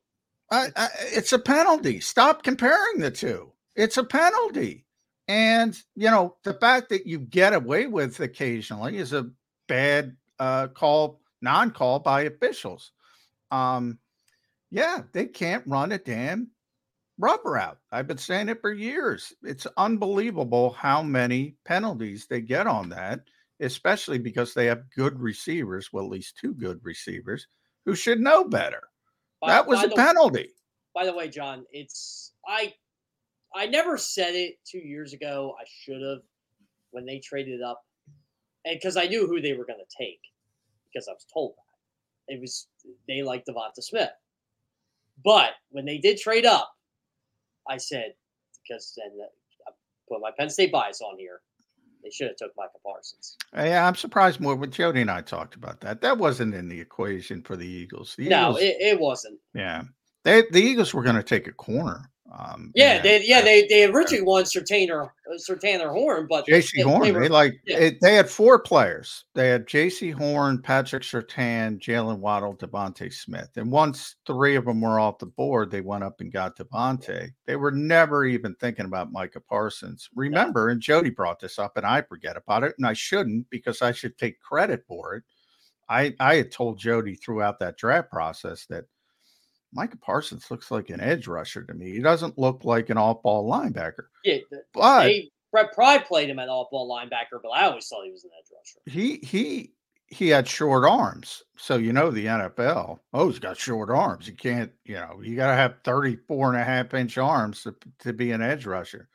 I, 0.51 0.69
I, 0.77 0.89
it's 1.13 1.33
a 1.33 1.39
penalty. 1.39 2.01
Stop 2.01 2.45
comparing 2.45 2.99
the 2.99 3.11
two. 3.11 3.53
It's 3.75 3.97
a 3.97 4.05
penalty. 4.05 4.87
And, 5.27 5.77
you 5.97 6.11
know, 6.11 6.37
the 6.45 6.55
fact 6.55 6.91
that 6.91 7.07
you 7.07 7.19
get 7.19 7.55
away 7.55 7.87
with 7.87 8.21
occasionally 8.21 8.99
is 8.99 9.13
a 9.13 9.31
bad 9.67 10.17
uh, 10.39 10.69
call, 10.69 11.21
non 11.43 11.71
call 11.71 11.99
by 11.99 12.23
officials. 12.23 12.93
Um, 13.51 13.99
yeah, 14.75 15.03
they 15.13 15.27
can't 15.27 15.63
run 15.69 15.93
a 15.93 15.99
damn 15.99 16.51
rubber 17.17 17.57
out. 17.57 17.79
I've 17.93 18.09
been 18.09 18.19
saying 18.19 18.49
it 18.49 18.61
for 18.61 18.73
years. 18.73 19.33
It's 19.45 19.69
unbelievable 19.77 20.71
how 20.71 21.01
many 21.01 21.55
penalties 21.65 22.27
they 22.27 22.41
get 22.41 22.67
on 22.67 22.89
that, 22.89 23.21
especially 23.61 24.19
because 24.19 24.53
they 24.53 24.67
have 24.67 24.91
good 24.91 25.21
receivers, 25.21 25.93
well, 25.93 26.07
at 26.07 26.11
least 26.11 26.39
two 26.39 26.55
good 26.55 26.81
receivers 26.83 27.47
who 27.87 27.95
should 27.95 28.19
know 28.19 28.43
better. 28.43 28.83
By- 29.41 29.51
that 29.51 29.65
was 29.69 29.85
a 29.85 29.87
the- 29.87 29.95
penalty. 29.95 30.51
By 30.93 31.07
the 31.07 31.15
way, 31.15 31.29
John, 31.29 31.65
it's 31.71 32.33
I 32.45 32.75
I 33.55 33.67
never 33.67 33.97
said 33.97 34.35
it 34.35 34.57
two 34.65 34.79
years 34.79 35.13
ago. 35.13 35.55
I 35.61 35.65
should 35.69 36.03
have 36.03 36.23
when 36.91 37.07
they 37.07 37.21
traded 37.21 37.63
up, 37.63 37.85
and 38.65 38.77
because 38.77 38.97
I 38.97 39.07
knew 39.07 39.29
who 39.29 39.41
they 39.41 39.53
were 39.53 39.67
going 39.67 39.79
to 39.79 39.97
take, 39.97 40.21
because 40.93 41.07
I 41.07 41.13
was 41.13 41.27
told 41.33 41.55
that 42.27 42.35
it 42.35 42.41
was 42.41 42.67
they 43.07 43.23
liked 43.23 43.47
DeVonta 43.49 43.81
Smith. 43.81 44.11
But 45.23 45.51
when 45.71 45.85
they 45.85 45.99
did 45.99 46.19
trade 46.19 46.47
up, 46.47 46.71
I 47.69 47.77
said 47.77 48.15
because 48.63 48.95
then 48.97 49.11
I 49.67 49.71
put 50.09 50.21
my 50.21 50.31
Penn 50.39 50.51
State 50.51 50.73
bias 50.73 51.01
on 51.01 51.19
here. 51.19 51.41
They 52.03 52.11
should 52.11 52.29
have 52.29 52.37
took 52.37 52.53
Michael 52.57 52.81
Parsons. 52.85 53.39
Yeah, 53.55 53.87
I'm 53.87 53.95
surprised 53.95 54.39
more 54.39 54.55
when 54.57 54.71
Jody 54.71 55.01
and 55.01 55.11
I 55.11 55.23
talked 55.23 55.55
about 55.55 55.81
that. 55.81 56.03
That 56.03 56.19
wasn't 56.19 56.55
in 56.55 56.69
the 56.69 56.79
equation 56.79 57.43
for 57.43 57.57
the 57.57 57.67
Eagles. 57.67 58.15
The 58.17 58.29
no, 58.29 58.51
Eagles, 58.51 58.61
it, 58.61 58.77
it 58.81 59.01
wasn't. 59.01 59.39
yeah, 59.55 59.85
they 60.23 60.43
the 60.51 60.61
Eagles 60.61 60.93
were 60.93 61.03
going 61.03 61.17
to 61.17 61.23
take 61.23 61.47
a 61.47 61.53
corner. 61.53 62.11
Um, 62.37 62.73
yeah, 62.75 63.01
they 63.01 63.23
yeah 63.25 63.43
they 63.43 63.67
they 63.69 63.85
originally 63.85 64.25
won 64.25 64.45
Surtain 64.45 64.91
or 64.91 65.15
uh, 65.31 65.85
or 65.85 65.93
Horn, 65.93 66.27
but 66.29 66.47
Jaycee 66.47 66.83
Horn. 66.83 67.03
They, 67.03 67.13
were, 67.13 67.29
like 67.29 67.61
yeah. 67.65 67.79
it, 67.79 68.01
they 68.01 68.15
had 68.15 68.29
four 68.29 68.59
players. 68.59 69.25
They 69.35 69.49
had 69.49 69.67
Jaycee 69.67 70.13
Horn, 70.13 70.61
Patrick 70.61 71.05
Surtain, 71.05 71.79
Jalen 71.79 72.19
Waddle, 72.19 72.57
DeVonta 72.57 73.13
Smith, 73.13 73.51
and 73.57 73.71
once 73.71 74.17
three 74.27 74.57
of 74.57 74.65
them 74.65 74.81
were 74.81 74.99
off 74.99 75.19
the 75.19 75.27
board, 75.27 75.71
they 75.71 75.81
went 75.81 76.03
up 76.03 76.21
and 76.21 76.33
got 76.33 76.57
DeVonta. 76.57 77.31
They 77.47 77.57
were 77.57 77.71
never 77.71 78.25
even 78.25 78.55
thinking 78.57 78.87
about 78.87 79.13
Micah 79.13 79.41
Parsons. 79.41 80.09
Remember, 80.17 80.71
and 80.71 80.81
Jody 80.81 81.11
brought 81.11 81.39
this 81.39 81.59
up, 81.59 81.77
and 81.77 81.87
I 81.87 82.03
forget 82.03 82.37
about 82.37 82.65
it, 82.65 82.75
and 82.79 82.87
I 82.87 82.95
shouldn't 82.95 83.49
because 83.51 83.81
I 83.81 83.93
should 83.93 84.19
take 84.19 84.41
credit 84.41 84.85
for 84.89 85.15
it. 85.15 85.25
I 85.89 86.15
I 86.19 86.37
had 86.37 86.51
told 86.51 86.79
Jody 86.79 87.15
throughout 87.15 87.61
that 87.61 87.77
draft 87.77 88.11
process 88.11 88.67
that 88.67 88.87
Micah 89.75 89.97
Parsons 89.97 90.51
looks 90.51 90.71
like 90.71 90.91
an 90.91 91.01
edge 91.01 91.27
rusher 91.27 91.63
to 91.65 91.75
me. 91.75 91.93
He 91.93 92.01
doesn't 92.01 92.39
look 92.39 92.65
like 92.65 92.91
an 92.91 92.97
off 92.97 93.23
ball 93.23 93.51
linebacker. 93.51 94.07
Yeah, 94.25 94.39
but 94.73 95.05
they, 95.05 95.31
Brent 95.51 95.73
Pry 95.73 95.99
played 95.99 96.31
him 96.31 96.39
at 96.39 96.49
off 96.49 96.71
ball 96.71 96.89
linebacker, 96.89 97.41
but 97.43 97.51
I 97.51 97.67
always 97.67 97.87
thought 97.87 98.05
he 98.05 98.11
was 98.11 98.25
an 98.25 98.31
edge 98.39 98.51
rusher. 98.53 98.81
He 98.87 99.19
he 99.27 99.73
he 100.07 100.29
had 100.29 100.47
short 100.47 100.85
arms. 100.85 101.43
So 101.57 101.77
you 101.77 101.93
know 101.93 102.11
the 102.11 102.27
NFL. 102.27 103.01
Oh, 103.13 103.29
he's 103.29 103.39
got 103.39 103.59
short 103.59 103.91
arms. 103.91 104.29
You 104.29 104.35
can't, 104.35 104.71
you 104.85 104.95
know, 104.95 105.21
you 105.23 105.37
gotta 105.37 105.57
have 105.57 105.77
34 105.85 106.53
and 106.53 106.61
a 106.61 106.65
half 106.65 106.95
inch 106.95 107.19
arms 107.19 107.63
to, 107.65 107.75
to 108.01 108.13
be 108.13 108.31
an 108.31 108.43
edge 108.43 108.67
rusher. 108.67 109.09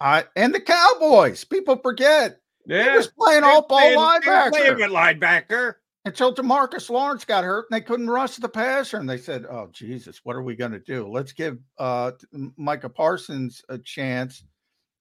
Uh, 0.00 0.22
and 0.34 0.54
the 0.54 0.60
Cowboys, 0.60 1.44
people 1.44 1.76
forget. 1.76 2.40
Yeah, 2.66 2.90
he 2.90 2.96
was 2.96 3.08
playing 3.08 3.44
off 3.44 3.68
ball 3.68 3.80
linebacker. 3.80 4.50
Playing 4.50 4.76
with 4.76 4.90
linebacker 4.90 5.74
until 6.04 6.34
DeMarcus 6.34 6.88
Lawrence 6.88 7.24
got 7.24 7.44
hurt 7.44 7.66
and 7.70 7.76
they 7.76 7.84
couldn't 7.84 8.08
rush 8.08 8.36
the 8.36 8.48
passer. 8.48 8.96
And 8.96 9.08
they 9.08 9.18
said, 9.18 9.46
Oh, 9.48 9.68
Jesus, 9.72 10.20
what 10.24 10.36
are 10.36 10.42
we 10.42 10.56
going 10.56 10.72
to 10.72 10.78
do? 10.78 11.08
Let's 11.08 11.32
give 11.32 11.58
uh, 11.78 12.12
Micah 12.56 12.88
Parsons 12.88 13.62
a 13.68 13.78
chance. 13.78 14.44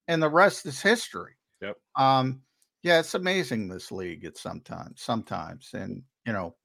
And 0.08 0.22
the 0.22 0.30
rest 0.30 0.66
is 0.66 0.82
history. 0.82 1.34
Yep. 1.62 1.78
Um, 1.96 2.42
yeah, 2.84 3.00
it's 3.00 3.14
amazing 3.14 3.68
this 3.68 3.92
league. 3.92 4.26
It's 4.26 4.42
sometimes, 4.42 5.02
sometimes. 5.02 5.70
And, 5.74 6.02
you 6.26 6.34
know, 6.34 6.56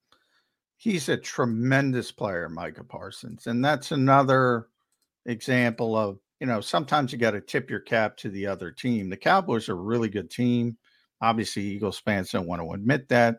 he's 0.76 1.08
a 1.08 1.16
tremendous 1.16 2.10
player, 2.10 2.48
Micah 2.48 2.84
Parsons. 2.84 3.46
And 3.46 3.64
that's 3.64 3.92
another 3.92 4.68
example 5.26 5.96
of, 5.96 6.18
you 6.40 6.46
know, 6.46 6.60
sometimes 6.60 7.12
you 7.12 7.18
got 7.18 7.32
to 7.32 7.40
tip 7.40 7.70
your 7.70 7.80
cap 7.80 8.16
to 8.18 8.30
the 8.30 8.46
other 8.46 8.70
team. 8.70 9.10
The 9.10 9.16
Cowboys 9.16 9.68
are 9.68 9.72
a 9.72 9.76
really 9.76 10.08
good 10.08 10.30
team. 10.30 10.76
Obviously, 11.20 11.62
Eagles 11.62 11.98
fans 11.98 12.30
don't 12.30 12.46
want 12.46 12.60
to 12.62 12.72
admit 12.72 13.08
that 13.08 13.36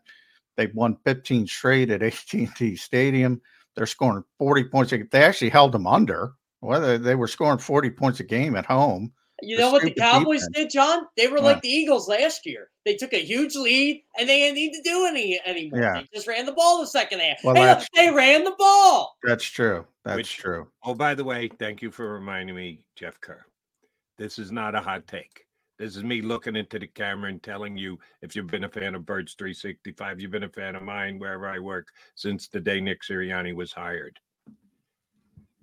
They've 0.57 0.73
won 0.73 0.97
15 1.05 1.47
straight 1.47 1.91
at 1.91 2.03
AT&T 2.03 2.75
Stadium. 2.75 3.41
They're 3.75 3.85
scoring 3.85 4.23
40 4.39 4.63
points. 4.65 4.91
They 4.91 5.23
actually 5.23 5.49
held 5.49 5.71
them 5.71 5.87
under. 5.87 6.33
Well, 6.61 6.97
they 6.97 7.15
were 7.15 7.27
scoring 7.27 7.59
40 7.59 7.91
points 7.91 8.19
a 8.19 8.23
game 8.23 8.55
at 8.55 8.65
home. 8.65 9.11
You 9.41 9.57
know 9.57 9.71
what 9.71 9.83
the 9.83 9.91
Cowboys 9.91 10.39
defense. 10.47 10.55
did, 10.55 10.69
John? 10.71 11.07
They 11.17 11.27
were 11.27 11.37
yeah. 11.37 11.43
like 11.43 11.61
the 11.61 11.69
Eagles 11.69 12.07
last 12.07 12.45
year. 12.45 12.69
They 12.85 12.95
took 12.95 13.13
a 13.13 13.23
huge 13.23 13.55
lead 13.55 14.03
and 14.17 14.29
they 14.29 14.39
didn't 14.39 14.55
need 14.55 14.73
to 14.73 14.81
do 14.81 15.05
any 15.05 15.39
anymore. 15.45 15.81
Yeah. 15.81 15.93
They 15.95 16.07
just 16.13 16.27
ran 16.27 16.45
the 16.45 16.53
ball 16.53 16.79
the 16.79 16.87
second 16.87 17.19
half. 17.19 17.43
Well, 17.43 17.55
hey, 17.55 17.85
they 17.95 18.15
ran 18.15 18.43
the 18.43 18.55
ball. 18.57 19.17
That's 19.23 19.43
true. 19.43 19.85
That's 20.05 20.17
Which, 20.17 20.37
true. 20.37 20.67
Oh, 20.83 20.93
by 20.93 21.15
the 21.15 21.23
way, 21.23 21.49
thank 21.59 21.81
you 21.81 21.91
for 21.91 22.13
reminding 22.13 22.55
me, 22.55 22.79
Jeff 22.95 23.19
Kerr. 23.19 23.45
This 24.17 24.39
is 24.39 24.51
not 24.51 24.75
a 24.75 24.79
hot 24.79 25.05
take. 25.07 25.44
This 25.77 25.97
is 25.97 26.03
me 26.03 26.21
looking 26.21 26.55
into 26.55 26.79
the 26.79 26.87
camera 26.87 27.29
and 27.29 27.43
telling 27.43 27.77
you 27.77 27.99
if 28.21 28.35
you've 28.35 28.47
been 28.47 28.63
a 28.63 28.69
fan 28.69 28.95
of 28.95 29.05
Birds 29.05 29.33
365, 29.33 30.21
you've 30.21 30.31
been 30.31 30.43
a 30.43 30.49
fan 30.49 30.75
of 30.75 30.83
mine 30.83 31.19
wherever 31.19 31.49
I 31.49 31.59
work 31.59 31.89
since 32.15 32.47
the 32.47 32.61
day 32.61 32.79
Nick 32.79 33.01
Sirianni 33.01 33.53
was 33.53 33.73
hired. 33.73 34.17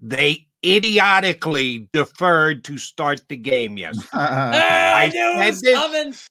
They 0.03 0.49
idiotically 0.65 1.89
deferred 1.93 2.65
to 2.65 2.77
start 2.77 3.23
the 3.29 3.37
game 3.37 3.77
yesterday. 3.79 4.09
Ah, 4.13 4.97
I, 4.97 5.05
I 5.39 5.51
said 5.53 5.89
this. 5.93 6.31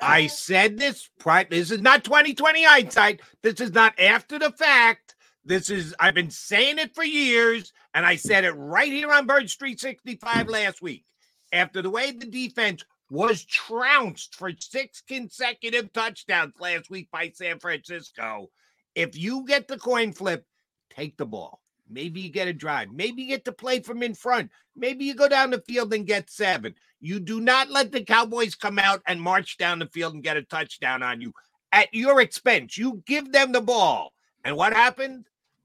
I 0.00 0.26
said 0.26 0.78
this. 0.78 1.10
This 1.50 1.70
is 1.70 1.82
not 1.82 2.04
2020 2.04 2.64
hindsight. 2.64 3.20
This 3.42 3.60
is 3.60 3.72
not 3.72 3.98
after 4.00 4.38
the 4.38 4.52
fact. 4.52 5.16
This 5.44 5.68
is 5.68 5.94
I've 6.00 6.14
been 6.14 6.30
saying 6.30 6.78
it 6.78 6.94
for 6.94 7.04
years, 7.04 7.72
and 7.92 8.06
I 8.06 8.16
said 8.16 8.44
it 8.44 8.52
right 8.52 8.92
here 8.92 9.12
on 9.12 9.26
Birds 9.26 9.54
365 9.54 10.48
last 10.48 10.80
week. 10.80 11.04
After 11.52 11.80
the 11.82 11.90
way 11.90 12.10
the 12.10 12.26
defense 12.26 12.84
was 13.10 13.44
trounced 13.44 14.34
for 14.34 14.52
six 14.58 15.02
consecutive 15.06 15.92
touchdowns 15.92 16.54
last 16.60 16.90
week 16.90 17.08
by 17.10 17.30
San 17.34 17.58
Francisco. 17.58 18.50
If 18.94 19.16
you 19.16 19.44
get 19.46 19.68
the 19.68 19.78
coin 19.78 20.12
flip, 20.12 20.44
take 20.90 21.16
the 21.16 21.26
ball. 21.26 21.60
Maybe 21.90 22.20
you 22.20 22.30
get 22.30 22.48
a 22.48 22.52
drive. 22.52 22.92
Maybe 22.92 23.22
you 23.22 23.28
get 23.28 23.44
to 23.46 23.52
play 23.52 23.80
from 23.80 24.02
in 24.02 24.14
front. 24.14 24.50
Maybe 24.76 25.06
you 25.06 25.14
go 25.14 25.28
down 25.28 25.50
the 25.50 25.62
field 25.66 25.94
and 25.94 26.06
get 26.06 26.28
seven. 26.28 26.74
You 27.00 27.20
do 27.20 27.40
not 27.40 27.70
let 27.70 27.92
the 27.92 28.04
Cowboys 28.04 28.54
come 28.54 28.78
out 28.78 29.00
and 29.06 29.20
march 29.20 29.56
down 29.56 29.78
the 29.78 29.86
field 29.86 30.14
and 30.14 30.22
get 30.22 30.36
a 30.36 30.42
touchdown 30.42 31.02
on 31.02 31.20
you 31.20 31.32
at 31.72 31.92
your 31.94 32.20
expense. 32.20 32.76
You 32.76 33.02
give 33.06 33.32
them 33.32 33.52
the 33.52 33.60
ball. 33.60 34.12
And 34.44 34.56
what 34.56 34.72
happened? 34.74 35.24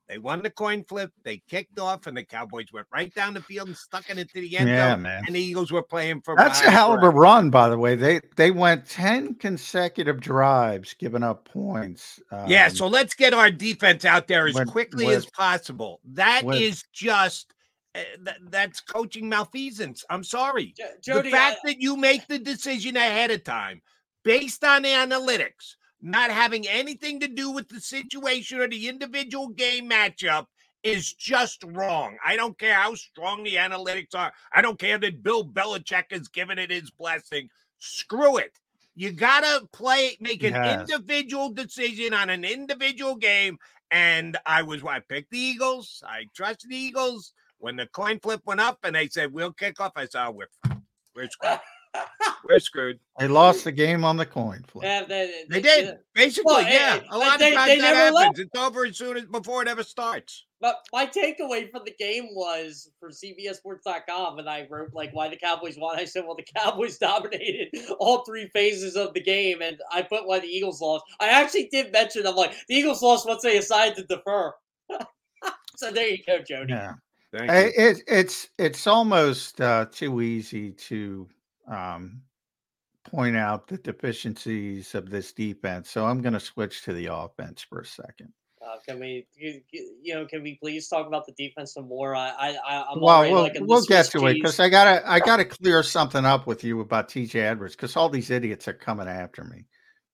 They 0.10 0.18
won 0.18 0.42
the 0.42 0.50
coin 0.50 0.84
flip. 0.84 1.12
They 1.24 1.42
kicked 1.50 1.80
off, 1.80 2.08
and 2.08 2.18
the 2.18 2.24
Cowboys 2.24 2.68
went 2.74 2.88
right 2.94 3.14
down 3.14 3.34
the 3.34 3.42
field 3.42 3.70
and 3.70 3.78
stuck 3.78 4.10
it 4.10 4.18
into 4.18 4.42
the 4.42 4.58
end 4.58 4.70
yeah, 4.70 4.94
zone. 4.94 5.02
Man. 5.04 5.24
And 5.26 5.36
the 5.36 5.40
Eagles 5.40 5.72
were 5.72 5.82
playing 5.82 6.22
for. 6.22 6.36
That's 6.36 6.62
a 6.62 6.70
hell 6.70 6.94
of 6.94 7.04
a 7.04 7.10
run, 7.10 7.50
by 7.50 7.70
the 7.70 7.78
way. 7.78 7.96
They 7.96 8.20
they 8.36 8.52
went 8.52 8.88
ten 8.88 9.36
consecutive 9.36 10.20
drives, 10.20 10.94
giving 10.94 11.24
up 11.24 11.46
points. 11.46 12.20
Um, 12.32 12.48
yeah, 12.48 12.68
so 12.68 12.88
let's 12.88 13.16
get 13.16 13.34
our 13.34 13.50
defense 13.50 14.04
out 14.04 14.28
there 14.28 14.48
as 14.48 14.60
quickly 14.68 15.06
with, 15.06 15.18
as 15.18 15.26
possible. 15.28 16.02
That 16.06 16.44
with, 16.44 16.62
is 16.62 16.84
just. 16.92 17.54
Uh, 17.96 18.00
th- 18.26 18.38
that's 18.50 18.82
coaching 18.82 19.30
malfeasance. 19.30 20.04
I'm 20.10 20.24
sorry. 20.24 20.74
J- 20.76 20.84
Jody, 21.04 21.30
the 21.30 21.38
fact 21.38 21.60
I, 21.64 21.70
that 21.70 21.80
you 21.80 21.96
make 21.96 22.28
the 22.28 22.40
decision 22.40 22.98
ahead 22.98 23.30
of 23.30 23.44
time 23.44 23.84
based 24.24 24.64
on 24.64 24.84
analytics 24.84 25.76
not 26.04 26.30
having 26.30 26.68
anything 26.68 27.22
to 27.22 27.28
do 27.28 27.50
with 27.50 27.70
the 27.70 27.80
situation 27.80 28.60
or 28.60 28.68
the 28.68 28.90
individual 28.90 29.48
game 29.48 29.90
matchup 29.90 30.48
is 30.84 31.14
just 31.14 31.64
wrong. 31.68 32.18
I 32.24 32.36
don't 32.36 32.60
care 32.60 32.74
how 32.74 32.94
strong 32.96 33.44
the 33.44 33.56
analytics 33.56 34.14
are. 34.14 34.34
I 34.52 34.62
don't 34.62 34.78
care 34.78 34.98
that 34.98 35.24
Bill 35.24 35.48
Belichick 35.48 36.12
has 36.12 36.28
given 36.28 36.60
it 36.60 36.72
his 36.72 36.92
blessing. 36.92 37.50
Screw 37.80 38.38
it. 38.38 38.60
You 38.96 39.12
gotta 39.14 39.66
play, 39.72 40.18
make 40.20 40.44
an 40.44 40.54
yes. 40.54 40.82
individual 40.82 41.50
decision 41.50 42.14
on 42.14 42.30
an 42.30 42.44
individual 42.44 43.16
game. 43.16 43.58
And 43.90 44.38
I 44.46 44.64
was, 44.64 44.84
I 44.84 45.00
picked 45.00 45.32
the 45.32 45.40
Eagles. 45.40 46.04
I 46.06 46.26
trust 46.36 46.66
the 46.68 46.76
Eagles. 46.76 47.34
When 47.60 47.78
the 47.78 47.88
coin 47.88 48.20
flip 48.20 48.42
went 48.46 48.60
up 48.60 48.80
and 48.84 48.94
they 48.94 49.08
said 49.08 49.32
we'll 49.32 49.54
kick 49.54 49.80
off, 49.80 49.94
I 49.96 50.06
said, 50.06 50.28
oh, 50.28 50.32
we're 50.32 50.48
we're 51.16 51.30
screwed. 51.30 51.60
We're 52.50 52.60
screwed. 52.60 53.00
They 53.20 53.28
lost 53.28 53.64
the 53.64 53.72
game 53.72 54.04
on 54.04 54.18
the 54.18 54.26
coin 54.26 54.64
flip. 54.68 54.84
Yeah, 54.84 55.04
they, 55.06 55.46
they, 55.50 55.62
they 55.62 55.62
did. 55.62 55.98
Basically, 56.14 56.44
well, 56.46 56.62
yeah. 56.62 57.00
a 57.10 57.18
lot 57.18 57.40
they, 57.40 57.50
of 57.50 57.54
times 57.56 57.82
that 57.82 57.96
happens. 57.96 58.16
Left. 58.16 58.40
It's 58.40 58.60
over 58.60 58.86
as 58.86 58.98
soon 58.98 59.18
as 59.18 59.26
before 59.26 59.62
it 59.62 59.68
ever 59.68 59.84
starts. 59.84 60.46
But 60.60 60.78
my 60.94 61.06
takeaway 61.06 61.70
from 61.70 61.82
the 61.86 61.94
game 62.00 62.30
was 62.32 62.90
for 63.00 63.10
CBSSports.com, 63.10 64.40
and 64.40 64.50
I 64.50 64.66
wrote 64.70 64.94
like 64.94 65.14
why 65.14 65.30
the 65.30 65.36
Cowboys 65.36 65.78
won. 65.78 66.00
I 66.00 66.06
said, 66.06 66.24
well, 66.26 66.36
the 66.36 66.46
Cowboys 66.58 66.98
dominated 66.98 67.70
all 68.00 68.24
three 68.24 68.48
phases 68.54 68.96
of 68.96 69.14
the 69.14 69.22
game, 69.22 69.62
and 69.62 69.78
I 69.92 70.02
put 70.02 70.26
why 70.26 70.40
the 70.40 70.48
Eagles 70.48 70.82
lost. 70.82 71.06
I 71.20 71.28
actually 71.28 71.68
did 71.68 71.92
mention 71.92 72.26
I'm 72.26 72.36
like 72.36 72.56
the 72.68 72.76
Eagles 72.76 73.02
lost 73.02 73.28
once 73.28 73.42
they 73.42 73.56
decided 73.56 73.96
to 73.98 74.16
defer. 74.16 74.54
so 75.76 75.92
there 75.92 76.10
you 76.10 76.20
go, 76.26 76.40
Jody. 76.40 76.74
Yeah. 76.74 76.94
It, 77.36 78.04
it's 78.08 78.50
it's 78.60 78.86
almost 78.86 79.60
uh, 79.60 79.88
too 79.92 80.22
easy 80.22 80.72
to 80.72 81.28
um, 81.68 82.22
point 83.04 83.36
out 83.36 83.68
the 83.68 83.78
deficiencies 83.78 84.96
of 84.96 85.10
this 85.10 85.34
defense. 85.34 85.90
So 85.90 86.06
I'm 86.06 86.22
going 86.22 86.34
to 86.34 86.40
switch 86.40 86.84
to 86.84 86.94
the 86.94 87.08
offense 87.08 87.62
for 87.62 87.82
a 87.82 87.86
second. 87.86 88.34
Uh, 88.66 88.78
can 88.88 88.98
we, 89.00 89.28
you, 89.36 89.60
you, 90.02 90.14
know, 90.14 90.26
can 90.26 90.42
we 90.42 90.56
please 90.56 90.88
talk 90.88 91.06
about 91.06 91.26
the 91.26 91.34
defense 91.34 91.74
some 91.74 91.88
more? 91.88 92.16
I, 92.16 92.30
I, 92.66 92.86
I'm 92.90 93.02
well, 93.02 93.22
we'll, 93.30 93.42
like 93.42 93.58
we'll 93.60 93.84
get 93.84 94.06
to 94.06 94.20
cheese. 94.20 94.30
it 94.30 94.34
because 94.36 94.60
I 94.60 94.70
gotta, 94.70 95.04
I 95.10 95.20
gotta 95.20 95.44
clear 95.44 95.84
something 95.84 96.24
up 96.24 96.48
with 96.48 96.64
you 96.64 96.80
about 96.80 97.10
TJ 97.10 97.36
Edwards 97.36 97.76
because 97.76 97.98
all 97.98 98.08
these 98.08 98.30
idiots 98.30 98.70
are 98.70 98.74
coming 98.74 99.10
after 99.10 99.44
me. 99.44 99.66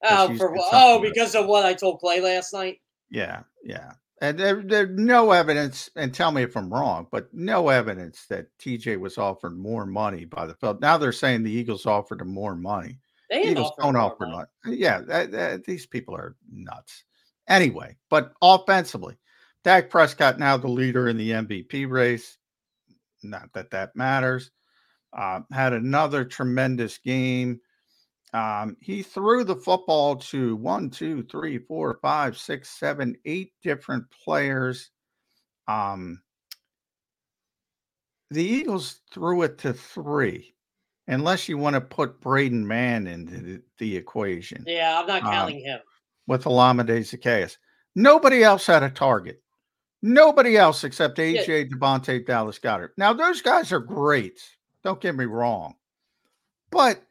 Oh, 0.04 0.36
for, 0.36 0.56
oh, 0.72 1.00
because 1.00 1.36
of 1.36 1.46
what 1.46 1.66
I 1.66 1.74
told 1.74 2.00
Clay 2.00 2.22
last 2.22 2.52
night. 2.54 2.80
Yeah, 3.12 3.42
yeah. 3.64 3.92
And 4.22 4.38
there, 4.38 4.62
there's 4.62 5.00
no 5.00 5.32
evidence, 5.32 5.90
and 5.96 6.14
tell 6.14 6.32
me 6.32 6.44
if 6.44 6.58
I'm 6.58 6.74
wrong, 6.74 7.08
but 7.10 7.34
no 7.34 7.70
evidence 7.70 8.26
that 8.30 8.48
TJ 8.60 9.00
was 9.00 9.18
offered 9.18 9.58
more 9.58 9.86
money 9.86 10.26
by 10.26 10.46
the 10.46 10.56
Phil. 10.56 10.78
Now 10.82 10.98
they're 10.98 11.14
saying 11.14 11.44
the 11.44 11.52
Eagles 11.52 11.86
offered 11.86 12.22
him 12.22 12.34
more 12.34 12.56
money. 12.56 13.00
They 13.30 13.44
Eagles 13.44 13.72
don't 13.80 13.96
offer 13.96 14.26
money. 14.26 14.48
Yeah, 14.66 15.02
that, 15.02 15.32
that, 15.32 15.64
these 15.64 15.86
people 15.86 16.16
are 16.16 16.36
nuts. 16.52 17.06
Anyway, 17.48 17.96
but 18.10 18.34
offensively, 18.42 19.18
Dak 19.64 19.90
Prescott 19.90 20.38
now 20.38 20.58
the 20.58 20.68
leader 20.68 21.08
in 21.08 21.18
the 21.18 21.32
MVP 21.32 21.90
race. 21.90 22.38
Not 23.24 23.54
that 23.54 23.72
that 23.72 23.96
matters. 23.96 24.52
Uh, 25.14 25.42
had 25.52 25.74
another 25.74 26.26
tremendous 26.26 26.98
game. 26.98 27.60
Um, 28.34 28.78
he 28.80 29.02
threw 29.02 29.44
the 29.44 29.56
football 29.56 30.16
to 30.18 30.56
one, 30.56 30.90
two, 30.92 31.24
three, 31.24 31.58
four, 31.58 31.98
five, 32.02 32.38
six, 32.38 32.70
seven, 32.70 33.16
eight 33.26 33.54
different 33.64 34.06
players. 34.24 34.92
Um, 35.68 36.22
the 38.30 38.44
Eagles 38.44 39.02
threw 39.12 39.42
it 39.42 39.58
to 39.60 39.74
three, 39.74 40.54
unless 41.08 41.50
you 41.50 41.58
want 41.58 41.74
to 41.74 41.82
put 41.82 42.22
Braden 42.22 42.68
Mann 42.68 43.08
into 43.08 43.38
the, 43.40 43.62
the 43.80 43.98
equation. 43.98 44.64
Yeah, 44.68 45.00
I'm 45.00 45.08
not 45.08 45.24
Um, 45.24 45.32
counting 45.32 45.60
him. 45.62 45.80
with 46.28 46.44
Olamide 46.44 47.00
Zaccheaus. 47.00 47.58
Nobody 47.96 48.44
else 48.44 48.68
had 48.68 48.84
a 48.84 48.90
target. 48.92 49.42
Nobody 50.04 50.56
else 50.58 50.84
except 50.84 51.18
AJ 51.18 51.72
DeVonta 51.72 52.24
Dallas 52.26 52.60
Goedert. 52.60 52.92
Now, 52.98 53.12
those 53.14 53.42
guys 53.42 53.72
are 53.74 53.80
great. 53.80 54.40
Don't 54.84 55.02
get 55.02 55.16
me 55.16 55.26
wrong. 55.26 55.74
But 56.70 57.04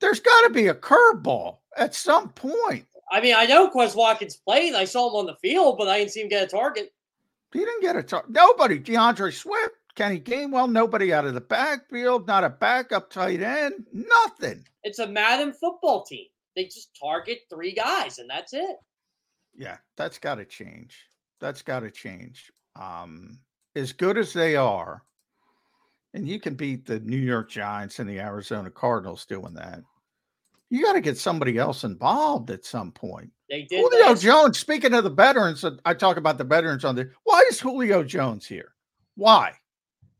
there's 0.00 0.20
got 0.20 0.42
to 0.42 0.50
be 0.50 0.68
a 0.68 0.74
curveball 0.74 1.58
at 1.76 1.94
some 1.94 2.30
point. 2.30 2.86
I 3.10 3.20
mean, 3.20 3.34
I 3.36 3.46
know 3.46 3.70
Quez 3.70 3.94
Watkins 3.94 4.36
played. 4.36 4.74
I 4.74 4.84
saw 4.84 5.08
him 5.08 5.16
on 5.16 5.26
the 5.26 5.36
field, 5.36 5.78
but 5.78 5.88
I 5.88 5.98
didn't 5.98 6.12
see 6.12 6.22
him 6.22 6.28
get 6.28 6.42
a 6.42 6.46
target. 6.46 6.92
He 7.52 7.60
didn't 7.60 7.82
get 7.82 7.96
a 7.96 8.02
target. 8.02 8.30
Nobody. 8.30 8.80
DeAndre 8.80 9.32
Swift, 9.32 9.74
Kenny 9.94 10.20
Gainwell, 10.20 10.70
nobody 10.70 11.12
out 11.12 11.24
of 11.24 11.34
the 11.34 11.40
backfield, 11.40 12.26
not 12.26 12.44
a 12.44 12.50
backup 12.50 13.10
tight 13.10 13.40
end, 13.40 13.86
nothing. 13.92 14.64
It's 14.82 14.98
a 14.98 15.06
Madden 15.06 15.52
football 15.52 16.04
team. 16.04 16.26
They 16.54 16.64
just 16.64 16.96
target 17.00 17.40
three 17.50 17.72
guys, 17.72 18.18
and 18.18 18.28
that's 18.28 18.52
it. 18.52 18.76
Yeah, 19.54 19.76
that's 19.96 20.18
got 20.18 20.36
to 20.36 20.44
change. 20.44 20.96
That's 21.40 21.62
got 21.62 21.80
to 21.80 21.90
change. 21.90 22.50
Um, 22.80 23.38
as 23.74 23.92
good 23.92 24.18
as 24.18 24.32
they 24.32 24.56
are, 24.56 25.02
and 26.16 26.26
you 26.26 26.40
can 26.40 26.54
beat 26.54 26.86
the 26.86 26.98
New 27.00 27.18
York 27.18 27.50
Giants 27.50 27.98
and 27.98 28.08
the 28.08 28.18
Arizona 28.18 28.70
Cardinals 28.70 29.26
doing 29.26 29.52
that. 29.54 29.80
You 30.70 30.82
got 30.82 30.94
to 30.94 31.00
get 31.00 31.18
somebody 31.18 31.58
else 31.58 31.84
involved 31.84 32.50
at 32.50 32.64
some 32.64 32.90
point. 32.90 33.30
They 33.50 33.62
did. 33.62 33.80
Julio 33.82 34.06
last- 34.06 34.22
Jones. 34.22 34.58
Speaking 34.58 34.94
of 34.94 35.04
the 35.04 35.10
veterans, 35.10 35.62
uh, 35.62 35.76
I 35.84 35.94
talk 35.94 36.16
about 36.16 36.38
the 36.38 36.44
veterans 36.44 36.84
on 36.84 36.96
the. 36.96 37.10
Why 37.24 37.44
is 37.50 37.60
Julio 37.60 38.02
Jones 38.02 38.46
here? 38.46 38.72
Why? 39.14 39.52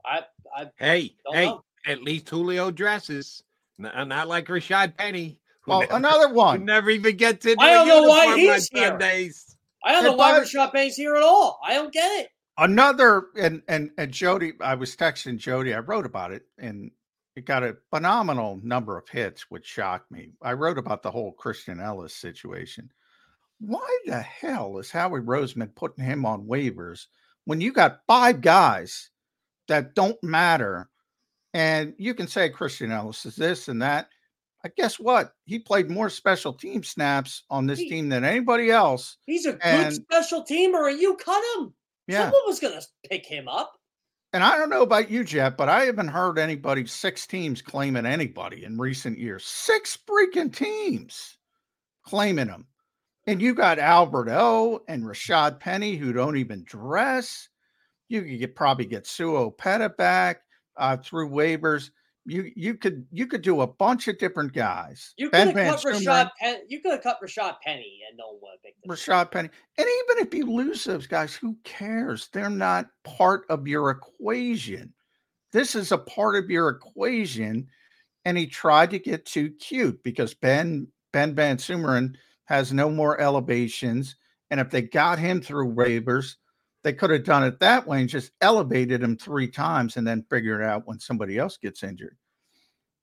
I, 0.04 0.20
I 0.56 0.66
Hey, 0.76 1.16
hey, 1.32 1.46
know. 1.46 1.64
at 1.86 2.02
least 2.02 2.28
Julio 2.28 2.70
dresses. 2.70 3.42
N- 3.82 4.08
Not 4.08 4.28
like 4.28 4.46
Rashad 4.46 4.96
Penny. 4.96 5.40
who 5.62 5.72
Well, 5.72 5.80
never- 5.80 5.94
another 5.96 6.28
one. 6.32 6.64
never 6.64 6.90
even 6.90 7.16
gets 7.16 7.44
into 7.46 7.60
I 7.64 7.72
don't 7.72 7.88
know 7.88 8.02
why 8.04 8.36
he's 8.38 8.68
here. 8.68 8.88
Sundays. 8.90 9.56
I 9.84 9.92
don't 9.92 10.04
Hey, 10.04 10.10
know 10.10 10.16
why 10.16 10.32
Bud- 10.38 10.42
Rashad 10.46 10.72
Penny's 10.72 10.94
here 10.96 11.16
at 11.16 11.22
all. 11.24 11.58
I 11.64 11.74
don't 11.74 11.92
get 11.92 12.20
it. 12.20 12.28
Another 12.58 13.26
and 13.38 13.62
and 13.68 13.90
and 13.98 14.10
Jody, 14.12 14.54
I 14.60 14.74
was 14.74 14.96
texting 14.96 15.36
Jody. 15.36 15.74
I 15.74 15.80
wrote 15.80 16.06
about 16.06 16.32
it, 16.32 16.46
and 16.58 16.90
it 17.34 17.44
got 17.44 17.62
a 17.62 17.76
phenomenal 17.90 18.60
number 18.62 18.96
of 18.96 19.08
hits, 19.08 19.50
which 19.50 19.66
shocked 19.66 20.10
me. 20.10 20.32
I 20.40 20.54
wrote 20.54 20.78
about 20.78 21.02
the 21.02 21.10
whole 21.10 21.32
Christian 21.32 21.80
Ellis 21.80 22.14
situation. 22.14 22.90
Why 23.60 23.98
the 24.06 24.20
hell 24.20 24.78
is 24.78 24.90
Howie 24.90 25.20
Roseman 25.20 25.74
putting 25.74 26.04
him 26.04 26.24
on 26.24 26.46
waivers 26.46 27.06
when 27.44 27.60
you 27.60 27.72
got 27.72 28.00
five 28.06 28.40
guys 28.40 29.10
that 29.68 29.94
don't 29.94 30.22
matter? 30.22 30.88
And 31.52 31.94
you 31.98 32.14
can 32.14 32.26
say 32.26 32.48
Christian 32.48 32.90
Ellis 32.90 33.24
is 33.26 33.36
this 33.36 33.68
and 33.68 33.80
that. 33.82 34.08
I 34.64 34.70
guess 34.76 34.98
what? 34.98 35.32
He 35.44 35.58
played 35.58 35.90
more 35.90 36.10
special 36.10 36.52
team 36.52 36.82
snaps 36.82 37.44
on 37.50 37.66
this 37.66 37.78
He- 37.78 37.88
team 37.88 38.08
than 38.08 38.24
anybody 38.24 38.70
else. 38.70 39.18
He's 39.26 39.46
a 39.46 39.52
good 39.52 39.92
special 39.92 40.44
teamer, 40.44 40.90
and 40.90 41.00
you 41.00 41.16
cut 41.16 41.42
him. 41.56 41.74
Yeah. 42.06 42.24
Someone 42.24 42.42
was 42.46 42.60
going 42.60 42.80
to 42.80 42.86
pick 43.08 43.26
him 43.26 43.48
up. 43.48 43.72
And 44.32 44.44
I 44.44 44.58
don't 44.58 44.70
know 44.70 44.82
about 44.82 45.10
you, 45.10 45.24
Jeff, 45.24 45.56
but 45.56 45.68
I 45.68 45.84
haven't 45.84 46.08
heard 46.08 46.38
anybody, 46.38 46.86
six 46.86 47.26
teams 47.26 47.62
claiming 47.62 48.04
anybody 48.04 48.64
in 48.64 48.76
recent 48.76 49.18
years. 49.18 49.44
Six 49.46 49.98
freaking 50.06 50.54
teams 50.54 51.38
claiming 52.04 52.48
them. 52.48 52.66
And 53.26 53.40
you 53.40 53.54
got 53.54 53.78
Albert 53.78 54.28
O 54.30 54.82
and 54.88 55.04
Rashad 55.04 55.58
Penny 55.58 55.96
who 55.96 56.12
don't 56.12 56.36
even 56.36 56.64
dress. 56.64 57.48
You 58.08 58.22
could 58.22 58.38
get, 58.38 58.54
probably 58.54 58.84
get 58.84 59.06
Sua 59.06 59.50
Opeta 59.50 59.96
back 59.96 60.42
uh, 60.76 60.96
through 60.98 61.30
waivers. 61.30 61.90
You 62.26 62.50
you 62.56 62.74
could 62.74 63.06
you 63.12 63.26
could 63.26 63.42
do 63.42 63.60
a 63.60 63.66
bunch 63.66 64.08
of 64.08 64.18
different 64.18 64.52
guys. 64.52 65.14
You 65.16 65.30
could 65.30 65.56
have 65.56 65.82
cut 65.82 65.84
Rashad 65.84 66.30
Penny. 66.40 66.62
You 66.68 66.80
could 66.80 66.92
have 66.92 67.02
cut 67.02 67.18
Rashad 67.22 67.56
Penny, 67.64 68.00
and 68.08 68.18
no 68.18 68.36
one 68.40 68.40
would 68.42 68.62
picked. 68.62 68.86
Rashad 68.86 69.30
Penny. 69.30 69.48
And 69.78 69.86
even 69.86 70.26
if 70.26 70.34
you 70.34 70.46
lose 70.46 70.82
those 70.84 71.06
guys, 71.06 71.34
who 71.34 71.56
cares? 71.62 72.28
They're 72.32 72.50
not 72.50 72.86
part 73.04 73.44
of 73.48 73.68
your 73.68 73.90
equation. 73.90 74.92
This 75.52 75.74
is 75.76 75.92
a 75.92 75.98
part 75.98 76.36
of 76.36 76.50
your 76.50 76.68
equation. 76.68 77.68
And 78.24 78.36
he 78.36 78.48
tried 78.48 78.90
to 78.90 78.98
get 78.98 79.24
too 79.24 79.50
cute 79.50 80.02
because 80.02 80.34
Ben 80.34 80.88
Ben 81.12 81.34
VanSumeren 81.34 82.16
has 82.46 82.72
no 82.72 82.90
more 82.90 83.20
elevations. 83.20 84.16
And 84.50 84.58
if 84.58 84.70
they 84.70 84.82
got 84.82 85.18
him 85.18 85.40
through 85.40 85.74
waivers, 85.74 86.34
they 86.86 86.92
could 86.92 87.10
have 87.10 87.24
done 87.24 87.42
it 87.42 87.58
that 87.58 87.84
way 87.84 87.98
and 87.98 88.08
just 88.08 88.30
elevated 88.40 89.02
him 89.02 89.16
three 89.16 89.48
times 89.48 89.96
and 89.96 90.06
then 90.06 90.24
figured 90.30 90.60
it 90.60 90.66
out 90.68 90.86
when 90.86 91.00
somebody 91.00 91.36
else 91.36 91.56
gets 91.56 91.82
injured. 91.82 92.16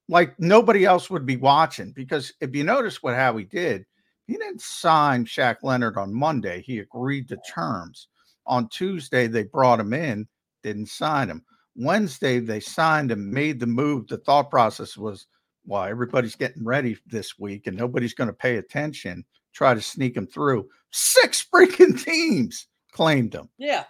Like 0.07 0.39
nobody 0.39 0.85
else 0.85 1.09
would 1.09 1.25
be 1.25 1.35
watching 1.35 1.91
because 1.91 2.31
if 2.39 2.55
you 2.55 2.63
notice 2.63 3.03
what 3.03 3.13
Howie 3.13 3.43
did, 3.43 3.85
he 4.25 4.37
didn't 4.37 4.61
sign 4.61 5.25
Shaq 5.25 5.57
Leonard 5.63 5.97
on 5.97 6.13
Monday. 6.13 6.61
He 6.61 6.79
agreed 6.79 7.27
to 7.27 7.37
terms. 7.53 8.07
On 8.45 8.69
Tuesday, 8.69 9.27
they 9.27 9.43
brought 9.43 9.81
him 9.81 9.91
in, 9.91 10.29
didn't 10.63 10.87
sign 10.87 11.27
him. 11.27 11.43
Wednesday, 11.75 12.39
they 12.39 12.61
signed 12.61 13.11
him, 13.11 13.33
made 13.33 13.59
the 13.59 13.67
move. 13.67 14.07
The 14.07 14.19
thought 14.19 14.49
process 14.49 14.95
was, 14.95 15.27
well, 15.65 15.83
everybody's 15.83 16.37
getting 16.37 16.63
ready 16.63 16.95
this 17.05 17.37
week 17.37 17.67
and 17.67 17.75
nobody's 17.75 18.13
going 18.13 18.29
to 18.29 18.33
pay 18.33 18.55
attention. 18.55 19.25
Try 19.51 19.73
to 19.73 19.81
sneak 19.81 20.15
him 20.15 20.25
through. 20.25 20.69
Six 20.91 21.45
freaking 21.53 22.01
teams 22.01 22.67
claimed 22.93 23.33
him. 23.33 23.49
Yeah. 23.57 23.85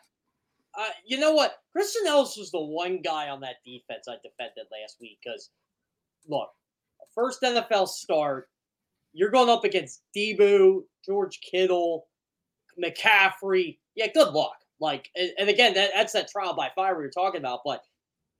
Uh, 0.75 0.89
you 1.05 1.19
know 1.19 1.33
what? 1.33 1.57
Christian 1.71 2.07
Ellis 2.07 2.35
was 2.37 2.51
the 2.51 2.59
one 2.59 3.01
guy 3.03 3.29
on 3.29 3.41
that 3.41 3.57
defense 3.65 4.07
I 4.07 4.15
defended 4.15 4.65
last 4.71 4.97
week 4.99 5.19
because, 5.23 5.49
look, 6.27 6.49
first 7.13 7.41
NFL 7.41 7.87
start, 7.87 8.49
you're 9.13 9.29
going 9.29 9.49
up 9.49 9.63
against 9.63 10.01
Deebo, 10.15 10.81
George 11.05 11.39
Kittle, 11.41 12.07
McCaffrey. 12.83 13.77
Yeah, 13.95 14.07
good 14.11 14.33
luck. 14.33 14.55
Like, 14.79 15.09
and, 15.15 15.47
again, 15.47 15.75
that, 15.75 15.91
that's 15.93 16.13
that 16.13 16.29
trial 16.29 16.55
by 16.55 16.69
fire 16.75 16.97
we 16.97 17.03
were 17.03 17.11
talking 17.11 17.39
about. 17.39 17.59
But 17.63 17.83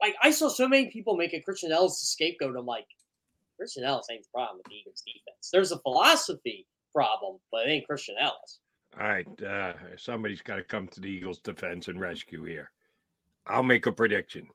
like, 0.02 0.16
I 0.22 0.32
saw 0.32 0.50
so 0.50 0.68
many 0.68 0.90
people 0.90 1.16
making 1.16 1.44
Christian 1.44 1.72
Ellis 1.72 2.00
the 2.00 2.08
scapegoat. 2.08 2.56
I'm 2.58 2.66
like, 2.66 2.88
Christian 3.58 3.84
Ellis 3.84 4.08
ain't 4.12 4.24
the 4.24 4.30
problem 4.34 4.58
with 4.58 4.66
the 4.66 4.76
Eagles 4.76 5.04
defense. 5.06 5.50
There's 5.52 5.72
a 5.72 5.80
philosophy 5.80 6.68
problem, 6.94 7.38
but 7.52 7.68
it 7.68 7.72
ain't 7.72 7.88
Christian 7.88 8.16
Ellis. 8.20 8.60
All 9.00 9.08
right, 9.08 9.28
uh, 9.42 9.74
somebody's 9.98 10.42
got 10.42 10.58
to 10.58 10.64
come 10.64 10.88
to 10.90 11.00
the 11.02 11.10
Eagles' 11.10 11.40
defense 11.40 11.88
and 11.88 12.00
rescue 12.00 12.44
here. 12.44 12.72
I'll 13.48 13.64
make 13.64 13.86
a 13.88 13.92
prediction: 13.92 14.48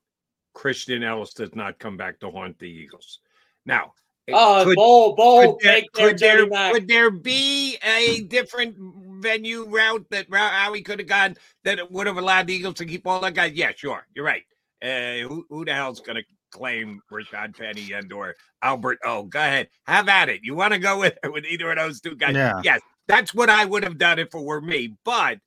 Christian 0.55 1.03
Ellis 1.03 1.35
does 1.35 1.55
not 1.55 1.79
come 1.79 1.97
back 1.97 2.21
to 2.21 2.31
haunt 2.31 2.59
the 2.59 2.69
Eagles. 2.71 3.19
Now, 3.67 3.93
it 4.27 4.35
Oh, 4.37 4.63
could- 4.65 4.77
bold, 4.77 5.17
bold 5.17 5.61
could 5.61 5.65
there, 5.67 5.75
take 5.81 5.93
there, 5.93 6.09
could, 6.11 6.19
there, 6.19 6.47
Jody 6.47 6.73
could 6.73 6.89
there 6.89 7.11
be 7.11 7.79
a 7.83 8.21
different 8.23 8.77
venue 9.23 9.65
route 9.69 10.07
that 10.11 10.31
route 10.31 10.53
how 10.53 10.73
he 10.73 10.83
could 10.83 11.01
have 11.01 11.09
gone 11.09 11.37
that 11.65 11.91
would 11.91 12.07
have 12.07 12.17
allowed 12.19 12.47
the 12.47 12.55
Eagles 12.55 12.75
to 12.75 12.87
keep 12.87 13.07
all 13.07 13.21
that 13.21 13.35
guys? 13.35 13.53
Yeah, 13.55 13.73
sure, 13.75 14.07
you're 14.15 14.25
right. 14.25 14.45
Uh, 14.81 15.27
who, 15.27 15.45
who 15.51 15.65
the 15.65 15.75
hell's 15.75 16.01
going 16.01 16.17
to 16.17 16.25
claim 16.53 17.01
Rashad 17.11 17.59
Penny 17.59 17.91
and 17.93 18.13
or 18.13 18.37
Albert? 18.63 18.99
Oh, 19.05 19.25
go 19.25 19.41
ahead, 19.41 19.69
have 19.87 20.09
at 20.09 20.29
it. 20.29 20.41
You 20.45 20.55
want 20.55 20.73
to 20.73 20.79
go 20.79 21.01
with 21.01 21.19
with 21.25 21.45
either 21.45 21.71
of 21.73 21.77
those 21.79 22.01
two 22.01 22.15
guys? 22.15 22.37
Yeah. 22.37 22.61
Yes, 22.63 22.81
that's 23.09 23.35
what 23.35 23.51
I 23.51 23.65
would 23.65 23.83
have 23.83 23.99
done 23.99 24.21
if 24.21 24.35
it 24.35 24.41
were 24.41 24.61
me. 24.61 24.95
But 25.05 25.39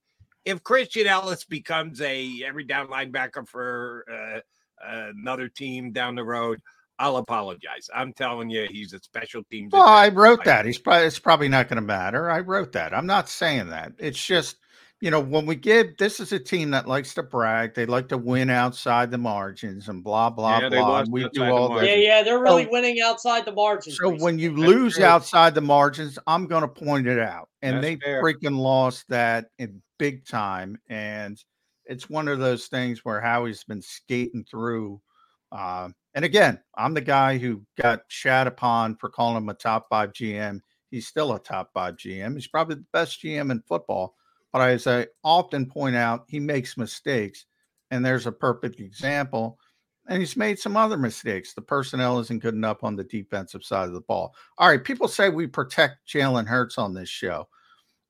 if 0.43 0.63
Christian 0.63 1.07
Ellis 1.07 1.45
becomes 1.45 2.01
a 2.01 2.43
every 2.45 2.65
down 2.65 2.87
linebacker 2.87 3.47
for 3.47 4.05
uh, 4.11 4.39
another 4.83 5.47
team 5.47 5.91
down 5.91 6.15
the 6.15 6.23
road. 6.23 6.59
I'll 6.99 7.17
apologize. 7.17 7.89
I'm 7.95 8.13
telling 8.13 8.51
you, 8.51 8.67
he's 8.69 8.93
a 8.93 8.99
special 8.99 9.43
team. 9.49 9.69
Well, 9.71 9.87
I 9.87 10.09
wrote 10.09 10.43
that. 10.45 10.65
He's 10.65 10.77
probably 10.77 11.07
it's 11.07 11.17
probably 11.17 11.49
not 11.49 11.67
going 11.67 11.77
to 11.77 11.81
matter. 11.81 12.29
I 12.29 12.41
wrote 12.41 12.73
that. 12.73 12.93
I'm 12.93 13.07
not 13.07 13.27
saying 13.27 13.69
that. 13.69 13.93
It's 13.97 14.23
just, 14.23 14.57
you 15.01 15.09
know, 15.09 15.19
when 15.19 15.45
we 15.47 15.55
give 15.55 15.97
this 15.97 16.19
is 16.19 16.31
a 16.31 16.39
team 16.39 16.69
that 16.71 16.87
likes 16.87 17.13
to 17.15 17.23
brag. 17.23 17.73
They 17.73 17.85
like 17.87 18.07
to 18.09 18.17
win 18.17 18.49
outside 18.51 19.09
the 19.11 19.17
margins 19.17 19.89
and 19.89 20.03
blah 20.03 20.29
blah 20.29 20.59
Yeah, 20.59 20.69
blah. 20.69 20.99
and 20.99 21.11
we 21.11 21.27
do 21.33 21.43
all 21.43 21.69
margins. 21.69 21.89
Yeah, 21.89 21.95
yeah, 21.95 22.23
they're 22.23 22.39
really 22.39 22.65
So- 22.65 22.71
winning 22.71 23.01
outside 23.01 23.45
the 23.45 23.51
margins. 23.51 23.97
So 23.97 24.09
when 24.15 24.37
you 24.37 24.51
recently. 24.51 24.75
lose 24.75 24.95
true. 24.95 25.05
outside 25.05 25.55
the 25.55 25.61
margins, 25.61 26.19
I'm 26.27 26.45
going 26.45 26.61
to 26.61 26.67
point 26.67 27.07
it 27.07 27.19
out. 27.19 27.49
And 27.63 27.77
That's 27.77 27.83
they 27.83 27.95
fair. 27.97 28.23
freaking 28.23 28.57
lost 28.57 29.05
that 29.09 29.47
in 29.57 29.81
big 29.97 30.25
time. 30.25 30.77
And 30.87 31.43
it's 31.85 32.09
one 32.09 32.27
of 32.27 32.37
those 32.39 32.67
things 32.67 33.03
where 33.03 33.19
Howie's 33.19 33.63
been 33.63 33.81
skating 33.81 34.45
through. 34.49 35.01
Uh, 35.51 35.89
and 36.13 36.23
again, 36.23 36.59
I'm 36.77 36.93
the 36.93 37.01
guy 37.01 37.37
who 37.39 37.63
got 37.81 38.01
shat 38.07 38.45
upon 38.45 38.97
for 38.97 39.09
calling 39.09 39.37
him 39.37 39.49
a 39.49 39.53
top 39.55 39.87
five 39.89 40.13
GM. 40.13 40.59
He's 40.91 41.07
still 41.07 41.33
a 41.33 41.39
top 41.39 41.71
five 41.73 41.95
GM. 41.97 42.35
He's 42.35 42.47
probably 42.47 42.75
the 42.75 42.85
best 42.93 43.21
GM 43.23 43.49
in 43.51 43.61
football. 43.67 44.15
But 44.51 44.61
as 44.69 44.87
I 44.87 45.07
often 45.23 45.65
point 45.65 45.95
out, 45.95 46.25
he 46.27 46.39
makes 46.39 46.77
mistakes. 46.77 47.45
And 47.89 48.05
there's 48.05 48.27
a 48.27 48.31
perfect 48.31 48.79
example 48.79 49.57
and 50.07 50.19
he's 50.19 50.35
made 50.37 50.59
some 50.59 50.75
other 50.75 50.97
mistakes. 50.97 51.53
The 51.53 51.61
personnel 51.61 52.19
isn't 52.19 52.41
good 52.41 52.53
enough 52.53 52.83
on 52.83 52.95
the 52.95 53.03
defensive 53.03 53.63
side 53.63 53.87
of 53.87 53.93
the 53.93 54.01
ball. 54.01 54.35
All 54.57 54.67
right, 54.69 54.83
people 54.83 55.07
say 55.07 55.29
we 55.29 55.47
protect 55.47 56.07
Jalen 56.07 56.47
Hurts 56.47 56.77
on 56.77 56.93
this 56.93 57.09
show. 57.09 57.47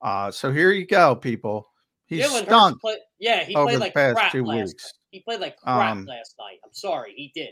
Uh, 0.02 0.32
so 0.32 0.52
here 0.52 0.72
you 0.72 0.86
go, 0.88 1.16
people. 1.16 1.70
He's 2.06 2.26
Jalen 2.26 2.32
Hurts 2.32 2.48
stunk 2.48 2.82
play- 2.82 2.98
yeah, 3.20 3.44
he 3.44 3.54
played 3.54 3.80
like 3.80 3.94
crap 3.94 4.32
two 4.32 4.46
last 4.46 4.58
weeks. 4.70 4.94
He 5.12 5.20
played 5.20 5.42
like 5.42 5.58
crap 5.58 5.92
Um, 5.92 6.06
last 6.06 6.36
night. 6.40 6.58
I'm 6.64 6.74
sorry, 6.74 7.14
he 7.16 7.32
did. 7.36 7.50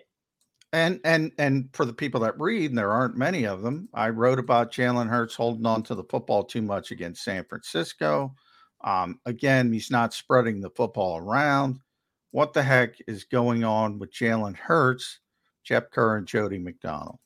And 0.71 0.99
and 1.03 1.31
and 1.37 1.69
for 1.73 1.85
the 1.85 1.93
people 1.93 2.21
that 2.21 2.39
read, 2.39 2.69
and 2.71 2.77
there 2.77 2.91
aren't 2.91 3.17
many 3.17 3.45
of 3.45 3.61
them, 3.61 3.89
I 3.93 4.09
wrote 4.09 4.39
about 4.39 4.71
Jalen 4.71 5.09
Hurts 5.09 5.35
holding 5.35 5.65
on 5.65 5.83
to 5.83 5.95
the 5.95 6.03
football 6.05 6.43
too 6.43 6.61
much 6.61 6.91
against 6.91 7.23
San 7.23 7.43
Francisco. 7.45 8.35
Um, 8.81 9.19
again, 9.25 9.71
he's 9.73 9.91
not 9.91 10.13
spreading 10.13 10.61
the 10.61 10.69
football 10.69 11.17
around. 11.17 11.79
What 12.31 12.53
the 12.53 12.63
heck 12.63 12.95
is 13.07 13.23
going 13.23 13.63
on 13.63 13.99
with 13.99 14.13
Jalen 14.13 14.55
Hurts, 14.55 15.19
Jeff 15.63 15.89
Kerr, 15.89 16.17
and 16.17 16.27
Jody 16.27 16.59
McDonald? 16.59 17.19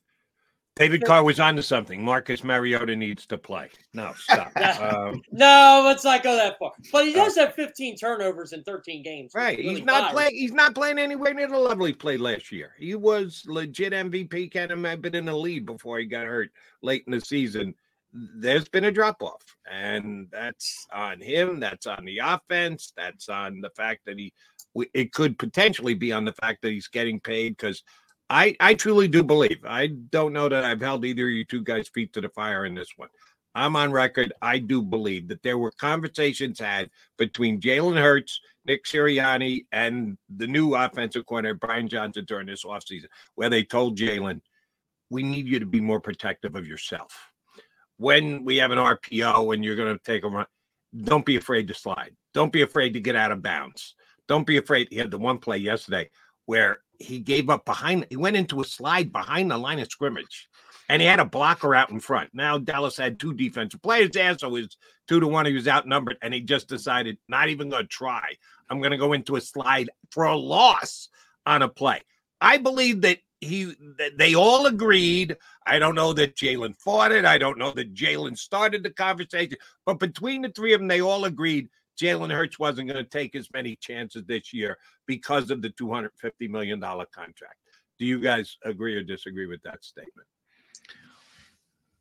David 0.75 1.05
Carr 1.05 1.23
was 1.23 1.39
onto 1.39 1.61
something. 1.61 2.03
Marcus 2.03 2.43
Mariota 2.43 2.95
needs 2.95 3.27
to 3.27 3.37
play. 3.37 3.69
No, 3.93 4.11
stop. 4.17 4.51
um, 4.81 5.21
No, 5.31 5.83
let's 5.85 6.03
not 6.03 6.23
go 6.23 6.35
that 6.35 6.57
far. 6.57 6.71
But 6.91 7.05
he 7.05 7.13
does 7.13 7.35
have 7.35 7.53
15 7.53 7.95
turnovers 7.95 8.53
in 8.53 8.63
13 8.63 9.03
games. 9.03 9.33
right. 9.35 9.57
really 9.57 9.75
He's 9.75 9.85
not 9.85 10.11
playing. 10.11 10.35
He's 10.35 10.51
not 10.51 10.73
playing 10.73 10.97
anywhere 10.97 11.33
near 11.33 11.47
the 11.47 11.59
level 11.59 11.85
he 11.85 11.93
played 11.93 12.21
last 12.21 12.51
year. 12.51 12.73
He 12.79 12.95
was 12.95 13.43
legit 13.45 13.93
MVP. 13.93 14.51
Can't 14.51 14.71
have 14.71 15.01
been 15.01 15.15
in 15.15 15.25
the 15.25 15.35
lead 15.35 15.67
before 15.67 15.99
he 15.99 16.05
got 16.05 16.25
hurt 16.25 16.49
late 16.81 17.03
in 17.05 17.11
the 17.11 17.21
season. 17.21 17.75
There's 18.13 18.69
been 18.69 18.85
a 18.85 18.91
drop 18.91 19.23
off, 19.23 19.43
and 19.69 20.27
that's 20.31 20.85
on 20.93 21.19
him. 21.19 21.59
That's 21.59 21.87
on 21.87 22.05
the 22.05 22.19
offense. 22.19 22.93
That's 22.95 23.27
on 23.27 23.61
the 23.61 23.71
fact 23.71 24.01
that 24.05 24.19
he. 24.19 24.33
It 24.93 25.13
could 25.13 25.37
potentially 25.37 25.93
be 25.93 26.11
on 26.11 26.25
the 26.25 26.33
fact 26.33 26.61
that 26.61 26.71
he's 26.71 26.87
getting 26.87 27.19
paid 27.19 27.57
because 27.57 27.83
I, 28.29 28.55
I 28.59 28.73
truly 28.73 29.07
do 29.07 29.23
believe. 29.23 29.59
I 29.63 29.87
don't 29.87 30.33
know 30.33 30.49
that 30.49 30.63
I've 30.63 30.81
held 30.81 31.05
either 31.05 31.27
of 31.27 31.31
you 31.31 31.45
two 31.45 31.63
guys' 31.63 31.89
feet 31.89 32.13
to 32.13 32.21
the 32.21 32.29
fire 32.29 32.65
in 32.65 32.73
this 32.73 32.89
one. 32.97 33.09
I'm 33.55 33.75
on 33.75 33.91
record. 33.91 34.33
I 34.41 34.57
do 34.57 34.81
believe 34.81 35.27
that 35.27 35.43
there 35.43 35.59
were 35.59 35.71
conversations 35.79 36.59
had 36.59 36.89
between 37.17 37.61
Jalen 37.61 37.99
Hurts, 37.99 38.39
Nick 38.65 38.85
Sirianni, 38.85 39.65
and 39.71 40.17
the 40.35 40.47
new 40.47 40.73
offensive 40.73 41.25
coordinator, 41.27 41.55
Brian 41.55 41.87
Johnson, 41.87 42.25
during 42.25 42.47
this 42.47 42.63
offseason, 42.63 43.05
where 43.35 43.49
they 43.49 43.63
told 43.63 43.97
Jalen, 43.97 44.41
we 45.11 45.21
need 45.21 45.45
you 45.45 45.59
to 45.59 45.67
be 45.67 45.81
more 45.81 45.99
protective 45.99 46.55
of 46.55 46.67
yourself. 46.67 47.15
When 47.97 48.43
we 48.43 48.57
have 48.57 48.71
an 48.71 48.77
RPO 48.77 49.53
and 49.53 49.63
you're 49.63 49.75
going 49.75 49.97
to 49.97 50.03
take 50.03 50.23
a 50.23 50.27
run, 50.27 50.45
don't 51.03 51.25
be 51.25 51.37
afraid 51.37 51.67
to 51.67 51.73
slide. 51.73 52.15
Don't 52.33 52.51
be 52.51 52.61
afraid 52.61 52.93
to 52.93 52.99
get 52.99 53.15
out 53.15 53.31
of 53.31 53.41
bounds. 53.41 53.95
Don't 54.27 54.47
be 54.47 54.57
afraid. 54.57 54.87
He 54.89 54.97
had 54.97 55.11
the 55.11 55.17
one 55.17 55.37
play 55.37 55.57
yesterday 55.57 56.09
where 56.45 56.79
he 56.99 57.19
gave 57.19 57.49
up 57.49 57.65
behind, 57.65 58.07
he 58.09 58.15
went 58.15 58.35
into 58.35 58.61
a 58.61 58.65
slide 58.65 59.11
behind 59.11 59.51
the 59.51 59.57
line 59.57 59.79
of 59.79 59.89
scrimmage 59.89 60.49
and 60.89 61.01
he 61.01 61.07
had 61.07 61.19
a 61.19 61.25
blocker 61.25 61.75
out 61.75 61.89
in 61.89 61.99
front. 61.99 62.29
Now 62.33 62.57
Dallas 62.57 62.97
had 62.97 63.19
two 63.19 63.33
defensive 63.33 63.81
players 63.81 64.11
there, 64.11 64.37
so 64.37 64.47
it 64.47 64.51
was 64.51 64.77
two 65.07 65.19
to 65.19 65.27
one. 65.27 65.45
He 65.45 65.53
was 65.53 65.67
outnumbered, 65.67 66.17
and 66.21 66.33
he 66.33 66.41
just 66.41 66.67
decided 66.67 67.17
not 67.27 67.49
even 67.49 67.69
going 67.69 67.83
to 67.83 67.87
try. 67.87 68.33
I'm 68.69 68.79
going 68.79 68.91
to 68.91 68.97
go 68.97 69.13
into 69.13 69.35
a 69.35 69.41
slide 69.41 69.89
for 70.11 70.25
a 70.25 70.35
loss 70.35 71.09
on 71.45 71.61
a 71.61 71.69
play. 71.69 72.01
I 72.41 72.57
believe 72.57 73.01
that 73.01 73.19
he 73.43 73.73
they 74.17 74.35
all 74.35 74.65
agreed. 74.65 75.37
I 75.65 75.79
don't 75.79 75.95
know 75.95 76.13
that 76.13 76.35
Jalen 76.35 76.75
fought 76.77 77.11
it. 77.11 77.25
I 77.25 77.37
don't 77.37 77.57
know 77.57 77.71
that 77.71 77.93
Jalen 77.93 78.37
started 78.37 78.83
the 78.83 78.89
conversation, 78.89 79.57
but 79.85 79.99
between 79.99 80.41
the 80.41 80.49
three 80.49 80.73
of 80.73 80.79
them, 80.79 80.87
they 80.87 81.01
all 81.01 81.25
agreed 81.25 81.69
Jalen 81.99 82.31
Hurts 82.31 82.59
wasn't 82.59 82.89
going 82.89 83.03
to 83.03 83.09
take 83.09 83.35
as 83.35 83.49
many 83.53 83.75
chances 83.75 84.23
this 84.25 84.53
year 84.53 84.77
because 85.05 85.51
of 85.51 85.61
the 85.61 85.69
$250 85.69 86.09
million 86.49 86.79
contract. 86.79 87.57
Do 87.99 88.05
you 88.05 88.19
guys 88.19 88.57
agree 88.63 88.95
or 88.95 89.03
disagree 89.03 89.45
with 89.45 89.61
that 89.63 89.83
statement? 89.83 90.27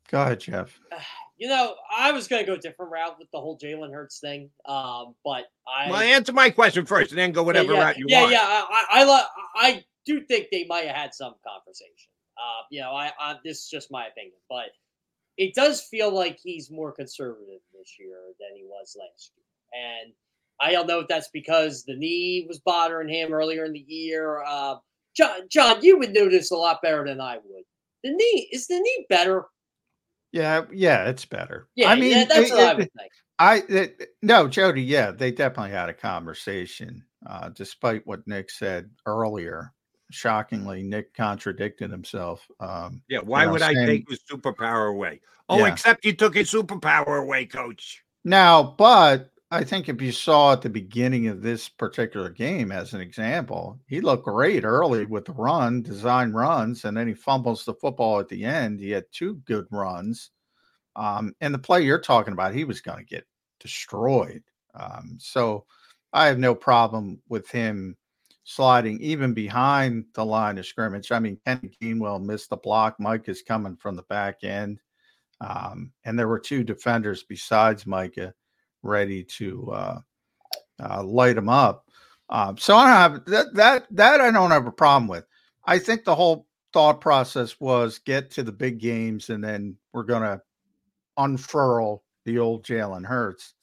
Go 0.09 0.21
ahead, 0.21 0.39
Jeff. 0.39 0.79
You 1.43 1.49
know, 1.49 1.75
I 1.93 2.13
was 2.13 2.29
going 2.29 2.41
to 2.41 2.47
go 2.49 2.53
a 2.53 2.57
different 2.57 2.89
route 2.89 3.19
with 3.19 3.27
the 3.33 3.37
whole 3.37 3.59
Jalen 3.59 3.91
Hurts 3.91 4.21
thing, 4.21 4.49
um, 4.65 5.13
but 5.25 5.43
I. 5.67 5.89
Well, 5.91 5.99
answer 5.99 6.31
my 6.31 6.49
question 6.49 6.85
first, 6.85 7.11
and 7.11 7.19
then 7.19 7.33
go 7.33 7.43
whatever 7.43 7.73
yeah, 7.73 7.81
route 7.81 7.97
you 7.97 8.05
yeah, 8.07 8.21
want. 8.21 8.31
Yeah, 8.31 8.39
I, 8.39 8.65
I, 8.71 9.01
I, 9.01 9.03
lo- 9.03 9.25
I 9.53 9.83
do 10.05 10.21
think 10.21 10.47
they 10.53 10.63
might 10.69 10.85
have 10.85 10.95
had 10.95 11.13
some 11.13 11.33
conversation. 11.45 12.09
Uh, 12.37 12.63
you 12.71 12.79
know, 12.79 12.91
I, 12.91 13.11
I 13.19 13.35
this 13.43 13.59
is 13.59 13.67
just 13.67 13.91
my 13.91 14.07
opinion, 14.07 14.37
but 14.49 14.67
it 15.35 15.53
does 15.53 15.81
feel 15.81 16.15
like 16.15 16.39
he's 16.41 16.71
more 16.71 16.93
conservative 16.93 17.59
this 17.77 17.97
year 17.99 18.19
than 18.39 18.55
he 18.55 18.63
was 18.63 18.95
last 18.97 19.33
year, 19.35 19.83
and 19.83 20.13
I 20.61 20.71
don't 20.71 20.87
know 20.87 21.01
if 21.01 21.09
that's 21.09 21.29
because 21.33 21.83
the 21.83 21.97
knee 21.97 22.45
was 22.47 22.59
bothering 22.59 23.09
him 23.09 23.33
earlier 23.33 23.65
in 23.65 23.73
the 23.73 23.83
year. 23.85 24.41
Uh, 24.47 24.75
John, 25.13 25.41
John, 25.49 25.83
you 25.83 25.99
would 25.99 26.13
know 26.13 26.29
this 26.29 26.51
a 26.51 26.55
lot 26.55 26.81
better 26.81 27.03
than 27.05 27.19
I 27.19 27.35
would. 27.43 27.63
The 28.05 28.11
knee 28.11 28.49
is 28.53 28.67
the 28.67 28.79
knee 28.79 29.05
better. 29.09 29.47
Yeah, 30.33 30.65
yeah, 30.73 31.07
it's 31.07 31.25
better. 31.25 31.67
Yeah, 31.75 31.89
I 31.91 31.95
mean, 31.95 32.11
yeah, 32.11 32.25
that's 32.25 32.49
it- 32.51 32.53
what 32.55 32.59
I 32.67 32.73
would 32.73 32.91
think. 32.97 33.11
I 33.39 33.63
it, 33.69 34.09
no, 34.21 34.47
Jody. 34.47 34.81
Yeah, 34.81 35.11
they 35.11 35.31
definitely 35.31 35.71
had 35.71 35.89
a 35.89 35.93
conversation. 35.93 37.03
Uh, 37.25 37.49
despite 37.49 38.05
what 38.05 38.27
Nick 38.27 38.49
said 38.51 38.89
earlier, 39.05 39.71
shockingly, 40.11 40.83
Nick 40.83 41.13
contradicted 41.13 41.89
himself. 41.89 42.45
Um, 42.59 43.01
Yeah, 43.07 43.19
why 43.19 43.41
you 43.41 43.45
know, 43.47 43.53
would 43.53 43.61
I 43.61 43.73
take 43.73 44.09
his 44.09 44.19
superpower 44.29 44.89
away? 44.91 45.21
Oh, 45.49 45.59
Yeah. 45.59 45.67
except 45.67 46.03
you 46.05 46.13
took 46.13 46.35
his 46.35 46.51
superpower 46.51 47.21
away, 47.21 47.45
coach. 47.45 48.03
Now, 48.23 48.63
but 48.63 49.31
I 49.53 49.63
think 49.63 49.87
if 49.87 50.01
you 50.01 50.11
saw 50.11 50.53
at 50.53 50.63
the 50.63 50.69
beginning 50.69 51.27
of 51.27 51.43
this 51.43 51.69
particular 51.69 52.31
game, 52.31 52.71
as 52.71 52.95
an 52.95 53.01
example, 53.01 53.79
he 53.85 54.01
looked 54.01 54.25
great 54.25 54.63
early 54.63 55.05
with 55.05 55.25
the 55.25 55.33
run, 55.33 55.83
design 55.83 56.31
runs, 56.31 56.85
and 56.85 56.97
then 56.97 57.07
he 57.07 57.13
fumbles 57.13 57.63
the 57.63 57.75
football 57.75 58.19
at 58.19 58.27
the 58.27 58.45
end. 58.45 58.79
He 58.79 58.89
had 58.89 59.05
two 59.11 59.35
good 59.45 59.67
runs. 59.69 60.31
Um, 60.95 61.35
and 61.39 61.53
the 61.53 61.59
play 61.59 61.83
you're 61.83 61.99
talking 61.99 62.33
about, 62.33 62.55
he 62.55 62.63
was 62.63 62.81
going 62.81 62.97
to 62.97 63.03
get 63.03 63.27
destroyed. 63.59 64.41
Um, 64.73 65.17
so 65.19 65.65
I 66.13 66.25
have 66.25 66.39
no 66.39 66.55
problem 66.55 67.21
with 67.29 67.47
him 67.51 67.95
sliding 68.45 68.99
even 69.01 69.35
behind 69.35 70.05
the 70.15 70.25
line 70.25 70.57
of 70.57 70.65
scrimmage. 70.65 71.11
I 71.11 71.19
mean, 71.19 71.37
Kenny 71.45 71.77
Gainwell 71.79 72.23
missed 72.23 72.49
the 72.49 72.57
block. 72.57 72.99
Mike 72.99 73.29
is 73.29 73.43
coming 73.43 73.75
from 73.75 73.97
the 73.97 74.03
back 74.09 74.43
end. 74.43 74.79
Um, 75.41 75.91
and 76.05 76.17
there 76.17 76.27
were 76.27 76.39
two 76.39 76.63
defenders 76.63 77.21
besides 77.21 77.85
Micah 77.85 78.33
ready 78.83 79.23
to 79.23 79.71
uh, 79.71 79.99
uh, 80.83 81.03
light 81.03 81.35
them 81.35 81.49
up. 81.49 81.87
Um, 82.29 82.57
so 82.57 82.75
I 82.75 82.87
don't 82.87 82.95
have 82.95 83.25
that, 83.25 83.53
that, 83.55 83.87
that 83.91 84.21
I 84.21 84.31
don't 84.31 84.51
have 84.51 84.67
a 84.67 84.71
problem 84.71 85.07
with. 85.07 85.25
I 85.65 85.79
think 85.79 86.03
the 86.03 86.15
whole 86.15 86.47
thought 86.73 86.99
process 87.01 87.59
was 87.59 87.99
get 87.99 88.31
to 88.31 88.43
the 88.43 88.51
big 88.51 88.79
games 88.79 89.29
and 89.29 89.43
then 89.43 89.77
we're 89.93 90.03
going 90.03 90.23
to 90.23 90.41
unfurl 91.17 92.03
the 92.25 92.39
old 92.39 92.65
Jalen 92.65 93.05
Hurts. 93.05 93.53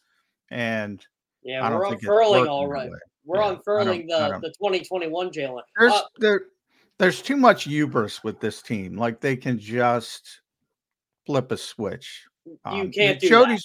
And 0.51 1.05
Yeah, 1.43 1.69
we're 1.71 1.85
unfurling 1.85 2.49
all 2.49 2.69
right. 2.69 2.91
We're 3.25 3.41
Yeah, 3.41 3.51
unfurling 3.51 4.07
the, 4.07 4.39
the 4.43 4.49
2021 4.49 5.31
Jalen. 5.31 5.63
There's 5.77 5.93
Uh, 5.93 6.03
there 6.19 6.43
there's 6.99 7.23
too 7.23 7.37
much 7.37 7.65
hubris 7.65 8.23
with 8.23 8.41
this 8.41 8.61
team. 8.61 8.97
Like 8.97 9.21
they 9.21 9.37
can 9.37 9.59
just 9.59 10.43
flip 11.27 11.51
a 11.53 11.57
switch. 11.57 12.27
you 12.45 12.59
Um, 12.65 12.91
can't 12.91 13.21
do 13.21 13.29
Jody's 13.29 13.65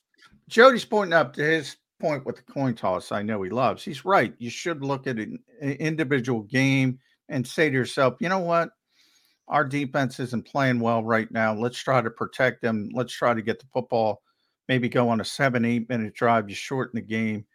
Jody's 0.49 0.85
pointing 0.85 1.13
up 1.13 1.33
to 1.33 1.43
his 1.43 1.77
point 1.99 2.25
with 2.25 2.35
the 2.37 2.43
coin 2.43 2.75
toss. 2.75 3.11
I 3.11 3.21
know 3.21 3.41
he 3.41 3.49
loves. 3.49 3.83
He's 3.83 4.05
right. 4.05 4.33
You 4.37 4.49
should 4.49 4.83
look 4.83 5.07
at 5.07 5.17
an 5.17 5.39
individual 5.61 6.41
game 6.43 6.99
and 7.29 7.45
say 7.47 7.69
to 7.69 7.75
yourself, 7.75 8.15
you 8.19 8.29
know 8.29 8.39
what? 8.39 8.69
Our 9.47 9.63
defense 9.63 10.19
isn't 10.19 10.47
playing 10.47 10.79
well 10.79 11.03
right 11.03 11.29
now. 11.31 11.53
Let's 11.53 11.77
try 11.77 12.01
to 12.01 12.09
protect 12.09 12.61
them. 12.61 12.89
Let's 12.93 13.13
try 13.13 13.33
to 13.33 13.41
get 13.41 13.59
the 13.59 13.65
football, 13.73 14.21
maybe 14.67 14.89
go 14.89 15.09
on 15.09 15.21
a 15.21 15.25
seven, 15.25 15.65
eight 15.65 15.87
minute 15.89 16.13
drive. 16.15 16.49
You 16.49 16.55
shorten 16.55 16.95
the 16.95 17.05
game. 17.05 17.45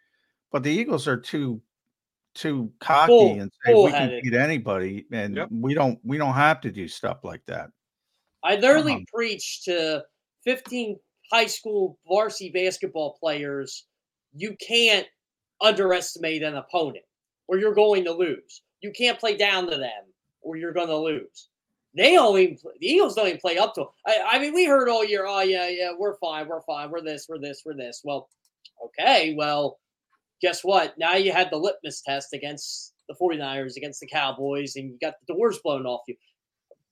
But 0.51 0.63
the 0.63 0.71
Eagles 0.71 1.07
are 1.07 1.17
too 1.17 1.61
too 2.33 2.71
cocky 2.79 3.07
Full- 3.07 3.39
and 3.41 3.51
say 3.65 3.73
we 3.73 3.91
can 3.91 4.21
beat 4.23 4.33
anybody, 4.33 5.05
and 5.11 5.35
Yep. 5.35 5.49
we 5.51 5.73
don't 5.73 5.99
we 6.03 6.17
don't 6.17 6.33
have 6.33 6.61
to 6.61 6.71
do 6.71 6.87
stuff 6.87 7.25
like 7.25 7.41
that. 7.47 7.69
I 8.41 8.55
literally 8.55 8.93
Um, 8.93 9.05
preach 9.13 9.63
to 9.65 10.05
15 10.45 10.97
high 11.31 11.45
school 11.45 11.97
varsity 12.07 12.49
basketball 12.49 13.17
players 13.19 13.85
you 14.33 14.55
can't 14.65 15.07
underestimate 15.61 16.43
an 16.43 16.55
opponent 16.55 17.05
or 17.47 17.57
you're 17.57 17.73
going 17.73 18.03
to 18.05 18.11
lose. 18.11 18.61
You 18.81 18.91
can't 18.91 19.19
play 19.19 19.35
down 19.35 19.69
to 19.69 19.77
them 19.77 20.03
or 20.41 20.55
you're 20.55 20.73
going 20.73 20.87
to 20.87 20.97
lose. 20.97 21.49
They 21.93 22.13
even, 22.13 22.57
the 22.79 22.87
Eagles 22.87 23.15
don't 23.15 23.27
even 23.27 23.39
play 23.39 23.57
up 23.57 23.73
to 23.75 23.81
them. 23.81 23.89
I, 24.07 24.37
I 24.37 24.39
mean, 24.39 24.53
we 24.53 24.65
heard 24.65 24.87
all 24.87 25.03
year, 25.03 25.25
oh, 25.27 25.41
yeah, 25.41 25.67
yeah, 25.67 25.91
we're 25.97 26.15
fine, 26.17 26.47
we're 26.47 26.61
fine, 26.61 26.89
we're 26.89 27.01
this, 27.01 27.27
we're 27.27 27.37
this, 27.37 27.63
we're 27.65 27.75
this. 27.75 28.01
Well, 28.05 28.29
okay, 28.85 29.35
well, 29.37 29.77
guess 30.41 30.63
what? 30.63 30.97
Now 30.97 31.15
you 31.15 31.33
had 31.33 31.49
the 31.51 31.57
litmus 31.57 32.01
test 32.01 32.33
against 32.33 32.93
the 33.09 33.15
49ers, 33.21 33.75
against 33.75 33.99
the 33.99 34.07
Cowboys, 34.07 34.77
and 34.77 34.89
you 34.89 34.97
got 35.01 35.15
the 35.27 35.33
doors 35.33 35.59
blown 35.61 35.85
off 35.85 36.01
you. 36.07 36.15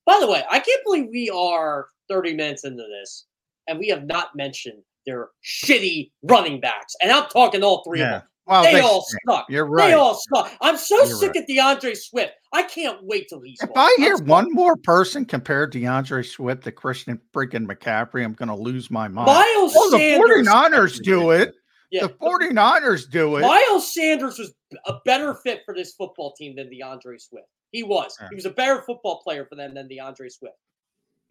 By 0.05 0.17
the 0.19 0.29
way, 0.29 0.43
I 0.49 0.59
can't 0.59 0.83
believe 0.83 1.07
we 1.09 1.29
are 1.29 1.87
30 2.09 2.33
minutes 2.33 2.65
into 2.65 2.83
this 2.83 3.25
and 3.69 3.79
we 3.79 3.87
have 3.87 4.05
not 4.05 4.35
mentioned 4.35 4.81
their 5.05 5.29
shitty 5.45 6.11
running 6.23 6.59
backs. 6.59 6.95
And 7.01 7.11
I'm 7.11 7.27
talking 7.29 7.63
all 7.63 7.83
three 7.87 8.01
of 8.01 8.09
them. 8.09 8.21
They, 8.63 8.73
they 8.73 8.79
all 8.79 9.05
suck. 9.27 9.45
You're 9.47 9.65
right. 9.65 9.89
They 9.89 9.93
all 9.93 10.19
suck. 10.33 10.51
I'm 10.59 10.75
so 10.75 10.97
You're 11.03 11.15
sick 11.17 11.33
right. 11.35 11.43
of 11.43 11.79
DeAndre 11.81 11.95
Swift. 11.95 12.33
I 12.51 12.63
can't 12.63 12.97
wait 13.03 13.29
till 13.29 13.41
he's 13.41 13.59
If 13.61 13.67
gone. 13.71 13.77
I 13.77 13.95
hear 13.99 14.17
one 14.17 14.47
more 14.51 14.75
person 14.75 15.23
compare 15.23 15.69
DeAndre 15.69 16.25
Swift 16.27 16.63
to 16.63 16.71
Christian 16.71 17.21
freaking 17.31 17.67
McCaffrey, 17.67 18.25
I'm 18.25 18.33
going 18.33 18.49
to 18.49 18.55
lose 18.55 18.89
my 18.89 19.07
mind. 19.07 19.27
Miles 19.27 19.73
well, 19.75 19.91
the 19.91 19.97
Sanders- 19.99 20.47
49ers 20.47 21.03
do 21.03 21.29
it. 21.29 21.53
Yeah, 21.91 22.07
the 22.07 22.09
49ers 22.09 23.09
do 23.09 23.37
it. 23.37 23.41
Miles 23.41 23.93
Sanders 23.93 24.39
was 24.39 24.51
a 24.85 24.95
better 25.05 25.35
fit 25.35 25.61
for 25.63 25.75
this 25.75 25.93
football 25.93 26.33
team 26.33 26.55
than 26.55 26.69
DeAndre 26.69 27.21
Swift. 27.21 27.47
He 27.71 27.83
was. 27.83 28.17
Yeah. 28.19 28.29
He 28.29 28.35
was 28.35 28.45
a 28.45 28.51
better 28.51 28.81
football 28.81 29.21
player 29.23 29.45
for 29.45 29.55
them 29.55 29.75
than 29.75 29.87
DeAndre 29.87 30.31
Swift. 30.31 30.55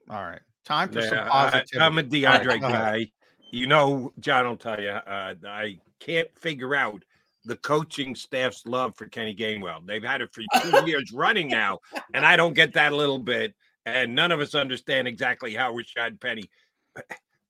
All 0.09 0.23
right. 0.23 0.41
Time 0.65 0.91
for 0.91 1.01
some 1.03 1.15
Yeah, 1.15 1.25
I, 1.27 1.51
positivity. 1.51 1.79
I'm 1.81 1.99
a 1.99 2.03
DeAndre 2.03 2.61
Go 2.61 2.67
ahead. 2.67 2.73
guy. 2.73 3.11
You 3.51 3.67
know, 3.67 4.13
John 4.21 4.47
will 4.47 4.57
tell 4.57 4.81
you, 4.81 4.91
uh, 4.91 5.35
I 5.47 5.79
can't 6.01 6.29
figure 6.39 6.75
out 6.75 7.03
the 7.45 7.57
coaching 7.57 8.15
staff's 8.15 8.67
love 8.67 8.95
for 8.97 9.07
Kenny 9.07 9.35
Gainwell. 9.35 9.87
They've 9.87 10.03
had 10.03 10.21
it 10.21 10.33
for 10.35 10.43
two 10.61 10.87
years 10.87 11.13
running 11.13 11.49
now, 11.49 11.79
and 12.13 12.27
I 12.27 12.37
don't 12.37 12.53
get 12.53 12.75
that 12.75 12.93
a 12.93 12.97
little 12.97 13.19
bit. 13.19 13.55
And 13.87 14.15
none 14.15 14.33
of 14.33 14.41
us 14.41 14.55
understand 14.55 15.09
exactly 15.09 15.55
how 15.55 15.73
Rashad 15.73 16.21
Penny. 16.21 16.45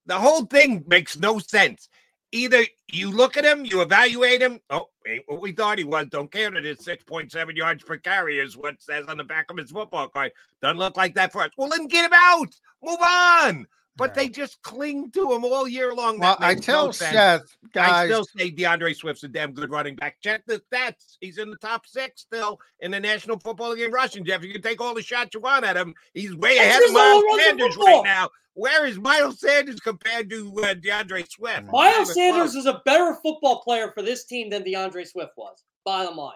The 0.06 0.18
whole 0.18 0.46
thing 0.46 0.84
makes 0.86 1.18
no 1.18 1.38
sense. 1.38 1.90
Either 2.32 2.62
you 2.92 3.10
look 3.10 3.36
at 3.36 3.44
him, 3.44 3.64
you 3.64 3.80
evaluate 3.80 4.42
him. 4.42 4.60
Oh, 4.70 4.88
ain't 5.06 5.24
what 5.26 5.40
we 5.40 5.52
thought 5.52 5.78
he 5.78 5.84
was. 5.84 6.06
Don't 6.10 6.30
count 6.30 6.56
it. 6.56 6.66
It's 6.66 6.86
6.7 6.86 7.56
yards 7.56 7.82
per 7.82 7.96
carry, 7.96 8.38
is 8.38 8.56
what 8.56 8.82
says 8.82 9.06
on 9.06 9.16
the 9.16 9.24
back 9.24 9.50
of 9.50 9.56
his 9.56 9.70
football 9.70 10.08
card. 10.08 10.32
Doesn't 10.60 10.78
look 10.78 10.96
like 10.96 11.14
that 11.14 11.32
for 11.32 11.42
us. 11.42 11.50
Well, 11.56 11.70
then 11.70 11.86
get 11.86 12.04
him 12.04 12.12
out. 12.14 12.54
Move 12.82 13.00
on. 13.00 13.66
But 13.98 14.14
they 14.14 14.28
just 14.28 14.62
cling 14.62 15.10
to 15.10 15.32
him 15.32 15.44
all 15.44 15.68
year 15.68 15.92
long. 15.92 16.18
Well, 16.18 16.36
That 16.38 16.46
I 16.46 16.54
tell 16.54 16.86
no 16.86 16.92
sense. 16.92 17.12
Seth, 17.12 17.56
I 17.64 17.68
guys, 17.72 18.08
still 18.08 18.24
say 18.24 18.50
DeAndre 18.50 18.94
Swift's 18.94 19.24
a 19.24 19.28
damn 19.28 19.52
good 19.52 19.70
running 19.70 19.96
back. 19.96 20.18
Check 20.22 20.42
the 20.46 20.62
stats. 20.72 21.16
He's 21.20 21.38
in 21.38 21.50
the 21.50 21.56
top 21.56 21.84
six 21.84 22.22
still 22.22 22.60
in 22.80 22.92
the 22.92 23.00
National 23.00 23.38
Football 23.38 23.72
League 23.72 23.82
in 23.82 23.90
rushing. 23.90 24.24
Jeff, 24.24 24.44
you 24.44 24.52
can 24.52 24.62
take 24.62 24.80
all 24.80 24.94
the 24.94 25.02
shots 25.02 25.30
you 25.34 25.40
want 25.40 25.64
at 25.64 25.76
him. 25.76 25.94
He's 26.14 26.34
way 26.34 26.56
That's 26.56 26.68
ahead 26.68 26.82
of 26.84 26.92
Miles 26.92 27.24
Sanders 27.38 27.76
right 27.76 28.02
now. 28.04 28.30
Where 28.54 28.86
is 28.86 28.98
Miles 28.98 29.40
Sanders 29.40 29.80
compared 29.80 30.30
to 30.30 30.52
uh, 30.62 30.74
DeAndre 30.74 31.28
Swift? 31.28 31.64
Miles 31.70 32.10
even 32.10 32.14
Sanders 32.14 32.52
close. 32.52 32.54
is 32.54 32.66
a 32.66 32.80
better 32.84 33.16
football 33.22 33.62
player 33.62 33.90
for 33.92 34.02
this 34.02 34.24
team 34.24 34.50
than 34.50 34.62
DeAndre 34.62 35.06
Swift 35.06 35.32
was. 35.36 35.64
Bottom 35.84 36.16
line. 36.16 36.34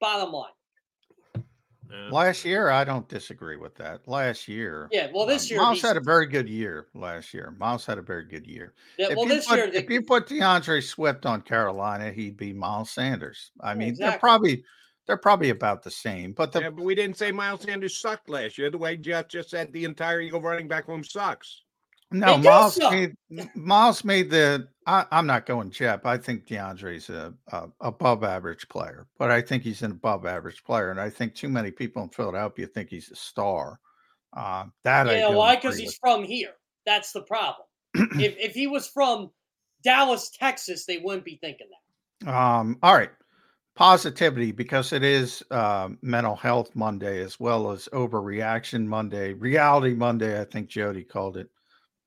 Bottom 0.00 0.32
line. 0.32 0.50
Last 2.10 2.44
year, 2.44 2.70
I 2.70 2.84
don't 2.84 3.08
disagree 3.08 3.56
with 3.56 3.74
that. 3.76 4.06
Last 4.08 4.48
year, 4.48 4.88
Yeah, 4.92 5.08
well, 5.12 5.26
this 5.26 5.44
um, 5.44 5.54
year 5.54 5.62
Miles 5.62 5.82
had 5.82 5.96
a 5.96 6.00
very 6.00 6.26
good 6.26 6.48
year 6.48 6.88
last 6.94 7.32
year. 7.34 7.54
Miles 7.58 7.86
had 7.86 7.98
a 7.98 8.02
very 8.02 8.24
good 8.24 8.46
year. 8.46 8.74
Yeah, 8.98 9.08
if 9.10 9.16
well, 9.16 9.26
you 9.26 9.34
this 9.34 9.46
put, 9.46 9.56
year 9.58 9.70
if 9.72 9.86
they- 9.86 9.94
you 9.94 10.02
put 10.02 10.26
DeAndre 10.26 10.82
Swift 10.82 11.26
on 11.26 11.42
Carolina, 11.42 12.10
he'd 12.12 12.36
be 12.36 12.52
Miles 12.52 12.90
Sanders. 12.90 13.50
I 13.60 13.74
mean, 13.74 13.94
they're 13.98 14.18
probably 14.18 14.64
they're 15.06 15.16
probably 15.16 15.50
about 15.50 15.82
the 15.82 15.90
same. 15.90 16.32
But 16.32 16.52
the 16.52 16.60
yeah, 16.60 16.70
but 16.70 16.84
we 16.84 16.94
didn't 16.94 17.16
say 17.16 17.32
Miles 17.32 17.62
Sanders 17.62 18.00
sucked 18.00 18.28
last 18.28 18.56
year. 18.56 18.70
The 18.70 18.78
way 18.78 18.96
Jeff 18.96 19.28
just 19.28 19.50
said 19.50 19.72
the 19.72 19.84
entire 19.84 20.20
Eagle 20.20 20.40
running 20.40 20.68
back 20.68 20.88
room 20.88 21.02
sucks. 21.02 21.62
No, 22.12 22.38
Miles 22.38 22.78
made 22.78 23.14
Miles 23.54 24.04
made 24.04 24.30
the. 24.30 24.68
I, 24.86 25.06
I'm 25.12 25.26
not 25.26 25.46
going 25.46 25.70
Jep. 25.70 26.04
I 26.06 26.18
think 26.18 26.46
DeAndre's 26.46 27.08
a, 27.08 27.32
a 27.52 27.68
above 27.80 28.24
average 28.24 28.68
player, 28.68 29.06
but 29.18 29.30
I 29.30 29.40
think 29.40 29.62
he's 29.62 29.82
an 29.82 29.92
above 29.92 30.26
average 30.26 30.64
player, 30.64 30.90
and 30.90 31.00
I 31.00 31.08
think 31.08 31.34
too 31.34 31.48
many 31.48 31.70
people 31.70 32.02
in 32.02 32.08
Philadelphia 32.08 32.66
think 32.66 32.90
he's 32.90 33.10
a 33.10 33.16
star. 33.16 33.78
Uh, 34.36 34.64
that 34.84 35.06
Yeah, 35.06 35.20
don't 35.20 35.36
why? 35.36 35.56
Because 35.56 35.78
he's 35.78 35.96
from 35.96 36.24
here. 36.24 36.52
That's 36.84 37.12
the 37.12 37.22
problem. 37.22 37.66
if 37.94 38.36
if 38.38 38.54
he 38.54 38.66
was 38.66 38.88
from 38.88 39.30
Dallas, 39.82 40.30
Texas, 40.30 40.84
they 40.84 40.98
wouldn't 40.98 41.24
be 41.24 41.38
thinking 41.40 41.68
that. 41.70 42.32
Um, 42.32 42.78
all 42.82 42.94
right, 42.94 43.10
positivity 43.74 44.52
because 44.52 44.92
it 44.92 45.02
is 45.02 45.42
uh, 45.50 45.90
Mental 46.02 46.36
Health 46.36 46.74
Monday 46.74 47.20
as 47.22 47.38
well 47.38 47.70
as 47.70 47.88
Overreaction 47.92 48.86
Monday, 48.86 49.32
Reality 49.32 49.94
Monday. 49.94 50.40
I 50.40 50.44
think 50.44 50.68
Jody 50.68 51.04
called 51.04 51.36
it. 51.36 51.50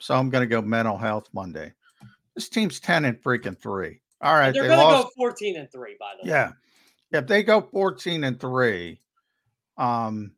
So 0.05 0.15
I'm 0.15 0.29
going 0.29 0.43
to 0.43 0.47
go 0.47 0.61
Mental 0.61 0.97
Health 0.97 1.29
Monday. 1.33 1.73
This 2.35 2.47
team's 2.47 2.79
ten 2.79 3.05
and 3.05 3.21
freaking 3.23 3.59
three. 3.59 4.01
All 4.21 4.35
right, 4.35 4.53
They're 4.53 4.63
they 4.63 4.69
gonna 4.69 5.03
go 5.03 5.09
14 5.17 5.57
and 5.57 5.71
three, 5.71 5.95
by 5.99 6.13
the 6.21 6.27
way. 6.27 6.35
Yeah. 6.35 6.51
If 7.11 7.27
they 7.27 7.41
go 7.41 7.61
14 7.61 8.23
and 8.23 8.39
3, 8.39 8.99
um 9.77 10.31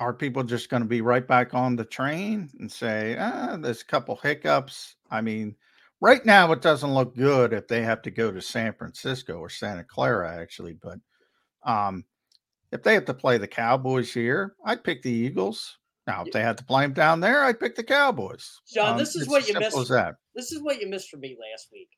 are 0.00 0.12
people 0.12 0.42
just 0.42 0.70
going 0.70 0.82
to 0.82 0.88
be 0.88 1.02
right 1.02 1.26
back 1.26 1.54
on 1.54 1.76
the 1.76 1.84
train 1.84 2.50
and 2.58 2.70
say, 2.70 3.16
ah, 3.18 3.56
there's 3.56 3.82
a 3.82 3.86
couple 3.86 4.16
hiccups? 4.16 4.96
I 5.10 5.20
mean, 5.20 5.54
right 6.00 6.24
now 6.26 6.50
it 6.52 6.62
doesn't 6.62 6.94
look 6.94 7.14
good 7.14 7.52
if 7.52 7.68
they 7.68 7.82
have 7.82 8.02
to 8.02 8.10
go 8.10 8.32
to 8.32 8.40
San 8.40 8.72
Francisco 8.74 9.34
or 9.38 9.48
Santa 9.48 9.84
Clara, 9.84 10.36
actually. 10.36 10.72
But 10.72 10.98
um, 11.62 12.04
if 12.72 12.82
they 12.82 12.94
have 12.94 13.04
to 13.04 13.14
play 13.14 13.38
the 13.38 13.46
Cowboys 13.46 14.12
here, 14.12 14.56
I'd 14.64 14.82
pick 14.82 15.02
the 15.02 15.12
Eagles. 15.12 15.78
Now, 16.06 16.22
if 16.26 16.32
they 16.32 16.42
had 16.42 16.58
to 16.58 16.64
play 16.64 16.82
them 16.84 16.92
down 16.92 17.20
there, 17.20 17.44
I'd 17.44 17.58
pick 17.58 17.76
the 17.76 17.82
Cowboys. 17.82 18.60
John, 18.72 18.92
Um, 18.92 18.98
this 18.98 19.16
is 19.16 19.26
what 19.26 19.48
you 19.48 19.54
missed. 19.58 19.76
This 20.34 20.52
is 20.52 20.60
what 20.62 20.80
you 20.80 20.88
missed 20.88 21.08
from 21.10 21.20
me 21.20 21.36
last 21.40 21.68
week. 21.72 21.88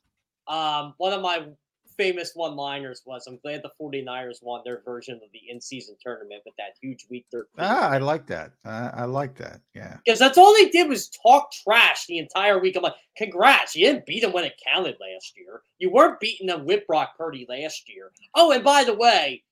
Um, 0.46 0.94
one 0.98 1.12
of 1.12 1.22
my 1.22 1.48
famous 1.96 2.32
one-liners 2.34 3.02
was, 3.06 3.26
"I'm 3.26 3.38
glad 3.38 3.62
the 3.62 3.72
49ers 3.80 4.42
won 4.42 4.60
their 4.64 4.82
version 4.82 5.14
of 5.24 5.32
the 5.32 5.40
in-season 5.48 5.96
tournament 6.00 6.42
with 6.44 6.54
that 6.56 6.76
huge 6.80 7.06
week 7.10 7.26
13." 7.32 7.48
Ah, 7.58 7.88
I 7.88 7.98
like 7.98 8.26
that. 8.28 8.52
I, 8.64 8.90
I 8.94 9.04
like 9.06 9.34
that. 9.38 9.60
Yeah. 9.74 9.96
Because 10.04 10.20
that's 10.20 10.38
all 10.38 10.54
they 10.54 10.68
did 10.68 10.88
was 10.88 11.08
talk 11.08 11.50
trash 11.50 12.06
the 12.06 12.18
entire 12.18 12.60
week. 12.60 12.76
I'm 12.76 12.82
like, 12.82 12.94
congrats, 13.16 13.74
you 13.74 13.86
didn't 13.86 14.06
beat 14.06 14.20
them 14.20 14.32
when 14.32 14.44
it 14.44 14.60
counted 14.64 14.96
last 15.00 15.36
year. 15.36 15.62
You 15.78 15.90
weren't 15.90 16.20
beating 16.20 16.46
them 16.46 16.64
with 16.64 16.86
Brock 16.86 17.16
Purdy 17.18 17.44
last 17.48 17.88
year. 17.88 18.12
Oh, 18.34 18.52
and 18.52 18.62
by 18.62 18.84
the 18.84 18.94
way, 18.94 19.42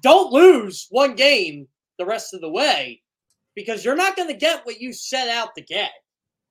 don't 0.00 0.32
lose 0.32 0.86
one 0.90 1.14
game 1.14 1.68
the 1.98 2.06
rest 2.06 2.34
of 2.34 2.40
the 2.40 2.50
way 2.50 3.02
because 3.54 3.84
you're 3.84 3.96
not 3.96 4.16
going 4.16 4.28
to 4.28 4.34
get 4.36 4.64
what 4.66 4.80
you 4.80 4.92
set 4.92 5.28
out 5.28 5.54
to 5.56 5.62
get. 5.62 5.90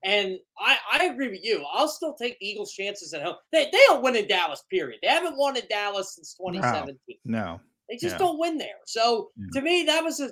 And 0.06 0.38
I, 0.60 0.78
I 0.92 1.06
agree 1.06 1.30
with 1.30 1.44
you. 1.44 1.64
I'll 1.74 1.88
still 1.88 2.14
take 2.14 2.38
the 2.40 2.46
Eagles' 2.46 2.74
chances 2.74 3.14
at 3.14 3.22
home. 3.24 3.36
They, 3.54 3.66
they 3.72 3.80
don't 3.88 4.04
win 4.04 4.16
in 4.18 4.28
Dallas, 4.28 4.62
period. 4.70 5.00
They 5.02 5.08
haven't 5.08 5.38
won 5.38 5.56
in 5.56 5.64
Dallas 5.70 6.16
since 6.16 6.34
2017. 6.36 6.98
No. 7.26 7.62
They 7.90 7.96
just 7.96 8.16
Yeah. 8.16 8.18
don't 8.18 8.38
win 8.40 8.58
there. 8.58 8.80
So 8.86 9.30
Yeah. 9.38 9.46
to 9.54 9.62
me, 9.62 9.84
that 9.86 10.04
was 10.04 10.20
a. 10.20 10.26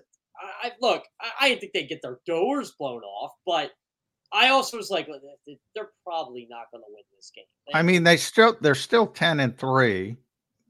I, 0.64 0.68
I 0.68 0.72
look. 0.82 1.04
I, 1.22 1.32
I 1.40 1.50
didn't 1.50 1.62
think 1.62 1.74
they'd 1.74 1.88
get 1.90 2.02
their 2.02 2.20
doors 2.26 2.74
blown 2.78 3.02
off, 3.04 3.32
but 3.46 3.72
I 4.34 4.50
also 4.50 4.76
was 4.78 4.90
like, 4.90 5.08
they- 5.08 5.60
they're 5.76 5.92
probably 6.06 6.48
not 6.50 6.66
going 6.72 6.82
to 6.82 6.88
win 6.90 7.04
this 7.16 7.32
game. 7.36 7.44
I 7.74 7.82
mean, 7.84 8.04
they 8.04 8.18
still 8.18 8.58
they're 8.62 8.76
still 8.76 9.08
ten 9.08 9.40
and 9.40 9.58
three. 9.58 10.18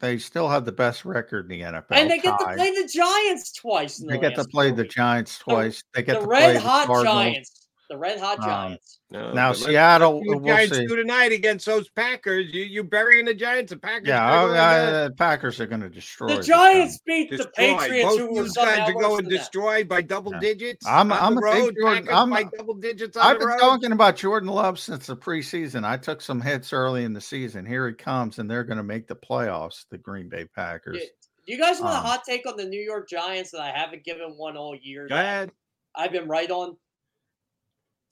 They 0.02 0.18
still 0.18 0.49
have 0.49 0.66
the 0.66 0.72
best 0.72 1.06
record 1.06 1.49
in 1.52 1.60
the 1.60 1.62
NFL. 1.62 1.86
and 1.91 2.10
they 2.10 2.18
get 2.18 2.38
to 2.39 2.45
play 2.56 2.72
the 2.72 2.89
Giants 2.91 3.52
twice. 3.54 3.97
The 3.97 4.08
They 4.08 4.18
get 4.18 4.36
to 4.36 4.45
play 4.45 4.70
four 4.70 4.78
the. 4.78 4.84
Giants 4.86 5.38
twice. 5.38 5.84
They 5.93 6.02
get 6.02 6.16
the 6.16 6.22
to 6.22 6.28
red 6.28 6.43
play 6.43 6.54
the 6.54 6.60
hot 6.60 6.88
Cardinals. 6.88 7.16
Giants. 7.16 7.61
The 7.92 7.98
red 7.98 8.22
hot 8.22 8.39
Um, 8.39 8.46
Giants. 8.46 9.00
No, 9.10 9.34
Now, 9.34 9.52
Seattle, 9.52 10.14
let's 10.20 10.24
see 10.24 10.30
what 10.30 10.42
we'll 10.44 10.56
Giants 10.56 10.78
see. 10.78 10.88
do 10.88 10.96
tonight 10.96 11.34
against 11.34 11.66
those 11.66 11.89
Packers. 11.89 12.54
You 12.54 12.64
you 12.64 12.86
burying 12.86 13.26
the 13.26 13.34
Giants. 13.34 13.72
The 13.72 13.78
Packers. 13.80 14.08
Yeah, 14.08 14.26
struggle 14.30 14.48
oh, 14.48 14.52
with 14.52 14.58
uh, 14.62 15.04
the 15.10 15.14
Packers 15.18 15.60
are 15.60 15.66
going 15.66 15.82
to 15.82 15.89
destroy. 15.89 16.38
The 16.38 16.42
Giants 16.42 17.00
thing. 17.06 17.28
beat 17.30 17.38
the 17.38 17.52
Patriots, 17.54 18.08
Both 18.10 18.20
who 18.20 18.28
were 18.34 18.44
those 18.44 18.54
guys 18.54 18.66
somehow 18.78 18.86
are 18.88 18.96
worse 18.96 19.04
going 19.06 19.16
than 19.18 19.26
them. 19.26 19.38
destroyed 19.39 19.89
by 19.89 20.02
double 20.02 20.32
digits. 20.39 20.88
I'm- 20.88 21.12
on 21.12 21.20
I'm 21.22 21.36
the 21.36 21.42
a 21.42 21.54
big 21.54 21.64
road. 21.64 21.76
Jordan- 21.82 22.10
I'm- 22.14 22.30
by 22.30 22.44
double 22.58 22.74
digits 22.76 23.18
on 23.18 23.26
I've 23.26 23.34
the 23.34 23.39
been 23.39 23.48
road. 23.50 23.60
talking 23.60 23.92
about 23.92 24.16
Jordan 24.16 24.48
Love 24.48 24.80
since 24.80 25.08
the 25.08 25.18
preseason. 25.18 25.84
I 25.84 25.98
took 25.98 26.22
some 26.22 26.39
hits 26.39 26.72
early 26.72 27.04
in 27.04 27.12
the 27.12 27.20
season. 27.20 27.66
Here 27.66 27.89
he 27.89 27.94
comes, 27.94 28.39
and 28.39 28.50
they're 28.50 28.64
going 28.64 28.78
to 28.78 28.84
make 28.84 29.08
the 29.10 29.18
playoffs. 29.18 29.84
The 29.92 29.98
Green 29.98 30.30
Bay 30.30 30.46
Packers. 30.56 30.96
Yeah. 30.98 31.08
Do 31.46 31.52
you 31.54 31.60
guys 31.60 31.82
want 31.82 31.96
Um, 31.98 32.06
a 32.06 32.08
hot 32.08 32.24
take 32.26 32.46
on 32.48 32.56
the 32.56 32.64
New 32.66 32.80
York 32.80 33.10
Giants 33.10 33.52
that 33.52 33.60
I 33.60 33.72
haven't 33.72 34.06
given 34.06 34.38
one 34.38 34.56
all 34.56 34.78
year? 34.82 35.10
Go 35.10 35.16
ahead. 35.16 35.52
I've 35.94 36.14
been 36.14 36.30
right 36.30 36.50
on. 36.50 36.78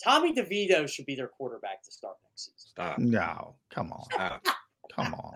Tommy 0.04 0.34
DeVito 0.34 0.90
should 0.90 1.06
be 1.06 1.16
their 1.16 1.28
quarterback 1.28 1.84
to 1.84 1.92
start 1.92 2.16
next 2.24 2.46
season. 2.46 2.70
Stop. 2.72 2.98
No, 3.00 3.56
come 3.70 3.92
on, 3.92 4.04
Stop. 4.12 4.46
come 4.96 5.14
on. 5.14 5.34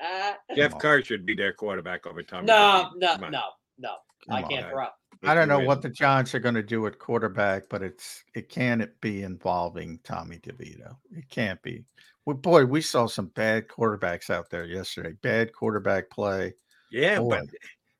Jeff 0.56 0.74
on. 0.74 0.80
Kerr 0.80 1.02
should 1.02 1.26
be 1.26 1.34
their 1.34 1.52
quarterback 1.52 2.06
over 2.06 2.22
Tommy. 2.22 2.46
no, 2.46 2.90
DeVito. 2.94 2.98
no, 3.00 3.14
Come 3.14 3.24
on. 3.24 3.30
no, 3.32 3.42
no. 3.78 3.94
I 4.30 4.40
Come 4.42 4.50
can't 4.50 4.66
on. 4.66 4.70
throw. 4.72 4.86
I 5.24 5.34
don't 5.34 5.48
know 5.48 5.58
what 5.60 5.82
the 5.82 5.88
Giants 5.88 6.32
are 6.34 6.38
going 6.38 6.54
to 6.54 6.62
do 6.62 6.86
at 6.86 6.98
quarterback, 7.00 7.64
but 7.68 7.82
it's 7.82 8.22
it 8.34 8.48
can't 8.48 8.88
be 9.00 9.22
involving 9.22 9.98
Tommy 10.04 10.36
DeVito. 10.38 10.94
It 11.16 11.28
can't 11.28 11.60
be. 11.62 11.82
Well, 12.24 12.36
boy, 12.36 12.66
we 12.66 12.80
saw 12.82 13.06
some 13.08 13.26
bad 13.34 13.66
quarterbacks 13.68 14.30
out 14.30 14.48
there 14.50 14.66
yesterday. 14.66 15.14
Bad 15.22 15.52
quarterback 15.52 16.08
play. 16.10 16.54
Yeah, 16.92 17.18
Boy. 17.18 17.30
but 17.40 17.46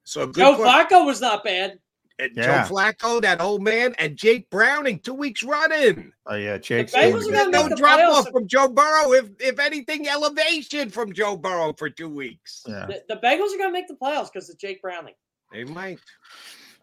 so 0.05 0.27
good. 0.27 0.37
Joe 0.37 0.57
for- 0.57 0.65
Flacco 0.67 1.05
was 1.07 1.21
not 1.21 1.43
bad. 1.43 1.79
And 2.19 2.33
Yeah. 2.35 2.67
Joe 2.67 2.75
Flacco, 2.75 3.21
that 3.23 3.41
old 3.41 3.63
man, 3.63 3.95
and 3.99 4.17
Jake 4.17 4.51
Browning, 4.51 4.99
two 5.01 5.15
weeks 5.15 5.43
running. 5.43 6.13
Oh 6.27 6.35
yeah, 6.35 6.59
Jake's 6.59 6.93
Bengals 6.95 7.23
doing 7.25 7.35
are 7.37 7.45
good. 7.45 7.53
No 7.53 7.69
drop 7.77 7.99
playoffs 8.01 8.13
off 8.13 8.29
from 8.31 8.47
Joe 8.49 8.69
Burrow. 8.69 9.13
If 9.13 9.31
if 9.41 9.59
anything, 9.59 10.09
elevation 10.09 10.91
from 10.91 11.13
Joe 11.13 11.37
Burrow 11.37 11.73
for 11.77 11.89
two 11.91 12.09
weeks. 12.09 12.63
Yeah, 12.67 12.87
The, 12.87 13.03
the 13.09 13.17
Bengals 13.17 13.55
are 13.55 13.59
going 13.59 13.69
to 13.69 13.73
make 13.73 13.89
the 13.89 13.95
playoffs 13.95 14.33
because 14.33 14.51
of 14.51 14.59
Jake 14.59 14.83
Browning. 14.83 15.15
They 15.53 15.65
might. 15.65 15.99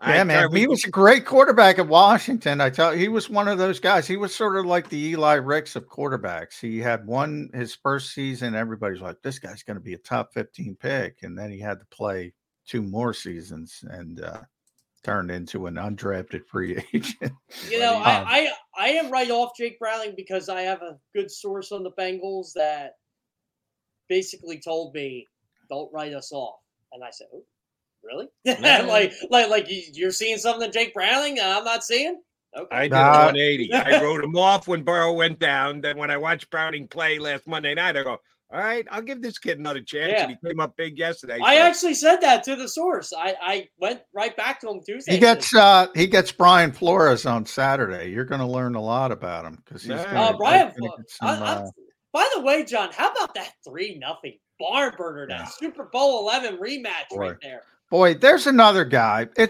yeah, 0.01 0.07
All 0.07 0.13
right, 0.17 0.23
man. 0.23 0.51
We- 0.51 0.61
He 0.61 0.67
was 0.67 0.83
a 0.85 0.89
great 0.89 1.25
quarterback 1.25 1.77
at 1.79 1.87
Washington. 1.87 2.59
I 2.61 2.69
tell 2.69 2.93
you, 2.93 2.99
he 2.99 3.07
was 3.09 3.29
one 3.29 3.47
of 3.47 3.57
those 3.57 3.79
guys. 3.79 4.07
He 4.07 4.17
was 4.17 4.33
sort 4.33 4.57
of 4.57 4.65
like 4.65 4.89
the 4.89 4.97
Eli 5.09 5.35
Ricks 5.35 5.75
of 5.75 5.87
quarterbacks. 5.87 6.59
He 6.59 6.79
had 6.79 7.05
one 7.05 7.49
his 7.53 7.75
first 7.75 8.13
season. 8.13 8.55
Everybody's 8.55 9.01
like, 9.01 9.21
this 9.21 9.37
guy's 9.39 9.63
going 9.63 9.77
to 9.77 9.83
be 9.83 9.93
a 9.93 9.97
top 9.99 10.33
fifteen 10.33 10.75
pick, 10.75 11.19
and 11.23 11.37
then 11.37 11.51
he 11.51 11.59
had 11.59 11.79
to 11.79 11.85
play 11.91 12.33
two 12.65 12.81
more 12.81 13.13
seasons 13.13 13.83
and 13.89 14.21
uh, 14.21 14.41
turned 15.05 15.29
into 15.29 15.67
an 15.67 15.75
undrafted 15.75 16.45
free 16.47 16.83
agent. 16.93 17.33
You 17.69 17.79
know, 17.79 17.97
Um, 17.97 18.03
I, 18.03 18.51
I 18.75 18.85
I 18.85 18.87
am 18.89 19.11
right 19.11 19.29
off 19.29 19.55
Jake 19.55 19.79
Browning 19.79 20.15
because 20.17 20.49
I 20.49 20.61
have 20.61 20.81
a 20.81 20.97
good 21.13 21.29
source 21.29 21.71
on 21.71 21.83
the 21.83 21.91
Bengals 21.91 22.53
that 22.53 22.95
basically 24.09 24.59
told 24.59 24.93
me, 24.95 25.27
"Don't 25.69 25.93
write 25.93 26.13
us 26.13 26.31
off," 26.31 26.59
and 26.91 27.03
I 27.03 27.11
said, 27.11 27.27
oh, 27.33 27.45
"Really? 28.03 28.27
like, 28.45 29.13
like, 29.29 29.49
like 29.49 29.67
you're 29.69 30.11
seeing 30.11 30.37
something, 30.37 30.71
Jake 30.71 30.93
Browning, 30.93 31.39
and 31.39 31.47
I'm 31.47 31.63
not 31.63 31.83
seeing." 31.83 32.19
Okay. 32.57 32.75
I 32.75 32.83
did 32.83 32.91
nah. 32.91 33.25
180. 33.25 33.73
I 33.73 34.01
wrote 34.03 34.23
him 34.23 34.37
off 34.37 34.67
when 34.67 34.83
Burrow 34.83 35.11
went 35.13 35.39
down. 35.39 35.81
Then 35.81 35.97
when 35.97 36.09
I 36.09 36.17
watched 36.17 36.49
Browning 36.49 36.87
play 36.87 37.19
last 37.19 37.47
Monday 37.47 37.75
night, 37.75 37.97
I 37.97 38.03
go, 38.03 38.21
all 38.55 38.61
right, 38.61 38.87
I'll 38.89 39.01
give 39.01 39.21
this 39.21 39.37
kid 39.37 39.59
another 39.59 39.81
chance. 39.81 40.13
Yeah. 40.13 40.23
And 40.23 40.31
he 40.41 40.47
came 40.47 40.61
up 40.61 40.77
big 40.77 40.97
yesterday. 40.97 41.39
I 41.43 41.57
so. 41.57 41.61
actually 41.61 41.93
said 41.93 42.21
that 42.21 42.41
to 42.45 42.55
the 42.55 42.69
source. 42.69 43.11
I, 43.11 43.35
I 43.41 43.67
went 43.81 43.99
right 44.13 44.35
back 44.37 44.61
to 44.61 44.69
him 44.69 44.79
Tuesday. 44.85 45.11
He 45.11 45.19
gets 45.19 45.53
uh 45.53 45.87
he 45.93 46.07
gets 46.07 46.31
Brian 46.31 46.71
Flores 46.71 47.25
on 47.25 47.45
Saturday. 47.45 48.11
You're 48.11 48.23
going 48.23 48.39
to 48.39 48.47
learn 48.47 48.75
a 48.75 48.81
lot 48.81 49.11
about 49.11 49.43
him 49.43 49.61
because 49.65 49.81
he's 49.81 49.91
yeah. 49.91 50.05
gonna, 50.05 50.19
uh, 50.21 50.37
Brian. 50.37 50.71
Some, 51.09 51.43
uh, 51.43 51.63
by 52.13 52.29
the 52.33 52.41
way, 52.43 52.63
John, 52.63 52.91
how 52.93 53.11
about 53.11 53.33
that 53.35 53.51
three 53.67 53.99
nothing 53.99 54.37
barn 54.57 54.93
burner? 54.97 55.27
That 55.27 55.39
yeah. 55.39 55.45
Super 55.47 55.89
Bowl 55.91 56.21
eleven 56.21 56.57
rematch 56.57 57.09
boy. 57.09 57.17
right 57.17 57.35
there. 57.41 57.63
Boy, 57.91 58.13
there's 58.13 58.47
another 58.47 58.85
guy. 58.85 59.27
It, 59.35 59.49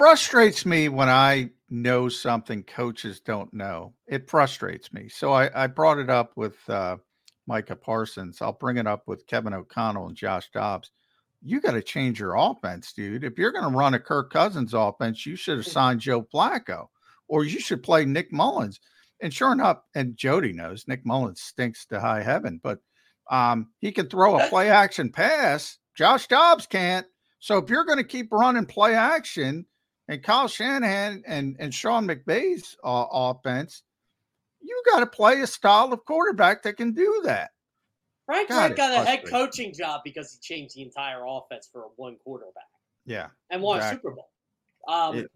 Frustrates 0.00 0.64
me 0.64 0.88
when 0.88 1.10
I 1.10 1.50
know 1.68 2.08
something 2.08 2.62
coaches 2.62 3.20
don't 3.20 3.52
know. 3.52 3.92
It 4.06 4.30
frustrates 4.30 4.94
me. 4.94 5.10
So 5.10 5.34
I, 5.34 5.50
I 5.64 5.66
brought 5.66 5.98
it 5.98 6.08
up 6.08 6.32
with 6.36 6.56
uh, 6.70 6.96
Micah 7.46 7.76
Parsons. 7.76 8.40
I'll 8.40 8.54
bring 8.54 8.78
it 8.78 8.86
up 8.86 9.02
with 9.06 9.26
Kevin 9.26 9.52
O'Connell 9.52 10.06
and 10.06 10.16
Josh 10.16 10.48
Dobbs. 10.54 10.90
You 11.42 11.60
got 11.60 11.72
to 11.72 11.82
change 11.82 12.18
your 12.18 12.34
offense, 12.34 12.94
dude. 12.94 13.24
If 13.24 13.36
you're 13.36 13.52
going 13.52 13.70
to 13.70 13.76
run 13.76 13.92
a 13.92 14.00
Kirk 14.00 14.32
Cousins 14.32 14.72
offense, 14.72 15.26
you 15.26 15.36
should 15.36 15.58
have 15.58 15.66
signed 15.66 16.00
Joe 16.00 16.22
Flacco 16.22 16.86
or 17.28 17.44
you 17.44 17.60
should 17.60 17.82
play 17.82 18.06
Nick 18.06 18.32
Mullens. 18.32 18.80
And 19.20 19.34
sure 19.34 19.52
enough, 19.52 19.82
and 19.94 20.16
Jody 20.16 20.54
knows 20.54 20.88
Nick 20.88 21.04
Mullens 21.04 21.42
stinks 21.42 21.84
to 21.88 22.00
high 22.00 22.22
heaven, 22.22 22.58
but 22.62 22.78
um, 23.30 23.68
he 23.80 23.92
can 23.92 24.08
throw 24.08 24.40
a 24.40 24.48
play 24.48 24.70
action 24.70 25.12
pass. 25.12 25.76
Josh 25.94 26.26
Dobbs 26.26 26.66
can't. 26.66 27.06
So 27.38 27.58
if 27.58 27.68
you're 27.68 27.84
going 27.84 27.98
to 27.98 28.04
keep 28.04 28.32
running 28.32 28.64
play 28.64 28.94
action, 28.94 29.66
and 30.10 30.24
Kyle 30.24 30.48
Shanahan 30.48 31.22
and, 31.24 31.56
and 31.60 31.72
Sean 31.72 32.06
McVay's 32.06 32.76
uh, 32.82 33.06
offense, 33.12 33.84
you 34.60 34.82
got 34.90 35.00
to 35.00 35.06
play 35.06 35.40
a 35.40 35.46
style 35.46 35.92
of 35.92 36.04
quarterback 36.04 36.64
that 36.64 36.76
can 36.76 36.92
do 36.92 37.22
that. 37.24 37.52
Frank 38.26 38.48
God, 38.48 38.76
got 38.76 38.92
a 38.92 39.08
head 39.08 39.24
coaching 39.24 39.72
job 39.72 40.00
because 40.04 40.32
he 40.32 40.38
changed 40.40 40.74
the 40.74 40.82
entire 40.82 41.24
offense 41.28 41.68
for 41.72 41.90
one 41.94 42.16
quarterback. 42.24 42.64
Yeah. 43.06 43.28
And 43.50 43.62
won 43.62 43.78
exactly. 43.78 43.96
a 43.96 44.00
Super 44.00 44.14
Bowl. 44.16 44.30
Um, 44.88 45.18
it, 45.18 45.30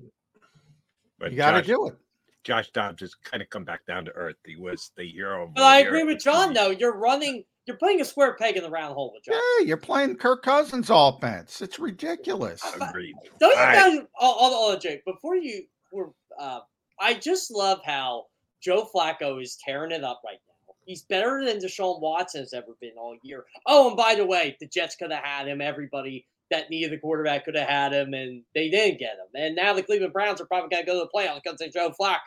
but 1.20 1.30
you 1.30 1.36
got 1.36 1.52
to 1.52 1.62
do 1.62 1.86
it. 1.86 1.94
Josh 2.42 2.70
Dobbs 2.72 3.00
has 3.00 3.14
kind 3.14 3.44
of 3.44 3.48
come 3.50 3.64
back 3.64 3.86
down 3.86 4.04
to 4.06 4.10
earth. 4.12 4.36
He 4.44 4.56
was 4.56 4.90
the 4.96 5.04
hero. 5.08 5.50
But 5.54 5.62
I 5.62 5.80
agree 5.80 6.02
with 6.02 6.18
John, 6.18 6.52
though. 6.52 6.70
You're 6.70 6.96
running 6.96 7.44
you're 7.66 7.76
playing 7.76 8.00
a 8.00 8.04
square 8.04 8.34
peg 8.34 8.56
in 8.56 8.62
the 8.62 8.70
round 8.70 8.94
hole 8.94 9.12
with 9.14 9.24
John. 9.24 9.34
Yeah, 9.34 9.66
you're 9.66 9.76
playing 9.76 10.16
Kirk 10.16 10.42
Cousins 10.42 10.88
offense. 10.90 11.62
It's 11.62 11.78
ridiculous. 11.78 12.62
Agreed. 12.80 13.14
Don't 13.40 13.50
you 13.50 13.56
guys, 13.56 14.06
all, 14.18 14.34
all, 14.34 14.54
all, 14.54 14.76
Jake, 14.78 15.04
before 15.04 15.36
you 15.36 15.64
were, 15.92 16.10
uh, 16.38 16.60
I 17.00 17.14
just 17.14 17.50
love 17.50 17.80
how 17.84 18.26
Joe 18.60 18.88
Flacco 18.94 19.42
is 19.42 19.58
tearing 19.64 19.92
it 19.92 20.04
up 20.04 20.20
right 20.24 20.38
now. 20.46 20.74
He's 20.86 21.02
better 21.02 21.42
than 21.44 21.58
Deshaun 21.58 22.00
Watson 22.00 22.42
has 22.42 22.52
ever 22.52 22.76
been 22.80 22.92
all 22.98 23.16
year. 23.22 23.44
Oh, 23.66 23.88
and 23.88 23.96
by 23.96 24.14
the 24.14 24.26
way, 24.26 24.56
the 24.60 24.66
Jets 24.66 24.96
could 24.96 25.10
have 25.10 25.24
had 25.24 25.48
him. 25.48 25.62
Everybody 25.62 26.26
that 26.50 26.68
needed 26.68 26.92
the 26.92 26.98
quarterback 26.98 27.46
could 27.46 27.56
have 27.56 27.68
had 27.68 27.92
him, 27.94 28.12
and 28.12 28.42
they 28.54 28.68
didn't 28.68 28.98
get 28.98 29.14
him. 29.14 29.28
And 29.34 29.56
now 29.56 29.72
the 29.72 29.82
Cleveland 29.82 30.12
Browns 30.12 30.42
are 30.42 30.46
probably 30.46 30.68
going 30.68 30.84
to 30.84 30.86
go 30.86 30.98
to 31.00 31.08
the 31.10 31.18
playoffs 31.18 31.40
because 31.42 31.60
of 31.62 31.72
Joe 31.72 31.94
Flacco. 31.98 32.18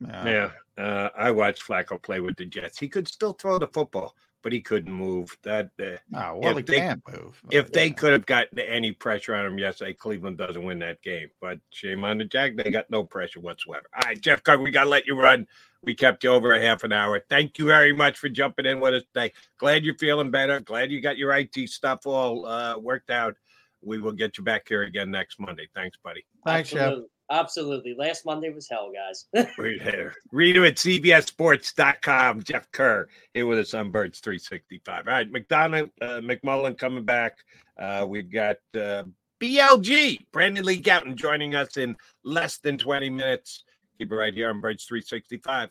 Yeah, 0.00 0.50
uh, 0.76 1.08
I 1.16 1.30
watched 1.30 1.66
Flacco 1.66 2.00
play 2.00 2.20
with 2.20 2.36
the 2.36 2.44
Jets. 2.44 2.78
He 2.78 2.88
could 2.88 3.08
still 3.08 3.32
throw 3.32 3.58
the 3.58 3.66
football, 3.66 4.14
but 4.42 4.52
he 4.52 4.60
couldn't 4.60 4.92
move. 4.92 5.36
That 5.42 5.70
uh, 5.80 5.96
oh, 6.14 6.38
well, 6.38 6.56
he 6.56 6.62
they, 6.62 6.76
can't 6.76 7.02
move. 7.10 7.40
If 7.50 7.66
yeah. 7.66 7.70
they 7.72 7.90
could 7.90 8.12
have 8.12 8.26
gotten 8.26 8.58
any 8.60 8.92
pressure 8.92 9.34
on 9.34 9.46
him 9.46 9.58
yesterday, 9.58 9.94
Cleveland 9.94 10.38
doesn't 10.38 10.62
win 10.62 10.78
that 10.80 11.02
game. 11.02 11.28
But 11.40 11.58
shame 11.70 12.04
on 12.04 12.18
the 12.18 12.24
Jack; 12.24 12.56
they 12.56 12.70
got 12.70 12.90
no 12.90 13.04
pressure 13.04 13.40
whatsoever. 13.40 13.86
All 13.94 14.02
right, 14.06 14.20
Jeff 14.20 14.42
Cook, 14.42 14.60
we 14.60 14.70
got 14.70 14.84
to 14.84 14.90
let 14.90 15.06
you 15.06 15.20
run. 15.20 15.46
We 15.82 15.94
kept 15.94 16.24
you 16.24 16.30
over 16.30 16.54
a 16.54 16.60
half 16.60 16.84
an 16.84 16.92
hour. 16.92 17.22
Thank 17.28 17.58
you 17.58 17.66
very 17.66 17.92
much 17.92 18.18
for 18.18 18.28
jumping 18.28 18.66
in 18.66 18.80
with 18.80 18.94
us 18.94 19.04
today. 19.14 19.32
Glad 19.58 19.84
you're 19.84 19.98
feeling 19.98 20.30
better. 20.30 20.60
Glad 20.60 20.90
you 20.90 21.00
got 21.00 21.18
your 21.18 21.32
IT 21.36 21.56
stuff 21.68 22.06
all 22.06 22.46
uh, 22.46 22.78
worked 22.78 23.10
out. 23.10 23.36
We 23.80 24.00
will 24.00 24.12
get 24.12 24.38
you 24.38 24.44
back 24.44 24.68
here 24.68 24.82
again 24.82 25.10
next 25.10 25.38
Monday. 25.38 25.68
Thanks, 25.74 25.96
buddy. 26.02 26.24
Thanks, 26.44 26.70
Jeff. 26.70 26.98
Absolutely. 27.30 27.94
Last 27.94 28.24
Monday 28.24 28.50
was 28.50 28.68
hell, 28.68 28.90
guys. 28.92 29.26
Read 29.58 29.82
here. 29.82 30.14
Read 30.32 30.56
him 30.56 30.64
at 30.64 30.76
CBSSports.com. 30.76 32.42
Jeff 32.42 32.70
Kerr 32.70 33.08
here 33.34 33.46
with 33.46 33.58
us 33.58 33.74
on 33.74 33.90
Birds 33.90 34.20
365. 34.20 35.06
All 35.06 35.12
right, 35.12 35.30
McDonald, 35.30 35.90
uh, 36.00 36.20
McMullen 36.20 36.76
coming 36.78 37.04
back. 37.04 37.38
Uh, 37.78 38.06
we've 38.08 38.32
got 38.32 38.56
uh, 38.74 39.04
BLG, 39.40 40.18
Brandon 40.32 40.64
Lee 40.64 40.80
Gowton, 40.80 41.14
joining 41.14 41.54
us 41.54 41.76
in 41.76 41.96
less 42.24 42.58
than 42.58 42.78
20 42.78 43.10
minutes. 43.10 43.64
Keep 43.98 44.12
it 44.12 44.14
right 44.14 44.34
here 44.34 44.48
on 44.48 44.60
Birds 44.60 44.84
365. 44.84 45.70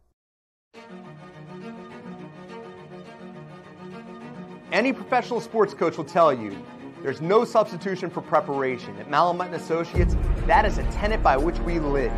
Any 4.71 4.93
professional 4.93 5.41
sports 5.41 5.73
coach 5.73 5.97
will 5.97 6.05
tell 6.05 6.31
you 6.31 6.55
there's 7.03 7.19
no 7.19 7.43
substitution 7.43 8.09
for 8.09 8.21
preparation. 8.21 8.95
At 8.99 9.09
Malamut 9.09 9.47
and 9.47 9.55
Associates, 9.55 10.15
that 10.47 10.63
is 10.63 10.77
a 10.77 10.83
tenet 10.91 11.21
by 11.21 11.35
which 11.35 11.59
we 11.59 11.79
live. 11.79 12.13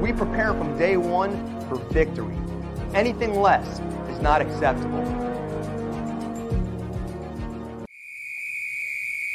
We 0.00 0.12
prepare 0.12 0.54
from 0.54 0.78
day 0.78 0.96
one 0.96 1.60
for 1.68 1.76
victory. 1.92 2.36
Anything 2.94 3.40
less 3.40 3.80
is 4.08 4.20
not 4.20 4.40
acceptable. 4.40 5.04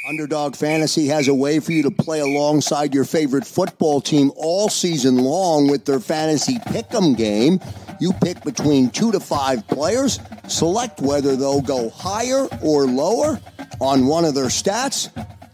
Underdog 0.07 0.55
Fantasy 0.55 1.07
has 1.07 1.27
a 1.27 1.33
way 1.33 1.59
for 1.59 1.73
you 1.73 1.83
to 1.83 1.91
play 1.91 2.21
alongside 2.21 2.93
your 2.93 3.05
favorite 3.05 3.45
football 3.45 3.99
team 3.99 4.31
all 4.35 4.69
season 4.69 5.17
long 5.17 5.69
with 5.69 5.85
their 5.85 5.99
fantasy 5.99 6.57
pick'em 6.67 7.17
game. 7.17 7.59
You 8.01 8.13
pick 8.13 8.43
between 8.43 8.89
two 8.89 9.11
to 9.11 9.19
five 9.19 9.67
players, 9.67 10.19
select 10.47 11.01
whether 11.01 11.35
they'll 11.35 11.61
go 11.61 11.91
higher 11.91 12.47
or 12.63 12.85
lower 12.87 13.39
on 13.79 14.07
one 14.07 14.25
of 14.25 14.33
their 14.33 14.45
stats, 14.45 15.11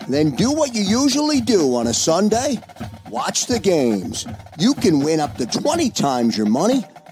then 0.07 0.31
do 0.31 0.53
what 0.53 0.73
you 0.73 0.81
usually 0.81 1.41
do 1.41 1.75
on 1.75 1.87
a 1.87 1.93
Sunday. 1.93 2.57
Watch 3.09 3.47
the 3.47 3.59
games. 3.59 4.25
You 4.57 4.73
can 4.75 5.01
win 5.01 5.19
up 5.19 5.35
to 5.39 5.45
20 5.45 5.89
times 5.89 6.37
your 6.37 6.47
money 6.47 6.85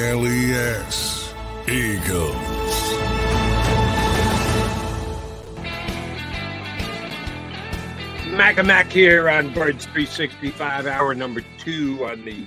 G 0.00 0.06
L 0.06 0.26
E 0.26 0.52
S. 0.52 1.34
Eagles. 1.68 2.24
Mac 8.64 8.90
here 8.90 9.28
on 9.28 9.52
Birds 9.52 9.84
365, 9.84 10.86
hour 10.86 11.14
number 11.14 11.42
two 11.58 12.02
on 12.06 12.24
the 12.24 12.46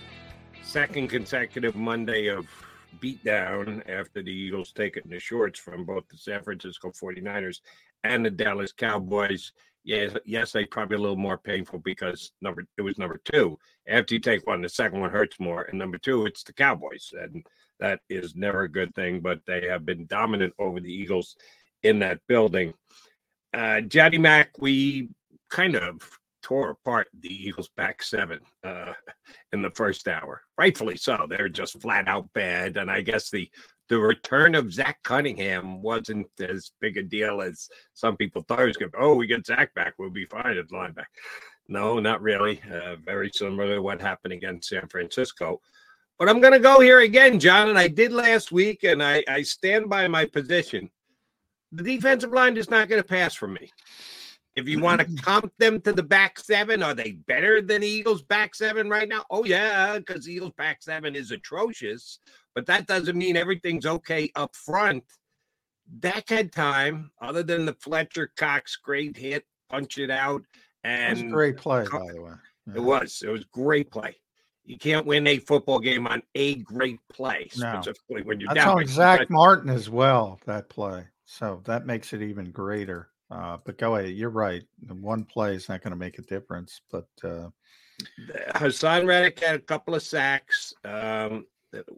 second 0.63 1.09
consecutive 1.09 1.75
Monday 1.75 2.25
of 2.25 2.47
beatdown 2.99 3.87
after 3.87 4.23
the 4.23 4.31
Eagles 4.31 4.71
take 4.71 4.97
it 4.97 5.05
in 5.05 5.11
the 5.11 5.19
shorts 5.19 5.59
from 5.59 5.85
both 5.85 6.07
the 6.09 6.17
San 6.17 6.41
Francisco 6.41 6.89
49ers 6.89 7.59
and 8.03 8.25
the 8.25 8.31
Dallas 8.31 8.71
Cowboys. 8.71 9.51
Yes, 9.83 10.15
yes, 10.25 10.53
they 10.53 10.65
probably 10.65 10.97
a 10.97 11.01
little 11.01 11.15
more 11.15 11.37
painful 11.37 11.77
because 11.79 12.31
number 12.41 12.65
it 12.79 12.81
was 12.81 12.97
number 12.97 13.21
two. 13.25 13.59
After 13.87 14.13
you 14.13 14.19
take 14.19 14.47
one, 14.47 14.61
the 14.61 14.69
second 14.69 15.01
one 15.01 15.09
hurts 15.09 15.39
more. 15.39 15.63
And 15.63 15.77
number 15.77 15.97
two, 15.97 16.25
it's 16.25 16.43
the 16.43 16.53
Cowboys. 16.53 17.11
And 17.19 17.45
that 17.79 17.99
is 18.09 18.35
never 18.35 18.63
a 18.63 18.71
good 18.71 18.93
thing, 18.95 19.19
but 19.19 19.39
they 19.45 19.67
have 19.67 19.85
been 19.85 20.05
dominant 20.05 20.53
over 20.59 20.79
the 20.79 20.93
Eagles 20.93 21.35
in 21.83 21.99
that 21.99 22.19
building. 22.27 22.73
Uh 23.53 23.81
Johnny 23.81 24.17
Mac, 24.17 24.57
we 24.59 25.09
kind 25.49 25.75
of 25.75 26.01
tore 26.43 26.71
apart 26.71 27.07
the 27.21 27.33
Eagles 27.33 27.69
back 27.75 28.03
seven 28.03 28.39
uh, 28.63 28.93
in 29.53 29.61
the 29.61 29.71
first 29.71 30.07
hour. 30.07 30.41
Rightfully 30.57 30.97
so. 30.97 31.25
They're 31.27 31.49
just 31.49 31.81
flat 31.81 32.07
out 32.07 32.31
bad. 32.33 32.77
And 32.77 32.91
I 32.91 33.01
guess 33.01 33.31
the 33.31 33.49
the 33.89 33.99
return 33.99 34.55
of 34.55 34.73
Zach 34.73 34.97
Cunningham 35.03 35.81
wasn't 35.81 36.27
as 36.39 36.71
big 36.79 36.97
a 36.97 37.03
deal 37.03 37.41
as 37.41 37.67
some 37.93 38.15
people 38.15 38.43
thought 38.47 38.61
it 38.61 38.67
was 38.67 38.77
going 38.77 38.91
to 38.91 38.97
Oh, 38.97 39.15
we 39.15 39.27
get 39.27 39.45
Zach 39.45 39.73
back. 39.73 39.93
We'll 39.99 40.09
be 40.09 40.25
fine 40.25 40.57
at 40.57 40.69
linebacker. 40.69 41.03
No, 41.67 41.99
not 41.99 42.21
really. 42.21 42.61
Uh, 42.71 42.97
very 42.97 43.31
similar 43.33 43.75
to 43.75 43.81
what 43.81 44.01
happened 44.01 44.33
against 44.33 44.69
San 44.69 44.87
Francisco. 44.87 45.61
But 46.19 46.29
I'm 46.29 46.41
going 46.41 46.53
to 46.53 46.59
go 46.59 46.79
here 46.79 46.99
again, 46.99 47.39
John, 47.39 47.69
and 47.69 47.77
I 47.77 47.87
did 47.87 48.11
last 48.11 48.51
week, 48.51 48.83
and 48.83 49.01
I, 49.01 49.23
I 49.27 49.41
stand 49.41 49.89
by 49.89 50.07
my 50.07 50.25
position. 50.25 50.89
The 51.71 51.83
defensive 51.83 52.31
line 52.31 52.55
is 52.57 52.69
not 52.69 52.87
going 52.87 53.01
to 53.01 53.07
pass 53.07 53.33
for 53.33 53.47
me. 53.47 53.71
If 54.55 54.67
you 54.67 54.79
want 54.79 55.01
to 55.01 55.21
comp 55.23 55.51
them 55.57 55.81
to 55.81 55.93
the 55.93 56.03
back 56.03 56.39
seven, 56.39 56.83
are 56.83 56.93
they 56.93 57.13
better 57.27 57.61
than 57.61 57.81
the 57.81 57.87
Eagles 57.87 58.21
back 58.21 58.53
seven 58.53 58.89
right 58.89 59.09
now? 59.09 59.23
Oh, 59.31 59.43
yeah, 59.43 59.97
because 59.97 60.25
the 60.25 60.33
Eagles 60.33 60.53
back 60.57 60.83
seven 60.83 61.15
is 61.15 61.31
atrocious, 61.31 62.19
but 62.53 62.65
that 62.67 62.85
doesn't 62.85 63.17
mean 63.17 63.35
everything's 63.35 63.85
okay 63.85 64.31
up 64.35 64.55
front. 64.55 65.03
Dak 65.99 66.29
had 66.29 66.51
time, 66.51 67.11
other 67.21 67.43
than 67.43 67.65
the 67.65 67.73
Fletcher 67.73 68.31
Cox 68.37 68.75
great 68.75 69.17
hit, 69.17 69.45
punch 69.69 69.97
it 69.97 70.11
out. 70.11 70.43
And 70.83 71.17
That 71.17 71.23
was 71.23 71.31
a 71.31 71.33
great 71.33 71.57
play, 71.57 71.85
by 71.91 72.11
the 72.13 72.21
way. 72.21 72.31
It 72.75 72.79
was. 72.79 73.21
It 73.25 73.29
was 73.29 73.43
great 73.45 73.91
play. 73.91 74.15
You 74.65 74.77
can't 74.77 75.05
win 75.05 75.27
a 75.27 75.39
football 75.39 75.79
game 75.79 76.07
on 76.07 76.23
a 76.35 76.55
great 76.55 76.99
play, 77.11 77.49
No. 77.57 77.73
specifically 77.81 78.21
when 78.23 78.39
you're 78.39 78.53
That's 78.53 78.65
down. 78.65 78.75
by- 78.77 78.83
Zach 78.85 79.29
Martin 79.29 79.69
as 79.69 79.89
well, 79.89 80.39
that 80.45 80.69
play. 80.69 81.05
So 81.25 81.61
that 81.65 81.85
makes 81.85 82.13
it 82.13 82.21
even 82.21 82.51
greater. 82.51 83.09
Uh, 83.31 83.57
but 83.65 83.77
go 83.77 83.95
ahead. 83.95 84.11
You're 84.11 84.29
right. 84.29 84.63
One 84.87 85.25
play 85.25 85.55
is 85.55 85.67
not 85.67 85.81
going 85.81 85.91
to 85.91 85.97
make 85.97 86.19
a 86.19 86.21
difference. 86.21 86.81
But 86.91 87.07
uh, 87.23 87.49
Haason 88.55 89.07
Reddick 89.07 89.39
had 89.39 89.55
a 89.55 89.59
couple 89.59 89.95
of 89.95 90.03
sacks. 90.03 90.73
Um, 90.85 91.45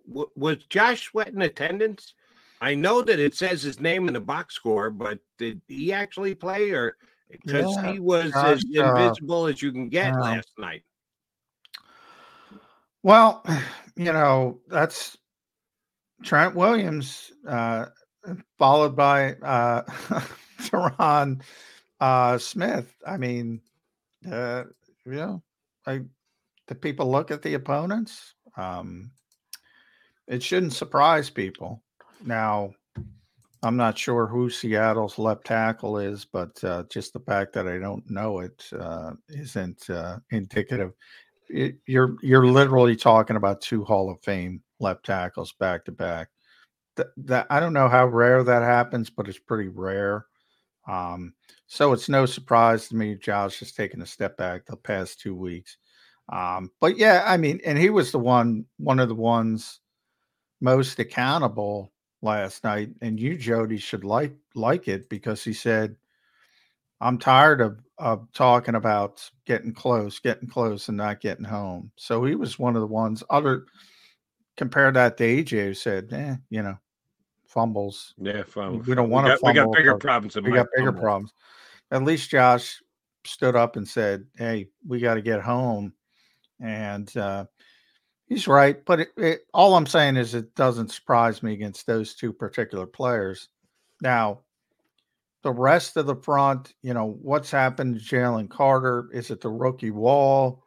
w- 0.08 0.30
was 0.36 0.58
Josh 0.70 1.04
Sweat 1.10 1.30
in 1.30 1.42
attendance? 1.42 2.14
I 2.62 2.74
know 2.74 3.02
that 3.02 3.20
it 3.20 3.36
says 3.36 3.62
his 3.62 3.80
name 3.80 4.08
in 4.08 4.14
the 4.14 4.20
box 4.22 4.56
score, 4.56 4.90
but 4.90 5.20
did 5.38 5.62
he 5.68 5.92
actually 5.92 6.36
play 6.36 6.72
or 6.72 6.96
because 7.30 7.76
Yeah, 7.76 7.92
he 7.94 8.00
was 8.00 8.32
Josh, 8.32 8.44
as 8.44 8.66
uh, 8.78 8.94
invisible 8.96 9.48
as 9.48 9.62
you 9.62 9.72
can 9.72 9.90
get 9.90 10.14
um, 10.14 10.22
last 10.22 10.50
night? 10.58 10.84
Well, 13.04 13.46
you 13.96 14.12
know, 14.12 14.60
that's 14.68 15.18
Trent 16.24 16.56
Williams, 16.56 17.32
uh, 17.48 17.86
followed 18.58 18.96
by 18.96 19.34
uh, 19.36 19.84
Tyron 20.62 21.42
uh, 22.00 22.38
Smith. 22.38 22.94
I 23.06 23.18
mean, 23.18 23.62
uh, 24.30 24.64
you 25.06 25.12
know, 25.14 25.44
I, 25.86 26.02
the 26.68 26.76
people 26.76 27.12
look 27.12 27.32
at 27.32 27.42
the 27.42 27.54
opponents. 27.54 28.34
Um, 28.58 29.12
it 30.28 30.42
shouldn't 30.42 30.74
surprise 30.74 31.30
people. 31.30 31.84
Now, 32.24 32.72
I'm 33.66 33.78
not 33.78 33.98
sure 33.98 34.28
who 34.28 34.48
Seattle's 34.48 35.18
left 35.18 35.46
tackle 35.46 35.98
is, 35.98 36.24
but 36.24 36.64
uh, 36.64 36.84
just 36.88 37.14
the 37.14 37.20
fact 37.20 37.52
that 37.54 37.68
I 37.68 37.80
don't 37.80 38.08
know 38.08 38.42
it 38.42 38.64
uh, 38.80 39.14
not 39.28 39.90
uh, 39.90 40.20
indicative. 40.30 40.94
It, 41.50 41.78
you're 41.88 42.16
you're 42.22 42.46
literally 42.46 42.96
talking 42.96 43.38
about 43.38 43.62
two 43.62 43.84
Hall 43.84 44.12
of 44.12 44.22
Fame 44.22 44.62
left 44.80 45.04
tackles 45.04 45.52
back 45.54 45.84
to 45.86 45.92
back. 45.92 46.30
That, 46.96 47.08
that 47.18 47.48
I 47.50 47.60
don't 47.60 47.74
know 47.74 47.90
how 47.90 48.06
rare 48.06 48.44
that 48.44 48.62
happens, 48.62 49.10
but 49.10 49.28
it's 49.28 49.40
pretty 49.40 49.70
rare. 49.70 50.28
Um, 50.88 51.34
so 51.66 51.92
it's 51.92 52.08
no 52.08 52.28
surprise 52.28 52.88
to 52.90 52.96
me 52.96 53.16
Josh 53.16 53.60
has 53.62 53.72
taken 53.72 54.00
a 54.04 54.06
step 54.06 54.38
back 54.38 54.68
the 54.68 54.78
past 54.78 55.20
two 55.20 55.34
weeks. 55.34 55.78
Um, 56.32 56.70
but 56.80 57.00
yeah, 57.00 57.24
I 57.26 57.38
mean, 57.38 57.60
and 57.66 57.80
he 57.80 57.90
was 57.90 58.12
the 58.12 58.20
one, 58.20 58.66
one 58.78 59.00
of 59.00 59.10
the 59.10 59.16
ones 59.16 59.80
most 60.62 61.00
accountable 61.00 61.92
last 62.22 62.64
night. 62.64 62.90
And 63.02 63.20
you, 63.20 63.38
Jody, 63.38 63.78
should 63.78 64.04
like 64.04 64.34
like 64.54 64.88
it 64.88 65.10
because 65.10 65.44
he 65.44 65.54
said, 65.54 65.96
"I'm 67.02 67.18
tired 67.18 67.62
of 67.62 67.80
of 67.98 68.28
talking 68.34 68.76
about 68.76 69.28
getting 69.46 69.74
close, 69.74 70.20
getting 70.20 70.50
close, 70.50 70.88
and 70.90 70.98
not 70.98 71.22
getting 71.22 71.46
home." 71.46 71.92
So 71.96 72.24
he 72.24 72.36
was 72.36 72.60
one 72.60 72.76
of 72.76 72.82
the 72.82 72.88
ones. 72.88 73.24
Other 73.30 73.66
compare 74.58 74.92
that 74.92 75.18
to 75.18 75.24
AJ 75.24 75.66
who 75.66 75.74
said, 75.74 76.10
"Eh, 76.12 76.36
you 76.50 76.62
know, 76.62 76.78
fumbles. 77.48 78.14
Yeah, 78.18 78.44
fumbles. 78.44 78.86
We 78.88 78.96
don't 78.96 79.10
want 79.10 79.28
to. 79.28 79.40
We 79.44 79.54
got 79.54 79.72
bigger 79.72 79.98
problems. 79.98 80.36
We 80.36 80.52
got 80.52 80.68
bigger 80.76 80.92
problems. 80.92 81.34
At 81.92 82.04
least 82.04 82.30
Josh 82.30 82.82
stood 83.26 83.56
up 83.56 83.76
and 83.76 83.88
said, 83.88 84.26
"Hey, 84.36 84.68
we 84.86 85.00
got 85.00 85.16
to 85.16 85.22
get 85.22 85.42
home," 85.42 85.94
and 86.60 87.16
uh, 87.18 87.46
he's 88.28 88.48
right. 88.48 88.84
But 88.86 89.02
it, 89.02 89.10
it, 89.18 89.42
all 89.54 89.76
I'm 89.76 89.86
saying 89.86 90.18
is, 90.18 90.34
it 90.34 90.56
doesn't 90.56 90.92
surprise 90.92 91.44
me 91.44 91.54
against 91.54 91.86
those 91.88 92.16
two 92.16 92.34
particular 92.34 92.86
players. 92.86 93.50
Now, 94.02 94.42
the 95.44 95.52
rest 95.52 95.96
of 95.98 96.08
the 96.08 96.16
front, 96.16 96.74
you 96.82 96.94
know, 96.94 97.18
what's 97.22 97.52
happened 97.52 98.00
to 98.00 98.02
Jalen 98.02 98.50
Carter? 98.50 99.10
Is 99.14 99.30
it 99.30 99.42
the 99.42 99.50
rookie 99.50 99.92
wall? 99.92 100.64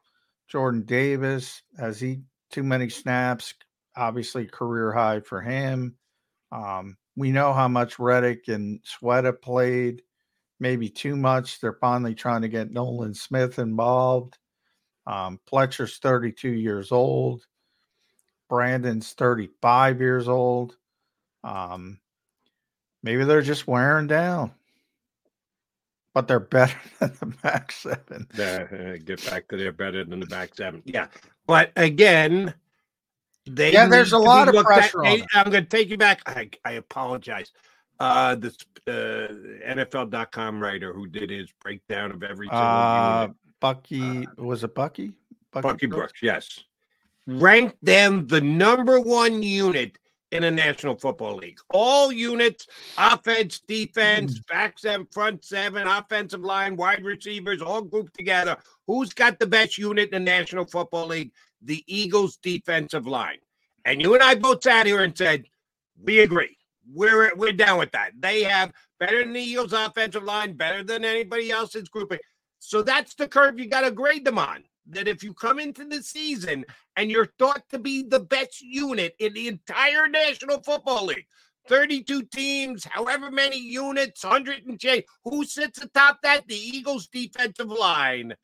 Jordan 0.48 0.82
Davis 0.82 1.62
has 1.78 2.00
he 2.00 2.22
too 2.50 2.62
many 2.62 2.88
snaps? 2.88 3.54
Obviously, 3.96 4.46
career 4.46 4.92
high 4.92 5.20
for 5.20 5.42
him. 5.42 5.96
Um, 6.52 6.96
we 7.16 7.32
know 7.32 7.52
how 7.52 7.68
much 7.68 7.98
Reddick 7.98 8.46
and 8.46 8.80
Sweat 8.84 9.24
have 9.24 9.42
played 9.42 10.02
maybe 10.60 10.88
too 10.88 11.16
much. 11.16 11.60
They're 11.60 11.78
finally 11.80 12.14
trying 12.14 12.42
to 12.42 12.48
get 12.48 12.70
Nolan 12.70 13.14
Smith 13.14 13.58
involved. 13.58 14.38
Um, 15.06 15.40
Fletcher's 15.48 15.98
32 15.98 16.50
years 16.50 16.92
old. 16.92 17.44
Brandon's 18.48 19.12
35 19.12 20.00
years 20.00 20.28
old. 20.28 20.76
Um, 21.44 21.98
maybe 23.02 23.24
they're 23.24 23.42
just 23.42 23.66
wearing 23.66 24.06
down, 24.06 24.52
but 26.14 26.28
they're 26.28 26.40
better 26.40 26.78
than 26.98 27.12
the 27.20 27.26
back 27.42 27.72
seven. 27.72 28.26
Uh, 28.34 28.98
get 29.04 29.24
back 29.28 29.48
to 29.48 29.56
they're 29.56 29.72
better 29.72 30.04
than 30.04 30.20
the 30.20 30.26
back 30.26 30.54
seven. 30.54 30.82
Yeah, 30.84 31.08
but 31.46 31.72
again, 31.76 32.54
they 33.46 33.72
yeah, 33.72 33.86
there's 33.86 34.12
a 34.12 34.18
lot 34.18 34.48
of 34.48 34.64
pressure. 34.64 35.04
At, 35.04 35.20
I'm 35.34 35.50
going 35.50 35.64
to 35.64 35.70
take 35.70 35.88
you 35.88 35.96
back. 35.96 36.22
I, 36.26 36.50
I 36.64 36.72
apologize 36.72 37.52
uh 38.00 38.36
this 38.36 38.56
uh 38.86 39.26
NFL.com 39.66 40.62
writer 40.62 40.92
who 40.92 41.08
did 41.08 41.30
his 41.30 41.50
breakdown 41.60 42.12
of 42.12 42.22
every 42.22 42.48
uh. 42.50 43.28
Bucky 43.60 44.24
uh, 44.24 44.42
was 44.42 44.62
it 44.62 44.74
Bucky? 44.74 45.12
Bucky, 45.50 45.68
Bucky 45.68 45.86
Brooks? 45.86 46.20
Brooks, 46.20 46.22
yes. 46.22 46.64
Ranked 47.30 47.76
them 47.84 48.26
the 48.26 48.40
number 48.40 49.00
one 49.00 49.42
unit 49.42 49.98
in 50.32 50.42
the 50.42 50.50
National 50.50 50.96
Football 50.96 51.36
League. 51.36 51.58
All 51.70 52.10
units, 52.10 52.66
offense, 52.96 53.60
defense, 53.60 54.38
mm. 54.38 54.46
back 54.46 54.78
seven, 54.78 55.06
front 55.12 55.44
seven, 55.44 55.86
offensive 55.86 56.40
line, 56.40 56.74
wide 56.74 57.04
receivers, 57.04 57.60
all 57.60 57.82
grouped 57.82 58.16
together. 58.16 58.56
Who's 58.86 59.12
got 59.12 59.38
the 59.38 59.46
best 59.46 59.76
unit 59.76 60.10
in 60.10 60.24
the 60.24 60.30
National 60.30 60.64
Football 60.64 61.08
League? 61.08 61.32
The 61.60 61.84
Eagles 61.86 62.38
defensive 62.38 63.06
line. 63.06 63.38
And 63.84 64.00
you 64.00 64.14
and 64.14 64.22
I 64.22 64.34
both 64.34 64.62
sat 64.62 64.86
here 64.86 65.02
and 65.02 65.16
said, 65.16 65.44
we 66.02 66.20
agree. 66.20 66.56
We're 66.90 67.34
we're 67.36 67.52
down 67.52 67.78
with 67.78 67.92
that. 67.92 68.12
They 68.18 68.42
have 68.44 68.72
better 68.98 69.22
than 69.22 69.34
the 69.34 69.40
Eagles 69.40 69.74
offensive 69.74 70.22
line, 70.22 70.54
better 70.54 70.82
than 70.82 71.04
anybody 71.04 71.50
else's 71.50 71.90
grouping. 71.90 72.20
So 72.58 72.80
that's 72.80 73.14
the 73.14 73.28
curve 73.28 73.58
you 73.58 73.68
got 73.68 73.82
to 73.82 73.90
grade 73.90 74.24
them 74.24 74.38
on. 74.38 74.64
That 74.90 75.08
if 75.08 75.22
you 75.22 75.34
come 75.34 75.58
into 75.58 75.84
the 75.84 76.02
season 76.02 76.64
and 76.96 77.10
you're 77.10 77.32
thought 77.38 77.62
to 77.70 77.78
be 77.78 78.02
the 78.02 78.20
best 78.20 78.60
unit 78.60 79.14
in 79.18 79.34
the 79.34 79.48
entire 79.48 80.08
National 80.08 80.60
Football 80.60 81.06
League, 81.06 81.26
32 81.68 82.22
teams, 82.24 82.84
however 82.84 83.30
many 83.30 83.58
units, 83.58 84.24
100 84.24 84.66
and 84.66 84.78
J, 84.78 85.04
who 85.24 85.44
sits 85.44 85.82
atop 85.82 86.20
that? 86.22 86.46
The 86.48 86.56
Eagles 86.56 87.08
defensive 87.08 87.68
line. 87.68 88.34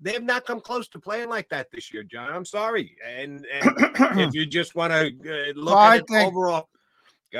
They 0.00 0.12
have 0.12 0.24
not 0.24 0.44
come 0.44 0.60
close 0.60 0.88
to 0.88 0.98
playing 0.98 1.30
like 1.30 1.48
that 1.48 1.68
this 1.72 1.92
year, 1.92 2.02
John. 2.02 2.30
I'm 2.30 2.44
sorry. 2.44 2.96
And, 3.06 3.46
and 3.52 3.72
if 4.20 4.34
you 4.34 4.44
just 4.44 4.74
want 4.74 4.92
to 4.92 5.06
uh, 5.06 5.52
look 5.54 5.74
well, 5.74 5.78
at 5.78 6.00
it 6.00 6.08
think, 6.08 6.28
overall, 6.28 6.68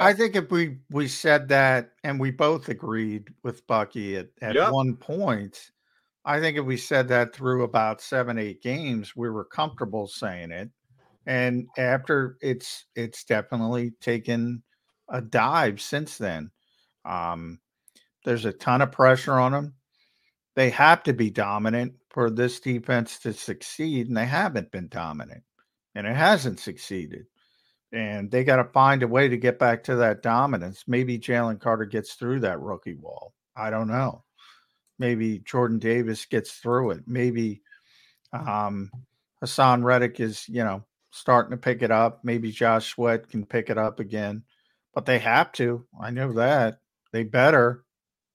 I 0.01 0.13
think 0.13 0.35
if 0.35 0.51
we 0.51 0.79
we 0.91 1.09
said 1.09 1.49
that 1.49 1.91
and 2.03 2.19
we 2.19 2.31
both 2.31 2.69
agreed 2.69 3.29
with 3.43 3.67
Bucky 3.67 4.17
at, 4.17 4.29
at 4.41 4.55
yep. 4.55 4.73
one 4.73 4.97
point, 4.97 5.71
I 6.25 6.41
think 6.41 6.57
if 6.57 6.65
we 6.65 6.77
said 6.77 7.09
that 7.09 7.35
through 7.35 7.65
about 7.65 8.01
seven, 8.01 8.39
eight 8.39 8.63
games, 8.63 9.15
we 9.15 9.29
were 9.29 9.45
comfortable 9.45 10.07
saying 10.07 10.51
it. 10.51 10.71
And 11.27 11.69
after 11.79 12.37
it's 12.43 12.87
it's 12.95 13.25
definitely 13.25 13.93
taken 14.01 14.63
a 15.09 15.21
dive 15.21 15.81
since 15.81 16.19
then. 16.19 16.51
Um, 17.05 17.61
there's 18.25 18.47
a 18.47 18.53
ton 18.53 18.83
of 18.83 18.93
pressure 18.93 19.35
on 19.35 19.53
them. 19.53 19.75
They 20.57 20.71
have 20.71 21.03
to 21.05 21.13
be 21.13 21.31
dominant 21.31 21.95
for 22.11 22.31
this 22.31 22.61
defense 22.61 23.19
to 23.21 23.33
succeed, 23.33 24.09
and 24.09 24.17
they 24.17 24.27
haven't 24.27 24.71
been 24.71 24.89
dominant, 24.89 25.43
and 25.95 26.07
it 26.07 26.17
hasn't 26.17 26.61
succeeded 26.61 27.27
and 27.95 28.29
they 28.31 28.43
got 28.43 28.57
to 28.57 28.65
find 28.65 29.03
a 29.03 29.09
way 29.09 29.29
to 29.29 29.37
get 29.37 29.59
back 29.59 29.85
to 29.85 29.95
that 29.97 30.21
dominance. 30.21 30.85
Maybe 30.89 31.19
Jalen 31.19 31.61
Carter 31.61 31.85
gets 31.85 32.15
through 32.15 32.41
that 32.41 32.61
rookie 32.61 32.97
wall. 32.97 33.33
I 33.57 33.71
don't 33.71 33.87
know. 33.87 34.25
Maybe 34.99 35.41
Jordan 35.41 35.79
Davis 35.79 36.25
gets 36.27 36.53
through 36.53 36.93
it. 36.93 37.05
Maybe 37.07 37.63
um, 38.33 38.91
Haason 39.43 39.83
Reddick 39.85 40.21
is, 40.21 40.49
you 40.49 40.65
know, 40.65 40.85
starting 41.11 41.51
to 41.51 41.57
pick 41.57 41.83
it 41.83 41.91
up. 41.91 42.21
Maybe 42.25 42.51
Josh 42.51 42.89
Sweat 42.89 43.29
can 43.29 43.45
pick 43.47 43.71
it 43.71 43.79
up 43.79 44.01
again, 44.01 44.43
but 44.95 45.07
they 45.07 45.19
have 45.19 45.53
to. 45.53 45.87
I 46.01 46.11
know 46.11 46.33
that 46.35 46.81
they 47.13 47.23
better 47.23 47.85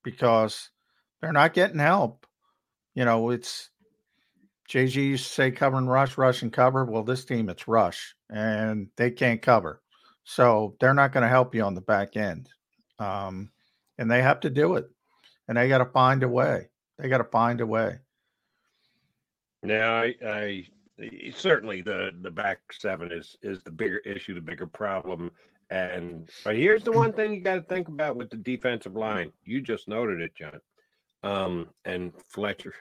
because 0.03 0.69
they're 1.21 1.33
not 1.33 1.53
getting 1.53 1.79
help. 1.79 2.25
You 2.95 3.05
know, 3.05 3.29
it's 3.29 3.69
JG 4.69 4.95
used 4.95 5.27
to 5.27 5.33
say 5.33 5.51
cover 5.51 5.77
and 5.77 5.89
rush, 5.89 6.17
rush 6.17 6.41
and 6.41 6.53
cover. 6.53 6.85
Well, 6.85 7.03
this 7.03 7.25
team, 7.25 7.49
it's 7.49 7.67
rush 7.67 8.15
and 8.29 8.87
they 8.95 9.11
can't 9.11 9.41
cover. 9.41 9.81
So 10.23 10.75
they're 10.79 10.93
not 10.93 11.11
going 11.11 11.23
to 11.23 11.29
help 11.29 11.55
you 11.55 11.63
on 11.63 11.73
the 11.73 11.81
back 11.81 12.15
end. 12.15 12.49
Um, 12.99 13.51
and 13.97 14.09
they 14.09 14.21
have 14.21 14.39
to 14.41 14.49
do 14.49 14.75
it. 14.75 14.85
And 15.49 15.57
they 15.57 15.67
got 15.67 15.79
to 15.79 15.85
find 15.85 16.21
a 16.21 16.27
way. 16.29 16.69
They 16.99 17.09
got 17.09 17.17
to 17.17 17.23
find 17.23 17.59
a 17.59 17.65
way. 17.65 17.97
Now, 19.63 19.95
I, 19.95 20.15
I 20.23 20.65
certainly 21.35 21.81
the 21.81 22.11
the 22.21 22.29
back 22.29 22.59
seven 22.71 23.11
is 23.11 23.35
is 23.41 23.63
the 23.63 23.71
bigger 23.71 23.97
issue, 23.97 24.35
the 24.35 24.41
bigger 24.41 24.67
problem. 24.67 25.31
And 25.71 26.29
but 26.43 26.55
here's 26.55 26.83
the 26.83 26.91
one 26.91 27.13
thing 27.13 27.33
you 27.33 27.41
got 27.41 27.55
to 27.55 27.61
think 27.63 27.87
about 27.87 28.15
with 28.15 28.29
the 28.29 28.37
defensive 28.37 28.95
line. 28.95 29.31
You 29.43 29.59
just 29.59 29.87
noted 29.87 30.21
it, 30.21 30.35
John. 30.35 30.59
Um, 31.23 31.69
and 31.83 32.13
Fletcher, 32.29 32.75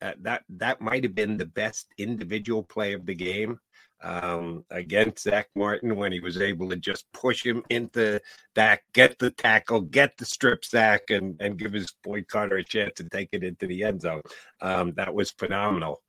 that 0.00 0.44
that 0.48 0.80
might 0.80 1.04
have 1.04 1.14
been 1.14 1.36
the 1.36 1.44
best 1.46 1.88
individual 1.98 2.62
play 2.62 2.94
of 2.94 3.04
the 3.04 3.14
game 3.14 3.60
um, 4.02 4.64
against 4.70 5.24
Zach 5.24 5.48
Martin 5.54 5.96
when 5.96 6.12
he 6.12 6.20
was 6.20 6.40
able 6.40 6.68
to 6.70 6.76
just 6.76 7.04
push 7.12 7.44
him 7.44 7.62
into 7.70 8.20
that, 8.54 8.80
get 8.92 9.18
the 9.18 9.30
tackle, 9.30 9.80
get 9.80 10.16
the 10.18 10.24
strip 10.24 10.64
sack, 10.64 11.02
and 11.10 11.36
and 11.40 11.58
give 11.58 11.72
his 11.72 11.92
boy 12.02 12.22
Carter 12.22 12.56
a 12.56 12.64
chance 12.64 12.94
to 12.96 13.08
take 13.08 13.28
it 13.32 13.44
into 13.44 13.66
the 13.66 13.84
end 13.84 14.02
zone. 14.02 14.22
Um, 14.60 14.92
that 14.96 15.14
was 15.14 15.30
phenomenal. 15.30 16.02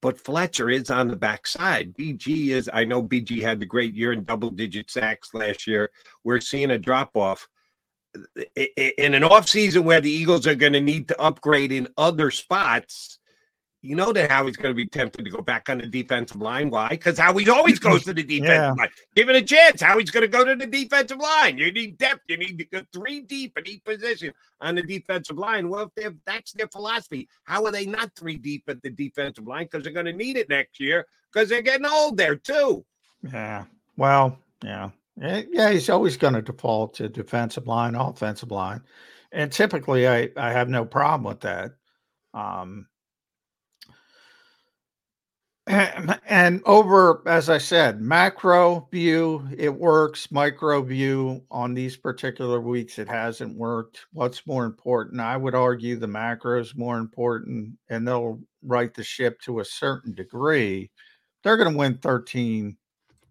But 0.00 0.18
Fletcher 0.18 0.70
is 0.70 0.90
on 0.90 1.08
the 1.08 1.16
backside. 1.16 1.94
BG 1.94 2.48
is, 2.48 2.70
I 2.72 2.84
know 2.84 3.02
BG 3.02 3.42
had 3.42 3.60
the 3.60 3.66
great 3.66 3.94
year 3.94 4.12
in 4.12 4.24
double 4.24 4.50
digit 4.50 4.90
sacks 4.90 5.34
last 5.34 5.66
year. 5.66 5.90
We're 6.24 6.40
seeing 6.40 6.70
a 6.70 6.78
drop 6.78 7.10
off 7.16 7.46
in 8.56 9.14
an 9.14 9.22
offseason 9.22 9.84
where 9.84 10.00
the 10.00 10.10
Eagles 10.10 10.46
are 10.46 10.54
going 10.54 10.72
to 10.72 10.80
need 10.80 11.08
to 11.08 11.20
upgrade 11.20 11.72
in 11.72 11.88
other 11.98 12.30
spots 12.30 13.18
you 13.84 13.94
know 13.94 14.12
that 14.14 14.30
Howie's 14.30 14.56
going 14.56 14.74
to 14.74 14.76
be 14.76 14.86
tempted 14.86 15.24
to 15.24 15.30
go 15.30 15.42
back 15.42 15.68
on 15.68 15.78
the 15.78 15.86
defensive 15.86 16.40
line. 16.40 16.70
Why? 16.70 16.88
Because 16.88 17.18
Howie 17.18 17.46
always 17.50 17.78
goes 17.78 18.04
to 18.04 18.14
the 18.14 18.22
defensive 18.22 18.54
yeah. 18.54 18.72
line. 18.72 18.88
Give 19.14 19.28
it 19.28 19.36
a 19.36 19.42
chance. 19.42 19.82
Howie's 19.82 20.10
going 20.10 20.22
to 20.22 20.28
go 20.28 20.42
to 20.42 20.56
the 20.56 20.66
defensive 20.66 21.18
line. 21.18 21.58
You 21.58 21.70
need 21.70 21.98
depth. 21.98 22.22
You 22.28 22.38
need 22.38 22.58
to 22.58 22.64
go 22.64 22.82
three 22.94 23.20
deep 23.20 23.58
in 23.58 23.68
each 23.68 23.84
position 23.84 24.32
on 24.62 24.76
the 24.76 24.82
defensive 24.82 25.36
line. 25.36 25.68
Well, 25.68 25.92
if 25.96 26.14
that's 26.26 26.52
their 26.52 26.68
philosophy, 26.68 27.28
how 27.44 27.66
are 27.66 27.72
they 27.72 27.84
not 27.84 28.10
three 28.16 28.38
deep 28.38 28.64
at 28.68 28.82
the 28.82 28.88
defensive 28.88 29.46
line? 29.46 29.64
Because 29.64 29.84
they're 29.84 29.92
going 29.92 30.06
to 30.06 30.14
need 30.14 30.38
it 30.38 30.48
next 30.48 30.80
year 30.80 31.06
because 31.30 31.50
they're 31.50 31.60
getting 31.60 31.86
old 31.86 32.16
there 32.16 32.36
too. 32.36 32.86
Yeah. 33.22 33.64
Well, 33.98 34.38
yeah. 34.62 34.90
Yeah, 35.20 35.70
he's 35.70 35.90
always 35.90 36.16
going 36.16 36.34
to 36.34 36.42
default 36.42 36.94
to 36.94 37.08
defensive 37.08 37.66
line, 37.66 37.94
offensive 37.94 38.50
line. 38.50 38.80
And 39.30 39.52
typically 39.52 40.08
I, 40.08 40.30
I 40.36 40.52
have 40.52 40.68
no 40.68 40.84
problem 40.84 41.24
with 41.24 41.40
that. 41.40 41.72
Um, 42.32 42.88
and 45.66 46.60
over 46.66 47.22
as 47.26 47.48
i 47.48 47.56
said 47.56 48.00
macro 48.00 48.86
view 48.92 49.46
it 49.56 49.74
works. 49.74 50.30
Micro 50.30 50.82
view 50.82 51.42
on 51.50 51.72
these 51.72 51.96
particular 51.96 52.60
weeks 52.60 52.98
it 52.98 53.08
hasn't 53.08 53.56
worked. 53.56 54.04
What's 54.12 54.46
more 54.46 54.66
important? 54.66 55.20
I 55.20 55.36
would 55.38 55.54
argue 55.54 55.96
the 55.96 56.06
macro 56.06 56.60
is 56.60 56.74
more 56.76 56.98
important 56.98 57.78
and 57.88 58.06
they'll 58.06 58.40
right 58.62 58.92
the 58.92 59.02
ship 59.04 59.40
to 59.42 59.60
a 59.60 59.64
certain 59.64 60.12
degree. 60.14 60.90
They're 61.42 61.56
going 61.56 61.72
to 61.72 61.78
win 61.78 61.96
13 61.98 62.76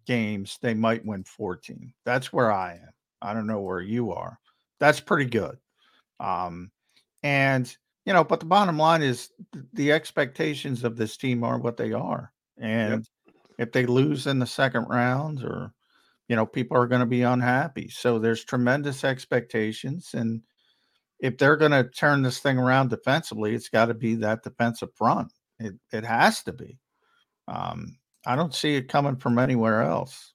games. 0.07 0.57
They 0.61 0.73
might 0.73 1.05
win 1.05 1.23
14 1.25 1.93
that's 2.05 2.33
where 2.33 2.51
i 2.51 2.73
am. 2.73 2.89
I 3.21 3.33
don't 3.33 3.47
know 3.47 3.61
where 3.61 3.81
you 3.81 4.11
are. 4.11 4.39
That's 4.79 4.99
pretty 4.99 5.25
good. 5.29 5.57
Um 6.19 6.71
and 7.23 7.75
you 8.05 8.13
know, 8.13 8.23
but 8.23 8.39
the 8.39 8.45
bottom 8.45 8.77
line 8.77 9.01
is 9.01 9.29
the 9.73 9.91
expectations 9.91 10.83
of 10.83 10.97
this 10.97 11.17
team 11.17 11.43
are 11.43 11.57
what 11.57 11.77
they 11.77 11.93
are. 11.93 12.31
And 12.59 13.07
yep. 13.25 13.35
if 13.57 13.71
they 13.71 13.85
lose 13.85 14.27
in 14.27 14.39
the 14.39 14.45
second 14.45 14.85
round 14.85 15.43
or, 15.43 15.73
you 16.27 16.35
know, 16.35 16.45
people 16.45 16.77
are 16.77 16.87
going 16.87 16.99
to 16.99 17.05
be 17.05 17.21
unhappy. 17.21 17.89
So 17.89 18.19
there's 18.19 18.43
tremendous 18.43 19.03
expectations. 19.03 20.11
And 20.13 20.41
if 21.19 21.37
they're 21.37 21.55
going 21.55 21.71
to 21.71 21.89
turn 21.89 22.21
this 22.21 22.39
thing 22.39 22.57
around 22.57 22.89
defensively, 22.89 23.55
it's 23.55 23.69
got 23.69 23.85
to 23.85 23.93
be 23.93 24.15
that 24.15 24.43
defensive 24.43 24.93
front. 24.95 25.31
It, 25.59 25.75
it 25.91 26.03
has 26.03 26.43
to 26.43 26.51
be. 26.51 26.79
Um, 27.47 27.97
I 28.25 28.35
don't 28.35 28.53
see 28.53 28.75
it 28.75 28.89
coming 28.89 29.15
from 29.15 29.39
anywhere 29.39 29.83
else. 29.83 30.32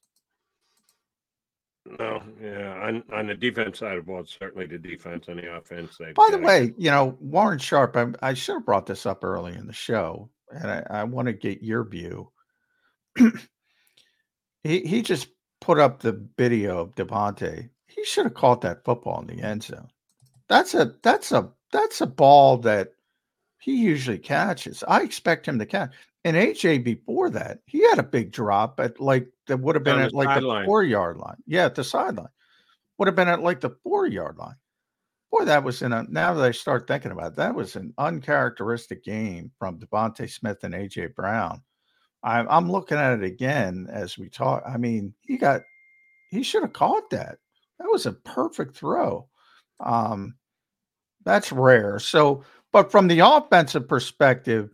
No, 1.97 2.21
yeah, 2.41 2.79
on 2.83 3.03
on 3.11 3.27
the 3.27 3.35
defense 3.35 3.79
side 3.79 3.97
of 3.97 4.05
the 4.05 4.11
ball, 4.11 4.23
certainly 4.25 4.67
the 4.67 4.77
defense 4.77 5.25
and 5.27 5.39
the 5.39 5.55
offense. 5.55 5.97
By 6.15 6.29
the 6.29 6.37
way, 6.37 6.73
you 6.77 6.91
know 6.91 7.17
Warren 7.19 7.57
Sharp. 7.57 7.97
I, 7.97 8.07
I, 8.21 8.33
should 8.35 8.55
have 8.55 8.65
brought 8.65 8.85
this 8.85 9.07
up 9.07 9.23
early 9.23 9.55
in 9.55 9.65
the 9.65 9.73
show, 9.73 10.29
and 10.51 10.69
I, 10.69 10.85
I 10.89 11.03
want 11.05 11.27
to 11.27 11.33
get 11.33 11.63
your 11.63 11.83
view. 11.83 12.31
he 14.63 14.81
he 14.81 15.01
just 15.01 15.29
put 15.61 15.79
up 15.79 16.01
the 16.01 16.23
video 16.37 16.79
of 16.79 16.95
DeVonta. 16.95 17.69
He 17.87 18.05
should 18.05 18.25
have 18.25 18.35
caught 18.35 18.61
that 18.61 18.85
football 18.85 19.21
in 19.21 19.27
the 19.27 19.43
end 19.43 19.63
zone. 19.63 19.89
That's 20.47 20.75
a 20.75 20.93
that's 21.01 21.31
a 21.31 21.49
that's 21.71 22.01
a 22.01 22.07
ball 22.07 22.57
that 22.59 22.93
he 23.59 23.75
usually 23.77 24.19
catches. 24.19 24.83
I 24.87 25.01
expect 25.01 25.47
him 25.47 25.57
to 25.59 25.65
catch. 25.65 25.91
And 26.23 26.35
AJ 26.35 26.83
before 26.83 27.29
that, 27.31 27.59
he 27.65 27.81
had 27.89 27.99
a 27.99 28.03
big 28.03 28.31
drop 28.31 28.79
at 28.79 28.99
like 28.99 29.27
that 29.49 29.59
would 29.59 29.75
have 29.75 29.83
been 29.83 29.99
at 29.99 30.13
like 30.13 30.39
the 30.39 30.47
line. 30.47 30.65
four 30.65 30.83
yard 30.83 31.17
line. 31.17 31.37
Yeah, 31.45 31.65
at 31.65 31.75
the 31.75 31.83
sideline. 31.83 32.29
Would 32.97 33.07
have 33.07 33.15
been 33.15 33.27
at 33.27 33.41
like 33.41 33.59
the 33.59 33.71
four 33.83 34.07
yard 34.07 34.37
line. 34.37 34.55
Boy, 35.31 35.45
that 35.45 35.63
was 35.63 35.81
in 35.81 35.91
a 35.91 36.05
now 36.09 36.33
that 36.33 36.45
I 36.45 36.51
start 36.51 36.87
thinking 36.87 37.11
about 37.11 37.33
it, 37.33 37.35
that 37.35 37.53
was 37.53 37.75
an 37.75 37.93
uncharacteristic 37.97 39.03
game 39.03 39.51
from 39.59 39.79
DeVonta 39.79 40.29
Smith 40.29 40.63
and 40.63 40.73
AJ 40.73 41.15
Brown. 41.15 41.61
I'm 42.23 42.47
I'm 42.49 42.71
looking 42.71 42.97
at 42.97 43.19
it 43.19 43.23
again 43.23 43.87
as 43.91 44.17
we 44.17 44.29
talk. 44.29 44.63
I 44.67 44.77
mean, 44.77 45.13
he 45.21 45.37
got 45.37 45.61
he 46.29 46.43
should 46.43 46.63
have 46.63 46.73
caught 46.73 47.09
that. 47.09 47.37
That 47.79 47.89
was 47.91 48.05
a 48.05 48.13
perfect 48.13 48.77
throw. 48.77 49.27
Um, 49.79 50.35
that's 51.25 51.51
rare. 51.51 51.99
So, 51.99 52.43
but 52.71 52.91
from 52.91 53.07
the 53.07 53.19
offensive 53.19 53.87
perspective, 53.87 54.69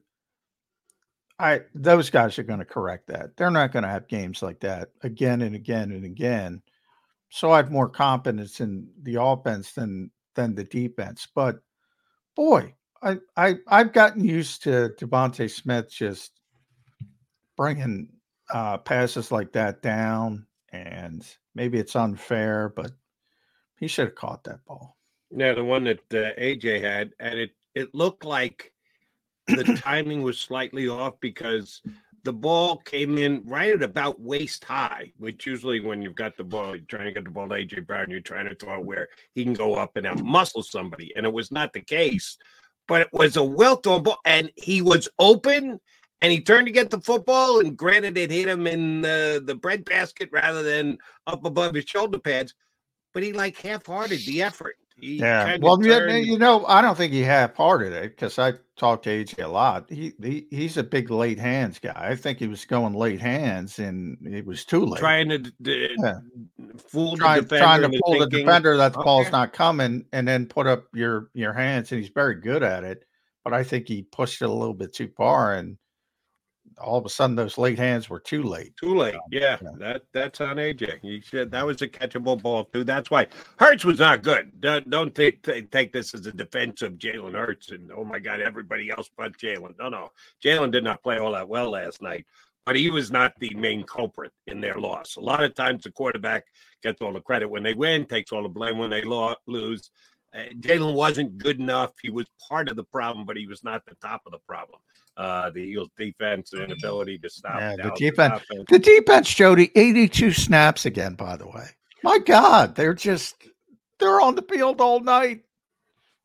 I 1.39 1.61
those 1.73 2.09
guys 2.09 2.39
are 2.39 2.43
going 2.43 2.59
to 2.59 2.65
correct 2.65 3.07
that. 3.07 3.35
They're 3.35 3.51
not 3.51 3.71
going 3.71 3.83
to 3.83 3.89
have 3.89 4.07
games 4.07 4.41
like 4.41 4.59
that 4.61 4.89
again 5.01 5.41
and 5.41 5.55
again 5.55 5.91
and 5.91 6.05
again. 6.05 6.61
So 7.29 7.51
I 7.51 7.57
have 7.57 7.71
more 7.71 7.89
confidence 7.89 8.61
in 8.61 8.87
the 9.03 9.21
offense 9.21 9.73
than 9.73 10.11
than 10.35 10.55
the 10.55 10.63
defense. 10.63 11.27
But 11.33 11.59
boy, 12.35 12.73
I 13.01 13.17
I 13.35 13.55
I've 13.67 13.91
gotten 13.91 14.23
used 14.23 14.63
to 14.63 14.93
DeVonta 14.97 15.49
Smith 15.49 15.91
just 15.91 16.39
bringing 17.57 18.09
uh, 18.53 18.77
passes 18.77 19.31
like 19.31 19.51
that 19.53 19.81
down, 19.81 20.45
and 20.71 21.25
maybe 21.53 21.79
it's 21.79 21.95
unfair, 21.95 22.69
but 22.75 22.91
he 23.77 23.87
should 23.87 24.07
have 24.07 24.15
caught 24.15 24.43
that 24.45 24.63
ball. 24.65 24.95
Yeah, 25.35 25.53
the 25.53 25.63
one 25.63 25.83
that 25.85 25.99
uh, 26.13 26.39
AJ 26.39 26.81
had, 26.81 27.11
and 27.19 27.37
it 27.39 27.51
it 27.73 27.93
looked 27.93 28.23
like 28.23 28.71
the 29.47 29.79
timing 29.83 30.21
was 30.21 30.39
slightly 30.39 30.87
off 30.87 31.15
because 31.19 31.81
the 32.23 32.33
ball 32.33 32.77
came 32.77 33.17
in 33.19 33.43
right 33.45 33.71
at 33.71 33.83
about 33.83 34.19
waist 34.19 34.63
high, 34.63 35.11
which 35.17 35.45
usually 35.45 35.79
when 35.79 36.01
you've 36.01 36.15
got 36.15 36.35
the 36.35 36.43
ball, 36.43 36.75
you're 36.75 36.85
trying 36.85 37.05
to 37.05 37.11
get 37.11 37.23
the 37.23 37.29
ball 37.29 37.47
to 37.47 37.55
AJ 37.55 37.85
Brown, 37.85 38.09
you're 38.09 38.19
trying 38.19 38.49
to 38.49 38.55
throw 38.55 38.79
it 38.79 38.85
where 38.85 39.07
he 39.33 39.43
can 39.43 39.53
go 39.53 39.75
up 39.75 39.95
and 39.95 40.07
out 40.07 40.23
muscle 40.23 40.63
somebody. 40.63 41.13
And 41.15 41.25
it 41.25 41.31
was 41.31 41.51
not 41.51 41.71
the 41.71 41.81
case, 41.81 42.37
but 42.87 43.01
it 43.01 43.09
was 43.13 43.37
a 43.37 43.43
well 43.43 43.75
thrown 43.75 44.03
ball, 44.03 44.17
and 44.25 44.51
he 44.55 44.81
was 44.81 45.07
open 45.19 45.79
and 46.21 46.31
he 46.31 46.41
turned 46.41 46.65
to 46.65 46.73
get 46.73 46.89
the 46.89 46.99
football. 46.99 47.59
And 47.59 47.77
granted, 47.77 48.17
it 48.17 48.31
hit 48.31 48.47
him 48.47 48.65
in 48.65 49.01
the, 49.01 49.43
the 49.45 49.55
bread 49.55 49.85
basket 49.85 50.29
rather 50.31 50.63
than 50.63 50.97
up 51.27 51.45
above 51.45 51.75
his 51.75 51.85
shoulder 51.85 52.17
pads, 52.17 52.55
but 53.13 53.21
he 53.21 53.33
like 53.33 53.57
half 53.57 53.85
hearted 53.85 54.21
the 54.25 54.41
effort. 54.41 54.77
He 54.97 55.17
yeah. 55.17 55.57
Well, 55.59 55.77
turned... 55.77 56.25
you 56.25 56.37
know, 56.37 56.65
I 56.65 56.81
don't 56.81 56.95
think 56.95 57.11
he 57.11 57.21
half-hearted 57.21 57.91
it 57.91 58.11
because 58.11 58.39
I 58.39 58.53
talked 58.77 59.03
to 59.03 59.09
AJ 59.09 59.43
a 59.43 59.47
lot. 59.47 59.89
He, 59.89 60.13
he 60.21 60.47
he's 60.49 60.77
a 60.77 60.83
big 60.83 61.09
late 61.11 61.39
hands 61.39 61.79
guy. 61.79 61.93
I 61.95 62.15
think 62.15 62.39
he 62.39 62.47
was 62.47 62.63
going 62.65 62.93
late 62.93 63.19
hands 63.19 63.79
and 63.79 64.17
it 64.25 64.45
was 64.45 64.63
too 64.63 64.85
late. 64.85 64.99
Trying 64.99 65.29
to 65.29 65.51
yeah. 65.59 66.19
fool 66.77 67.17
trying, 67.17 67.43
the 67.43 67.57
trying 67.57 67.81
to 67.81 67.89
fool 67.89 68.13
thinking, 68.13 68.29
the 68.29 68.37
defender 68.39 68.77
that 68.77 68.93
the 68.93 68.99
okay. 68.99 69.05
ball's 69.05 69.31
not 69.31 69.51
coming 69.51 70.05
and 70.13 70.27
then 70.27 70.45
put 70.45 70.65
up 70.67 70.85
your 70.93 71.29
your 71.33 71.53
hands 71.53 71.91
and 71.91 72.01
he's 72.01 72.11
very 72.11 72.35
good 72.35 72.63
at 72.63 72.83
it. 72.83 73.03
But 73.43 73.53
I 73.53 73.63
think 73.63 73.87
he 73.87 74.01
pushed 74.01 74.41
it 74.41 74.49
a 74.49 74.53
little 74.53 74.73
bit 74.73 74.93
too 74.93 75.09
far 75.15 75.55
and 75.55 75.77
all 76.77 76.97
of 76.97 77.05
a 77.05 77.09
sudden 77.09 77.35
those 77.35 77.57
late 77.57 77.77
hands 77.77 78.09
were 78.09 78.19
too 78.19 78.43
late. 78.43 78.75
Too 78.77 78.95
late. 78.95 79.15
Yeah, 79.31 79.57
yeah. 79.61 79.69
that 79.79 80.01
that's 80.13 80.41
on 80.41 80.57
AJ. 80.57 80.99
He 81.01 81.21
said 81.21 81.51
that 81.51 81.65
was 81.65 81.81
a 81.81 81.87
catchable 81.87 82.41
ball 82.41 82.65
too. 82.65 82.83
That's 82.83 83.09
why 83.09 83.27
Hurts 83.57 83.85
was 83.85 83.99
not 83.99 84.23
good. 84.23 84.51
Don't, 84.59 84.89
don't 84.89 85.13
think 85.13 85.43
take 85.71 85.93
this 85.93 86.13
as 86.13 86.25
a 86.25 86.31
defense 86.31 86.81
of 86.81 86.93
Jalen 86.93 87.33
Hurts 87.33 87.71
and 87.71 87.91
oh 87.91 88.03
my 88.03 88.19
God, 88.19 88.41
everybody 88.41 88.89
else 88.89 89.09
but 89.17 89.37
Jalen. 89.37 89.77
No, 89.79 89.89
no, 89.89 90.11
Jalen 90.43 90.71
did 90.71 90.83
not 90.83 91.03
play 91.03 91.17
all 91.17 91.31
that 91.33 91.47
well 91.47 91.71
last 91.71 92.01
night, 92.01 92.25
but 92.65 92.75
he 92.75 92.89
was 92.89 93.11
not 93.11 93.33
the 93.39 93.53
main 93.55 93.83
culprit 93.83 94.31
in 94.47 94.59
their 94.59 94.75
loss. 94.75 95.15
A 95.15 95.21
lot 95.21 95.43
of 95.43 95.55
times 95.55 95.83
the 95.83 95.91
quarterback 95.91 96.45
gets 96.83 97.01
all 97.01 97.13
the 97.13 97.21
credit 97.21 97.49
when 97.49 97.63
they 97.63 97.73
win, 97.73 98.05
takes 98.05 98.31
all 98.31 98.43
the 98.43 98.49
blame 98.49 98.77
when 98.77 98.89
they 98.89 99.01
lo- 99.01 99.35
lose. 99.47 99.91
Uh, 100.35 100.49
Jalen 100.59 100.93
wasn't 100.93 101.37
good 101.37 101.61
enough. 101.61 101.93
He 102.01 102.09
was 102.09 102.25
part 102.49 102.67
of 102.67 102.75
the 102.75 102.83
problem, 102.83 103.25
but 103.25 103.37
he 103.37 103.47
was 103.47 103.63
not 103.63 103.85
the 103.85 103.95
top 103.95 104.21
of 104.25 104.33
the 104.33 104.39
problem 104.45 104.79
uh, 105.17 105.49
the 105.49 105.59
Eagles' 105.59 105.89
defense 105.97 106.53
and 106.53 106.71
ability 106.71 107.17
to 107.19 107.29
stop. 107.29 107.59
Yeah, 107.59 107.75
the 107.75 107.91
defense, 107.97 108.41
the 108.69 108.79
defense, 108.79 109.33
Jody, 109.33 109.71
82 109.75 110.31
snaps 110.31 110.85
again. 110.85 111.15
By 111.15 111.37
the 111.37 111.47
way, 111.47 111.67
my 112.03 112.19
God, 112.19 112.75
they're 112.75 112.93
just 112.93 113.35
they're 113.99 114.21
on 114.21 114.35
the 114.35 114.41
field 114.41 114.81
all 114.81 114.99
night. 114.99 115.41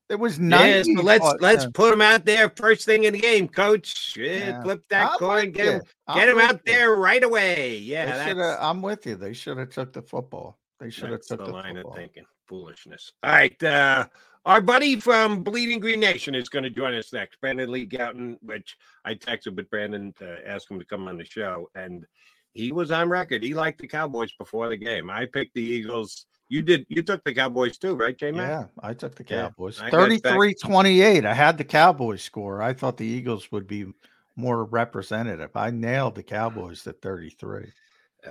It 0.09 0.19
was 0.19 0.41
nice. 0.41 0.89
Yeah, 0.89 0.97
so 0.97 1.03
let's 1.03 1.35
let's 1.41 1.67
put 1.67 1.93
them 1.93 2.03
out 2.03 2.25
there 2.25 2.51
first 2.51 2.85
thing 2.85 3.05
in 3.05 3.13
the 3.13 3.21
game, 3.21 3.47
Coach. 3.47 4.17
Yeah, 4.17 4.33
yeah. 4.33 4.63
Flip 4.63 4.83
that 4.91 5.13
coin, 5.19 5.53
get 5.53 5.67
him, 5.67 5.83
get 6.13 6.29
him 6.29 6.39
out 6.41 6.55
you. 6.55 6.73
there 6.73 6.97
right 6.97 7.23
away. 7.23 7.77
Yeah, 7.79 8.57
I'm 8.61 8.83
with 8.83 9.07
you. 9.07 9.15
They 9.15 9.33
should 9.33 9.59
have 9.59 9.71
took 9.71 9.93
the 9.93 10.03
football. 10.03 10.59
They 10.81 10.91
should 10.91 11.11
have 11.11 11.23
took 11.23 11.39
the, 11.39 11.45
the 11.47 11.53
line 11.53 11.77
football. 11.77 11.93
of 11.93 11.99
thinking. 11.99 12.25
Foolishness. 12.49 13.13
All 13.23 13.31
right. 13.31 13.63
Uh, 13.63 14.07
our 14.47 14.61
buddy 14.61 14.99
from 14.99 15.43
Bleeding 15.43 15.81
Green 15.81 16.01
Nation 16.01 16.35
is 16.35 16.49
going 16.49 16.63
to 16.63 16.71
join 16.71 16.95
us 16.95 17.13
next. 17.13 17.41
Brandon 17.41 17.71
Lee 17.71 17.87
Gowton, 17.87 18.39
which 18.43 18.77
I 19.05 19.15
texted 19.15 19.57
with 19.57 19.69
Brandon 19.71 20.15
to 20.19 20.39
ask 20.49 20.71
him 20.71 20.79
to 20.79 20.85
come 20.85 21.09
on 21.09 21.19
the 21.19 21.25
show. 21.25 21.69
And 21.75 22.07
he 22.53 22.73
was 22.73 22.91
on 22.91 23.09
record. 23.09 23.43
He 23.43 23.55
liked 23.55 23.81
the 23.81 23.87
Cowboys 23.87 24.33
before 24.33 24.69
the 24.69 24.77
game. 24.77 25.11
I 25.11 25.27
picked 25.27 25.55
the 25.55 25.63
Eagles. 25.63 26.27
You 26.49 26.63
did. 26.63 26.85
You 26.89 27.03
took 27.03 27.23
the 27.23 27.35
Cowboys 27.35 27.79
too, 27.79 27.95
right, 27.95 28.17
J 28.17 28.33
Yeah, 28.33 28.65
I 28.83 28.93
took 28.93 29.15
the 29.15 29.23
Cowboys. 29.23 29.81
Yeah, 29.81 29.91
33 29.91 30.55
28. 30.55 31.25
I 31.25 31.35
had 31.35 31.59
the 31.59 31.65
Cowboys 31.65 32.23
score. 32.23 32.61
I 32.61 32.73
thought 32.73 32.97
the 32.97 33.07
Eagles 33.07 33.53
would 33.53 33.69
be 33.69 33.87
more 34.35 34.65
representative. 34.65 35.51
I 35.55 35.71
nailed 35.71 36.17
the 36.17 36.23
Cowboys 36.25 36.85
at 36.87 37.01
33. 37.03 37.73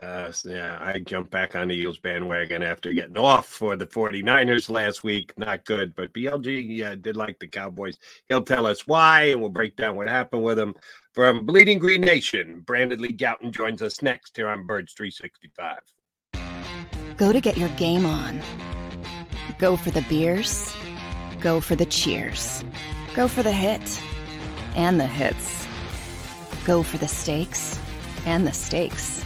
Uh, 0.01 0.31
yeah, 0.45 0.77
I 0.79 0.99
jumped 0.99 1.31
back 1.31 1.55
on 1.55 1.69
the 1.69 1.75
Eagles 1.75 1.97
bandwagon 1.97 2.61
after 2.61 2.93
getting 2.93 3.17
off 3.17 3.47
for 3.47 3.75
the 3.75 3.87
49ers 3.87 4.69
last 4.69 5.03
week. 5.03 5.33
Not 5.37 5.65
good, 5.65 5.95
but 5.95 6.13
BLG 6.13 6.77
yeah, 6.77 6.95
did 6.95 7.17
like 7.17 7.39
the 7.39 7.47
Cowboys. 7.47 7.97
He'll 8.27 8.43
tell 8.43 8.67
us 8.67 8.85
why, 8.85 9.23
and 9.23 9.41
we'll 9.41 9.49
break 9.49 9.75
down 9.75 9.95
what 9.95 10.07
happened 10.07 10.43
with 10.43 10.59
him. 10.59 10.75
From 11.13 11.45
Bleeding 11.45 11.79
Green 11.79 12.01
Nation, 12.01 12.61
Brandon 12.65 13.01
Lee 13.01 13.13
Gowton 13.13 13.51
joins 13.51 13.81
us 13.81 14.01
next 14.01 14.37
here 14.37 14.47
on 14.47 14.67
Birds 14.67 14.93
365. 14.93 15.79
Go 17.17 17.33
to 17.33 17.41
get 17.41 17.57
your 17.57 17.69
game 17.69 18.05
on. 18.05 18.41
Go 19.57 19.75
for 19.75 19.89
the 19.89 20.03
beers. 20.03 20.73
Go 21.41 21.59
for 21.59 21.75
the 21.75 21.85
cheers. 21.85 22.63
Go 23.15 23.27
for 23.27 23.41
the 23.41 23.51
hit 23.51 24.01
and 24.75 24.99
the 24.99 25.07
hits. 25.07 25.67
Go 26.63 26.83
for 26.83 26.97
the 26.99 27.07
stakes 27.07 27.79
and 28.25 28.45
the 28.45 28.53
stakes 28.53 29.25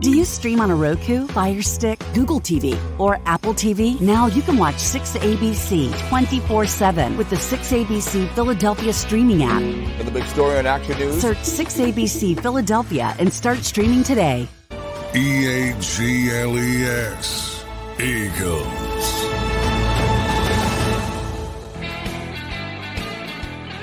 Do 0.00 0.16
you 0.16 0.24
stream 0.24 0.62
on 0.62 0.70
a 0.70 0.74
Roku, 0.74 1.26
Fire 1.26 1.60
Stick, 1.60 2.02
Google 2.14 2.40
TV, 2.40 2.74
or 2.98 3.20
Apple 3.26 3.52
TV? 3.52 4.00
Now 4.00 4.28
you 4.28 4.40
can 4.40 4.56
watch 4.56 4.76
6ABC 4.76 6.08
24 6.08 6.66
7 6.66 7.18
with 7.18 7.28
the 7.28 7.36
6ABC 7.36 8.34
Philadelphia 8.34 8.94
streaming 8.94 9.42
app. 9.42 9.60
For 9.98 10.04
the 10.04 10.10
big 10.10 10.24
story 10.24 10.56
on 10.58 10.64
Action 10.64 10.98
News, 10.98 11.20
Search 11.20 11.36
6ABC 11.36 12.40
Philadelphia 12.40 13.14
and 13.18 13.30
start 13.30 13.58
streaming 13.58 14.02
today. 14.02 14.48
E 15.14 15.46
A 15.46 15.78
G 15.80 16.30
L 16.30 16.58
E 16.58 16.84
S. 16.84 17.62
Eagles. 18.00 19.20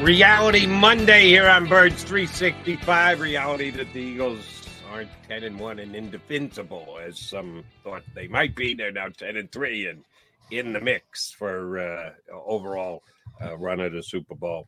Reality 0.02 0.65
Monday 0.65 1.27
here 1.27 1.48
on 1.48 1.68
Birds 1.68 2.03
365. 2.03 3.19
Reality 3.19 3.69
that 3.69 3.94
the 3.94 3.99
Eagles 3.99 4.56
aren't 4.91 5.09
10 5.27 5.43
and 5.43 5.59
1 5.59 5.80
and 5.80 5.95
indefensible 5.95 6.97
as 7.05 7.19
some 7.19 7.64
thought 7.84 8.03
they 8.15 8.27
might 8.27 8.55
be. 8.55 8.73
They're 8.73 8.91
now 8.91 9.09
10 9.09 9.38
and 9.38 9.51
3 9.51 9.88
and 9.88 10.03
in 10.51 10.73
the 10.73 10.80
mix 10.80 11.31
for 11.31 11.80
uh, 11.80 12.11
overall 12.45 13.03
uh, 13.41 13.57
run 13.57 13.80
of 13.80 13.91
the 13.91 14.03
Super 14.03 14.35
Bowl. 14.35 14.68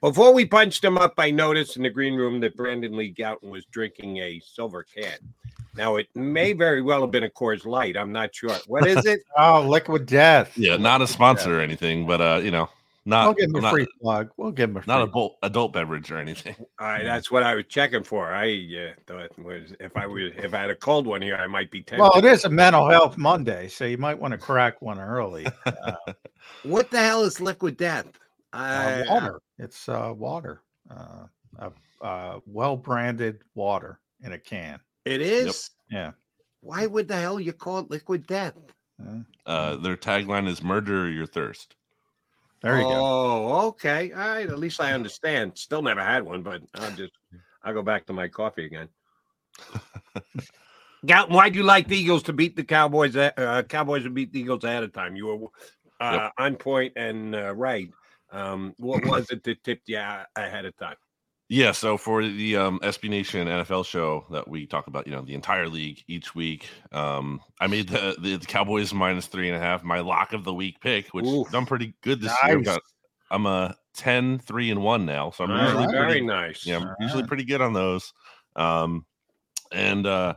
Before 0.00 0.34
we 0.34 0.44
punched 0.44 0.82
him 0.84 0.98
up, 0.98 1.14
I 1.18 1.30
noticed 1.30 1.76
in 1.76 1.84
the 1.84 1.90
green 1.90 2.14
room 2.14 2.40
that 2.40 2.56
Brandon 2.56 2.96
Lee 2.96 3.14
Gowton 3.16 3.50
was 3.50 3.64
drinking 3.66 4.16
a 4.18 4.40
silver 4.44 4.84
can. 4.84 5.18
Now, 5.76 5.96
it 5.96 6.08
may 6.14 6.52
very 6.52 6.82
well 6.82 7.02
have 7.02 7.12
been 7.12 7.22
a 7.24 7.30
Coors 7.30 7.64
Light. 7.64 7.96
I'm 7.96 8.12
not 8.12 8.34
sure. 8.34 8.56
What 8.66 8.86
is 8.86 9.06
it? 9.06 9.20
oh, 9.38 9.62
Liquid 9.66 10.06
Death. 10.06 10.58
Yeah, 10.58 10.76
not 10.76 11.00
a 11.00 11.06
sponsor 11.06 11.58
or 11.58 11.60
anything, 11.60 12.06
but 12.06 12.20
uh, 12.20 12.40
you 12.42 12.50
know, 12.50 12.68
not. 13.04 13.26
We'll 13.26 13.34
give 13.34 13.50
him 13.50 13.56
a 13.56 13.60
not, 13.60 13.72
free 13.72 13.86
plug. 14.00 14.30
We'll 14.36 14.52
give 14.52 14.70
him 14.70 14.76
a 14.76 14.82
free 14.82 14.92
not 14.92 15.08
adult 15.08 15.36
adult 15.42 15.72
beverage 15.72 16.10
or 16.10 16.18
anything. 16.18 16.56
All 16.80 16.86
right, 16.86 17.04
that's 17.04 17.30
what 17.30 17.42
I 17.42 17.54
was 17.54 17.64
checking 17.68 18.04
for. 18.04 18.32
I 18.32 18.52
uh, 18.52 18.92
thought 19.06 19.38
was 19.38 19.74
if 19.80 19.96
I 19.96 20.06
was 20.06 20.32
if 20.38 20.54
I 20.54 20.60
had 20.60 20.70
a 20.70 20.76
cold 20.76 21.06
one 21.06 21.22
here, 21.22 21.36
I 21.36 21.46
might 21.46 21.70
be 21.70 21.82
tempted. 21.82 22.02
Well, 22.02 22.16
it 22.16 22.24
is 22.24 22.44
a 22.44 22.50
mental 22.50 22.88
health 22.88 23.18
Monday, 23.18 23.68
so 23.68 23.84
you 23.84 23.98
might 23.98 24.18
want 24.18 24.32
to 24.32 24.38
crack 24.38 24.80
one 24.82 24.98
early. 24.98 25.46
Uh, 25.64 26.12
what 26.64 26.90
the 26.90 26.98
hell 26.98 27.22
is 27.22 27.40
liquid 27.40 27.76
death? 27.76 28.18
uh, 28.52 29.02
water. 29.08 29.40
It's 29.58 29.88
uh, 29.88 30.12
water. 30.16 30.62
Uh, 30.90 31.26
uh, 31.58 31.70
uh, 32.00 32.40
well 32.46 32.76
branded 32.76 33.40
water 33.54 34.00
in 34.22 34.32
a 34.32 34.38
can. 34.38 34.80
It 35.04 35.20
is. 35.20 35.70
Yeah. 35.90 36.12
Why 36.60 36.86
would 36.86 37.08
the 37.08 37.16
hell 37.16 37.40
you 37.40 37.52
call 37.52 37.80
it 37.80 37.90
liquid 37.90 38.26
death? 38.26 38.54
Uh, 39.46 39.76
their 39.76 39.96
tagline 39.96 40.46
is 40.46 40.62
"Murder 40.62 41.10
your 41.10 41.26
thirst." 41.26 41.74
There 42.62 42.78
you 42.80 42.84
go. 42.86 43.04
Oh, 43.04 43.66
okay. 43.68 44.12
All 44.12 44.18
right. 44.18 44.48
At 44.48 44.58
least 44.58 44.80
I 44.80 44.92
understand. 44.92 45.52
Still 45.56 45.82
never 45.82 46.02
had 46.02 46.22
one, 46.22 46.42
but 46.42 46.62
I'll 46.74 46.90
just 46.92 47.12
I'll 47.64 47.74
go 47.74 47.82
back 47.82 48.06
to 48.06 48.12
my 48.12 48.28
coffee 48.28 48.64
again. 48.66 48.88
Gowton, 51.06 51.30
why'd 51.30 51.56
you 51.56 51.64
like 51.64 51.88
the 51.88 51.96
Eagles 51.96 52.22
to 52.24 52.32
beat 52.32 52.54
the 52.54 52.62
Cowboys? 52.62 53.16
Uh, 53.16 53.62
Cowboys 53.68 54.04
to 54.04 54.10
beat 54.10 54.32
the 54.32 54.40
Eagles 54.40 54.62
ahead 54.62 54.84
of 54.84 54.92
time. 54.92 55.16
You 55.16 55.26
were 55.26 55.48
uh, 56.00 56.12
Yep. 56.24 56.32
on 56.38 56.56
point 56.56 56.92
and 56.96 57.34
uh, 57.34 57.54
right. 57.54 57.88
Um, 58.30 58.74
what 58.78 59.04
was 59.04 59.30
it 59.30 59.42
that 59.44 59.62
tipped 59.64 59.88
you 59.88 59.98
ahead 59.98 60.64
of 60.64 60.76
time? 60.76 60.96
Yeah, 61.52 61.72
so 61.72 61.98
for 61.98 62.26
the 62.26 62.56
um, 62.56 62.80
SB 62.80 63.10
Nation 63.10 63.46
NFL 63.46 63.84
show 63.84 64.24
that 64.30 64.48
we 64.48 64.64
talk 64.64 64.86
about, 64.86 65.06
you 65.06 65.12
know, 65.12 65.20
the 65.20 65.34
entire 65.34 65.68
league 65.68 66.02
each 66.08 66.34
week, 66.34 66.66
um, 66.92 67.42
I 67.60 67.66
made 67.66 67.90
the, 67.90 68.16
the 68.18 68.38
Cowboys 68.38 68.94
minus 68.94 69.26
three 69.26 69.48
and 69.48 69.56
a 69.58 69.60
half, 69.60 69.84
my 69.84 70.00
lock 70.00 70.32
of 70.32 70.44
the 70.44 70.54
week 70.54 70.80
pick, 70.80 71.08
which 71.08 71.26
Oof. 71.26 71.50
done 71.50 71.66
pretty 71.66 71.92
good 72.00 72.22
this 72.22 72.34
year. 72.42 72.56
Nice. 72.56 72.64
got, 72.64 72.80
I'm 73.30 73.44
a 73.44 73.76
10, 73.92 74.38
3 74.38 74.70
and 74.70 74.82
1 74.82 75.04
now. 75.04 75.30
So 75.30 75.44
I'm 75.44 75.50
All 75.50 75.62
usually 75.62 75.84
right, 75.84 75.90
very 75.90 76.06
pretty, 76.06 76.26
nice. 76.26 76.64
Yeah, 76.64 76.78
I'm 76.78 76.84
All 76.88 76.96
usually 77.00 77.20
right. 77.20 77.28
pretty 77.28 77.44
good 77.44 77.60
on 77.60 77.74
those. 77.74 78.14
Um, 78.56 79.04
and 79.70 80.06
uh, 80.06 80.32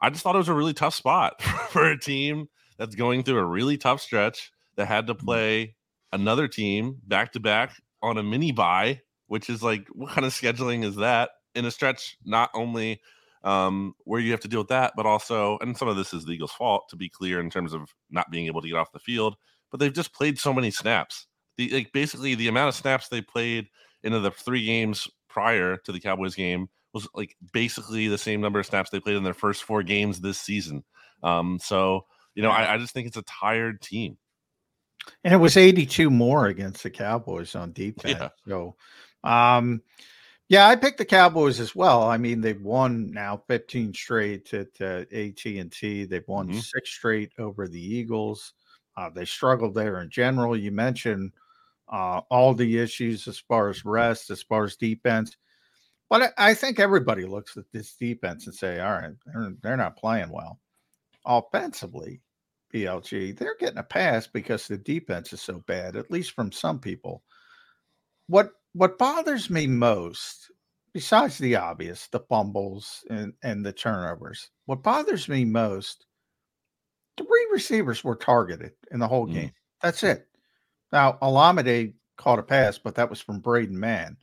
I 0.00 0.10
just 0.10 0.24
thought 0.24 0.34
it 0.34 0.38
was 0.38 0.48
a 0.48 0.54
really 0.54 0.74
tough 0.74 0.96
spot 0.96 1.40
for 1.70 1.88
a 1.88 1.96
team 1.96 2.48
that's 2.76 2.96
going 2.96 3.22
through 3.22 3.38
a 3.38 3.44
really 3.44 3.78
tough 3.78 4.00
stretch 4.00 4.50
that 4.74 4.86
had 4.86 5.06
Mm-hmm. 5.06 5.16
to 5.16 5.24
play 5.24 5.76
another 6.12 6.48
team 6.48 6.98
back 7.06 7.30
to 7.34 7.40
back 7.40 7.72
on 8.02 8.18
a 8.18 8.22
mini 8.24 8.50
bye, 8.50 9.00
which 9.30 9.48
is 9.48 9.62
like, 9.62 9.86
what 9.92 10.10
kind 10.10 10.26
of 10.26 10.32
scheduling 10.32 10.84
is 10.84 10.96
that 10.96 11.30
in 11.54 11.64
a 11.64 11.70
stretch? 11.70 12.18
Not 12.24 12.50
only 12.52 13.00
um, 13.44 13.94
where 14.02 14.18
you 14.18 14.32
have 14.32 14.40
to 14.40 14.48
deal 14.48 14.58
with 14.58 14.68
that, 14.70 14.94
but 14.96 15.06
also, 15.06 15.56
and 15.60 15.76
some 15.76 15.86
of 15.86 15.96
this 15.96 16.12
is 16.12 16.24
the 16.24 16.32
Eagles' 16.32 16.50
fault, 16.50 16.88
to 16.90 16.96
be 16.96 17.08
clear, 17.08 17.38
in 17.38 17.48
terms 17.48 17.72
of 17.72 17.94
not 18.10 18.28
being 18.32 18.46
able 18.46 18.60
to 18.60 18.66
get 18.66 18.76
off 18.76 18.90
the 18.90 18.98
field. 18.98 19.36
But 19.70 19.78
they've 19.78 19.92
just 19.92 20.12
played 20.12 20.36
so 20.40 20.52
many 20.52 20.72
snaps. 20.72 21.28
The 21.56 21.70
like 21.70 21.92
basically 21.92 22.34
the 22.34 22.48
amount 22.48 22.70
of 22.70 22.74
snaps 22.74 23.06
they 23.06 23.22
played 23.22 23.68
into 24.02 24.18
the 24.18 24.32
three 24.32 24.64
games 24.66 25.08
prior 25.28 25.76
to 25.76 25.92
the 25.92 26.00
Cowboys 26.00 26.34
game 26.34 26.68
was 26.92 27.06
like 27.14 27.36
basically 27.52 28.08
the 28.08 28.18
same 28.18 28.40
number 28.40 28.58
of 28.58 28.66
snaps 28.66 28.90
they 28.90 28.98
played 28.98 29.14
in 29.14 29.22
their 29.22 29.32
first 29.32 29.62
four 29.62 29.84
games 29.84 30.20
this 30.20 30.38
season. 30.38 30.82
Um, 31.22 31.60
so 31.62 32.04
you 32.34 32.42
know, 32.42 32.50
I, 32.50 32.74
I 32.74 32.78
just 32.78 32.94
think 32.94 33.06
it's 33.06 33.16
a 33.16 33.22
tired 33.22 33.80
team. 33.80 34.18
And 35.24 35.32
it 35.32 35.38
was 35.38 35.56
82 35.56 36.10
more 36.10 36.46
against 36.46 36.82
the 36.82 36.90
Cowboys 36.90 37.54
on 37.54 37.72
defense. 37.74 38.18
Yeah. 38.18 38.28
So, 38.48 38.76
um, 39.24 39.82
yeah, 40.48 40.66
I 40.66 40.74
picked 40.76 40.98
the 40.98 41.04
Cowboys 41.04 41.60
as 41.60 41.76
well. 41.76 42.02
I 42.02 42.16
mean, 42.18 42.40
they've 42.40 42.60
won 42.60 43.12
now 43.12 43.42
15 43.46 43.94
straight 43.94 44.52
at 44.52 44.68
uh, 44.80 45.04
AT&T. 45.12 46.04
They've 46.06 46.26
won 46.28 46.48
Mhm. 46.48 46.62
six 46.62 46.90
straight 46.90 47.32
over 47.38 47.68
the 47.68 47.80
Eagles. 47.80 48.54
Uh, 48.96 49.10
they 49.10 49.24
struggled 49.24 49.74
there 49.74 50.00
in 50.00 50.10
general. 50.10 50.56
You 50.56 50.72
mentioned 50.72 51.32
uh, 51.88 52.22
all 52.30 52.54
the 52.54 52.78
issues 52.78 53.28
as 53.28 53.38
far 53.38 53.68
as 53.68 53.84
rest, 53.84 54.30
as 54.30 54.42
far 54.42 54.64
as 54.64 54.76
defense. 54.76 55.36
But 56.08 56.22
I, 56.38 56.50
I 56.50 56.54
think 56.54 56.80
everybody 56.80 57.24
looks 57.24 57.56
at 57.56 57.70
this 57.72 57.94
defense 57.94 58.46
and 58.46 58.54
say, 58.54 58.80
all 58.80 58.92
right, 58.92 59.14
they're, 59.26 59.52
they're 59.62 59.76
not 59.76 59.96
playing 59.96 60.30
well. 60.30 60.58
Offensively, 61.24 62.22
BLG, 62.74 63.36
they're 63.36 63.56
getting 63.58 63.78
a 63.78 63.84
pass 63.84 64.26
because 64.26 64.66
the 64.66 64.78
defense 64.78 65.32
is 65.32 65.40
so 65.40 65.62
bad, 65.66 65.94
at 65.96 66.10
least 66.10 66.32
from 66.32 66.50
some 66.50 66.80
people. 66.80 67.22
What 68.26 68.52
what 68.72 68.98
bothers 68.98 69.50
me 69.50 69.66
most, 69.66 70.50
besides 70.92 71.38
the 71.38 71.56
obvious, 71.56 72.06
the 72.08 72.20
fumbles 72.20 73.04
and, 73.10 73.32
and 73.42 73.64
the 73.64 73.72
turnovers, 73.72 74.50
what 74.66 74.82
bothers 74.82 75.28
me 75.28 75.44
most, 75.44 76.06
three 77.16 77.48
receivers 77.52 78.04
were 78.04 78.16
targeted 78.16 78.72
in 78.90 78.98
the 79.00 79.08
whole 79.08 79.26
Mm. 79.26 79.32
game. 79.32 79.52
That's 79.82 80.02
it. 80.02 80.28
Now, 80.92 81.18
Olamide 81.22 81.94
caught 82.16 82.38
a 82.38 82.42
pass, 82.42 82.78
but 82.78 82.94
that 82.96 83.08
was 83.10 83.20
from 83.20 83.40
Braden 83.40 83.78
Mann. 83.78 84.16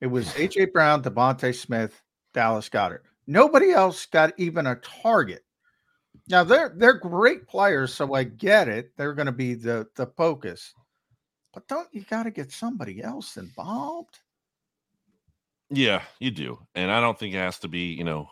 It 0.00 0.06
was 0.06 0.26
AJ 0.34 0.72
Brown, 0.72 1.02
DeVonta 1.02 1.54
Smith, 1.54 2.02
Dallas 2.34 2.68
Goedert. 2.68 3.02
Nobody 3.26 3.72
else 3.72 4.06
got 4.06 4.38
even 4.38 4.66
a 4.66 4.76
target. 4.76 5.44
Now 6.28 6.44
they're 6.44 6.74
they're 6.76 6.94
great 6.94 7.46
players, 7.46 7.94
so 7.94 8.14
I 8.14 8.24
get 8.24 8.68
it. 8.68 8.92
They're 8.96 9.14
going 9.14 9.26
to 9.26 9.32
be 9.32 9.54
the 9.54 9.86
the 9.96 10.06
focus, 10.16 10.74
but 11.56 11.66
don't 11.68 11.88
you 11.90 12.02
got 12.02 12.24
to 12.24 12.30
get 12.30 12.52
somebody 12.52 13.02
else 13.02 13.38
involved? 13.38 14.18
Yeah, 15.70 16.02
you 16.20 16.30
do, 16.30 16.58
and 16.74 16.90
I 16.90 17.00
don't 17.00 17.18
think 17.18 17.34
it 17.34 17.38
has 17.38 17.58
to 17.60 17.68
be 17.68 17.94
you 17.94 18.04
know 18.04 18.28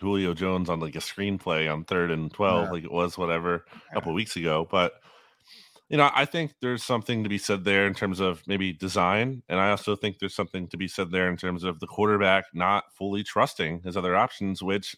Julio 0.00 0.32
Jones 0.32 0.70
on 0.70 0.80
like 0.80 0.96
a 0.96 1.00
screenplay 1.00 1.70
on 1.70 1.84
third 1.84 2.10
and 2.10 2.32
twelve, 2.32 2.64
Yeah. 2.64 2.70
like 2.70 2.84
it 2.84 2.90
was 2.90 3.18
whatever 3.18 3.66
a 3.90 3.94
couple 3.94 4.14
weeks 4.14 4.36
ago. 4.36 4.66
But 4.70 4.94
you 5.90 5.98
know, 5.98 6.10
I 6.14 6.24
think 6.24 6.54
there's 6.62 6.82
something 6.82 7.22
to 7.24 7.28
be 7.28 7.36
said 7.36 7.64
there 7.64 7.86
in 7.86 7.92
terms 7.92 8.20
of 8.20 8.42
maybe 8.46 8.72
design, 8.72 9.42
and 9.50 9.60
I 9.60 9.68
also 9.70 9.94
think 9.94 10.18
there's 10.18 10.34
something 10.34 10.66
to 10.68 10.78
be 10.78 10.88
said 10.88 11.10
there 11.10 11.28
in 11.28 11.36
terms 11.36 11.64
of 11.64 11.78
the 11.78 11.86
quarterback 11.86 12.46
not 12.54 12.84
fully 12.94 13.22
trusting 13.22 13.82
his 13.82 13.98
other 13.98 14.16
options, 14.16 14.62
which 14.62 14.96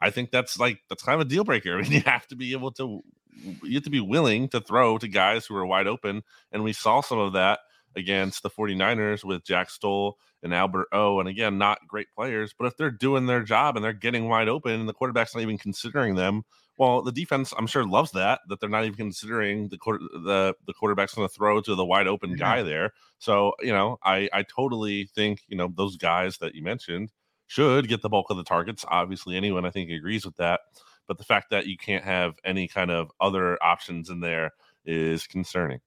I 0.00 0.08
think 0.08 0.30
that's 0.30 0.58
like 0.58 0.78
that's 0.88 1.02
kind 1.02 1.20
of 1.20 1.26
a 1.26 1.28
deal 1.28 1.44
breaker. 1.44 1.76
I 1.78 1.82
mean, 1.82 1.92
you 1.92 2.00
have 2.00 2.26
to 2.28 2.36
be 2.36 2.52
able 2.52 2.72
to 2.72 3.02
you 3.34 3.74
have 3.74 3.84
to 3.84 3.90
be 3.90 4.00
willing 4.00 4.48
to 4.50 4.60
throw 4.60 4.98
to 4.98 5.08
guys 5.08 5.46
who 5.46 5.56
are 5.56 5.66
wide 5.66 5.86
open, 5.86 6.22
and 6.50 6.62
we 6.62 6.72
saw 6.72 7.00
some 7.00 7.18
of 7.18 7.32
that 7.34 7.60
against 7.96 8.42
the 8.42 8.50
49ers 8.50 9.24
with 9.24 9.44
Jack 9.44 9.70
Stoll 9.70 10.18
and 10.42 10.54
Albert 10.54 10.88
O. 10.92 11.20
And 11.20 11.28
again, 11.28 11.58
not 11.58 11.86
great 11.86 12.08
players, 12.14 12.54
but 12.56 12.66
if 12.66 12.76
they're 12.76 12.90
doing 12.90 13.26
their 13.26 13.42
job 13.42 13.76
and 13.76 13.84
they're 13.84 13.92
getting 13.92 14.28
wide 14.28 14.48
open 14.48 14.72
and 14.72 14.88
the 14.88 14.94
quarterback's 14.94 15.34
not 15.34 15.42
even 15.42 15.58
considering 15.58 16.14
them, 16.14 16.44
well, 16.78 17.02
the 17.02 17.12
defense 17.12 17.52
I'm 17.56 17.66
sure 17.66 17.86
loves 17.86 18.12
that 18.12 18.40
that 18.48 18.60
they're 18.60 18.68
not 18.68 18.84
even 18.84 18.96
considering 18.96 19.68
the 19.68 19.78
quarter 19.78 20.00
the 20.12 20.54
the 20.66 20.72
quarterback's 20.72 21.14
going 21.14 21.28
to 21.28 21.34
throw 21.34 21.60
to 21.60 21.74
the 21.74 21.84
wide 21.84 22.08
open 22.08 22.34
guy 22.34 22.62
there. 22.62 22.92
So 23.18 23.52
you 23.60 23.72
know, 23.72 23.98
I 24.02 24.28
I 24.32 24.42
totally 24.42 25.04
think 25.14 25.42
you 25.48 25.56
know 25.56 25.72
those 25.76 25.96
guys 25.96 26.38
that 26.38 26.54
you 26.54 26.62
mentioned 26.62 27.10
should 27.46 27.88
get 27.88 28.00
the 28.00 28.08
bulk 28.08 28.30
of 28.30 28.38
the 28.38 28.44
targets. 28.44 28.84
Obviously, 28.88 29.36
anyone 29.36 29.66
I 29.66 29.70
think 29.70 29.90
agrees 29.90 30.24
with 30.24 30.36
that. 30.36 30.60
But 31.08 31.18
the 31.18 31.24
fact 31.24 31.50
that 31.50 31.66
you 31.66 31.76
can't 31.76 32.04
have 32.04 32.34
any 32.44 32.68
kind 32.68 32.90
of 32.90 33.10
other 33.20 33.62
options 33.62 34.10
in 34.10 34.20
there 34.20 34.52
is 34.84 35.26
concerning. 35.26 35.80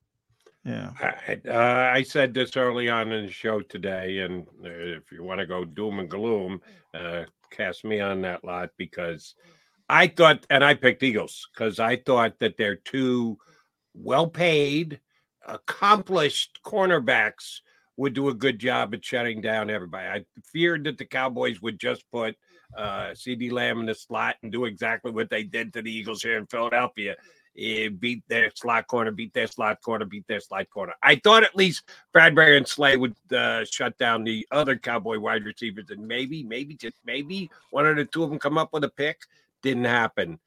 Yeah. 0.63 0.91
I, 0.99 1.41
uh, 1.47 1.91
I 1.93 2.01
said 2.03 2.33
this 2.33 2.57
early 2.57 2.89
on 2.89 3.11
in 3.11 3.27
the 3.27 3.31
show 3.31 3.61
today, 3.61 4.19
and 4.19 4.47
uh, 4.63 4.69
if 4.69 5.11
you 5.11 5.23
want 5.23 5.39
to 5.39 5.45
go 5.45 5.63
doom 5.63 5.99
and 5.99 6.09
gloom, 6.09 6.61
uh, 6.93 7.23
cast 7.51 7.85
me 7.85 7.99
on 7.99 8.21
that 8.23 8.43
lot 8.43 8.71
because 8.75 9.35
I 9.87 10.07
thought, 10.07 10.45
and 10.49 10.63
I 10.63 10.73
picked 10.73 11.03
Eagles 11.03 11.47
because 11.53 11.79
I 11.79 11.97
thought 11.97 12.39
that 12.39 12.57
they're 12.57 12.75
two 12.75 13.37
well 13.93 14.27
paid, 14.27 14.99
accomplished 15.47 16.59
cornerbacks 16.65 17.59
would 17.97 18.13
do 18.13 18.29
a 18.29 18.33
good 18.33 18.59
job 18.59 18.93
at 18.93 19.05
shutting 19.05 19.41
down 19.41 19.69
everybody. 19.69 20.07
I 20.07 20.25
feared 20.51 20.83
that 20.85 20.97
the 20.97 21.05
Cowboys 21.05 21.61
would 21.61 21.79
just 21.79 22.09
put 22.11 22.35
uh, 22.77 23.11
CeeDee 23.11 23.51
Lamb 23.51 23.79
in 23.79 23.85
the 23.85 23.95
slot 23.95 24.35
and 24.43 24.51
do 24.51 24.65
exactly 24.65 25.11
what 25.11 25.29
they 25.29 25.43
did 25.43 25.73
to 25.73 25.81
the 25.81 25.91
Eagles 25.91 26.21
here 26.21 26.37
in 26.37 26.45
Philadelphia. 26.47 27.15
Eh, 27.57 27.87
beat 27.87 28.21
their 28.27 28.51
slot 28.53 28.85
corner, 28.87 29.11
beat 29.11 29.33
their 29.33 29.47
slot 29.47 29.81
corner, 29.81 30.03
beat 30.03 30.27
their 30.27 30.41
slot 30.41 30.69
corner. 30.69 30.93
I 31.01 31.15
thought 31.15 31.43
at 31.43 31.55
least 31.55 31.89
Bradberry 32.13 32.57
and 32.57 32.67
Slay 32.67 32.97
would 32.97 33.15
uh, 33.31 33.63
shut 33.63 33.97
down 33.97 34.25
the 34.25 34.45
other 34.51 34.75
Cowboy 34.75 35.19
wide 35.19 35.45
receivers, 35.45 35.89
and 35.89 36.05
maybe, 36.05 36.43
maybe 36.43 36.75
just 36.75 36.97
maybe 37.05 37.49
one 37.71 37.85
or 37.85 37.95
the 37.95 38.03
two 38.03 38.23
of 38.23 38.29
them 38.29 38.39
come 38.39 38.57
up 38.57 38.73
with 38.73 38.83
a 38.83 38.89
pick. 38.89 39.21
Didn't 39.61 39.85
happen. 39.85 40.37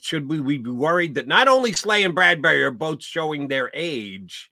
Should 0.00 0.28
we, 0.28 0.40
we 0.40 0.58
be 0.58 0.70
worried 0.70 1.14
that 1.14 1.28
not 1.28 1.46
only 1.46 1.72
Slay 1.72 2.02
and 2.02 2.16
Bradberry 2.16 2.64
are 2.64 2.72
both 2.72 3.00
showing 3.00 3.46
their 3.46 3.70
age, 3.72 4.50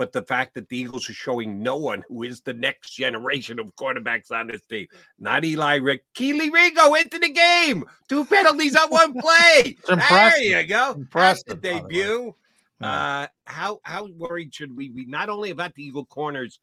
but 0.00 0.12
the 0.12 0.22
fact 0.22 0.54
that 0.54 0.66
the 0.70 0.78
Eagles 0.78 1.10
are 1.10 1.12
showing 1.12 1.62
no 1.62 1.76
one 1.76 2.02
who 2.08 2.22
is 2.22 2.40
the 2.40 2.54
next 2.54 2.92
generation 2.92 3.58
of 3.58 3.66
quarterbacks 3.76 4.32
on 4.32 4.46
this 4.46 4.62
team. 4.62 4.86
Not 5.18 5.44
Eli 5.44 5.74
Rick. 5.74 6.04
Kelee 6.14 6.50
Ringo 6.50 6.94
into 6.94 7.18
the 7.18 7.28
game. 7.28 7.84
Two 8.08 8.24
penalties 8.24 8.74
on 8.74 8.88
one 8.88 9.12
play. 9.12 9.60
It's 9.78 9.90
impressive. 9.90 10.40
There 10.40 10.60
you 10.62 10.66
go. 10.66 10.92
Impressive, 10.92 11.44
That's 11.48 11.60
by 11.60 11.68
the 11.68 11.74
the 11.74 11.80
debut. 11.82 12.34
Uh, 12.80 13.26
how 13.44 13.80
how 13.82 14.08
worried 14.16 14.54
should 14.54 14.74
we 14.74 14.88
be? 14.88 15.04
Not 15.04 15.28
only 15.28 15.50
about 15.50 15.74
the 15.74 15.84
Eagle 15.84 16.06
corners 16.06 16.60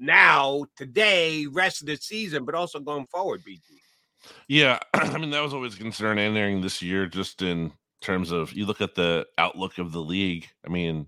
now, 0.00 0.66
today, 0.76 1.46
rest 1.46 1.82
of 1.82 1.86
the 1.86 1.96
season, 1.96 2.44
but 2.44 2.56
also 2.56 2.80
going 2.80 3.06
forward, 3.06 3.44
BG. 3.44 3.60
Yeah, 4.48 4.80
I 4.92 5.18
mean 5.18 5.30
that 5.30 5.40
was 5.40 5.54
always 5.54 5.76
a 5.76 5.78
concern 5.78 6.18
entering 6.18 6.62
this 6.62 6.82
year, 6.82 7.06
just 7.06 7.42
in 7.42 7.70
terms 8.00 8.32
of 8.32 8.52
you 8.54 8.66
look 8.66 8.80
at 8.80 8.96
the 8.96 9.24
outlook 9.38 9.78
of 9.78 9.92
the 9.92 10.02
league. 10.02 10.48
I 10.66 10.68
mean, 10.68 11.06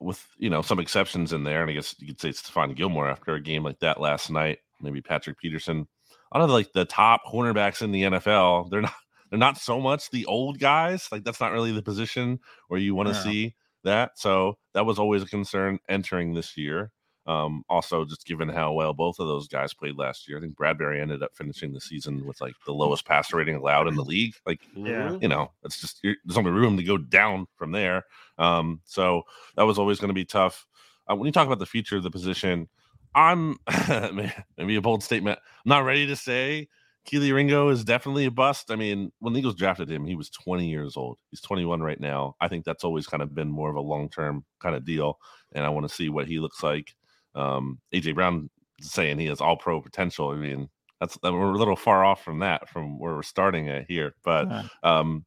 with 0.00 0.26
you 0.38 0.50
know 0.50 0.62
some 0.62 0.78
exceptions 0.78 1.32
in 1.32 1.44
there, 1.44 1.62
and 1.62 1.70
I 1.70 1.74
guess 1.74 1.94
you 1.98 2.06
could 2.06 2.20
say 2.20 2.30
Stephon 2.30 2.74
Gilmore 2.76 3.08
after 3.08 3.34
a 3.34 3.40
game 3.40 3.62
like 3.64 3.80
that 3.80 4.00
last 4.00 4.30
night, 4.30 4.58
maybe 4.80 5.00
Patrick 5.00 5.38
Peterson. 5.38 5.86
Out 6.34 6.42
of 6.42 6.50
like 6.50 6.72
the 6.72 6.84
top 6.84 7.22
cornerbacks 7.26 7.82
in 7.82 7.92
the 7.92 8.02
NFL, 8.02 8.70
they're 8.70 8.82
not 8.82 8.94
they're 9.30 9.38
not 9.38 9.58
so 9.58 9.80
much 9.80 10.10
the 10.10 10.26
old 10.26 10.58
guys. 10.58 11.08
Like 11.10 11.24
that's 11.24 11.40
not 11.40 11.52
really 11.52 11.72
the 11.72 11.82
position 11.82 12.40
where 12.68 12.80
you 12.80 12.94
want 12.94 13.08
to 13.08 13.14
Yeah. 13.14 13.22
see 13.22 13.54
that. 13.84 14.18
So 14.18 14.58
that 14.74 14.86
was 14.86 14.98
always 14.98 15.22
a 15.22 15.26
concern 15.26 15.78
entering 15.88 16.34
this 16.34 16.56
year. 16.56 16.90
Um, 17.26 17.64
also, 17.68 18.04
just 18.04 18.24
given 18.24 18.48
how 18.48 18.72
well 18.72 18.92
both 18.94 19.18
of 19.18 19.26
those 19.26 19.48
guys 19.48 19.74
played 19.74 19.96
last 19.98 20.28
year, 20.28 20.38
I 20.38 20.40
think 20.40 20.54
Bradberry 20.56 21.00
ended 21.00 21.22
up 21.22 21.32
finishing 21.34 21.72
the 21.72 21.80
season 21.80 22.24
with 22.24 22.40
like 22.40 22.54
the 22.66 22.72
lowest 22.72 23.04
passer 23.04 23.36
rating 23.36 23.56
allowed 23.56 23.88
in 23.88 23.96
the 23.96 24.04
league. 24.04 24.34
Like, 24.46 24.60
Yeah. 24.74 25.16
you 25.20 25.28
know, 25.28 25.50
it's 25.64 25.80
just 25.80 26.00
there's 26.02 26.38
only 26.38 26.52
room 26.52 26.76
to 26.76 26.84
go 26.84 26.96
down 26.96 27.46
from 27.56 27.72
there. 27.72 28.04
Um, 28.38 28.80
so 28.84 29.22
that 29.56 29.64
was 29.64 29.78
always 29.78 29.98
going 29.98 30.10
to 30.10 30.14
be 30.14 30.24
tough. 30.24 30.66
Uh, 31.10 31.16
when 31.16 31.26
you 31.26 31.32
talk 31.32 31.46
about 31.46 31.58
the 31.58 31.66
future 31.66 31.96
of 31.96 32.02
the 32.04 32.10
position, 32.10 32.68
I'm 33.14 33.56
maybe 34.56 34.76
a 34.76 34.80
bold 34.80 35.02
statement. 35.02 35.38
I'm 35.64 35.68
not 35.68 35.84
ready 35.84 36.06
to 36.06 36.16
say 36.16 36.68
Kelee 37.08 37.32
Ringo 37.32 37.68
is 37.70 37.82
definitely 37.84 38.26
a 38.26 38.30
bust. 38.30 38.70
I 38.70 38.76
mean, 38.76 39.10
when 39.20 39.32
the 39.32 39.38
Eagles 39.38 39.54
drafted 39.54 39.90
him, 39.90 40.04
he 40.04 40.14
was 40.16 40.28
20 40.30 40.68
years 40.68 40.96
old. 40.96 41.18
He's 41.30 41.40
21 41.40 41.80
right 41.80 42.00
now. 42.00 42.36
I 42.40 42.48
think 42.48 42.64
that's 42.64 42.84
always 42.84 43.06
kind 43.06 43.22
of 43.22 43.34
been 43.34 43.48
more 43.48 43.70
of 43.70 43.76
a 43.76 43.80
long 43.80 44.08
term 44.10 44.44
kind 44.60 44.74
of 44.76 44.84
deal, 44.84 45.18
and 45.52 45.64
I 45.64 45.70
want 45.70 45.88
to 45.88 45.94
see 45.94 46.08
what 46.08 46.26
he 46.28 46.38
looks 46.40 46.62
like. 46.62 46.94
Um, 47.36 47.80
AJ 47.94 48.14
Brown 48.14 48.50
saying 48.80 49.18
he 49.18 49.26
has 49.26 49.40
all 49.40 49.56
pro 49.56 49.80
potential. 49.80 50.30
I 50.30 50.36
mean, 50.36 50.68
that's 51.00 51.16
that 51.22 51.32
we're 51.32 51.52
a 51.52 51.58
little 51.58 51.76
far 51.76 52.04
off 52.04 52.24
from 52.24 52.38
that, 52.40 52.68
from 52.68 52.98
where 52.98 53.14
we're 53.14 53.22
starting 53.22 53.68
at 53.68 53.86
here. 53.88 54.14
But 54.24 54.48
Yeah. 54.48 54.62
um, 54.82 55.24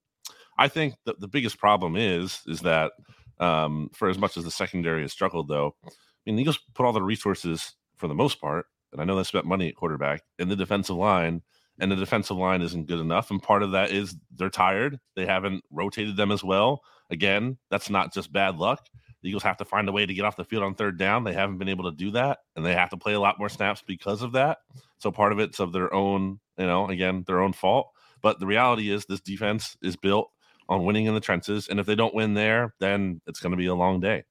I 0.58 0.68
think 0.68 0.96
that 1.06 1.20
the 1.20 1.28
biggest 1.28 1.58
problem 1.58 1.96
is 1.96 2.42
is 2.48 2.60
that 2.62 2.92
um, 3.40 3.90
for 3.94 4.10
as 4.10 4.18
much 4.18 4.36
as 4.36 4.44
the 4.44 4.52
secondary 4.52 5.02
has 5.04 5.14
struggled, 5.14 5.48
though, 5.48 5.76
I 5.86 5.90
mean, 6.26 6.36
the 6.36 6.42
Eagles 6.42 6.60
put 6.76 6.86
all 6.86 6.92
the 6.94 7.02
resources 7.02 7.74
for 7.96 8.08
the 8.08 8.14
most 8.16 8.42
part, 8.42 8.66
and 8.92 9.02
I 9.02 9.06
know 9.06 9.16
they 9.16 9.24
spent 9.24 9.46
money 9.46 9.70
at 9.70 9.76
quarterback 9.76 10.22
in 10.40 10.50
the 10.50 10.56
defensive 10.58 10.98
line, 10.98 11.42
and 11.80 11.90
the 11.92 11.96
defensive 11.96 12.36
line 12.36 12.62
isn't 12.62 12.88
good 12.88 13.00
enough. 13.00 13.32
And 13.32 13.42
part 13.42 13.64
of 13.64 13.72
that 13.72 13.92
is 13.92 14.16
they're 14.36 14.50
tired. 14.50 15.00
They 15.16 15.26
haven't 15.26 15.64
rotated 15.72 16.18
them 16.18 16.32
as 16.32 16.44
well. 16.44 16.82
Again, 17.10 17.58
that's 17.72 17.90
not 17.90 18.14
just 18.14 18.34
bad 18.34 18.58
luck. 18.58 18.86
The 19.22 19.30
Eagles 19.30 19.44
have 19.44 19.58
to 19.58 19.66
find 19.66 19.90
a 19.90 19.92
way 19.92 20.06
to 20.06 20.14
get 20.14 20.26
off 20.26 20.38
the 20.38 20.46
field 20.46 20.64
on 20.64 20.76
third 20.76 20.98
down. 20.98 21.24
They 21.24 21.34
haven't 21.34 21.58
been 21.58 21.70
able 21.70 21.90
to 21.92 21.96
do 21.96 22.12
that, 22.12 22.40
and 22.56 22.66
they 22.66 22.74
have 22.74 22.90
to 22.92 22.98
play 22.98 23.14
a 23.14 23.20
lot 23.20 23.40
more 23.40 23.50
snaps 23.50 23.84
because 23.86 24.22
of 24.22 24.32
that. 24.34 24.60
So 25.00 25.12
part 25.12 25.32
of 25.32 25.40
it's 25.40 25.60
of 25.60 25.72
their 25.72 25.94
own, 25.94 26.40
you 26.58 26.66
know, 26.66 26.88
again, 26.88 27.24
their 27.28 27.42
own 27.42 27.54
fault. 27.54 27.92
But 28.22 28.40
the 28.40 28.46
reality 28.46 28.92
is 28.92 29.06
this 29.06 29.22
defense 29.22 29.78
is 29.82 29.96
built 29.96 30.30
on 30.68 30.86
winning 30.86 31.06
in 31.06 31.14
the 31.14 31.20
trenches. 31.20 31.68
And 31.68 31.80
if 31.80 31.86
they 31.86 31.96
don't 31.96 32.14
win 32.14 32.34
there, 32.34 32.74
then 32.80 33.22
it's 33.28 33.40
going 33.40 33.52
to 33.52 33.58
be 33.58 33.66
a 33.66 33.76
long 33.76 34.00
day. 34.00 34.24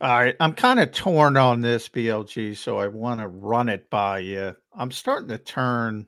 All 0.00 0.18
right, 0.18 0.36
I'm 0.40 0.52
kind 0.52 0.80
of 0.80 0.92
torn 0.92 1.36
on 1.36 1.60
this 1.60 1.88
BLG, 1.88 2.56
so 2.56 2.78
I 2.78 2.88
want 2.88 3.20
to 3.20 3.28
run 3.28 3.68
it 3.68 3.88
by 3.88 4.18
you. 4.18 4.54
I'm 4.74 4.90
starting 4.90 5.28
to 5.28 5.38
turn 5.38 6.06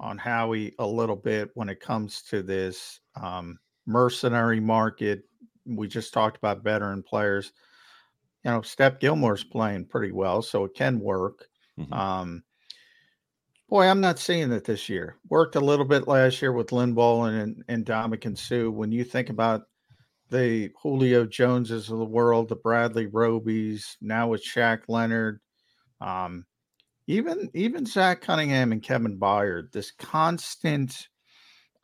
on 0.00 0.18
Howie 0.18 0.74
a 0.78 0.86
little 0.86 1.16
bit 1.16 1.50
when 1.54 1.68
it 1.68 1.80
comes 1.80 2.22
to 2.22 2.42
this 2.42 3.00
um, 3.20 3.58
mercenary 3.86 4.60
market. 4.60 5.22
We 5.66 5.88
just 5.88 6.12
talked 6.12 6.36
about 6.36 6.62
veteran 6.62 7.02
players. 7.02 7.52
You 8.44 8.52
know, 8.52 8.62
Steph 8.62 9.00
Gilmore's 9.00 9.44
playing 9.44 9.86
pretty 9.86 10.12
well, 10.12 10.40
so 10.42 10.64
it 10.64 10.74
can 10.74 11.00
work. 11.00 11.48
Um, 11.92 12.44
boy, 13.68 13.86
I'm 13.86 14.00
not 14.00 14.18
seeing 14.18 14.52
it 14.52 14.64
this 14.64 14.88
year. 14.88 15.16
Worked 15.28 15.56
a 15.56 15.60
little 15.60 15.84
bit 15.84 16.08
last 16.08 16.40
year 16.40 16.52
with 16.52 16.68
Linval 16.68 17.28
and 17.28 17.64
and 17.68 17.84
Ndamukong 17.84 18.38
Suh. 18.38 18.70
When 18.70 18.92
you 18.92 19.04
think 19.04 19.30
about 19.30 19.62
the 20.30 20.70
Julio 20.82 21.24
Joneses 21.26 21.90
of 21.90 21.98
the 21.98 22.04
world, 22.04 22.48
the 22.48 22.56
Bradley 22.56 23.06
Robies, 23.06 23.96
now 24.00 24.28
with 24.28 24.44
Shaq 24.44 24.82
Leonard, 24.88 25.40
um, 26.00 26.46
even 27.06 27.50
even 27.54 27.86
Zach 27.86 28.20
Cunningham 28.20 28.72
and 28.72 28.82
Kevin 28.82 29.18
Byard, 29.18 29.72
this 29.72 29.90
constant. 29.90 31.08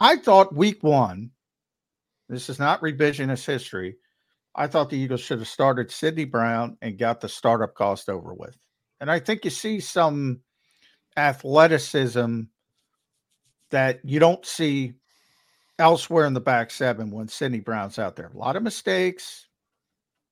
I 0.01 0.17
thought 0.17 0.55
week 0.55 0.83
one, 0.83 1.31
this 2.33 2.49
is 2.49 2.59
not 2.59 2.81
revisionist 2.81 3.45
history. 3.45 3.97
I 4.55 4.67
thought 4.67 4.91
the 4.91 4.97
Eagles 4.99 5.21
should 5.21 5.39
have 5.39 5.49
started 5.49 5.91
Sydney 5.91 6.25
Brown 6.25 6.79
and 6.81 6.99
got 6.99 7.21
the 7.21 7.29
startup 7.29 7.75
cost 7.75 8.09
over 8.09 8.33
with. 8.35 8.57
And 9.01 9.11
I 9.11 9.19
think 9.19 9.45
you 9.45 9.51
see 9.51 9.81
some 9.81 10.41
athleticism 11.17 12.43
that 13.71 14.01
you 14.05 14.19
don't 14.19 14.45
see 14.47 14.95
elsewhere 15.79 16.27
in 16.27 16.33
the 16.33 16.41
back 16.41 16.71
seven 16.71 17.11
when 17.11 17.29
Sydney 17.29 17.61
Brown's 17.61 17.99
out 17.99 18.17
there. 18.17 18.31
A 18.33 18.39
lot 18.39 18.57
of 18.57 18.63
mistakes 18.63 19.47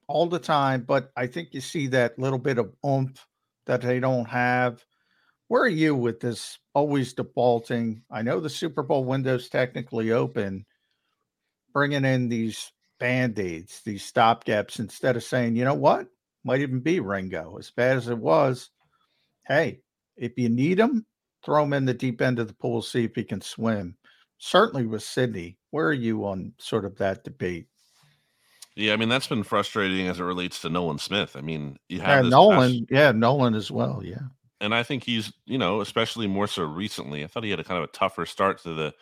all 0.08 0.26
the 0.26 0.38
time, 0.38 0.82
but 0.82 1.12
I 1.16 1.26
think 1.26 1.52
you 1.52 1.60
see 1.60 1.86
that 1.88 2.18
little 2.18 2.38
bit 2.38 2.58
of 2.58 2.72
oomph 2.86 3.26
that 3.66 3.82
they 3.82 4.00
don't 4.00 4.26
have. 4.26 4.84
where 5.48 5.62
are 5.62 5.68
you 5.68 5.94
with 5.96 6.20
this 6.20 6.58
always 6.74 7.12
defaulting? 7.12 8.02
I 8.10 8.22
know 8.22 8.40
the 8.40 8.48
Super 8.48 8.82
Bowl 8.82 9.04
window's 9.04 9.48
technically 9.48 10.12
open, 10.12 10.64
bringing 11.72 12.04
in 12.04 12.28
these 12.28 12.72
band 12.98 13.38
aids, 13.38 13.80
these 13.84 14.10
stopgaps, 14.10 14.78
instead 14.78 15.16
of 15.16 15.24
saying, 15.24 15.56
you 15.56 15.64
know 15.64 15.74
what, 15.74 16.06
might 16.44 16.60
even 16.60 16.80
be 16.80 17.00
Ringo. 17.00 17.56
As 17.58 17.70
bad 17.70 17.96
as 17.96 18.08
it 18.08 18.18
was, 18.18 18.70
hey, 19.46 19.80
if 20.16 20.32
you 20.36 20.48
need 20.48 20.78
him, 20.78 21.06
throw 21.44 21.62
him 21.62 21.72
in 21.72 21.84
the 21.86 21.94
deep 21.94 22.20
end 22.20 22.38
of 22.38 22.48
the 22.48 22.54
pool, 22.54 22.82
see 22.82 23.04
if 23.04 23.14
he 23.14 23.24
can 23.24 23.40
swim. 23.40 23.96
Certainly 24.38 24.86
with 24.86 25.02
Sydney. 25.02 25.58
Where 25.70 25.86
are 25.86 25.92
you 25.92 26.24
on 26.26 26.52
sort 26.58 26.84
of 26.84 26.96
that 26.98 27.24
debate? 27.24 27.66
Yeah, 28.76 28.92
I 28.92 28.96
mean 28.96 29.08
that's 29.08 29.26
been 29.26 29.42
frustrating 29.42 30.06
as 30.06 30.20
it 30.20 30.24
relates 30.24 30.62
to 30.62 30.70
Nolan 30.70 30.98
Smith. 30.98 31.36
I 31.36 31.40
mean, 31.40 31.78
you 31.88 32.00
have 32.00 32.24
yeah, 32.24 32.30
Nolan, 32.30 32.70
past, 32.70 32.84
yeah, 32.90 33.12
Nolan 33.12 33.54
as 33.54 33.70
well, 33.70 34.00
yeah. 34.04 34.28
And 34.60 34.74
I 34.74 34.82
think 34.82 35.04
he's, 35.04 35.32
you 35.46 35.58
know, 35.58 35.80
especially 35.80 36.26
more 36.26 36.46
so 36.46 36.62
recently. 36.64 37.24
I 37.24 37.26
thought 37.26 37.44
he 37.44 37.50
had 37.50 37.60
a 37.60 37.64
kind 37.64 37.78
of 37.78 37.84
a 37.84 37.92
tougher 37.92 38.26
start 38.26 38.62
to 38.62 38.74
the 38.74 38.94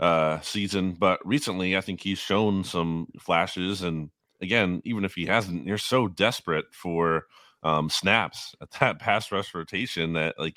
uh 0.00 0.40
season, 0.40 0.92
but 0.92 1.24
recently 1.24 1.76
I 1.76 1.80
think 1.80 2.00
he's 2.00 2.18
shown 2.18 2.64
some 2.64 3.08
flashes 3.20 3.82
and 3.82 4.10
again, 4.40 4.80
even 4.84 5.04
if 5.04 5.14
he 5.14 5.26
hasn't, 5.26 5.66
you're 5.66 5.78
so 5.78 6.08
desperate 6.08 6.66
for 6.72 7.26
um 7.62 7.90
snaps 7.90 8.54
at 8.60 8.70
that 8.80 8.98
pass 8.98 9.30
rush 9.30 9.54
rotation 9.54 10.14
that 10.14 10.38
like 10.38 10.56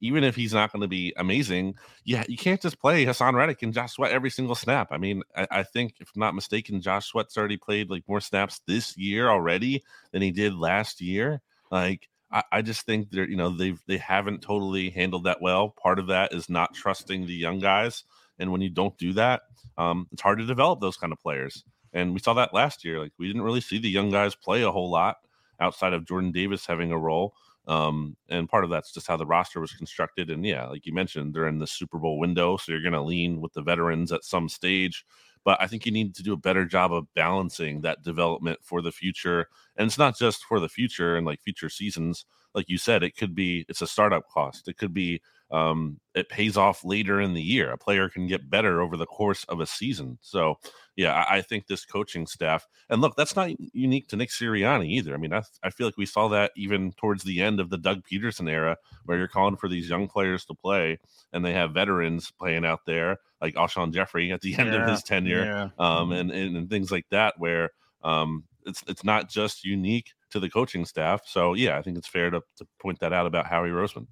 even 0.00 0.24
if 0.24 0.36
he's 0.36 0.52
not 0.52 0.72
going 0.72 0.82
to 0.82 0.88
be 0.88 1.12
amazing, 1.16 1.74
yeah, 2.04 2.24
you 2.28 2.36
can't 2.36 2.60
just 2.60 2.78
play 2.78 3.04
Haason 3.04 3.34
Reddick 3.34 3.62
and 3.62 3.72
Josh 3.72 3.92
Sweat 3.92 4.12
every 4.12 4.30
single 4.30 4.54
snap. 4.54 4.88
I 4.90 4.98
mean, 4.98 5.22
I, 5.34 5.46
I, 5.50 5.62
think 5.62 5.94
if 6.00 6.10
I'm 6.14 6.20
not 6.20 6.34
mistaken, 6.34 6.80
Josh 6.80 7.06
Sweat's 7.06 7.36
already 7.36 7.56
played 7.56 7.90
like 7.90 8.04
more 8.06 8.20
snaps 8.20 8.60
this 8.66 8.96
year 8.96 9.28
already 9.28 9.82
than 10.12 10.22
he 10.22 10.30
did 10.30 10.54
last 10.54 11.00
year. 11.00 11.40
Like, 11.70 12.08
I, 12.30 12.42
I 12.52 12.62
just 12.62 12.84
think 12.84 13.10
they're, 13.10 13.28
you 13.28 13.36
know, 13.36 13.50
they've 13.50 13.80
they 13.86 13.98
haven't 13.98 14.42
totally 14.42 14.90
handled 14.90 15.24
that 15.24 15.40
well. 15.40 15.70
Part 15.70 15.98
of 15.98 16.08
that 16.08 16.34
is 16.34 16.50
not 16.50 16.74
trusting 16.74 17.26
the 17.26 17.34
young 17.34 17.58
guys. 17.58 18.04
And 18.38 18.52
when 18.52 18.60
you 18.60 18.70
don't 18.70 18.96
do 18.98 19.12
that, 19.14 19.42
um, 19.78 20.06
it's 20.12 20.22
hard 20.22 20.38
to 20.38 20.46
develop 20.46 20.80
those 20.80 20.96
kind 20.96 21.12
of 21.12 21.20
players. 21.20 21.64
And 21.92 22.12
we 22.12 22.20
saw 22.20 22.34
that 22.34 22.54
last 22.54 22.84
year. 22.84 23.00
Like 23.00 23.12
we 23.18 23.26
didn't 23.26 23.42
really 23.42 23.60
see 23.60 23.78
the 23.78 23.88
young 23.88 24.10
guys 24.10 24.34
play 24.34 24.62
a 24.62 24.70
whole 24.70 24.90
lot 24.90 25.16
outside 25.60 25.92
of 25.92 26.06
Jordan 26.06 26.32
Davis 26.32 26.66
having 26.66 26.92
a 26.92 26.98
role. 26.98 27.34
Um, 27.66 28.16
and 28.28 28.48
part 28.48 28.64
of 28.64 28.70
that's 28.70 28.92
just 28.92 29.08
how 29.08 29.16
the 29.16 29.26
roster 29.26 29.60
was 29.60 29.72
constructed. 29.72 30.30
And 30.30 30.44
yeah, 30.44 30.66
like 30.66 30.86
you 30.86 30.92
mentioned, 30.92 31.34
they're 31.34 31.48
in 31.48 31.58
the 31.58 31.66
Super 31.66 31.98
Bowl 31.98 32.18
window, 32.18 32.56
so 32.56 32.70
you're 32.70 32.82
going 32.82 32.92
to 32.92 33.02
lean 33.02 33.40
with 33.40 33.54
the 33.54 33.62
veterans 33.62 34.12
at 34.12 34.24
some 34.24 34.48
stage. 34.48 35.04
But 35.46 35.62
I 35.62 35.68
think 35.68 35.86
you 35.86 35.92
need 35.92 36.16
to 36.16 36.24
do 36.24 36.32
a 36.32 36.36
better 36.36 36.64
job 36.64 36.92
of 36.92 37.06
balancing 37.14 37.82
that 37.82 38.02
development 38.02 38.58
for 38.62 38.82
the 38.82 38.90
future. 38.90 39.46
And 39.76 39.86
it's 39.86 39.96
not 39.96 40.18
just 40.18 40.44
for 40.44 40.58
the 40.58 40.68
future 40.68 41.16
and 41.16 41.24
like 41.24 41.40
future 41.40 41.70
seasons. 41.70 42.26
Like 42.52 42.68
you 42.68 42.78
said, 42.78 43.04
it 43.04 43.16
could 43.16 43.32
be 43.32 43.64
it's 43.68 43.80
a 43.80 43.86
startup 43.86 44.28
cost. 44.28 44.66
It 44.66 44.76
could 44.76 44.92
be 44.92 45.22
um, 45.50 46.00
it 46.14 46.28
pays 46.28 46.56
off 46.56 46.84
later 46.84 47.20
in 47.20 47.34
the 47.34 47.42
year. 47.42 47.70
A 47.70 47.78
player 47.78 48.08
can 48.08 48.26
get 48.26 48.50
better 48.50 48.80
over 48.80 48.96
the 48.96 49.06
course 49.06 49.44
of 49.44 49.60
a 49.60 49.66
season. 49.66 50.18
So, 50.20 50.58
yeah, 50.96 51.12
I, 51.12 51.36
I 51.36 51.42
think 51.42 51.66
this 51.66 51.84
coaching 51.84 52.26
staff, 52.26 52.66
and 52.90 53.00
look, 53.00 53.14
that's 53.16 53.36
not 53.36 53.50
unique 53.72 54.08
to 54.08 54.16
Nick 54.16 54.30
Sirianni 54.30 54.88
either. 54.88 55.14
I 55.14 55.18
mean, 55.18 55.32
I, 55.32 55.42
I 55.62 55.70
feel 55.70 55.86
like 55.86 55.96
we 55.96 56.06
saw 56.06 56.28
that 56.28 56.50
even 56.56 56.92
towards 56.92 57.22
the 57.22 57.40
end 57.40 57.60
of 57.60 57.70
the 57.70 57.78
Doug 57.78 58.02
Pederson 58.10 58.50
era, 58.50 58.76
where 59.04 59.18
you're 59.18 59.28
calling 59.28 59.56
for 59.56 59.68
these 59.68 59.88
young 59.88 60.08
players 60.08 60.44
to 60.46 60.54
play, 60.54 60.98
and 61.32 61.44
they 61.44 61.52
have 61.52 61.74
veterans 61.74 62.32
playing 62.32 62.64
out 62.64 62.80
there, 62.86 63.18
like 63.40 63.54
Alshon 63.54 63.92
Jeffery 63.92 64.32
at 64.32 64.40
the 64.40 64.54
end 64.58 64.72
yeah, 64.72 64.82
of 64.82 64.88
his 64.88 65.02
tenure, 65.02 65.44
yeah. 65.44 65.62
um, 65.78 66.10
mm-hmm. 66.10 66.12
and, 66.12 66.30
and, 66.30 66.56
and 66.56 66.70
things 66.70 66.90
like 66.90 67.06
that, 67.10 67.34
where 67.38 67.70
um, 68.02 68.44
it's 68.64 68.82
it's 68.88 69.04
not 69.04 69.28
just 69.28 69.64
unique 69.64 70.12
to 70.30 70.40
the 70.40 70.50
coaching 70.50 70.84
staff. 70.84 71.22
So, 71.26 71.54
yeah, 71.54 71.78
I 71.78 71.82
think 71.82 71.98
it's 71.98 72.08
fair 72.08 72.30
to, 72.30 72.40
to 72.56 72.66
point 72.80 72.98
that 73.00 73.12
out 73.12 73.26
about 73.26 73.46
Howie 73.46 73.70
Roseman. 73.70 74.06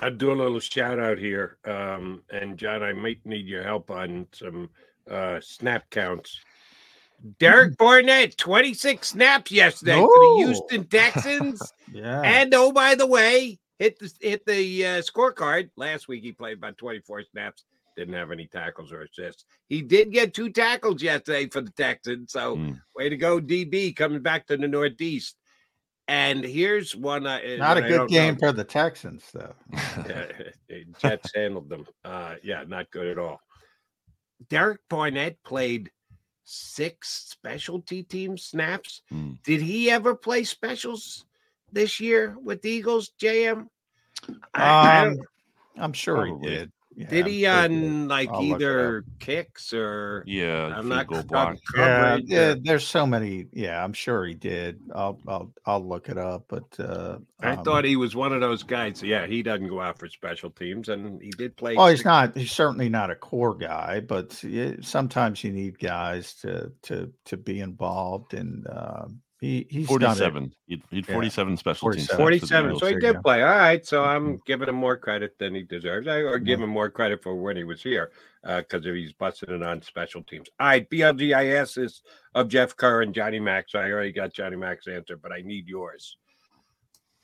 I'd 0.00 0.18
do 0.18 0.32
a 0.32 0.34
little 0.34 0.60
shout 0.60 0.98
out 0.98 1.18
here. 1.18 1.58
Um, 1.64 2.22
and 2.30 2.58
John, 2.58 2.82
I 2.82 2.92
might 2.92 3.24
need 3.24 3.46
your 3.46 3.62
help 3.62 3.90
on 3.90 4.26
some 4.32 4.70
uh, 5.10 5.40
snap 5.40 5.88
counts. 5.90 6.40
Derek 7.38 7.72
mm-hmm. 7.72 7.84
Barnett, 7.84 8.36
26 8.36 9.06
snaps 9.06 9.50
yesterday 9.50 9.96
oh. 9.96 10.06
for 10.06 10.44
the. 10.44 10.46
Houston 10.46 10.84
Texans. 10.86 11.72
yeah. 11.92 12.20
And 12.22 12.52
oh, 12.54 12.72
by 12.72 12.94
the 12.94 13.06
way, 13.06 13.58
hit 13.78 13.98
the 13.98 14.12
hit 14.20 14.44
the 14.46 14.86
uh, 14.86 15.02
scorecard. 15.02 15.70
Last 15.76 16.08
week 16.08 16.22
he 16.22 16.32
played 16.32 16.58
about 16.58 16.76
24 16.76 17.22
snaps. 17.30 17.64
Didn't 17.96 18.14
have 18.14 18.32
any 18.32 18.46
tackles 18.46 18.92
or 18.92 19.02
assists. 19.02 19.44
He 19.68 19.82
did 19.82 20.12
get 20.12 20.34
two 20.34 20.50
tackles 20.50 21.02
yesterday 21.02 21.48
for 21.48 21.60
the 21.60 21.70
Texans. 21.70 22.32
So 22.32 22.56
mm. 22.56 22.80
way 22.96 23.08
to 23.08 23.16
go, 23.16 23.40
DB, 23.40 23.94
coming 23.94 24.22
back 24.22 24.46
to 24.46 24.56
the 24.56 24.66
Northeast. 24.66 25.36
And 26.06 26.44
here's 26.44 26.94
one. 26.94 27.26
Uh, 27.26 27.40
Not 27.56 27.78
a 27.78 27.82
good 27.82 28.08
game 28.08 28.34
know. 28.34 28.40
for 28.40 28.52
the 28.52 28.64
Texans, 28.64 29.24
though. 29.32 29.54
yeah, 29.72 30.26
Jets 30.98 31.30
handled 31.34 31.68
them. 31.68 31.86
Uh, 32.04 32.34
yeah, 32.42 32.64
not 32.66 32.90
good 32.90 33.06
at 33.06 33.18
all. 33.18 33.40
Derek 34.50 34.80
Barnett 34.90 35.42
played 35.44 35.90
six 36.44 37.26
specialty 37.30 38.02
team 38.02 38.36
snaps. 38.36 39.02
Mm. 39.12 39.42
Did 39.42 39.62
he 39.62 39.90
ever 39.90 40.14
play 40.14 40.44
specials 40.44 41.24
this 41.72 42.00
year 42.00 42.36
with 42.42 42.60
the 42.60 42.70
Eagles, 42.70 43.12
JM? 43.20 43.66
I, 44.52 45.06
um, 45.06 45.18
I 45.78 45.84
am 45.84 45.92
sure 45.92 46.26
he 46.26 46.34
did. 46.46 46.72
Yeah, 46.96 47.08
Did 47.08 47.26
he 47.26 47.46
on 47.46 48.06
like 48.06 48.28
I'll 48.30 48.42
either 48.42 49.04
kicks 49.18 49.72
or 49.72 50.22
yeah? 50.26 50.72
I'm 50.76 50.88
not 50.88 51.08
go 51.08 51.22
block. 51.22 51.56
Yeah, 51.76 52.18
yeah, 52.24 52.54
there's 52.60 52.86
so 52.86 53.04
many. 53.04 53.46
Yeah, 53.52 53.82
I'm 53.82 53.92
sure 53.92 54.24
he 54.24 54.34
did. 54.34 54.80
I'll 54.94 55.18
I'll 55.26 55.52
I'll 55.66 55.84
look 55.84 56.08
it 56.08 56.18
up. 56.18 56.44
But 56.48 56.78
uh, 56.78 57.18
I 57.40 57.54
um, 57.54 57.64
thought 57.64 57.84
he 57.84 57.96
was 57.96 58.14
one 58.14 58.32
of 58.32 58.40
those 58.40 58.62
guys. 58.62 59.02
Yeah, 59.02 59.26
he 59.26 59.42
doesn't 59.42 59.68
go 59.68 59.80
out 59.80 59.98
for 59.98 60.08
special 60.08 60.50
teams, 60.50 60.88
and 60.88 61.20
he 61.20 61.30
did 61.30 61.56
play. 61.56 61.74
Oh, 61.76 61.88
he's 61.88 62.04
not. 62.04 62.36
He's 62.36 62.52
certainly 62.52 62.88
not 62.88 63.10
a 63.10 63.16
core 63.16 63.56
guy, 63.56 63.98
but 64.00 64.32
sometimes 64.82 65.42
you 65.42 65.52
need 65.52 65.80
guys 65.80 66.34
to 66.42 66.72
to 66.82 67.12
to 67.24 67.36
be 67.36 67.60
involved 67.60 68.34
and. 68.34 68.66
Uh, 68.66 69.06
he 69.44 69.66
he's 69.68 69.86
47. 69.86 70.54
He 70.66 70.82
had 70.90 71.06
47 71.06 71.52
yeah. 71.52 71.58
special 71.58 71.86
47. 71.86 72.08
teams. 72.08 72.18
47. 72.18 72.78
So 72.78 72.86
he 72.86 72.94
did 72.96 73.22
play. 73.22 73.42
All 73.42 73.48
right. 73.48 73.84
So 73.84 74.02
I'm 74.02 74.24
mm-hmm. 74.24 74.36
giving 74.46 74.68
him 74.68 74.74
more 74.74 74.96
credit 74.96 75.38
than 75.38 75.54
he 75.54 75.62
deserves. 75.62 76.08
I 76.08 76.16
or 76.16 76.38
give 76.38 76.56
mm-hmm. 76.56 76.64
him 76.64 76.70
more 76.70 76.88
credit 76.88 77.22
for 77.22 77.34
when 77.34 77.56
he 77.56 77.64
was 77.64 77.82
here 77.82 78.10
because 78.42 78.86
uh, 78.86 78.88
if 78.88 78.94
he's 78.94 79.12
busting 79.12 79.50
it 79.50 79.62
on 79.62 79.82
special 79.82 80.22
teams. 80.22 80.48
All 80.58 80.68
right. 80.68 80.88
BLGIS 80.88 81.76
is 81.82 82.02
of 82.34 82.48
Jeff 82.48 82.74
Kerr 82.76 83.02
and 83.02 83.14
Johnny 83.14 83.38
Mack. 83.38 83.66
So 83.68 83.78
I 83.78 83.90
already 83.90 84.12
got 84.12 84.32
Johnny 84.32 84.56
Mack's 84.56 84.86
answer, 84.86 85.16
but 85.16 85.32
I 85.32 85.42
need 85.42 85.68
yours. 85.68 86.16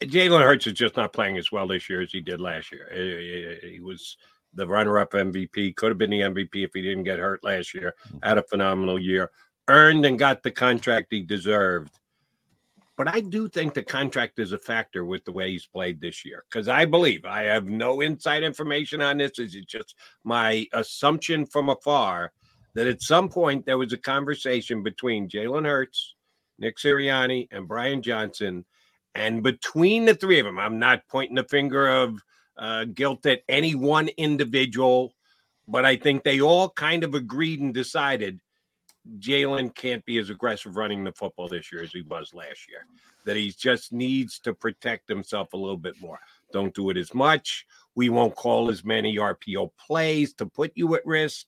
Jalen 0.03 0.43
Hurts 0.43 0.67
is 0.67 0.75
just 0.75 0.97
not 0.97 1.13
playing 1.13 1.39
as 1.39 1.51
well 1.51 1.67
this 1.67 1.89
year 1.89 2.03
as 2.03 2.13
he 2.13 2.21
did 2.21 2.41
last 2.41 2.71
year. 2.73 2.91
He, 2.95 3.71
he 3.75 3.81
was 3.81 4.17
the 4.55 4.67
runner-up 4.67 5.13
MVP. 5.13 5.77
Could 5.77 5.91
have 5.91 5.99
been 5.99 6.11
the 6.11 6.21
MVP 6.21 6.65
if 6.65 6.71
he 6.75 6.83
didn't 6.83 7.05
get 7.05 7.19
hurt 7.19 7.45
last 7.45 7.75
year. 7.75 7.95
Mm-hmm. 8.09 8.19
Had 8.23 8.39
a 8.39 8.43
phenomenal 8.43 8.99
year. 8.99 9.31
Earned 9.69 10.05
and 10.05 10.19
got 10.19 10.43
the 10.43 10.51
contract 10.51 11.09
he 11.11 11.23
deserved 11.23 12.00
but 13.01 13.09
I 13.09 13.21
do 13.21 13.49
think 13.49 13.73
the 13.73 13.83
contract 13.83 14.39
is 14.39 14.53
a 14.53 14.59
factor 14.59 15.07
with 15.07 15.25
the 15.25 15.33
way 15.33 15.53
he's 15.53 15.65
played 15.65 16.03
this 16.03 16.23
year 16.23 16.45
because 16.51 16.69
I 16.69 16.85
believe 16.85 17.25
I 17.25 17.45
have 17.45 17.65
no 17.65 18.03
inside 18.03 18.43
information 18.43 19.01
on 19.01 19.17
this. 19.17 19.39
Is 19.39 19.55
it 19.55 19.67
just 19.67 19.95
my 20.23 20.67
assumption 20.75 21.47
from 21.47 21.71
afar 21.71 22.31
that 22.75 22.87
at 22.87 23.01
some 23.01 23.31
point 23.31 23.65
there 23.65 23.79
was 23.79 23.95
a 23.95 23.97
conversation 23.97 24.83
between 24.83 25.31
Jalen 25.31 25.65
Hurts, 25.65 26.15
Nick 26.59 26.77
Sirianni, 26.77 27.49
and 27.51 27.67
Brian 27.67 28.03
Johnson, 28.03 28.67
and 29.15 29.43
between 29.43 30.05
the 30.05 30.15
three 30.15 30.39
of 30.39 30.45
them, 30.45 30.59
I'm 30.59 30.79
not 30.79 31.09
pointing 31.09 31.37
the 31.37 31.45
finger 31.45 31.89
of 31.89 32.21
uh, 32.59 32.85
guilt 32.85 33.25
at 33.25 33.41
any 33.49 33.75
one 33.75 34.09
individual, 34.19 35.15
but 35.67 35.87
I 35.87 35.97
think 35.97 36.23
they 36.23 36.43
all 36.43 36.69
kind 36.69 37.03
of 37.03 37.15
agreed 37.15 37.61
and 37.61 37.73
decided 37.73 38.41
Jalen 39.19 39.75
can't 39.75 40.05
be 40.05 40.19
as 40.19 40.31
aggressive 40.31 40.77
running 40.77 41.05
the 41.05 41.13
football 41.13 41.49
this 41.49 41.73
year 41.73 41.83
as 41.83 41.93
he 41.93 42.03
was 42.03 42.33
last 42.35 42.69
year. 42.69 42.87
That 43.25 43.37
he 43.37 43.51
just 43.51 43.93
needs 43.93 44.39
to 44.41 44.55
protect 44.55 45.09
himself 45.09 45.53
a 45.53 45.57
little 45.57 45.77
bit 45.77 46.01
more. 46.01 46.19
Don't 46.53 46.75
do 46.75 46.91
it 46.91 46.97
as 46.97 47.13
much. 47.15 47.67
We 47.95 48.09
won't 48.09 48.35
call 48.35 48.71
as 48.71 48.85
many 48.85 49.17
RPO 49.17 49.71
plays 49.79 50.33
to 50.35 50.47
put 50.47 50.73
you 50.75 50.95
at 50.95 51.05
risk. 51.05 51.47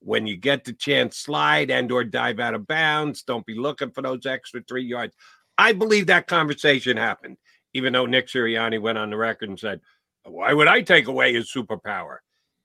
When 0.00 0.26
you 0.26 0.36
get 0.36 0.64
the 0.64 0.72
chance, 0.72 1.16
slide 1.16 1.70
and 1.70 1.90
or 1.90 2.04
dive 2.04 2.38
out 2.38 2.54
of 2.54 2.66
bounds. 2.66 3.22
Don't 3.22 3.46
be 3.46 3.54
looking 3.54 3.90
for 3.90 4.02
those 4.02 4.26
extra 4.26 4.62
three 4.62 4.84
yards. 4.84 5.14
I 5.58 5.72
believe 5.72 6.06
that 6.06 6.26
conversation 6.26 6.96
happened, 6.96 7.38
even 7.72 7.92
though 7.92 8.06
Nick 8.06 8.28
Sirianni 8.28 8.80
went 8.80 8.98
on 8.98 9.10
the 9.10 9.16
record 9.16 9.48
and 9.48 9.58
said, 9.58 9.80
"Why 10.24 10.52
would 10.52 10.68
I 10.68 10.82
take 10.82 11.08
away 11.08 11.32
his 11.32 11.50
superpower?" 11.50 12.18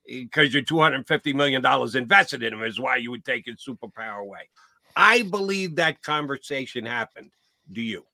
Because 0.05 0.53
you're 0.53 0.63
250 0.63 1.33
million 1.33 1.61
dollars 1.61 1.95
invested 1.95 2.43
in 2.43 2.53
him 2.53 2.63
is 2.63 2.79
why 2.79 2.97
you 2.97 3.11
would 3.11 3.25
take 3.25 3.45
his 3.45 3.63
superpower 3.67 4.19
away. 4.19 4.49
I 4.95 5.23
believe 5.23 5.75
that 5.75 6.01
conversation 6.01 6.85
happened. 6.85 7.31
Do 7.71 7.81
you? 7.81 8.05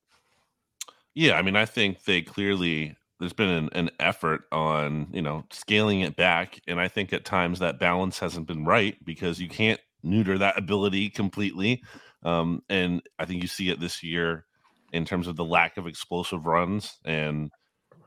Yeah, 1.16 1.34
I 1.34 1.42
mean, 1.42 1.56
I 1.56 1.66
think 1.66 2.04
they 2.04 2.22
clearly 2.22 2.96
there's 3.20 3.34
been 3.34 3.50
an, 3.50 3.70
an, 3.74 3.90
effort 4.00 4.42
on 4.52 5.08
you 5.12 5.22
know 5.22 5.44
scaling 5.52 6.02
it 6.02 6.16
back, 6.16 6.62
and 6.68 6.80
I 6.80 6.88
think 6.88 7.14
at 7.14 7.26
times 7.26 7.60
that 7.60 7.80
balance 7.80 8.20
hasn't 8.20 8.48
been 8.48 8.66
right 8.66 9.04
because 9.04 9.40
you 9.40 9.50
can't 9.50 9.80
neuter 10.04 10.38
that 10.38 10.58
ability 10.58 11.10
completely. 11.10 11.82
Um, 12.24 12.62
and 12.70 13.02
I 13.18 13.26
think 13.26 13.42
you 13.42 13.48
see 13.48 13.70
it 13.70 13.80
this 13.80 14.04
year 14.04 14.46
in 14.94 15.06
terms 15.06 15.28
of 15.28 15.36
the 15.36 15.46
lack 15.46 15.78
of 15.78 15.88
explosive 15.88 16.46
runs 16.46 16.98
and 17.06 17.52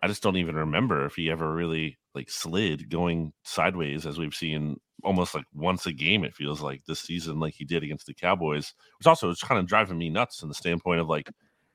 I 0.02 0.09
just 0.09 0.23
don't 0.23 0.36
even 0.36 0.57
remember 0.57 1.05
if 1.05 1.15
he 1.15 1.31
ever 1.31 1.52
really 1.52 1.98
like 2.15 2.31
slid 2.31 2.91
going 2.91 3.32
sideways 3.45 4.07
as 4.07 4.19
we've 4.19 4.35
seen 4.35 4.78
almost 5.03 5.35
like 5.35 5.45
once 5.55 5.87
a 5.87 5.93
game. 5.93 6.24
It 6.24 6.35
feels 6.35 6.61
like 6.61 6.85
this 6.87 7.01
season, 7.01 7.41
like 7.41 7.55
he 7.55 7.65
did 7.65 7.82
against 7.82 8.07
the 8.07 8.15
Cowboys, 8.15 8.74
which 8.99 9.07
also 9.07 9.31
is 9.31 9.41
kind 9.41 9.59
of 9.59 9.66
driving 9.66 9.99
me 9.99 10.11
nuts 10.11 10.43
in 10.43 10.49
the 10.49 10.55
standpoint 10.55 11.01
of 11.01 11.09
like, 11.09 11.31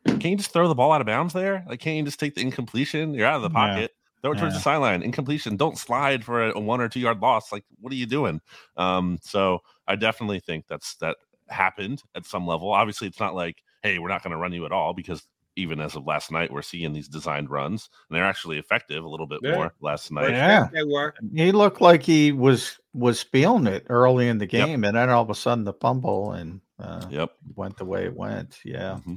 can 0.06 0.32
you 0.32 0.38
just 0.38 0.52
throw 0.52 0.68
the 0.68 0.76
ball 0.76 0.92
out 0.92 1.02
of 1.02 1.08
bounds 1.08 1.34
there? 1.34 1.66
Like, 1.68 1.80
can't 1.80 1.98
you 1.98 2.04
just 2.04 2.20
take 2.20 2.36
the 2.36 2.42
incompletion? 2.42 3.14
You're 3.14 3.28
out 3.28 3.38
of 3.38 3.42
the 3.42 3.50
pocket. 3.50 3.92
Yeah. 3.92 4.22
Throw 4.22 4.32
it 4.32 4.38
towards 4.40 4.56
the 4.56 4.62
sideline. 4.62 5.04
Incompletion. 5.04 5.56
Don't 5.56 5.78
slide 5.78 6.24
for 6.24 6.48
a, 6.48 6.58
a, 6.58 6.60
one 6.60 6.82
or 6.82 6.90
two 6.90 7.00
yard 7.00 7.20
loss. 7.22 7.52
Like, 7.52 7.64
what 7.80 7.94
are 7.94 7.96
you 7.96 8.08
doing? 8.08 8.42
Um, 8.76 9.20
so 9.22 9.60
I 9.88 9.96
definitely 9.96 10.40
think 10.40 10.66
that's 10.68 10.96
that 10.96 11.18
happened 11.50 12.02
at 12.16 12.26
some 12.26 12.48
level. 12.48 12.72
Obviously, 12.72 13.08
it's 13.08 13.20
not 13.20 13.36
like, 13.36 13.62
hey, 13.84 14.00
we're 14.00 14.10
not 14.10 14.24
going 14.24 14.32
to 14.32 14.38
run 14.38 14.52
you 14.52 14.66
at 14.66 14.72
all 14.72 14.94
because 14.94 15.24
even 15.56 15.80
as 15.80 15.96
of 15.96 16.06
last 16.06 16.32
night, 16.32 16.52
we're 16.52 16.62
seeing 16.62 16.94
these 16.94 17.08
designed 17.08 17.50
runs, 17.50 17.90
and 18.10 18.16
they're 18.16 18.26
actually 18.26 18.58
effective 18.58 19.04
a 19.04 19.08
little 19.08 19.28
bit 19.28 19.40
yeah. 19.42 19.56
more 19.56 19.74
last 19.82 20.12
night. 20.12 20.32
Yeah, 20.32 20.68
they 20.74 20.84
were. 20.84 21.14
He 21.34 21.52
looked 21.52 21.82
like 21.82 22.04
he 22.04 22.32
was 22.32 22.80
was 22.94 23.24
feeling 23.24 23.68
it 23.68 23.86
early 23.90 24.28
in 24.28 24.38
the 24.38 24.46
game, 24.46 24.84
yep. 24.84 24.90
and 24.90 24.98
then 24.98 25.10
all 25.10 25.24
of 25.24 25.30
a 25.30 25.36
sudden 25.36 25.64
the 25.64 25.74
fumble 25.74 26.34
and 26.34 26.62
uh, 26.80 27.06
yep 27.10 27.32
went 27.56 27.78
the 27.78 27.86
way 27.86 28.06
it 28.06 28.16
went. 28.16 28.60
Yeah, 28.66 29.00
mm-hmm. 29.00 29.16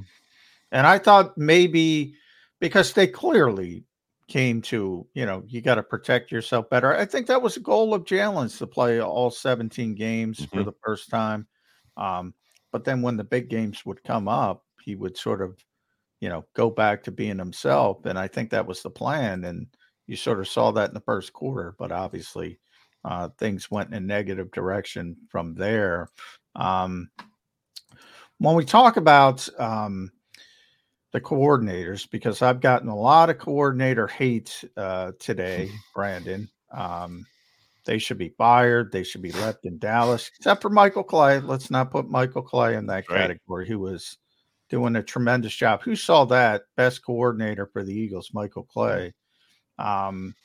and 0.71 0.87
I 0.87 0.97
thought 0.97 1.37
maybe 1.37 2.15
because 2.59 2.93
they 2.93 3.07
clearly 3.07 3.83
came 4.27 4.61
to 4.61 5.07
you 5.13 5.25
know 5.25 5.43
you 5.47 5.61
got 5.61 5.75
to 5.75 5.83
protect 5.83 6.31
yourself 6.31 6.69
better. 6.69 6.95
I 6.95 7.05
think 7.05 7.27
that 7.27 7.41
was 7.41 7.55
the 7.55 7.61
goal 7.61 7.93
of 7.93 8.05
Jalen's 8.05 8.57
to 8.59 8.67
play 8.67 9.01
all 9.01 9.31
17 9.31 9.95
games 9.95 10.39
mm-hmm. 10.39 10.57
for 10.57 10.63
the 10.63 10.73
first 10.83 11.09
time. 11.09 11.47
Um, 11.97 12.33
but 12.71 12.85
then 12.85 13.01
when 13.01 13.17
the 13.17 13.23
big 13.23 13.49
games 13.49 13.85
would 13.85 14.03
come 14.03 14.27
up, 14.27 14.63
he 14.81 14.95
would 14.95 15.17
sort 15.17 15.41
of 15.41 15.57
you 16.19 16.29
know, 16.29 16.45
go 16.53 16.69
back 16.69 17.03
to 17.03 17.11
being 17.11 17.37
himself. 17.37 18.05
And 18.05 18.17
I 18.17 18.27
think 18.27 18.49
that 18.49 18.67
was 18.67 18.81
the 18.81 18.89
plan. 18.89 19.45
And 19.45 19.67
you 20.07 20.15
sort 20.15 20.39
of 20.39 20.47
saw 20.47 20.71
that 20.71 20.89
in 20.89 20.93
the 20.93 21.01
first 21.01 21.33
quarter, 21.33 21.75
but 21.77 21.91
obviously 21.91 22.59
uh, 23.05 23.29
things 23.37 23.71
went 23.71 23.89
in 23.89 23.95
a 23.95 23.99
negative 23.99 24.51
direction 24.51 25.15
from 25.29 25.55
there. 25.55 26.09
Um, 26.55 27.09
when 28.39 28.55
we 28.55 28.65
talk 28.65 28.97
about 28.97 29.47
um, 29.59 30.11
the 31.11 31.21
coordinators, 31.21 32.09
because 32.09 32.41
I've 32.41 32.61
gotten 32.61 32.89
a 32.89 32.95
lot 32.95 33.29
of 33.29 33.37
coordinator 33.37 34.07
hate 34.07 34.63
uh, 34.77 35.11
today, 35.19 35.69
Brandon. 35.95 36.49
Um, 36.71 37.25
they 37.85 37.97
should 37.97 38.17
be 38.17 38.29
fired. 38.37 38.91
They 38.91 39.03
should 39.03 39.21
be 39.21 39.31
left 39.31 39.65
in 39.65 39.79
Dallas, 39.79 40.29
except 40.37 40.61
for 40.61 40.69
Michael 40.69 41.03
Clay. 41.03 41.39
Let's 41.39 41.71
not 41.71 41.91
put 41.91 42.09
Michael 42.09 42.43
Clay 42.43 42.75
in 42.75 42.85
that 42.87 43.09
right. 43.09 43.21
category. 43.21 43.67
Who 43.67 43.79
was 43.79 44.17
doing 44.69 44.95
a 44.95 45.03
tremendous 45.03 45.53
job. 45.53 45.81
Who 45.83 45.95
saw 45.95 46.25
that? 46.25 46.63
Best 46.77 47.03
coordinator 47.03 47.65
for 47.65 47.83
the 47.83 47.93
Eagles, 47.93 48.31
Michael 48.33 48.63
Clay. 48.63 49.13
Um, 49.77 50.35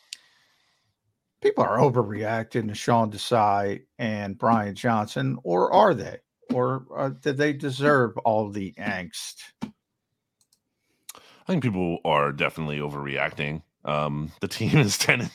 people 1.43 1.65
are 1.65 1.79
overreacting 1.79 2.69
to 2.69 2.75
Sean 2.75 3.11
Desai 3.11 3.83
and 3.99 4.39
Brian 4.39 4.75
Johnson, 4.75 5.39
or 5.45 5.73
are 5.73 5.95
they? 5.95 6.19
Or 6.53 6.87
uh, 6.97 7.11
did 7.11 7.37
they 7.37 7.53
deserve 7.53 8.17
all 8.19 8.51
the 8.51 8.73
angst? 8.79 9.37
I 11.47 11.47
think 11.47 11.63
people 11.63 11.99
are 12.05 12.33
definitely 12.33 12.79
overreacting. 12.79 13.63
Um, 13.85 14.33
the 14.41 14.49
team 14.49 14.79
is 14.79 14.97
10 14.99 15.31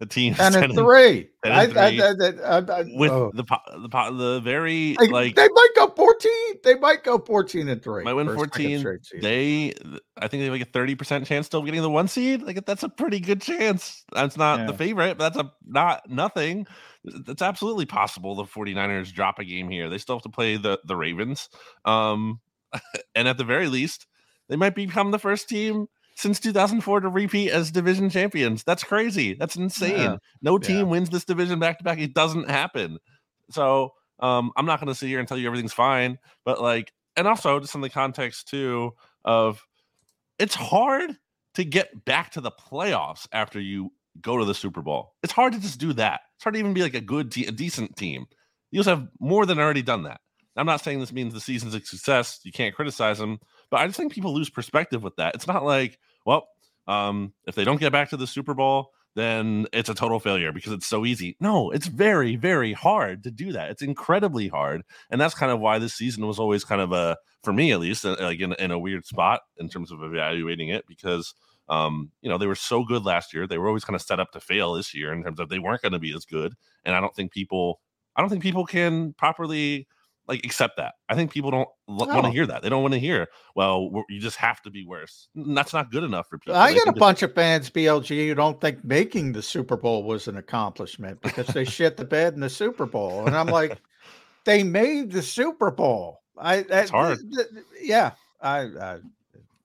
the 0.00 0.06
team 0.06 0.34
and 0.40 0.54
10 0.54 0.64
and 0.64 0.74
three. 0.74 1.28
10 1.44 1.52
and 1.52 1.52
I, 1.52 1.66
three. 1.66 2.42
I, 2.42 2.58
I, 2.58 2.84
with 2.96 3.10
oh. 3.12 3.30
the 3.34 3.44
the 3.44 4.10
the 4.16 4.40
very 4.40 4.96
like, 4.98 5.10
like, 5.10 5.36
they 5.36 5.46
might 5.46 5.68
go 5.76 5.88
fourteen. 5.88 6.54
They 6.64 6.74
might 6.76 7.04
go 7.04 7.18
fourteen 7.18 7.68
and 7.68 7.82
three. 7.82 8.02
Might 8.02 8.14
win 8.14 8.34
fourteen. 8.34 8.98
They, 9.20 9.74
I 10.16 10.26
think 10.26 10.40
they 10.40 10.44
have 10.44 10.52
like 10.52 10.62
a 10.62 10.70
thirty 10.72 10.94
percent 10.94 11.26
chance 11.26 11.46
still 11.46 11.62
getting 11.62 11.82
the 11.82 11.90
one 11.90 12.08
seed. 12.08 12.42
Like 12.42 12.64
that's 12.64 12.82
a 12.82 12.88
pretty 12.88 13.20
good 13.20 13.42
chance. 13.42 14.02
That's 14.12 14.38
not 14.38 14.60
yeah. 14.60 14.66
the 14.68 14.72
favorite, 14.72 15.18
but 15.18 15.34
that's 15.34 15.46
a 15.46 15.52
not 15.66 16.08
nothing. 16.08 16.66
It's 17.04 17.42
absolutely 17.42 17.86
possible 17.86 18.34
the 18.34 18.44
49ers 18.44 19.12
drop 19.12 19.38
a 19.38 19.44
game 19.44 19.70
here. 19.70 19.88
They 19.88 19.96
still 19.98 20.16
have 20.16 20.22
to 20.22 20.30
play 20.30 20.56
the 20.56 20.78
the 20.84 20.96
Ravens. 20.96 21.50
Um, 21.84 22.40
and 23.14 23.28
at 23.28 23.36
the 23.36 23.44
very 23.44 23.68
least, 23.68 24.06
they 24.48 24.56
might 24.56 24.74
become 24.74 25.10
the 25.10 25.18
first 25.18 25.48
team 25.48 25.88
since 26.20 26.38
2004 26.38 27.00
to 27.00 27.08
repeat 27.08 27.50
as 27.50 27.70
division 27.70 28.10
champions. 28.10 28.62
That's 28.62 28.84
crazy. 28.84 29.34
That's 29.34 29.56
insane. 29.56 29.96
Yeah. 29.96 30.16
No 30.42 30.58
team 30.58 30.76
yeah. 30.76 30.82
wins 30.82 31.08
this 31.08 31.24
division 31.24 31.58
back 31.58 31.78
to 31.78 31.84
back. 31.84 31.98
It 31.98 32.12
doesn't 32.12 32.50
happen. 32.50 32.98
So 33.50 33.94
um, 34.20 34.52
I'm 34.56 34.66
not 34.66 34.80
going 34.80 34.88
to 34.88 34.94
sit 34.94 35.08
here 35.08 35.18
and 35.18 35.26
tell 35.26 35.38
you 35.38 35.46
everything's 35.46 35.72
fine, 35.72 36.18
but 36.44 36.60
like, 36.60 36.92
and 37.16 37.26
also 37.26 37.58
just 37.58 37.74
in 37.74 37.80
the 37.80 37.88
context 37.88 38.48
too 38.48 38.92
of 39.24 39.66
it's 40.38 40.54
hard 40.54 41.16
to 41.54 41.64
get 41.64 42.04
back 42.04 42.32
to 42.32 42.40
the 42.40 42.50
playoffs 42.50 43.26
after 43.32 43.58
you 43.58 43.90
go 44.20 44.36
to 44.36 44.44
the 44.44 44.54
Super 44.54 44.82
Bowl. 44.82 45.14
It's 45.22 45.32
hard 45.32 45.54
to 45.54 45.60
just 45.60 45.80
do 45.80 45.94
that. 45.94 46.20
It's 46.36 46.44
hard 46.44 46.54
to 46.54 46.60
even 46.60 46.74
be 46.74 46.82
like 46.82 46.94
a 46.94 47.00
good, 47.00 47.32
te- 47.32 47.46
a 47.46 47.52
decent 47.52 47.96
team. 47.96 48.26
You 48.70 48.80
also 48.80 48.96
have 48.96 49.08
more 49.18 49.46
than 49.46 49.58
already 49.58 49.82
done 49.82 50.02
that. 50.02 50.20
I'm 50.56 50.66
not 50.66 50.82
saying 50.82 51.00
this 51.00 51.12
means 51.12 51.32
the 51.32 51.40
season's 51.40 51.74
a 51.74 51.80
success. 51.80 52.40
You 52.44 52.52
can't 52.52 52.74
criticize 52.74 53.18
them, 53.18 53.38
but 53.70 53.80
I 53.80 53.86
just 53.86 53.96
think 53.96 54.12
people 54.12 54.34
lose 54.34 54.50
perspective 54.50 55.02
with 55.02 55.16
that. 55.16 55.34
It's 55.34 55.46
not 55.46 55.64
like 55.64 55.98
well, 56.24 56.48
um, 56.86 57.32
if 57.46 57.54
they 57.54 57.64
don't 57.64 57.80
get 57.80 57.92
back 57.92 58.10
to 58.10 58.16
the 58.16 58.26
Super 58.26 58.54
Bowl, 58.54 58.92
then 59.14 59.66
it's 59.72 59.88
a 59.88 59.94
total 59.94 60.20
failure 60.20 60.52
because 60.52 60.72
it's 60.72 60.86
so 60.86 61.04
easy. 61.04 61.36
No, 61.40 61.70
it's 61.70 61.86
very, 61.86 62.36
very 62.36 62.72
hard 62.72 63.24
to 63.24 63.30
do 63.30 63.52
that. 63.52 63.70
It's 63.70 63.82
incredibly 63.82 64.48
hard, 64.48 64.82
and 65.10 65.20
that's 65.20 65.34
kind 65.34 65.50
of 65.52 65.60
why 65.60 65.78
this 65.78 65.94
season 65.94 66.26
was 66.26 66.38
always 66.38 66.64
kind 66.64 66.80
of 66.80 66.92
a, 66.92 67.16
for 67.42 67.52
me 67.52 67.72
at 67.72 67.80
least, 67.80 68.04
uh, 68.04 68.16
like 68.20 68.40
in, 68.40 68.52
in 68.54 68.70
a 68.70 68.78
weird 68.78 69.06
spot 69.06 69.40
in 69.58 69.68
terms 69.68 69.90
of 69.90 70.02
evaluating 70.02 70.68
it 70.68 70.86
because, 70.86 71.34
um, 71.68 72.10
you 72.22 72.30
know, 72.30 72.38
they 72.38 72.46
were 72.46 72.54
so 72.54 72.84
good 72.84 73.04
last 73.04 73.34
year. 73.34 73.46
They 73.46 73.58
were 73.58 73.68
always 73.68 73.84
kind 73.84 73.96
of 73.96 74.02
set 74.02 74.20
up 74.20 74.30
to 74.32 74.40
fail 74.40 74.74
this 74.74 74.94
year 74.94 75.12
in 75.12 75.22
terms 75.22 75.40
of 75.40 75.48
they 75.48 75.58
weren't 75.58 75.82
going 75.82 75.92
to 75.92 75.98
be 75.98 76.14
as 76.14 76.24
good, 76.24 76.54
and 76.84 76.94
I 76.94 77.00
don't 77.00 77.14
think 77.14 77.32
people, 77.32 77.80
I 78.14 78.20
don't 78.20 78.30
think 78.30 78.42
people 78.42 78.64
can 78.64 79.12
properly 79.14 79.88
like 80.30 80.44
accept 80.44 80.76
that. 80.76 80.94
I 81.08 81.16
think 81.16 81.32
people 81.32 81.50
don't 81.50 81.68
no. 81.88 82.06
want 82.06 82.24
to 82.24 82.30
hear 82.30 82.46
that. 82.46 82.62
They 82.62 82.68
don't 82.68 82.82
want 82.82 82.94
to 82.94 83.00
hear, 83.00 83.26
well, 83.56 83.90
you 84.08 84.20
just 84.20 84.36
have 84.36 84.62
to 84.62 84.70
be 84.70 84.86
worse. 84.86 85.28
That's 85.34 85.72
not 85.72 85.90
good 85.90 86.04
enough 86.04 86.28
for 86.28 86.38
people. 86.38 86.54
I 86.54 86.72
got 86.72 86.86
a 86.86 86.92
bunch 86.92 87.22
of 87.22 87.34
fans, 87.34 87.68
BLG, 87.68 88.28
who 88.28 88.34
don't 88.36 88.60
think 88.60 88.84
making 88.84 89.32
the 89.32 89.42
Super 89.42 89.76
Bowl 89.76 90.04
was 90.04 90.28
an 90.28 90.36
accomplishment 90.36 91.20
because 91.20 91.48
they 91.48 91.64
shit 91.64 91.96
the 91.96 92.04
bed 92.04 92.34
in 92.34 92.40
the 92.40 92.48
Super 92.48 92.86
Bowl. 92.86 93.26
And 93.26 93.36
I'm 93.36 93.48
like, 93.48 93.78
they 94.44 94.62
made 94.62 95.10
the 95.10 95.20
Super 95.20 95.72
Bowl. 95.72 96.22
I, 96.38 96.58
it's 96.58 96.92
hard. 96.92 97.18
yeah. 97.82 98.12
I, 98.40 98.60
I 98.60 98.98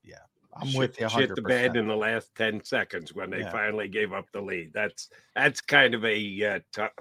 yeah, 0.04 0.16
I'm 0.56 0.68
shit, 0.68 0.80
with 0.80 1.00
you. 1.00 1.06
100%. 1.06 1.12
Shit 1.20 1.36
the 1.36 1.42
bed 1.44 1.76
in 1.78 1.88
the 1.88 1.96
last 1.96 2.34
10 2.36 2.64
seconds 2.64 3.14
when 3.14 3.30
they 3.30 3.42
yeah. 3.42 3.52
finally 3.52 3.88
gave 3.88 4.14
up 4.14 4.26
the 4.34 4.42
lead. 4.42 4.72
That's, 4.74 5.10
that's 5.36 5.62
kind 5.62 5.94
of 5.94 6.04
a 6.04 6.44
uh, 6.44 6.60
tough, 6.74 6.92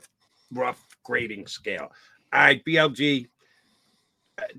rough 0.53 0.85
grading 1.03 1.47
scale. 1.47 1.91
All 2.35 2.41
right, 2.41 2.65
BLG, 2.65 3.29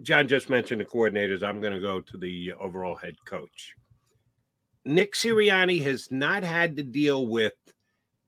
John 0.02 0.28
just 0.28 0.50
mentioned 0.50 0.82
the 0.82 0.86
coordinators. 0.86 1.44
I'm 1.44 1.62
going 1.62 1.74
to 1.74 1.80
go 1.80 2.02
to 2.02 2.18
the 2.18 2.54
overall 2.54 2.96
head 2.96 3.16
coach. 3.26 3.74
Nick 4.86 5.14
Sirianni 5.14 5.82
has 5.84 6.12
not 6.12 6.44
had 6.44 6.78
to 6.78 6.84
deal 6.84 7.28
with 7.28 7.54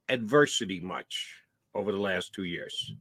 adversity 0.09 0.79
much 0.79 1.33
over 1.75 1.91
the 1.91 1.99
last 1.99 2.33
two 2.33 2.43
years. 2.43 2.93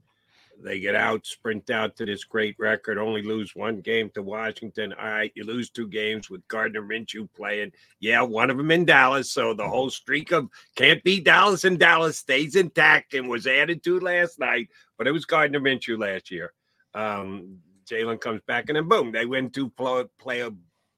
They 0.62 0.80
get 0.80 0.94
out, 0.94 1.26
sprint 1.26 1.68
out 1.70 1.96
to 1.96 2.06
this 2.06 2.24
great 2.24 2.56
record, 2.58 2.96
only 2.98 3.22
lose 3.22 3.54
one 3.54 3.80
game 3.80 4.10
to 4.14 4.22
Washington. 4.22 4.92
All 4.94 5.06
right, 5.06 5.32
you 5.34 5.44
lose 5.44 5.68
two 5.68 5.86
games 5.86 6.30
with 6.30 6.46
Gardner 6.48 6.82
Minshew 6.82 7.28
playing. 7.34 7.72
Yeah, 8.00 8.22
one 8.22 8.50
of 8.50 8.56
them 8.56 8.70
in 8.70 8.84
Dallas. 8.86 9.30
So 9.30 9.52
the 9.52 9.68
whole 9.68 9.90
streak 9.90 10.32
of 10.32 10.48
can't 10.74 11.02
beat 11.04 11.24
Dallas 11.24 11.64
and 11.64 11.78
Dallas 11.78 12.18
stays 12.18 12.56
intact 12.56 13.14
and 13.14 13.28
was 13.28 13.46
added 13.46 13.82
to 13.84 14.00
last 14.00 14.38
night. 14.38 14.68
But 14.96 15.06
it 15.06 15.12
was 15.12 15.26
Gardner 15.26 15.60
Minshew 15.60 15.98
last 15.98 16.30
year. 16.30 16.52
Um, 16.94 17.58
Jalen 17.88 18.20
comes 18.20 18.40
back, 18.46 18.68
and 18.68 18.76
then 18.76 18.88
boom, 18.88 19.12
they 19.12 19.26
win 19.26 19.50
two 19.50 19.70
play, 19.70 20.04
play, 20.18 20.48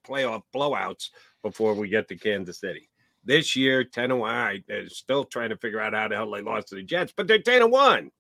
playoff 0.07 0.43
blowouts 0.55 1.11
before 1.43 1.75
we 1.75 1.89
get 1.89 2.09
to 2.09 2.17
Kansas 2.17 2.61
City. 2.61 2.89
This 3.25 3.55
year, 3.57 3.85
10 3.85 4.11
and 4.13 4.21
1. 4.21 4.65
They're 4.67 4.89
still 4.89 5.25
trying 5.25 5.51
to 5.51 5.57
figure 5.57 5.81
out 5.81 5.93
how 5.93 6.09
the 6.09 6.15
hell 6.15 6.31
they 6.31 6.41
lost 6.41 6.69
to 6.69 6.77
the 6.77 6.83
Jets, 6.83 7.13
but 7.15 7.27
they're 7.27 7.43
10 7.43 7.63
and 7.63 7.73
1. 7.73 8.11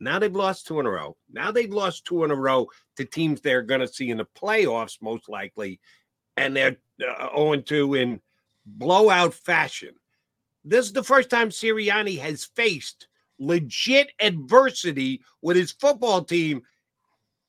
Now 0.00 0.18
they've 0.18 0.34
lost 0.34 0.66
two 0.66 0.80
in 0.80 0.86
a 0.86 0.90
row. 0.90 1.16
Now 1.32 1.52
they've 1.52 1.72
lost 1.72 2.04
two 2.04 2.24
in 2.24 2.30
a 2.30 2.36
row 2.36 2.68
to 2.96 3.04
teams 3.04 3.40
they're 3.40 3.62
going 3.62 3.80
to 3.80 3.88
see 3.88 4.10
in 4.10 4.18
the 4.18 4.26
playoffs, 4.36 5.00
most 5.00 5.28
likely, 5.28 5.80
and 6.36 6.56
they're 6.56 6.76
uh, 7.00 7.28
0 7.34 7.56
2 7.60 7.94
in 7.94 8.20
blowout 8.66 9.34
fashion. 9.34 9.94
This 10.64 10.86
is 10.86 10.92
the 10.92 11.04
first 11.04 11.30
time 11.30 11.50
Sirianni 11.50 12.18
has 12.18 12.44
faced 12.44 13.08
legit 13.38 14.12
adversity 14.20 15.22
with 15.42 15.56
his 15.56 15.72
football 15.72 16.24
team 16.24 16.62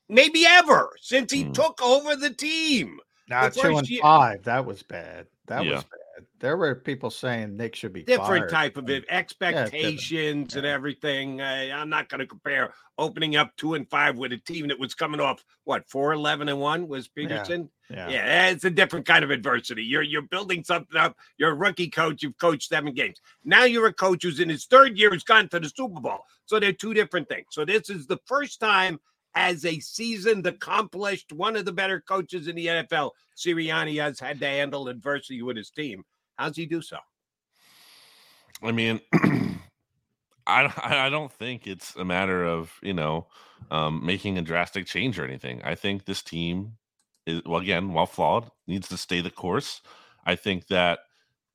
maybe 0.10 0.46
ever 0.46 0.92
since 1.02 1.32
he 1.32 1.46
mm. 1.46 1.54
took 1.54 1.82
over 1.82 2.16
the 2.16 2.32
team. 2.32 3.00
Not 3.28 3.54
two 3.54 3.78
and 3.78 3.90
year. 3.90 4.02
five. 4.02 4.44
That 4.44 4.66
was 4.66 4.84
bad. 4.84 5.28
That 5.48 5.66
yeah. 5.66 5.76
was 5.76 5.84
bad. 5.84 6.26
there 6.40 6.58
were 6.58 6.76
people 6.76 7.10
saying 7.10 7.58
Nick 7.58 7.76
should 7.76 7.94
be 7.94 8.04
different 8.04 8.50
fired. 8.50 8.50
type 8.50 8.78
of 8.78 8.90
it, 8.90 8.94
Yeah, 8.94 9.00
different. 9.00 9.12
expectations 9.12 10.56
and 10.56 10.66
everything. 10.66 11.42
Uh, 11.42 11.70
I'm 11.74 11.90
not 11.90 12.08
going 12.08 12.20
to 12.20 12.28
compare 12.28 12.74
opening 12.98 13.36
up 13.36 13.56
two 13.58 13.74
and 13.74 13.90
five 13.90 14.18
with 14.18 14.32
a 14.32 14.38
team 14.38 14.68
that 14.68 14.80
was 14.80 14.94
coming 14.94 15.20
off 15.20 15.44
what 15.64 15.90
four 15.90 16.14
eleven 16.14 16.50
and 16.50 16.60
one 16.60 16.88
was 16.88 17.08
Pederson. 17.08 17.70
Yeah. 17.90 18.10
Yeah, 18.10 18.50
it's 18.50 18.64
a 18.64 18.70
different 18.70 19.06
kind 19.06 19.24
of 19.24 19.32
adversity. 19.32 19.84
You're 19.84 20.04
you're 20.04 20.22
building 20.22 20.64
something 20.64 20.98
up. 20.98 21.16
You're 21.38 21.52
a 21.52 21.56
rookie 21.56 21.90
coach. 21.90 22.22
You've 22.22 22.38
coached 22.38 22.70
seven 22.70 22.94
games. 22.94 23.20
Now 23.44 23.64
you're 23.64 23.88
a 23.88 23.94
coach 23.94 24.24
who's 24.24 24.40
in 24.40 24.50
his 24.50 24.66
third 24.66 24.98
year, 24.98 25.10
who's 25.10 25.24
gone 25.24 25.50
to 25.50 25.60
the 25.60 25.70
Super 25.70 26.00
Bowl. 26.00 26.20
So 26.46 26.60
they're 26.60 26.74
two 26.74 26.94
different 26.94 27.28
things. 27.28 27.48
So 27.52 27.66
this 27.66 27.90
is 27.90 28.06
the 28.08 28.20
first 28.28 28.60
time 28.60 29.00
as 29.36 29.66
a 29.66 29.80
seasoned, 29.80 30.48
accomplished, 30.48 31.34
one 31.34 31.56
of 31.56 31.66
the 31.66 31.74
better 31.74 32.00
coaches 32.02 32.48
in 32.48 32.56
the 32.56 32.68
NFL, 32.68 33.12
Sirianni 33.38 34.02
has 34.02 34.20
had 34.20 34.40
to 34.40 34.48
handle 34.48 34.88
adversity 34.88 35.42
with 35.42 35.58
his 35.58 35.70
team. 35.70 36.04
How's 36.38 36.56
he 36.56 36.66
do 36.66 36.82
so? 36.82 36.98
I 38.64 38.72
mean, 38.72 39.02
I 40.48 40.72
I 40.78 41.10
don't 41.10 41.32
think 41.32 41.68
it's 41.68 41.96
a 41.96 42.06
matter 42.06 42.46
of 42.46 42.72
you 42.82 42.94
know 42.94 43.28
um, 43.72 44.06
making 44.06 44.38
a 44.38 44.42
drastic 44.42 44.86
change 44.86 45.20
or 45.20 45.26
anything. 45.26 45.62
I 45.64 45.76
think 45.76 46.06
this 46.06 46.22
team 46.22 46.74
is 47.26 47.42
well 47.46 47.62
again, 47.62 47.94
while 47.94 48.06
flawed, 48.06 48.50
needs 48.68 48.88
to 48.90 48.98
stay 48.98 49.22
the 49.22 49.32
course. 49.32 49.82
I 50.26 50.36
think 50.36 50.68
that 50.68 51.00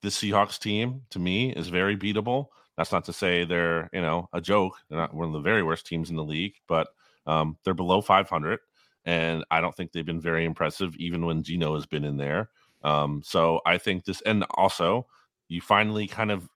the 0.01 0.09
Seahawks 0.09 0.59
team, 0.59 1.01
to 1.11 1.19
me, 1.19 1.51
is 1.51 1.67
very 1.67 1.95
beatable. 1.97 2.47
That's 2.77 2.91
not 2.91 3.05
to 3.05 3.13
say 3.13 3.43
they're 3.43 3.89
you 3.93 4.01
know 4.01 4.29
a 4.33 4.41
joke. 4.41 4.75
They're 4.89 4.99
not 4.99 5.13
one 5.13 5.27
of 5.27 5.33
the 5.33 5.39
very 5.41 5.63
worst 5.63 5.87
teams 5.87 6.09
in 6.09 6.15
the 6.15 6.23
league, 6.23 6.53
but 6.67 6.87
um, 7.31 7.57
they're 7.63 7.73
below 7.73 8.01
500, 8.01 8.59
and 9.05 9.45
I 9.49 9.61
don't 9.61 9.73
think 9.75 9.91
they've 9.91 10.05
been 10.05 10.19
very 10.19 10.43
impressive, 10.43 10.95
even 10.97 11.25
when 11.25 11.43
Geno 11.43 11.75
has 11.75 11.85
been 11.85 12.03
in 12.03 12.17
there. 12.17 12.49
Um, 12.83 13.21
so 13.23 13.61
I 13.65 13.77
think 13.77 14.03
this, 14.03 14.21
and 14.21 14.45
also 14.51 15.07
you 15.47 15.61
finally 15.61 16.07
kind 16.07 16.31
of 16.31 16.49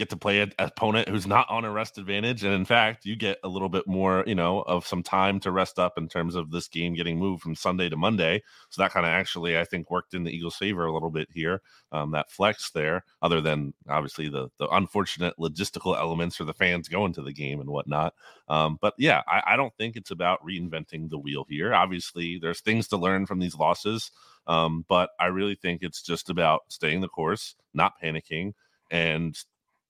get 0.00 0.08
to 0.08 0.16
play 0.16 0.40
an 0.40 0.52
opponent 0.58 1.08
who's 1.10 1.26
not 1.26 1.48
on 1.50 1.66
a 1.66 1.70
rest 1.70 1.98
advantage, 1.98 2.42
and 2.42 2.54
in 2.54 2.64
fact, 2.64 3.04
you 3.04 3.14
get 3.14 3.38
a 3.44 3.48
little 3.48 3.68
bit 3.68 3.86
more, 3.86 4.24
you 4.26 4.34
know, 4.34 4.62
of 4.62 4.86
some 4.86 5.02
time 5.02 5.38
to 5.40 5.50
rest 5.50 5.78
up 5.78 5.98
in 5.98 6.08
terms 6.08 6.34
of 6.34 6.50
this 6.50 6.68
game 6.68 6.94
getting 6.94 7.18
moved 7.18 7.42
from 7.42 7.54
Sunday 7.54 7.90
to 7.90 7.96
Monday. 7.98 8.42
So 8.70 8.80
that 8.80 8.92
kind 8.92 9.04
of 9.04 9.10
actually, 9.10 9.58
I 9.58 9.64
think, 9.64 9.90
worked 9.90 10.14
in 10.14 10.24
the 10.24 10.30
Eagles' 10.30 10.56
favor 10.56 10.86
a 10.86 10.92
little 10.92 11.10
bit 11.10 11.28
here. 11.32 11.60
Um, 11.92 12.12
that 12.12 12.30
flex 12.30 12.70
there, 12.70 13.04
other 13.20 13.42
than 13.42 13.74
obviously 13.88 14.30
the 14.30 14.48
the 14.58 14.68
unfortunate 14.68 15.34
logistical 15.38 15.98
elements 15.98 16.36
for 16.36 16.44
the 16.44 16.54
fans 16.54 16.88
going 16.88 17.12
to 17.12 17.22
the 17.22 17.32
game 17.32 17.60
and 17.60 17.68
whatnot. 17.68 18.14
Um, 18.48 18.78
but 18.80 18.94
yeah, 18.96 19.20
I, 19.28 19.42
I 19.48 19.56
don't 19.56 19.76
think 19.76 19.96
it's 19.96 20.10
about 20.10 20.42
reinventing 20.42 21.10
the 21.10 21.18
wheel 21.18 21.44
here. 21.46 21.74
Obviously, 21.74 22.38
there's 22.38 22.60
things 22.60 22.88
to 22.88 22.96
learn 22.96 23.26
from 23.26 23.38
these 23.38 23.54
losses. 23.54 24.10
Um, 24.46 24.86
but 24.88 25.10
I 25.20 25.26
really 25.26 25.56
think 25.56 25.82
it's 25.82 26.02
just 26.02 26.30
about 26.30 26.62
staying 26.68 27.02
the 27.02 27.08
course, 27.08 27.54
not 27.74 28.00
panicking, 28.02 28.54
and 28.90 29.36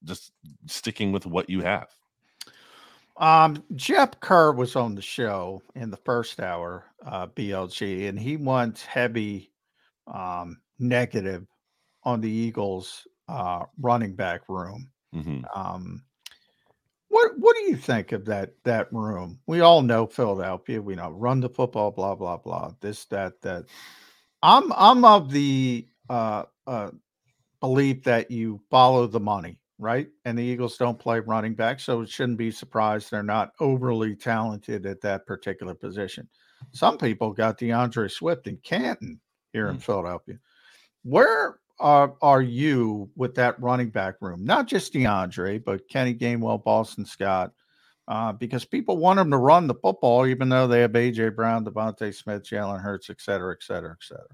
just 0.03 0.31
sticking 0.67 1.11
with 1.11 1.25
what 1.25 1.49
you 1.49 1.61
have. 1.61 1.87
Um, 3.17 3.63
Jeff 3.75 4.19
Kerr 4.19 4.51
was 4.51 4.75
on 4.75 4.95
the 4.95 5.01
show 5.01 5.61
in 5.75 5.91
the 5.91 5.97
first 5.97 6.39
hour, 6.39 6.85
uh, 7.05 7.27
BLG, 7.27 8.09
and 8.09 8.19
he 8.19 8.37
wants 8.37 8.83
heavy 8.83 9.51
um, 10.07 10.59
negative 10.79 11.45
on 12.03 12.21
the 12.21 12.29
Eagles' 12.29 13.07
uh, 13.27 13.65
running 13.79 14.15
back 14.15 14.41
room. 14.47 14.89
Mm-hmm. 15.13 15.41
Um, 15.55 16.03
what 17.09 17.37
what 17.37 17.55
do 17.57 17.63
you 17.63 17.75
think 17.75 18.13
of 18.13 18.25
that 18.25 18.53
that 18.63 18.91
room? 18.91 19.39
We 19.45 19.59
all 19.59 19.81
know 19.81 20.07
Philadelphia. 20.07 20.81
We 20.81 20.95
know 20.95 21.11
run 21.11 21.41
the 21.41 21.49
football, 21.49 21.91
blah 21.91 22.15
blah 22.15 22.37
blah. 22.37 22.73
This 22.79 23.05
that 23.05 23.41
that. 23.41 23.65
I'm 24.41 24.71
I'm 24.75 25.05
of 25.05 25.29
the 25.29 25.87
uh, 26.09 26.43
uh, 26.65 26.91
belief 27.59 28.03
that 28.03 28.31
you 28.31 28.59
follow 28.69 29.07
the 29.07 29.19
money, 29.19 29.59
right? 29.81 30.07
And 30.23 30.37
the 30.37 30.43
Eagles 30.43 30.77
don't 30.77 30.99
play 30.99 31.19
running 31.19 31.55
back, 31.55 31.79
so 31.79 32.01
it 32.01 32.09
shouldn't 32.09 32.37
be 32.37 32.51
surprised 32.51 33.09
they're 33.09 33.23
not 33.23 33.51
overly 33.59 34.15
talented 34.15 34.85
at 34.85 35.01
that 35.01 35.25
particular 35.25 35.73
position. 35.73 36.29
Some 36.71 36.97
people 36.97 37.31
got 37.33 37.57
D'Andre 37.57 38.07
Swift 38.07 38.45
in 38.47 38.57
Canton 38.57 39.19
here 39.51 39.69
in 39.69 39.79
Philadelphia. 39.79 40.37
Where 41.03 41.59
are 41.79 42.13
are 42.21 42.43
you 42.43 43.09
with 43.15 43.33
that 43.35 43.59
running 43.59 43.89
back 43.89 44.15
room? 44.21 44.45
Not 44.45 44.67
just 44.67 44.93
D'Andre, 44.93 45.57
but 45.57 45.89
Kenny 45.89 46.13
Gainwell, 46.13 46.63
Boston 46.63 47.03
Scott, 47.03 47.51
uh, 48.07 48.31
because 48.33 48.63
people 48.63 48.97
want 48.97 49.17
them 49.17 49.31
to 49.31 49.37
run 49.37 49.65
the 49.65 49.73
football, 49.73 50.27
even 50.27 50.47
though 50.47 50.67
they 50.67 50.81
have 50.81 50.91
AJ 50.91 51.35
Brown, 51.35 51.65
DeVonta 51.65 52.13
Smith, 52.13 52.43
Jalen 52.43 52.81
Hurts, 52.81 53.09
et 53.09 53.19
cetera, 53.19 53.53
et 53.53 53.63
cetera, 53.63 53.91
et 53.91 54.03
cetera. 54.03 54.27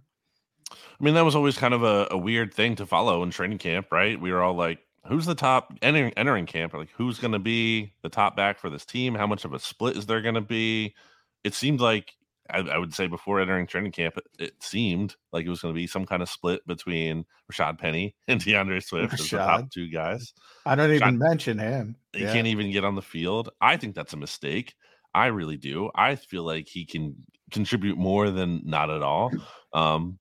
I 0.69 1.03
mean, 1.03 1.13
that 1.13 1.23
was 1.23 1.35
always 1.35 1.57
kind 1.57 1.73
of 1.73 1.83
a, 1.83 2.09
a 2.11 2.17
weird 2.17 2.53
thing 2.53 2.75
to 2.75 2.85
follow 2.85 3.23
in 3.23 3.29
training 3.29 3.59
camp, 3.59 3.87
right? 3.91 4.19
We 4.19 4.33
were 4.33 4.43
all 4.43 4.55
like, 4.55 4.79
who's 5.07 5.25
the 5.25 5.35
top 5.35 5.73
entering, 5.81 6.13
entering 6.13 6.45
camp? 6.45 6.73
Like, 6.73 6.89
who's 6.95 7.19
going 7.19 7.31
to 7.31 7.39
be 7.39 7.93
the 8.01 8.09
top 8.09 8.35
back 8.35 8.59
for 8.59 8.69
this 8.69 8.85
team? 8.85 9.15
How 9.15 9.27
much 9.27 9.45
of 9.45 9.53
a 9.53 9.59
split 9.59 9.97
is 9.97 10.05
there 10.05 10.21
going 10.21 10.35
to 10.35 10.41
be? 10.41 10.95
It 11.43 11.53
seemed 11.53 11.79
like, 11.79 12.13
I, 12.49 12.59
I, 12.59 12.77
would 12.77 12.93
say 12.93 13.07
before 13.07 13.41
entering 13.41 13.67
training 13.67 13.91
camp, 13.91 14.17
it, 14.17 14.25
it 14.39 14.63
seemed 14.63 15.15
like 15.33 15.45
it 15.45 15.49
was 15.49 15.61
going 15.61 15.73
to 15.73 15.77
be 15.77 15.87
some 15.87 16.05
kind 16.05 16.21
of 16.21 16.29
split 16.29 16.65
between 16.65 17.25
Rashad 17.51 17.77
Penny 17.77 18.15
and 18.27 18.43
D'Andre 18.43 18.79
Swift 18.79 19.13
as 19.13 19.29
the 19.29 19.37
top 19.37 19.69
two 19.71 19.89
guys. 19.89 20.33
I 20.65 20.75
don't 20.75 20.91
even 20.91 21.17
mention 21.17 21.59
him. 21.59 21.95
He 22.13 22.23
yeah. 22.23 22.33
can't 22.33 22.47
even 22.47 22.71
get 22.71 22.85
on 22.85 22.95
the 22.95 23.01
field. 23.01 23.49
I 23.61 23.77
think 23.77 23.95
that's 23.95 24.13
a 24.13 24.17
mistake. 24.17 24.75
I 25.13 25.27
really 25.27 25.57
do. 25.57 25.89
I 25.95 26.15
feel 26.15 26.43
like 26.43 26.67
he 26.67 26.85
can 26.85 27.15
contribute 27.51 27.97
more 27.97 28.29
than 28.29 28.61
not 28.65 28.89
at 28.89 29.01
all. 29.01 29.31
Um, 29.73 30.19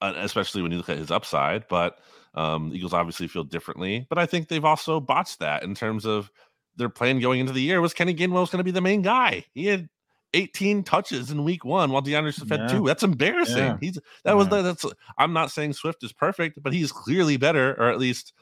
especially 0.00 0.62
when 0.62 0.70
you 0.70 0.78
look 0.78 0.88
at 0.88 0.98
his 0.98 1.10
upside. 1.10 1.68
But 1.68 1.98
um, 2.34 2.72
Eagles 2.74 2.94
obviously 2.94 3.28
feel 3.28 3.44
differently. 3.44 4.06
But 4.08 4.18
I 4.18 4.26
think 4.26 4.48
they've 4.48 4.64
also 4.64 5.00
botched 5.00 5.40
that 5.40 5.62
in 5.62 5.74
terms 5.74 6.04
of 6.04 6.30
their 6.76 6.88
plan 6.88 7.20
going 7.20 7.40
into 7.40 7.52
the 7.52 7.60
year 7.60 7.80
was 7.80 7.94
Kenny 7.94 8.14
Gainwell 8.14 8.40
was 8.40 8.50
going 8.50 8.58
to 8.58 8.64
be 8.64 8.70
the 8.70 8.80
main 8.80 9.02
guy. 9.02 9.44
He 9.52 9.66
had 9.66 9.88
18 10.34 10.84
touches 10.84 11.30
in 11.30 11.44
week 11.44 11.64
one 11.64 11.90
while 11.90 12.02
D'Andre 12.02 12.32
Swift 12.32 12.50
had 12.50 12.68
two. 12.68 12.84
That's 12.86 13.02
embarrassing. 13.02 13.56
Yeah. 13.56 13.76
He's 13.80 13.94
that 13.94 14.02
yeah. 14.24 14.32
was 14.34 14.48
that's 14.48 14.84
I'm 15.16 15.32
not 15.32 15.50
saying 15.50 15.72
Swift 15.72 16.02
is 16.04 16.12
perfect, 16.12 16.62
but 16.62 16.72
he's 16.72 16.92
clearly 16.92 17.36
better, 17.36 17.74
or 17.78 17.90
at 17.90 17.98
least 17.98 18.32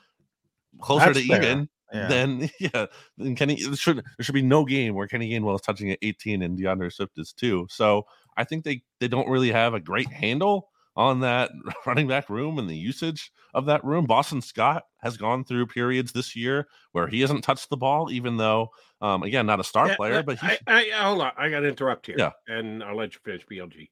closer 0.81 1.07
that's 1.07 1.21
to 1.21 1.27
fair. 1.27 1.43
even. 1.43 1.69
Yeah. 1.93 2.09
Then 2.09 2.51
yeah, 2.61 2.87
then 3.17 3.37
Kenny 3.37 3.63
there 3.63 3.77
should 3.77 3.99
there 3.99 4.25
should 4.25 4.35
be 4.35 4.43
no 4.43 4.65
game 4.65 4.95
where 4.95 5.07
Kenny 5.07 5.31
Gainwell 5.31 5.55
is 5.55 5.61
touching 5.61 5.91
at 5.91 5.99
18 6.03 6.43
and 6.43 6.61
D'Andre 6.61 6.91
Swift 6.91 7.19
is 7.19 7.33
too. 7.33 7.67
So 7.71 8.07
I 8.37 8.45
think 8.45 8.65
they 8.65 8.83
they 9.01 9.09
don't 9.09 9.29
really 9.29 9.53
have 9.53 9.75
a 9.75 9.81
great 9.81 10.13
handle 10.13 10.69
on 10.97 11.21
that 11.21 11.51
running 11.87 12.09
back 12.09 12.31
room 12.31 12.59
and 12.59 12.69
the 12.69 12.77
usage 12.77 13.31
of 13.55 13.67
that 13.67 13.85
room. 13.85 14.07
Boston 14.07 14.41
Scott 14.41 14.85
has 14.99 15.17
gone 15.17 15.45
through 15.45 15.67
periods 15.67 16.13
this 16.13 16.35
year 16.35 16.67
where 16.93 17.07
he 17.07 17.21
hasn't 17.21 17.45
touched 17.45 17.71
the 17.71 17.77
ball, 17.77 18.11
even 18.11 18.37
though, 18.37 18.71
um, 19.01 19.23
again, 19.23 19.47
not 19.47 19.61
a 19.61 19.65
star 19.65 19.89
yeah, 19.89 19.97
player, 19.97 20.23
but 20.23 20.43
I, 20.43 20.59
I, 20.67 20.91
hold 20.95 21.21
on, 21.21 21.33
I 21.37 21.51
got 21.51 21.61
to 21.61 21.69
interrupt 21.69 22.07
here. 22.07 22.17
Yeah, 22.19 22.33
and 22.49 22.83
I'll 22.83 22.97
let 22.97 23.15
you 23.15 23.21
finish, 23.25 23.47
BLG. 23.47 23.91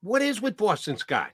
What 0.00 0.22
is 0.22 0.40
with 0.40 0.56
Boston 0.56 0.96
Scott? 0.96 1.30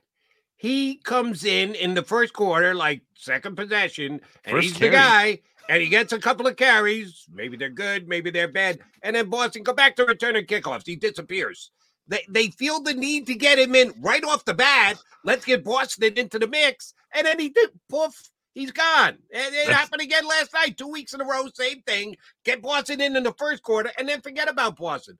He 0.57 0.95
comes 0.97 1.45
in 1.45 1.73
in 1.75 1.93
the 1.93 2.03
first 2.03 2.33
quarter, 2.33 2.75
like 2.75 3.01
second 3.15 3.55
possession, 3.55 4.19
and 4.43 4.51
first 4.51 4.67
he's 4.67 4.77
carry. 4.77 4.91
the 4.91 4.97
guy, 4.97 5.39
and 5.69 5.81
he 5.81 5.87
gets 5.87 6.11
a 6.11 6.19
couple 6.19 6.47
of 6.47 6.57
carries. 6.57 7.25
Maybe 7.31 7.55
they're 7.55 7.69
good, 7.69 8.09
maybe 8.09 8.29
they're 8.29 8.49
bad, 8.49 8.79
and 9.01 9.15
then 9.15 9.29
Boston 9.29 9.63
go 9.63 9.73
back 9.73 9.95
to 9.95 10.05
returning 10.05 10.45
kickoffs. 10.45 10.85
He 10.85 10.97
disappears. 10.97 11.71
They, 12.09 12.25
they 12.27 12.47
feel 12.47 12.81
the 12.81 12.93
need 12.93 13.27
to 13.27 13.35
get 13.35 13.59
him 13.59 13.75
in 13.75 13.93
right 14.01 14.23
off 14.23 14.43
the 14.43 14.53
bat. 14.53 14.97
Let's 15.23 15.45
get 15.45 15.63
Boston 15.63 16.17
into 16.17 16.39
the 16.39 16.47
mix. 16.47 16.93
And 17.13 17.25
then 17.25 17.39
he 17.39 17.49
did 17.49 17.69
poof, 17.87 18.13
he's 18.53 18.71
gone. 18.71 19.19
And 19.31 19.55
it 19.55 19.69
happened 19.69 20.01
again 20.01 20.27
last 20.27 20.53
night, 20.53 20.77
two 20.77 20.87
weeks 20.87 21.13
in 21.13 21.21
a 21.21 21.25
row, 21.25 21.47
same 21.53 21.81
thing. 21.83 22.15
Get 22.43 22.63
Boston 22.63 22.99
in 22.99 23.15
in 23.15 23.23
the 23.23 23.33
first 23.33 23.61
quarter 23.61 23.91
and 23.97 24.09
then 24.09 24.21
forget 24.21 24.49
about 24.49 24.77
Boston. 24.77 25.17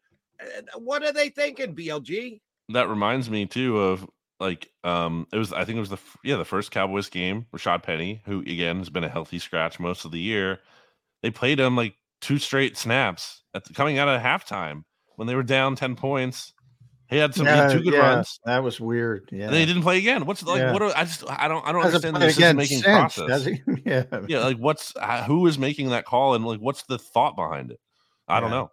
What 0.77 1.03
are 1.03 1.13
they 1.13 1.29
thinking, 1.29 1.75
BLG? 1.75 2.41
That 2.69 2.89
reminds 2.89 3.29
me 3.29 3.45
too 3.45 3.79
of 3.79 4.07
like 4.39 4.69
um 4.83 5.27
it 5.33 5.37
was 5.37 5.51
I 5.51 5.65
think 5.65 5.77
it 5.77 5.81
was 5.81 5.89
the 5.89 5.99
yeah 6.23 6.37
the 6.37 6.45
first 6.45 6.71
Cowboys 6.71 7.09
game. 7.09 7.45
Rashad 7.53 7.83
Penny, 7.83 8.21
who 8.25 8.39
again 8.41 8.79
has 8.79 8.89
been 8.89 9.03
a 9.03 9.09
healthy 9.09 9.37
scratch 9.37 9.79
most 9.79 10.05
of 10.05 10.11
the 10.11 10.19
year, 10.19 10.59
they 11.21 11.29
played 11.29 11.59
him 11.59 11.75
like 11.75 11.95
two 12.21 12.39
straight 12.39 12.77
snaps 12.77 13.43
at 13.53 13.65
the, 13.65 13.73
coming 13.73 13.97
out 13.97 14.07
of 14.07 14.21
halftime 14.21 14.83
when 15.17 15.27
they 15.27 15.35
were 15.35 15.43
down 15.43 15.75
ten 15.75 15.95
points 15.95 16.53
he 17.09 17.17
had 17.17 17.33
some 17.33 17.47
yeah, 17.47 17.69
two 17.69 17.81
good 17.81 17.93
yeah, 17.93 17.99
runs. 17.99 18.39
That 18.45 18.63
was 18.63 18.79
weird. 18.79 19.29
Yeah. 19.31 19.45
And 19.45 19.53
then 19.53 19.61
he 19.61 19.65
didn't 19.65 19.81
play 19.81 19.97
again. 19.97 20.25
What's 20.25 20.43
like? 20.43 20.59
Yeah. 20.59 20.73
What? 20.73 20.81
Are, 20.83 20.93
I 20.95 21.05
just 21.05 21.23
I 21.27 21.47
don't 21.47 21.65
I 21.65 21.71
don't 21.71 21.83
understand 21.83 22.15
the 22.15 22.19
decision 22.19 22.55
making 22.55 22.81
process. 22.83 23.47
yeah. 23.85 24.03
Yeah. 24.27 24.39
Like 24.39 24.57
what's 24.57 24.93
who 25.25 25.47
is 25.47 25.57
making 25.57 25.89
that 25.89 26.05
call 26.05 26.35
and 26.35 26.45
like 26.45 26.59
what's 26.59 26.83
the 26.83 26.99
thought 26.99 27.35
behind 27.35 27.71
it? 27.71 27.79
I 28.27 28.39
don't 28.39 28.51
know. 28.51 28.71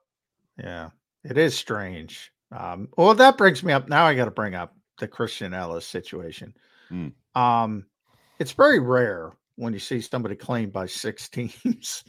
Yeah. 0.63 0.91
It 1.25 1.39
is 1.39 1.57
strange. 1.57 2.31
Um, 2.53 2.89
well, 2.97 3.15
that 3.15 3.39
brings 3.39 3.63
me 3.63 3.73
up. 3.73 3.89
Now 3.89 4.05
I 4.05 4.15
got 4.15 4.27
to 4.27 4.31
bring 4.31 4.55
up 4.55 4.75
the 4.99 5.09
Christian 5.09 5.55
Elliss 5.55 5.87
situation. 5.87 6.55
Mm. 6.91 7.13
Um, 7.35 7.87
it's 8.39 8.53
very 8.53 8.79
rare 8.79 9.33
when 9.57 9.73
you 9.73 9.79
see 9.79 10.01
somebody 10.01 10.37
claimed 10.37 10.73
by 10.73 10.87
six 10.87 11.29
teams. 11.31 12.05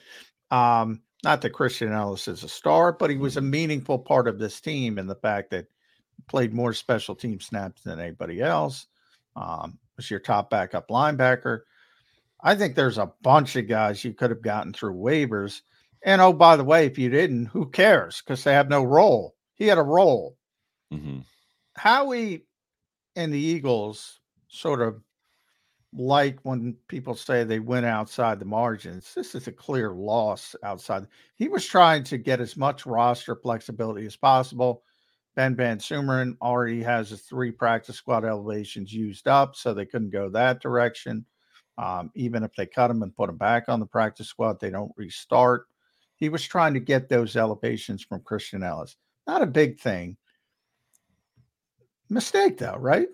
um, 0.52 1.02
not 1.24 1.42
that 1.42 1.50
Christian 1.52 1.92
Elliss 1.92 2.28
is 2.28 2.44
a 2.44 2.50
star, 2.50 2.92
but 2.94 3.10
he 3.10 3.18
was 3.18 3.38
a 3.38 3.42
meaningful 3.42 3.98
part 3.98 4.28
of 4.28 4.38
this 4.38 4.62
team 4.62 4.98
and 4.98 5.10
the 5.10 5.16
fact 5.16 5.50
that 5.52 5.66
played 6.28 6.54
more 6.54 6.74
special 6.74 7.16
team 7.16 7.40
snaps 7.40 7.84
than 7.84 8.00
anybody 8.00 8.42
else. 8.42 8.88
Um, 9.36 9.78
was 9.98 10.10
your 10.10 10.20
top 10.20 10.50
backup 10.50 10.88
linebacker. 10.90 11.62
I 12.42 12.56
think 12.56 12.76
there's 12.76 13.00
a 13.00 13.12
bunch 13.24 13.56
of 13.56 13.68
guys 13.68 14.04
you 14.04 14.14
could 14.14 14.30
have 14.30 14.42
gotten 14.42 14.74
through 14.74 14.96
waivers. 14.96 15.62
And 16.04 16.22
oh, 16.22 16.34
by 16.34 16.56
the 16.56 16.64
way, 16.64 16.86
if 16.86 16.98
you 16.98 17.10
didn't, 17.10 17.48
who 17.48 17.70
cares? 17.70 18.22
Because 18.22 18.44
they 18.44 18.54
have 18.54 18.70
no 18.70 18.84
role. 18.84 19.36
He 19.56 19.66
had 19.66 19.80
a 19.80 19.84
role. 19.84 20.38
Mm-hmm. 20.94 21.20
Howie 21.76 22.46
and 23.16 23.34
the 23.34 23.40
Eagles 23.40 24.20
sort 24.48 24.82
of 24.82 25.02
like 25.94 26.38
when 26.44 26.76
people 26.88 27.16
say 27.16 27.44
they 27.44 27.60
went 27.60 27.86
outside 27.86 28.40
the 28.40 28.46
margins. 28.46 29.14
This 29.16 29.34
is 29.34 29.48
a 29.48 29.52
clear 29.52 29.92
loss 29.92 30.56
outside. 30.64 31.08
He 31.36 31.48
was 31.48 31.66
trying 31.66 32.04
to 32.06 32.18
get 32.18 32.40
as 32.40 32.56
much 32.56 32.86
roster 32.86 33.36
flexibility 33.36 34.06
as 34.06 34.16
possible. 34.16 34.84
Ben 35.38 35.56
VanSumeren 35.56 36.36
already 36.42 36.82
has 36.82 37.12
his 37.12 37.22
three 37.22 37.52
practice 37.52 37.96
squad 37.96 38.26
elevations 38.26 38.92
used 38.92 39.28
up, 39.28 39.56
so 39.56 39.72
they 39.72 39.86
couldn't 39.86 40.10
go 40.10 40.30
that 40.30 40.60
direction. 40.60 41.24
Um, 41.78 42.10
even 42.16 42.44
if 42.44 42.56
they 42.56 42.66
cut 42.66 42.90
him 42.90 43.04
and 43.04 43.16
put 43.16 43.30
him 43.30 43.38
back 43.38 43.70
on 43.70 43.80
the 43.80 43.86
practice 43.86 44.28
squad, 44.28 44.60
they 44.60 44.72
don't 44.72 44.92
restart. 44.98 45.68
He 46.16 46.30
was 46.30 46.44
trying 46.44 46.74
to 46.74 46.80
get 46.80 47.08
those 47.08 47.36
elevations 47.36 48.04
from 48.04 48.22
Christian 48.22 48.64
Elliss. 48.64 48.96
Not 49.28 49.44
a 49.44 49.46
big 49.46 49.80
thing. 49.80 50.18
Mistake, 52.10 52.58
though, 52.58 52.78
right? 52.80 53.08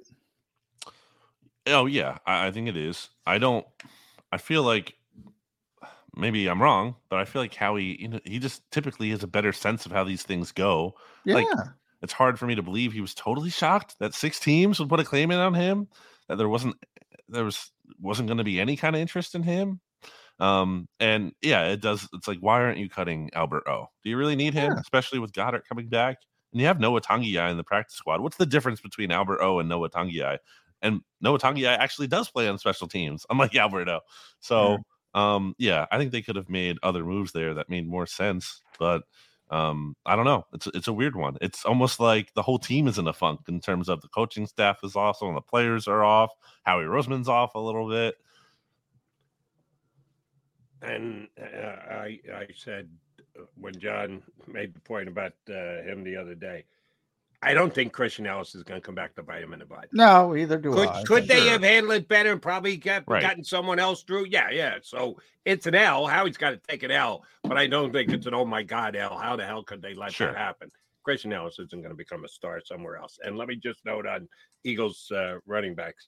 Oh 1.67 1.87
yeah, 1.87 2.19
I, 2.25 2.47
I 2.47 2.51
think 2.51 2.69
it 2.69 2.77
is. 2.77 3.09
I 3.25 3.37
don't. 3.37 3.67
I 4.31 4.37
feel 4.37 4.63
like 4.63 4.95
maybe 6.15 6.47
I'm 6.47 6.61
wrong, 6.61 6.95
but 7.09 7.19
I 7.19 7.25
feel 7.25 7.41
like 7.41 7.53
Howie, 7.53 8.01
you 8.01 8.07
know, 8.07 8.19
he 8.23 8.39
just 8.39 8.61
typically 8.71 9.09
has 9.09 9.23
a 9.23 9.27
better 9.27 9.51
sense 9.51 9.85
of 9.85 9.91
how 9.91 10.05
these 10.05 10.23
things 10.23 10.53
go. 10.53 10.95
Yeah. 11.25 11.35
Like 11.35 11.47
it's 12.03 12.13
hard 12.13 12.37
for 12.37 12.45
me 12.45 12.53
to 12.53 12.61
believe 12.61 12.93
he 12.93 13.01
was 13.01 13.15
totally 13.15 13.49
shocked 13.49 13.95
that 13.99 14.13
six 14.13 14.39
teams 14.39 14.79
would 14.79 14.89
put 14.89 14.99
a 14.99 15.03
claim 15.03 15.31
in 15.31 15.39
on 15.39 15.55
him, 15.55 15.87
that 16.27 16.37
there 16.37 16.49
wasn't 16.49 16.75
there 17.29 17.45
was 17.45 17.71
wasn't 17.99 18.27
going 18.27 18.37
to 18.37 18.43
be 18.43 18.59
any 18.59 18.75
kind 18.75 18.95
of 18.95 19.01
interest 19.01 19.33
in 19.33 19.41
him. 19.41 19.79
Um, 20.39 20.87
and 20.99 21.31
yeah, 21.41 21.67
it 21.67 21.81
does. 21.81 22.07
It's 22.13 22.27
like, 22.27 22.39
why 22.39 22.61
aren't 22.61 22.77
you 22.77 22.89
cutting 22.89 23.29
Albert 23.33 23.63
O? 23.67 23.87
Do 24.03 24.09
you 24.09 24.17
really 24.17 24.35
need 24.35 24.53
him, 24.53 24.73
Yeah. 24.73 24.79
especially 24.81 25.19
with 25.19 25.31
Goedert 25.31 25.63
coming 25.67 25.87
back? 25.87 26.17
And 26.51 26.59
you 26.61 26.67
have 26.67 26.79
Noah 26.79 27.01
Togiai 27.01 27.49
in 27.49 27.57
the 27.57 27.63
practice 27.63 27.95
squad. 27.95 28.21
What's 28.21 28.37
the 28.37 28.45
difference 28.45 28.81
between 28.81 29.11
Albert 29.11 29.41
O 29.41 29.59
and 29.59 29.69
Noah 29.69 29.89
Togiai? 29.89 30.37
And 30.81 31.01
Noah 31.21 31.39
Togiai 31.39 31.77
actually 31.77 32.07
does 32.07 32.29
play 32.29 32.47
on 32.47 32.57
special 32.57 32.87
teams, 32.87 33.25
unlike 33.29 33.55
Albert 33.55 33.87
O. 33.89 34.01
So, 34.41 34.79
um, 35.13 35.55
yeah, 35.57 35.85
I 35.91 35.97
think 35.97 36.11
they 36.11 36.21
could 36.21 36.35
have 36.35 36.49
made 36.49 36.77
other 36.83 37.05
moves 37.05 37.31
there 37.31 37.53
that 37.53 37.69
made 37.69 37.87
more 37.87 38.05
sense. 38.05 38.61
But 38.77 39.03
um, 39.53 39.95
I 40.03 40.15
don't 40.15 40.25
know. 40.25 40.47
It's 40.51 40.65
it's 40.73 40.87
a 40.87 40.93
weird 40.93 41.15
one. 41.15 41.37
It's 41.39 41.63
almost 41.63 41.99
like 41.99 42.33
the 42.33 42.41
whole 42.41 42.57
team 42.57 42.87
is 42.87 42.97
in 42.97 43.07
a 43.07 43.13
funk 43.13 43.41
in 43.47 43.59
terms 43.59 43.87
of 43.87 44.01
the 44.01 44.07
coaching 44.07 44.47
staff 44.47 44.79
is 44.83 44.95
off, 44.95 45.17
some 45.17 45.27
of 45.27 45.35
the 45.35 45.41
players 45.41 45.87
are 45.87 46.03
off. 46.03 46.31
Howie 46.63 46.85
Roseman's 46.85 47.29
off 47.29 47.53
a 47.53 47.59
little 47.59 47.87
bit. 47.87 48.15
And 50.81 51.27
uh, 51.39 51.75
I 51.91 52.19
I 52.33 52.47
said 52.55 52.89
uh, 53.39 53.43
when 53.53 53.79
John 53.79 54.23
made 54.47 54.73
the 54.73 54.79
point 54.79 55.07
about 55.07 55.33
uh, 55.47 55.83
him 55.83 56.03
the 56.03 56.17
other 56.17 56.33
day, 56.33 56.65
I 57.43 57.53
don't 57.53 57.73
think 57.73 57.91
Christian 57.93 58.25
Elliss 58.25 58.55
is 58.55 58.63
going 58.63 58.79
to 58.79 58.85
come 58.85 58.95
back 58.95 59.15
to 59.15 59.23
bite 59.23 59.43
him 59.43 59.53
in 59.53 59.59
the 59.59 59.65
butt. 59.65 59.87
No, 59.91 60.35
either 60.35 60.57
do 60.57 60.71
Could, 60.73 60.87
I. 60.89 61.03
could 61.03 61.27
they 61.27 61.41
Sure. 61.41 61.49
have 61.51 61.63
handled 61.63 61.95
it 61.95 62.07
better 62.07 62.31
and 62.31 62.41
probably 62.41 62.77
got, 62.77 63.03
Right. 63.07 63.21
gotten 63.21 63.43
someone 63.43 63.79
else 63.79 64.03
through? 64.03 64.25
Yeah, 64.29 64.49
yeah. 64.49 64.77
So 64.81 65.19
it's 65.45 65.65
an 65.67 65.75
L. 65.75 66.07
Howie's 66.07 66.37
got 66.37 66.51
to 66.51 66.57
take 66.67 66.83
an 66.83 66.91
L, 66.91 67.23
but 67.43 67.57
I 67.57 67.67
don't 67.67 67.91
think 67.91 68.11
it's 68.11 68.25
an 68.25 68.33
oh 68.33 68.45
my 68.45 68.63
God 68.63 68.95
L. 68.95 69.17
How 69.17 69.35
the 69.35 69.45
hell 69.45 69.63
could 69.63 69.81
they 69.81 69.93
let 69.93 70.13
Sure. 70.13 70.27
that 70.27 70.37
happen? 70.37 70.69
Christian 71.03 71.33
Elliss 71.33 71.59
isn't 71.59 71.71
going 71.81 71.89
to 71.91 71.95
become 71.95 72.23
a 72.23 72.29
star 72.29 72.61
somewhere 72.63 72.95
else. 72.97 73.19
And 73.23 73.37
let 73.37 73.47
me 73.49 73.55
just 73.57 73.83
note 73.85 74.07
on 74.07 74.27
Eagles 74.63 75.11
uh, 75.11 75.39
running 75.45 75.75
backs 75.75 76.07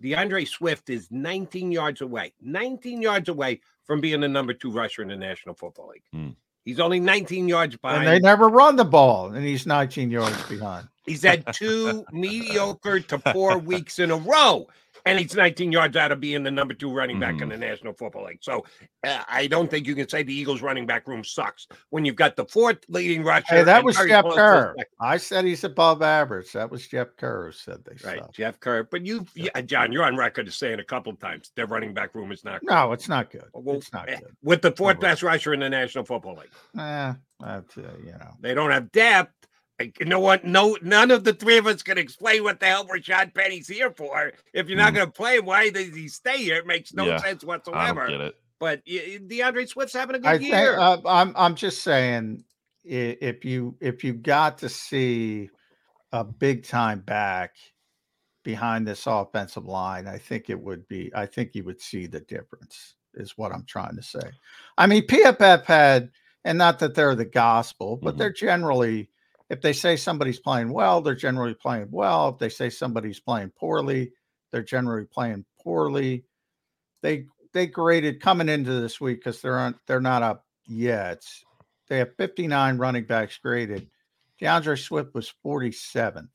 D'Andre 0.00 0.44
Swift 0.44 0.90
is 0.90 1.08
19 1.10 1.72
yards 1.72 2.00
away, 2.02 2.32
19 2.40 3.02
yards 3.02 3.28
away 3.28 3.60
from 3.84 4.00
being 4.00 4.20
the 4.20 4.28
number 4.28 4.52
two 4.52 4.70
rusher 4.70 5.02
in 5.02 5.08
the 5.08 5.16
National 5.16 5.54
Football 5.56 5.88
League. 5.88 6.02
Hmm. 6.12 6.30
He's 6.68 6.80
only 6.80 7.00
19 7.00 7.48
yards 7.48 7.78
behind. 7.78 8.06
And 8.06 8.06
they 8.06 8.18
never 8.18 8.46
run 8.46 8.76
the 8.76 8.84
ball, 8.84 9.32
and 9.32 9.42
he's 9.42 9.64
19 9.64 10.10
yards 10.10 10.42
behind. 10.50 10.86
He's 11.06 11.22
had 11.22 11.50
two 11.54 12.04
mediocre 12.12 13.00
to 13.00 13.18
four 13.32 13.56
weeks 13.56 13.98
in 13.98 14.10
a 14.10 14.16
row, 14.18 14.68
and 15.08 15.18
he's 15.18 15.34
19 15.34 15.72
yards 15.72 15.96
out 15.96 16.12
of 16.12 16.20
being 16.20 16.42
the 16.42 16.50
number 16.50 16.74
two 16.74 16.92
running 16.92 17.18
back 17.18 17.34
Mm-hmm. 17.34 17.42
in 17.52 17.60
the 17.60 17.66
National 17.66 17.92
Football 17.92 18.24
League. 18.26 18.38
So 18.42 18.64
uh, 19.06 19.22
I 19.28 19.46
don't 19.46 19.70
think 19.70 19.86
you 19.86 19.94
can 19.94 20.08
say 20.08 20.22
the 20.22 20.34
Eagles' 20.34 20.62
running 20.62 20.86
back 20.86 21.06
room 21.08 21.22
sucks 21.24 21.66
when 21.90 22.04
you've 22.04 22.16
got 22.16 22.36
the 22.36 22.44
fourth 22.46 22.78
leading 22.88 23.22
rusher. 23.24 23.44
Hey, 23.48 23.62
that 23.64 23.84
was 23.84 23.96
very 23.96 24.08
Jeff 24.10 24.22
close 24.24 24.34
to 24.36 24.40
the 24.40 24.46
Kerr. 24.46 24.74
I 25.00 25.16
said 25.16 25.44
he's 25.44 25.64
above 25.64 26.02
average. 26.02 26.52
That 26.52 26.70
was 26.70 26.86
Jeff 26.86 27.16
Kerr 27.16 27.46
who 27.46 27.52
said 27.52 27.84
they 27.84 27.96
Right, 28.08 28.18
suck. 28.20 28.32
Jeff 28.32 28.60
Kerr. 28.60 28.84
But 28.84 29.04
you, 29.06 29.26
yeah, 29.34 29.60
John, 29.62 29.92
you're 29.92 30.04
on 30.04 30.16
record 30.16 30.48
as 30.48 30.56
saying 30.56 30.78
a 30.80 30.84
couple 30.84 31.12
of 31.12 31.18
times 31.20 31.50
their 31.56 31.66
running 31.66 31.94
back 31.94 32.14
room 32.14 32.32
is 32.32 32.44
not. 32.44 32.60
No, 32.62 32.92
it's 32.92 33.08
not 33.08 33.30
good. 33.30 33.44
Well, 33.52 33.76
it's 33.76 33.92
not 33.92 34.08
eh, 34.08 34.16
good. 34.18 34.36
With 34.42 34.62
the 34.62 34.72
fourth 34.72 35.00
best 35.00 35.22
rusher 35.22 35.54
in 35.54 35.60
the 35.60 35.68
National 35.70 36.04
Football 36.04 36.36
League, 36.36 36.50
Eh, 36.78 37.12
that's, 37.40 37.78
uh, 37.78 37.82
you 38.04 38.12
know. 38.12 38.32
they 38.40 38.54
don't 38.54 38.70
have 38.70 38.90
depth. 38.92 39.32
Like, 39.78 40.00
know 40.06 40.20
what? 40.20 40.44
no, 40.44 40.76
none 40.82 41.10
of 41.10 41.24
the 41.24 41.34
three 41.34 41.58
of 41.58 41.66
us 41.66 41.82
can 41.82 41.98
explain 41.98 42.42
what 42.42 42.60
the 42.60 42.66
hell 42.66 42.86
Rashad 42.86 43.34
Penny's 43.34 43.68
here 43.68 43.92
for. 43.92 44.32
If 44.52 44.68
you're 44.68 44.78
not 44.78 44.92
Mm. 44.92 44.96
going 44.96 45.06
to 45.06 45.12
play 45.12 45.36
him, 45.36 45.46
why 45.46 45.70
does 45.70 45.94
he 45.94 46.08
stay 46.08 46.38
here? 46.38 46.56
It 46.56 46.66
makes 46.66 46.94
no 46.94 47.06
Yeah, 47.06 47.18
sense 47.18 47.44
I 47.44 47.46
whatsoever. 47.46 48.00
don't 48.08 48.18
get 48.18 48.20
it. 48.22 48.36
But 48.58 48.82
y- 48.88 49.20
D'Andre 49.26 49.66
Swift's 49.66 49.94
having 49.94 50.16
a 50.16 50.18
good 50.18 50.30
I 50.30 50.38
think 50.38 50.52
year. 50.54 50.78
uh, 50.78 50.98
I'm 51.06 51.32
I'm 51.36 51.54
just 51.54 51.82
saying 51.82 52.44
if 52.84 53.44
you 53.44 53.76
if 53.80 54.02
you 54.02 54.14
got 54.14 54.58
to 54.58 54.68
see 54.68 55.50
a 56.12 56.24
big 56.24 56.64
time 56.66 57.00
back 57.00 57.54
behind 58.44 58.86
this 58.88 59.06
offensive 59.06 59.66
line, 59.66 60.08
I 60.08 60.18
think 60.18 60.50
it 60.50 60.60
would 60.60 60.88
be 60.88 61.12
I 61.14 61.26
think 61.26 61.54
you 61.54 61.64
would 61.64 61.80
see 61.80 62.06
the 62.06 62.20
difference 62.20 62.96
is 63.14 63.34
what 63.36 63.52
I'm 63.52 63.64
trying 63.66 63.96
to 63.96 64.02
say. 64.02 64.32
I 64.78 64.86
mean 64.88 65.06
PFF 65.06 65.64
had 65.66 66.10
and 66.44 66.58
not 66.58 66.78
that 66.80 66.94
they're 66.96 67.14
the 67.14 67.24
gospel, 67.26 67.96
but 68.02 68.16
Mhm. 68.16 68.18
they're 68.18 68.32
generally 68.32 69.10
if 69.50 69.60
they 69.60 69.72
say 69.72 69.96
somebody's 69.96 70.38
playing 70.38 70.70
well, 70.70 71.00
they're 71.00 71.14
generally 71.14 71.54
playing 71.54 71.88
well. 71.90 72.30
If 72.30 72.38
they 72.38 72.48
say 72.48 72.70
somebody's 72.70 73.20
playing 73.20 73.52
poorly, 73.58 74.12
they're 74.52 74.62
generally 74.62 75.06
playing 75.06 75.44
poorly. 75.60 76.24
They 77.02 77.26
they 77.52 77.66
graded 77.66 78.20
coming 78.20 78.48
into 78.48 78.80
this 78.80 79.00
week 79.00 79.18
because 79.18 79.40
they're 79.40 79.58
on 79.58 79.74
they're 79.86 80.00
not 80.00 80.22
up 80.22 80.44
yet. 80.66 81.24
They 81.88 81.98
have 81.98 82.14
59 82.16 82.76
running 82.76 83.04
backs 83.04 83.38
graded. 83.38 83.88
D'Andre 84.38 84.76
Swift 84.76 85.14
was 85.14 85.32
47th. 85.44 86.28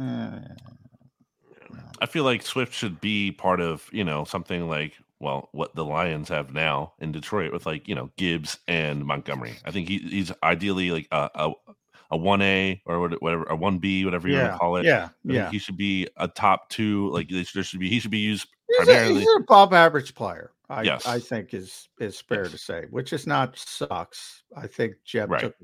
Eh, 0.00 0.38
I 2.00 2.06
feel 2.06 2.24
like 2.24 2.42
Swift 2.42 2.74
should 2.74 3.00
be 3.00 3.30
part 3.30 3.60
of, 3.60 3.88
you 3.92 4.04
know, 4.04 4.24
something 4.24 4.68
like, 4.68 4.94
well, 5.20 5.48
what 5.52 5.74
the 5.74 5.84
Lions 5.84 6.28
have 6.28 6.52
now 6.52 6.92
in 6.98 7.12
Detroit 7.12 7.52
with 7.52 7.66
like, 7.66 7.88
you 7.88 7.94
know, 7.94 8.10
Gibbs 8.16 8.58
and 8.66 9.04
Montgomery. 9.04 9.54
I 9.64 9.70
think 9.70 9.88
he, 9.88 9.98
he's 9.98 10.32
ideally 10.42 10.90
like 10.90 11.08
a, 11.12 11.30
a, 11.34 11.52
a 12.14 12.18
1A 12.18 12.80
or 12.86 13.00
whatever, 13.00 13.42
a 13.44 13.56
1B, 13.56 14.04
whatever 14.04 14.28
you 14.28 14.38
want 14.38 14.52
to 14.52 14.58
call 14.58 14.76
it. 14.76 14.84
yeah, 14.86 15.08
I 15.28 15.32
yeah. 15.32 15.50
he 15.50 15.58
should 15.58 15.76
be 15.76 16.08
a 16.16 16.28
top 16.28 16.68
two. 16.70 17.10
Like 17.10 17.28
there 17.28 17.44
should 17.44 17.80
be, 17.80 17.88
he 17.90 17.98
should 17.98 18.10
be 18.10 18.18
used 18.18 18.46
he's, 18.78 18.88
a, 18.88 19.04
he's 19.06 19.26
an 19.26 19.42
above 19.42 19.72
average 19.72 20.14
player. 20.14 20.52
I, 20.70 20.82
Yes. 20.82 21.06
I 21.06 21.18
think 21.18 21.52
is 21.52 21.88
is 21.98 22.20
fair 22.20 22.44
to 22.44 22.56
say, 22.56 22.84
which 22.90 23.12
is 23.12 23.26
not 23.26 23.58
sucks. 23.58 24.44
I 24.56 24.66
think 24.66 24.94
Jeb 25.04 25.30
Right. 25.30 25.40
took 25.42 25.54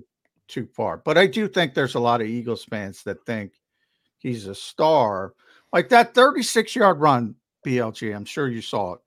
too 0.49 0.67
far, 0.75 0.99
but 0.99 1.17
I 1.17 1.27
do 1.27 1.49
think 1.49 1.73
there's 1.73 1.95
a 1.95 2.01
lot 2.01 2.21
of 2.21 2.27
Eagles 2.27 2.65
fans 2.65 3.03
that 3.05 3.25
think 3.25 3.53
he's 4.19 4.47
a 4.47 4.55
star. 4.55 5.33
Like 5.73 5.89
that 5.91 6.15
36 6.15 6.75
yard 6.77 7.01
run, 7.01 7.35
BLG. 7.67 8.15
I'm 8.15 8.25
sure 8.25 8.49
you 8.49 8.61
saw 8.61 8.95
it 8.95 9.01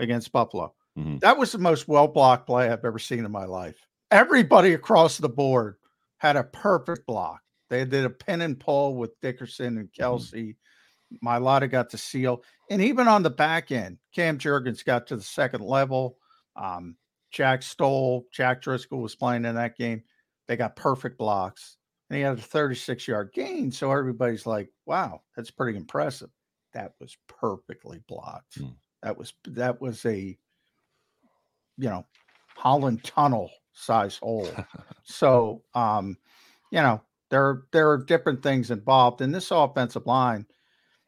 against 0.00 0.32
Buffalo. 0.32 0.74
Mhm. 0.98 1.20
That 1.20 1.38
was 1.38 1.52
the 1.52 1.58
most 1.58 1.86
well 1.88 2.08
blocked 2.08 2.46
play 2.46 2.68
I've 2.68 2.84
ever 2.84 2.98
seen 2.98 3.24
in 3.24 3.30
my 3.30 3.44
life. 3.44 3.86
Everybody 4.10 4.72
across 4.74 5.18
the 5.18 5.28
board 5.28 5.76
had 6.18 6.36
a 6.36 6.44
perfect 6.44 7.06
block. 7.06 7.40
They 7.70 7.84
did 7.84 8.04
a 8.04 8.10
pin 8.10 8.42
and 8.42 8.58
pull 8.58 8.96
with 8.96 9.18
Dickerson 9.20 9.78
and 9.78 9.92
Kelce. 9.92 10.56
Mailata 11.24 11.70
got 11.70 11.90
to 11.90 11.98
seal. 11.98 12.42
And 12.70 12.82
even 12.82 13.08
on 13.08 13.22
the 13.22 13.30
back 13.30 13.70
end, 13.72 13.98
Cam 14.14 14.38
Jurgens 14.38 14.84
got 14.84 15.06
to 15.08 15.16
the 15.16 15.22
second 15.22 15.62
level. 15.62 16.18
Um, 16.56 16.96
Jack 17.30 17.62
Stoll, 17.62 18.26
Jack 18.32 18.62
Driscoll 18.62 19.00
was 19.00 19.14
playing 19.14 19.44
in 19.44 19.54
that 19.54 19.76
game. 19.76 20.02
They 20.46 20.56
got 20.56 20.76
perfect 20.76 21.18
blocks. 21.18 21.76
And 22.08 22.16
he 22.16 22.22
had 22.22 22.38
a 22.38 22.42
36 22.42 23.06
yard 23.06 23.30
gain. 23.34 23.70
So 23.70 23.92
everybody's 23.92 24.46
like, 24.46 24.70
wow, 24.86 25.22
that's 25.36 25.50
pretty 25.50 25.76
impressive. 25.76 26.30
That 26.72 26.94
was 27.00 27.16
perfectly 27.26 28.00
blocked. 28.08 28.58
That 29.02 29.16
was 29.16 29.32
that 29.46 29.80
was 29.80 30.04
a 30.06 30.36
you 31.76 31.88
know 31.88 32.04
Holland 32.56 33.04
tunnel 33.04 33.50
size 33.78 34.16
hole. 34.18 34.48
so 35.04 35.62
um, 35.74 36.16
you 36.70 36.80
know, 36.80 37.00
there 37.30 37.62
there 37.72 37.90
are 37.90 38.04
different 38.04 38.42
things 38.42 38.70
involved 38.70 39.20
in 39.20 39.32
this 39.32 39.50
offensive 39.50 40.06
line, 40.06 40.46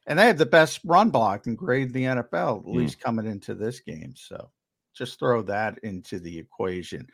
and 0.06 0.18
they 0.18 0.26
have 0.26 0.38
the 0.38 0.46
best 0.46 0.80
run 0.84 1.10
block 1.10 1.46
and 1.46 1.56
grade 1.58 1.88
in 1.88 1.92
the 1.92 2.04
NFL, 2.04 2.60
at 2.60 2.64
Mm. 2.66 2.74
least 2.74 3.00
coming 3.00 3.26
into 3.26 3.54
this 3.54 3.80
game. 3.80 4.14
So 4.16 4.50
just 4.94 5.18
throw 5.18 5.42
that 5.42 5.78
into 5.82 6.18
the 6.18 6.38
equation. 6.38 7.06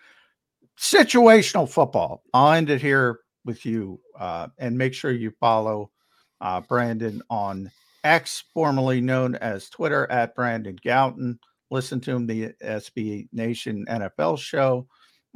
Situational 0.78 1.68
football. 1.68 2.22
I'll 2.34 2.52
end 2.52 2.68
it 2.70 2.80
here 2.82 3.20
with 3.44 3.64
you, 3.64 4.00
uh, 4.18 4.48
and 4.58 4.76
make 4.76 4.92
sure 4.92 5.10
you 5.12 5.30
follow 5.40 5.90
uh, 6.40 6.60
Brandon 6.62 7.22
on 7.30 7.70
X, 8.04 8.44
formerly 8.52 9.00
known 9.00 9.36
as 9.36 9.70
Twitter 9.70 10.10
at 10.10 10.34
Brandon 10.34 10.76
Gowton. 10.84 11.38
listen 11.70 12.00
to 12.00 12.12
him, 12.12 12.26
the 12.26 12.52
SB 12.62 13.28
Nation 13.32 13.84
NFL 13.88 14.38
show. 14.38 14.86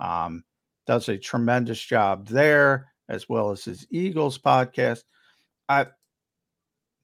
Um, 0.01 0.45
does 0.87 1.09
a 1.09 1.19
tremendous 1.19 1.81
job 1.81 2.27
there, 2.27 2.89
as 3.09 3.29
well 3.29 3.51
as 3.51 3.65
his 3.65 3.87
Eagles 3.91 4.39
podcast. 4.39 5.05
I, 5.69 5.87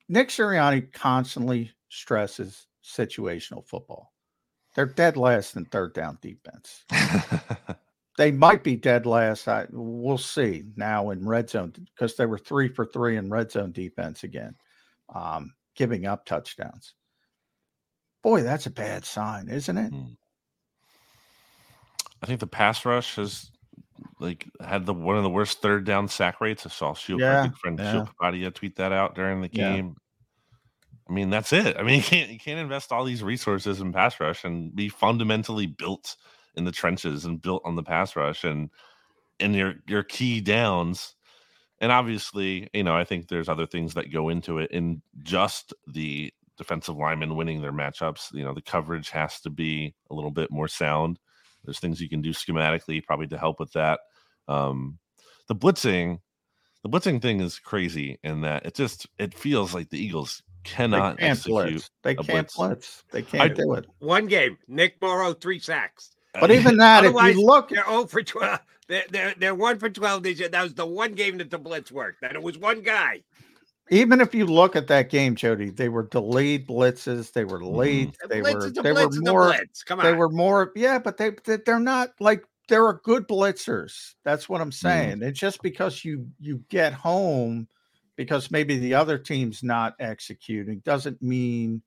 Nick 0.09 0.31
Sirianni 0.31 0.93
constantly 0.93 1.70
stresses 1.89 2.66
situational 2.85 3.66
football. 3.66 4.12
They're 4.74 4.86
dead 4.86 5.16
last 5.16 5.56
in 5.56 5.64
third 5.66 5.94
down 5.94 6.18
defense. 6.20 6.85
they 8.18 8.31
might 8.31 8.62
be 8.62 8.77
dead 8.77 9.06
last. 9.06 9.48
I, 9.48 9.66
we'll 9.70 10.18
see 10.18 10.64
now 10.77 11.10
in 11.10 11.27
red 11.27 11.48
zone 11.48 11.73
because 11.94 12.16
they 12.16 12.27
were 12.27 12.39
three 12.39 12.68
for 12.68 12.86
three 12.86 13.16
in 13.16 13.31
red 13.31 13.51
zone 13.51 13.73
defense 13.73 14.24
again, 14.24 14.55
um, 15.14 15.55
giving 15.77 16.06
up 16.06 16.27
touchdowns. 16.27 16.94
Boy, 18.23 18.43
that's 18.43 18.66
a 18.66 18.70
bad 18.70 19.05
sign, 19.05 19.48
isn't 19.48 19.78
it? 19.78 19.93
Hmm. 19.93 20.12
I 22.22 22.26
think 22.26 22.40
the 22.40 22.47
pass 22.47 22.84
rush 22.84 23.16
has 23.16 23.51
like 24.20 24.48
had 24.60 24.86
the 24.86 24.94
one 24.94 25.16
of 25.16 25.22
the 25.24 25.30
worst 25.30 25.62
third 25.62 25.84
down 25.84 26.09
sack 26.09 26.40
rates. 26.40 26.66
I 26.66 26.70
saw 26.70 26.94
Sheil, 26.94 27.20
Yeah, 27.20 27.28
my 27.28 27.36
good 27.36 27.56
friend 27.56 27.78
yeah. 27.78 27.84
Sheil 27.84 28.05
Kapadia 28.05 28.55
tweet 28.55 28.76
that 28.76 28.93
out 28.93 29.14
during 29.14 29.40
the 29.43 29.48
Yeah. 29.51 29.78
game. 29.78 29.97
I 31.09 31.12
mean, 31.12 31.30
that's 31.30 31.52
it. 31.52 31.76
I 31.76 31.82
mean, 31.82 31.97
you 31.97 32.02
can't 32.02 32.30
you 32.30 32.38
can't 32.38 32.59
invest 32.60 32.93
all 32.93 33.05
these 33.05 33.22
resources 33.22 33.80
in 33.80 33.93
pass 33.93 34.18
rush 34.20 34.44
and 34.44 34.74
be 34.74 34.88
fundamentally 34.88 35.66
built 35.66 36.16
in 36.55 36.64
the 36.64 36.72
trenches 36.72 37.24
and 37.24 37.40
built 37.40 37.62
on 37.64 37.76
the 37.76 37.82
pass 37.82 38.16
rush 38.16 38.44
and 38.44 38.70
and 39.40 39.55
your 39.56 39.76
your 39.88 40.02
key 40.02 40.40
downs. 40.40 41.16
And 41.80 41.93
obviously, 41.93 42.68
you 42.74 42.84
know, 42.84 42.97
I 42.97 43.05
think 43.05 43.28
there's 43.28 43.48
other 43.48 43.66
things 43.66 43.94
that 43.94 44.12
go 44.12 44.30
into 44.30 44.59
it 44.59 44.70
in 44.72 45.02
just 45.22 45.74
the 45.88 46.32
defensive 46.56 46.97
linemen 46.97 47.36
winning 47.36 47.62
their 47.62 47.72
matchups. 47.72 48.32
You 48.34 48.44
know, 48.44 48.55
the 48.55 48.62
coverage 48.62 49.10
has 49.10 49.40
to 49.43 49.51
be 49.51 49.94
a 50.10 50.14
little 50.14 50.30
bit 50.30 50.51
more 50.51 50.68
sound. 50.68 51.18
There's 51.66 51.80
things 51.80 52.01
you 52.01 52.09
can 52.09 52.22
do 52.22 52.30
schematically 52.30 53.05
probably 53.05 53.26
to 53.28 53.38
help 53.38 53.60
with 53.60 53.72
that. 53.72 54.01
Um, 54.48 54.98
the 55.48 55.55
blitzing, 55.55 56.20
the 56.82 56.88
blitzing 56.88 57.20
thing 57.20 57.40
is 57.40 57.59
crazy 57.59 58.18
in 58.22 58.40
that 58.43 58.64
it 58.64 58.74
just 58.74 59.06
it 59.18 59.34
feels 59.34 59.74
like 59.74 59.90
the 59.90 59.98
Eagles 59.98 60.43
cannot 60.64 61.16
they 61.16 61.22
can't 61.22 61.30
execute 61.32 61.55
blitz. 61.55 61.90
They 62.02 62.14
can't 62.14 62.26
blitz. 62.26 62.56
blitz. 62.56 63.05
They 63.12 63.22
can't 63.22 63.43
I- 63.43 63.48
do 63.48 63.74
it. 63.74 63.86
One 63.98 64.26
game, 64.26 64.59
Nick 64.68 65.01
Morrow, 65.01 65.32
three 65.32 65.59
sacks. 65.59 66.12
But 66.40 66.51
even 66.51 66.76
that, 66.78 67.05
if 67.05 67.12
you 67.12 67.44
look, 67.44 67.70
they're 67.70 67.84
0 67.86 68.06
for 68.06 68.22
12. 68.22 68.60
They're, 68.88 69.05
they're, 69.10 69.34
they're 69.38 69.55
1 69.55 69.78
for 69.78 69.88
12 69.88 70.22
this 70.22 70.38
year. 70.38 70.48
That 70.48 70.62
was 70.62 70.74
the 70.74 70.86
one 70.86 71.14
game 71.14 71.38
that 71.38 71.51
the 71.51 71.59
blitz 71.59 71.90
worked. 71.90 72.20
That 72.20 72.34
it 72.34 72.43
was 72.43 72.59
one 72.59 72.82
guy. 72.82 73.22
Even 73.90 74.20
if 74.20 74.34
you 74.34 74.46
look 74.46 74.74
at 74.76 74.88
that 74.88 75.10
game, 75.10 75.34
Jody, 75.36 75.70
they 75.70 75.88
were 75.88 76.04
delayed 76.04 76.66
blitzes. 76.66 77.32
They 77.32 77.44
were 77.44 77.64
late. 77.64 78.16
The 78.22 78.28
They 78.28 78.42
were 78.42 78.70
they 78.70 78.92
were 78.92 79.10
more. 79.20 79.46
blitz. 79.52 79.82
Come 79.82 80.00
They 80.00 80.12
were 80.12 80.28
more. 80.28 80.72
Yeah, 80.74 80.98
but 80.98 81.16
they 81.16 81.30
they- 81.44 81.58
they're 81.64 81.78
not 81.80 82.10
like 82.20 82.44
they're 82.68 82.92
good 82.94 83.28
blitzers. 83.28 84.14
That's 84.24 84.48
what 84.48 84.60
I'm 84.60 84.70
Mm. 84.70 84.74
saying. 84.74 85.22
It's 85.22 85.38
just 85.38 85.62
because 85.62 86.04
you 86.04 86.28
you 86.40 86.64
get 86.68 86.92
home 86.92 87.68
because 88.16 88.50
maybe 88.50 88.78
the 88.78 88.94
other 88.94 89.18
team's 89.18 89.62
not 89.62 89.94
executing 90.00 90.80
doesn't 90.80 91.20
mean 91.22 91.82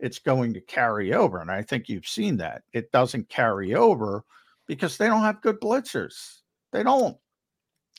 it's 0.00 0.18
going 0.18 0.52
to 0.54 0.60
carry 0.60 1.12
over. 1.14 1.40
And 1.40 1.50
I 1.50 1.62
think 1.62 1.88
you've 1.88 2.06
seen 2.08 2.38
that 2.38 2.62
it 2.72 2.90
doesn't 2.92 3.28
carry 3.28 3.74
over 3.74 4.24
because 4.66 4.96
they 4.98 5.06
don't 5.06 5.22
have 5.22 5.40
good 5.42 5.60
blitzers. 5.60 6.40
They 6.72 6.82
don't. 6.82 7.16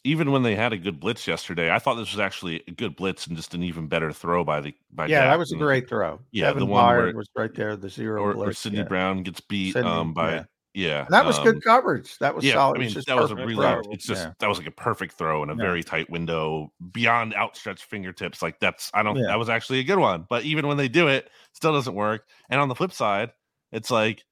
Even 0.03 0.31
when 0.31 0.43
they 0.43 0.55
had 0.55 0.73
a 0.73 0.77
good 0.77 0.99
blitz 0.99 1.27
yesterday, 1.27 1.71
I 1.71 1.79
thought 1.79 1.95
this 1.95 2.11
was 2.11 2.19
actually 2.19 2.63
a 2.67 2.71
good 2.71 2.95
blitz 2.95 3.27
and 3.27 3.35
just 3.35 3.53
an 3.53 3.63
even 3.63 3.87
better 3.87 4.13
throw 4.13 4.43
by 4.43 4.61
the 4.61 4.73
by. 4.91 5.07
yeah, 5.07 5.25
that 5.25 5.37
was 5.37 5.51
a 5.51 5.57
great 5.57 5.89
throw. 5.89 6.19
Yeah, 6.31 6.47
Kevin 6.47 6.59
the 6.59 6.65
one 6.67 6.95
where 6.95 7.13
was 7.13 7.29
right 7.35 7.53
there. 7.53 7.75
The 7.75 7.89
zero 7.89 8.21
or, 8.21 8.29
or 8.29 8.33
blitz. 8.33 8.59
Sydney 8.59 8.79
yeah. 8.79 8.85
Brown 8.85 9.23
gets 9.23 9.41
beat 9.41 9.73
Sydney, 9.73 9.89
um 9.89 10.13
by 10.13 10.33
yeah. 10.33 10.43
yeah. 10.73 11.05
That 11.09 11.25
was 11.25 11.39
um, 11.39 11.45
good 11.45 11.63
coverage. 11.63 12.17
That 12.19 12.35
was 12.35 12.45
yeah, 12.45 12.53
solid. 12.53 12.77
I 12.77 12.85
mean 12.85 12.93
that 13.05 13.17
was 13.17 13.31
a 13.31 13.35
really 13.35 13.55
throw. 13.55 13.81
it's 13.91 14.05
just 14.05 14.23
Yeah. 14.23 14.33
that 14.39 14.47
was 14.47 14.59
like 14.59 14.67
a 14.67 14.71
perfect 14.71 15.15
throw 15.15 15.43
in 15.43 15.49
a 15.49 15.55
very 15.55 15.83
tight 15.83 16.09
window 16.09 16.71
beyond 16.91 17.33
outstretched 17.33 17.83
fingertips. 17.83 18.41
Like 18.41 18.59
that's 18.59 18.91
I 18.93 19.03
don't 19.03 19.19
that 19.21 19.39
was 19.39 19.49
actually 19.49 19.79
a 19.79 19.83
good 19.83 19.99
one. 19.99 20.25
But 20.29 20.43
even 20.43 20.67
when 20.67 20.77
they 20.77 20.87
do 20.87 21.07
it, 21.07 21.29
still 21.53 21.73
doesn't 21.73 21.95
work. 21.95 22.25
And 22.49 22.61
on 22.61 22.69
the 22.69 22.75
flip 22.75 22.93
side, 22.93 23.31
it's 23.71 23.91
like 23.91 24.23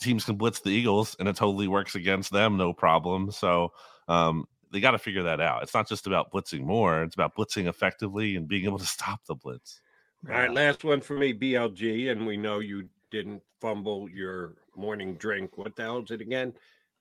teams 0.00 0.24
can 0.24 0.36
blitz 0.36 0.60
the 0.60 0.70
Eagles 0.70 1.16
and 1.18 1.28
it 1.28 1.36
totally 1.36 1.68
works 1.68 1.94
against 1.94 2.30
them, 2.30 2.56
no 2.56 2.72
problem. 2.72 3.30
So 3.30 3.72
um 4.06 4.46
they 4.72 4.80
got 4.80 4.92
to 4.92 4.98
figure 4.98 5.22
that 5.24 5.40
out. 5.40 5.62
It's 5.62 5.74
not 5.74 5.88
just 5.88 6.06
about 6.06 6.32
blitzing 6.32 6.62
more; 6.62 7.02
it's 7.02 7.14
about 7.14 7.34
blitzing 7.36 7.66
effectively 7.68 8.36
and 8.36 8.48
being 8.48 8.64
able 8.64 8.78
to 8.78 8.86
stop 8.98 9.24
the 9.26 9.34
blitz. 9.34 9.80
All 10.28 10.34
right, 10.34 10.52
last 10.52 10.84
one 10.84 11.00
for 11.00 11.14
me, 11.14 11.32
BLG. 11.32 12.10
And 12.10 12.26
we 12.26 12.36
know 12.36 12.58
you 12.58 12.88
didn't 13.10 13.42
fumble 13.60 14.08
your 14.10 14.54
morning 14.76 15.14
drink. 15.14 15.56
What 15.56 15.76
the 15.76 15.82
hell 15.82 16.02
is 16.02 16.10
it 16.10 16.20
again? 16.20 16.52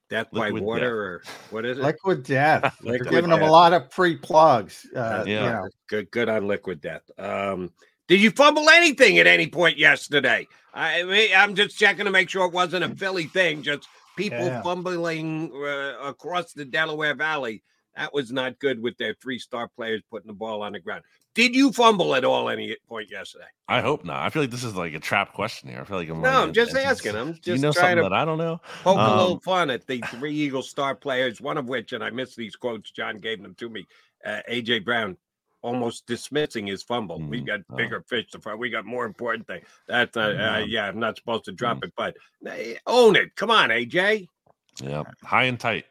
Death 0.10 0.28
by 0.32 0.46
Liquid 0.46 0.64
water, 0.64 1.02
or 1.02 1.24
what 1.50 1.66
is 1.66 1.78
it? 1.78 1.84
Liquid 1.84 2.24
death. 2.24 2.78
They're 2.82 2.94
Liquid 2.94 3.10
giving 3.10 3.30
them 3.30 3.42
a 3.42 3.52
lot 3.52 3.74
of 3.74 3.92
free 3.92 4.16
plugs. 4.16 4.86
Uh, 4.96 5.24
Yeah. 5.28 5.44
You 5.44 5.50
know, 5.50 5.70
Good, 5.88 6.12
good 6.12 6.30
on 6.30 6.48
liquid 6.48 6.80
death. 6.80 7.04
Um, 7.18 7.72
did 8.08 8.22
you 8.22 8.32
fumble 8.32 8.70
anything 8.70 9.20
at 9.20 9.28
any 9.28 9.48
point 9.48 9.78
yesterday? 9.78 10.48
I 10.74 11.04
mean, 11.04 11.32
I'm 11.36 11.56
just 11.56 11.78
checking 11.78 12.06
to 12.06 12.12
make 12.12 12.30
sure 12.30 12.46
it 12.46 12.54
wasn't 12.54 12.86
a 12.86 12.96
Philly 12.96 13.26
thing. 13.26 13.64
Just 13.64 13.88
people 14.18 14.38
Yeah. 14.46 14.62
fumbling 14.62 15.52
uh, 15.54 15.96
across 16.04 16.52
the 16.52 16.66
Delaware 16.66 17.16
Valley. 17.16 17.64
That 17.96 18.14
was 18.14 18.32
not 18.32 18.60
good 18.60 18.82
with 18.82 18.98
their 18.98 19.16
three 19.16 19.40
star 19.40 19.70
players 19.70 20.02
putting 20.12 20.28
the 20.28 20.34
ball 20.34 20.62
on 20.62 20.74
the 20.74 20.80
ground. 20.80 21.04
Did 21.34 21.56
you 21.56 21.72
fumble 21.72 22.14
at 22.16 22.26
all 22.26 22.50
any 22.50 22.76
point 22.90 23.10
yesterday? 23.12 23.46
I 23.68 23.82
hope 23.82 24.04
not. 24.04 24.18
I 24.24 24.30
feel 24.30 24.42
like 24.44 24.52
this 24.52 24.64
is 24.64 24.76
like 24.76 24.94
a 24.94 25.00
trap 25.00 25.34
question 25.34 25.70
here. 25.70 25.82
I 25.82 25.84
feel 25.84 25.98
like 25.98 26.10
I'm 26.10 26.22
No, 26.22 26.30
like, 26.30 26.36
I'm 26.36 26.54
just 26.54 26.72
it's- 26.72 26.86
asking. 26.86 27.16
I'm 27.16 27.32
Do 27.34 27.38
you 27.52 27.54
just 27.54 27.62
know 27.64 27.72
trying 27.72 27.84
something 27.98 27.98
to 28.04 28.10
that 28.10 28.14
I 28.14 28.26
don't 28.26 28.38
know? 28.38 28.60
poke 28.84 28.98
a 28.98 29.02
Um, 29.02 29.18
little 29.18 29.40
fun 29.40 29.70
at 29.70 29.88
the 29.88 30.00
three 30.12 30.34
Eagle 30.36 30.62
star 30.64 30.94
players, 30.96 31.40
one 31.42 31.58
of 31.58 31.68
which, 31.70 31.94
and 31.94 32.04
I 32.04 32.10
missed 32.12 32.36
these 32.38 32.56
quotes, 32.56 32.92
John 32.92 33.18
gave 33.18 33.42
them 33.42 33.56
to 33.56 33.70
me. 33.70 33.88
Uh, 34.26 34.42
AJ 34.50 34.84
Brown 34.84 35.16
almost 35.62 36.06
dismissing 36.08 36.68
his 36.68 36.84
fumble. 36.84 37.20
we 37.20 37.42
Mm, 37.42 37.48
got 37.48 37.60
oh. 37.72 37.76
bigger 37.76 38.02
fish 38.08 38.28
to 38.32 38.40
fry. 38.40 38.54
We 38.56 38.70
got 38.70 38.86
more 38.86 39.06
important 39.06 39.48
thing. 39.48 39.62
That's 39.88 40.16
uh, 40.16 40.22
uh, 40.22 40.32
Yeah. 40.34 40.58
yeah, 40.60 40.88
I'm 40.88 41.00
not 41.00 41.18
supposed 41.18 41.46
to 41.46 41.52
Mm. 41.52 41.58
drop 41.58 41.84
it, 41.84 41.94
but 41.96 42.16
uh, 42.48 42.56
own 42.86 43.16
it. 43.16 43.36
Come 43.36 43.52
on, 43.52 43.70
AJ. 43.70 44.28
Yeah, 44.82 45.04
high 45.24 45.44
and 45.46 45.60
tight. 45.60 45.86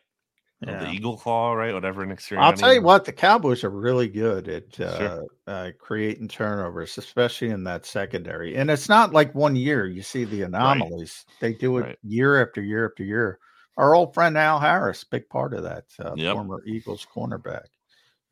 Yeah. 0.61 0.85
The 0.85 0.91
eagle 0.91 1.19
claw, 1.19 1.53
right? 1.53 1.75
Whatever 1.75 2.07
Nick 2.07 2.19
Sirianni. 2.19 2.39
I'll 2.39 2.53
tell 2.55 2.73
you 2.73 2.81
what, 2.81 3.05
the 3.05 3.13
Cowboys 3.13 3.63
are 3.63 3.69
really 3.71 4.09
good 4.09 4.49
at 4.49 4.81
uh, 4.81 4.97
Sure. 4.99 5.25
uh, 5.47 5.71
creating 5.79 6.29
turnovers, 6.29 6.97
especially 6.97 7.51
in 7.51 7.63
that 7.65 7.85
secondary. 7.85 8.57
And 8.57 8.71
it's 8.71 8.89
not 8.89 9.13
like 9.13 9.35
one 9.35 9.55
year 9.55 9.87
you 9.87 10.01
see 10.03 10.25
the 10.25 10.43
anomalies; 10.43 11.27
they 11.41 11.53
do 11.53 11.77
it 11.79 11.83
Right. 11.83 11.99
year 12.03 12.43
after 12.43 12.63
year 12.63 12.87
after 12.89 13.05
year. 13.05 13.39
Our 13.77 13.95
old 13.95 14.15
friend 14.15 14.39
Al 14.39 14.59
Harris, 14.59 15.05
big 15.05 15.29
part 15.29 15.53
of 15.53 15.63
that, 15.65 15.85
uh, 15.99 16.15
Yep. 16.17 16.33
former 16.33 16.63
Eagles 16.65 17.07
cornerback, 17.15 17.67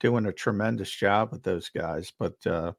doing 0.04 0.26
a 0.26 0.32
tremendous 0.32 0.90
job 0.90 1.32
with 1.32 1.42
those 1.42 1.70
guys. 1.70 2.12
But 2.18 2.34
uh, 2.46 2.72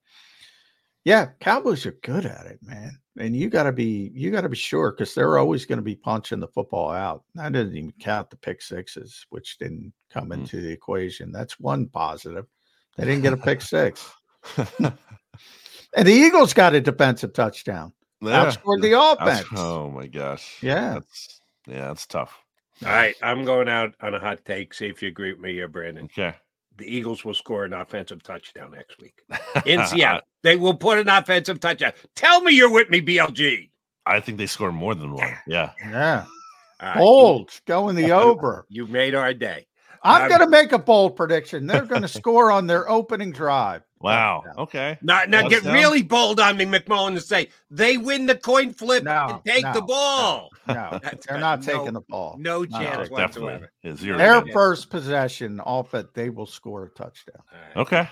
yeah, 1.05 1.29
Cowboys 1.39 1.87
are 1.87 1.97
good 2.03 2.27
at 2.27 2.45
it, 2.45 2.59
man. 2.61 2.99
And 3.17 3.35
you 3.35 3.49
got 3.49 3.63
to 3.63 3.71
be 3.71 4.11
you 4.13 4.29
got 4.29 4.41
to 4.41 4.49
be 4.49 4.55
sure 4.55 4.91
because 4.91 5.15
they're 5.15 5.39
always 5.39 5.65
going 5.65 5.79
to 5.79 5.83
be 5.83 5.95
punching 5.95 6.39
the 6.39 6.47
football 6.49 6.91
out. 6.91 7.23
I 7.39 7.49
didn't 7.49 7.75
even 7.75 7.93
count 7.99 8.29
the 8.29 8.37
pick 8.37 8.61
sixes, 8.61 9.25
which 9.31 9.57
didn't 9.57 9.91
come 10.13 10.29
Mm. 10.29 10.33
into 10.35 10.61
the 10.61 10.69
equation. 10.71 11.31
That's 11.31 11.59
one 11.59 11.87
positive. 11.87 12.45
They 12.95 13.05
didn't 13.05 13.23
get 13.23 13.33
a 13.33 13.37
pick 13.37 13.61
six. 13.61 14.07
And 15.97 16.05
the 16.07 16.11
Eagles 16.11 16.53
got 16.53 16.75
a 16.75 16.81
defensive 16.81 17.31
touchdown. 17.33 17.93
Yeah. 18.21 18.45
Outscored 18.45 18.81
the 18.81 18.91
That's- 18.91 19.41
offense. 19.43 19.47
Oh 19.55 19.89
my 19.89 20.07
gosh. 20.07 20.57
Yeah. 20.61 20.95
That's 20.95 21.41
yeah, 21.67 21.87
that's 21.87 22.05
tough. 22.05 22.37
All 22.83 22.89
right, 22.91 23.15
I'm 23.23 23.45
going 23.45 23.69
out 23.69 23.95
on 24.01 24.13
a 24.13 24.19
hot 24.19 24.43
take. 24.43 24.73
See 24.73 24.87
if 24.87 25.01
you 25.01 25.07
agree 25.07 25.31
with 25.31 25.39
me 25.41 25.53
here, 25.53 25.69
Brandon. 25.69 26.03
Okay. 26.05 26.35
The 26.77 26.85
Eagles 26.85 27.23
will 27.23 27.33
score 27.33 27.65
an 27.65 27.73
offensive 27.73 28.21
touchdown 28.23 28.71
next 28.71 28.99
week 29.01 29.21
in 29.65 29.85
Seattle. 29.85 30.21
They 30.43 30.57
will 30.57 30.75
put 30.75 30.99
an 30.99 31.09
offensive 31.09 31.59
touchdown. 31.59 31.93
Tell 32.15 32.39
me 32.41 32.53
you're 32.53 32.71
with 32.71 32.91
me, 32.91 33.01
BLG. 33.01 33.71
I 34.05 34.19
think 34.19 34.37
they 34.37 34.45
score 34.45 34.71
more 34.71 34.93
than 34.93 35.13
one. 35.13 35.33
Yeah. 35.47 35.71
Yeah. 35.79 36.25
All 36.79 36.87
right, 36.87 36.97
Bold. 36.97 37.49
Going 37.65 37.95
the 37.95 38.11
over. 38.21 38.67
You 38.69 38.85
made 38.85 39.15
our 39.15 39.33
day. 39.33 39.65
I'm 40.05 40.29
going 40.29 40.41
to 40.41 40.47
make 40.47 40.71
a 40.71 40.79
bold 40.79 41.15
prediction. 41.15 41.65
They're 41.67 41.85
going 41.85 42.01
to 42.03 42.07
score 42.07 42.51
on 42.51 42.67
their 42.67 42.89
opening 42.89 43.31
drive. 43.31 43.81
Wow. 43.99 44.43
Okay. 44.57 44.99
Now, 45.01 45.23
now 45.27 45.41
get 45.47 45.63
Touchdown? 45.63 45.73
really 45.73 46.03
bold 46.03 46.39
on 46.39 46.57
me, 46.57 46.65
McMullen, 46.65 47.09
and 47.13 47.21
say 47.21 47.49
they 47.71 47.97
win 47.97 48.27
the 48.27 48.35
coin 48.35 48.71
flip 48.71 49.03
No, 49.03 49.41
and 49.43 49.45
take 49.45 49.63
no, 49.63 49.73
the 49.73 49.81
ball. 49.81 50.49
No, 50.67 50.99
That's 51.03 51.25
they're 51.25 51.39
got 51.39 51.59
not 51.61 51.65
no- 51.65 51.73
taking 51.79 51.93
the 51.93 52.01
ball. 52.01 52.35
No 52.39 52.59
No, 52.63 52.65
chance 52.65 53.09
Definitely. 53.09 53.21
whatsoever. 53.23 53.71
Yeah, 53.83 53.95
zero 53.95 54.17
Their 54.19 54.41
chance. 54.41 54.53
first 54.53 54.89
possession 54.91 55.59
off 55.59 55.93
it, 55.95 56.13
they 56.13 56.29
will 56.29 56.45
score 56.45 56.85
a 56.85 56.89
touchdown. 56.91 57.41
Okay. 57.75 58.07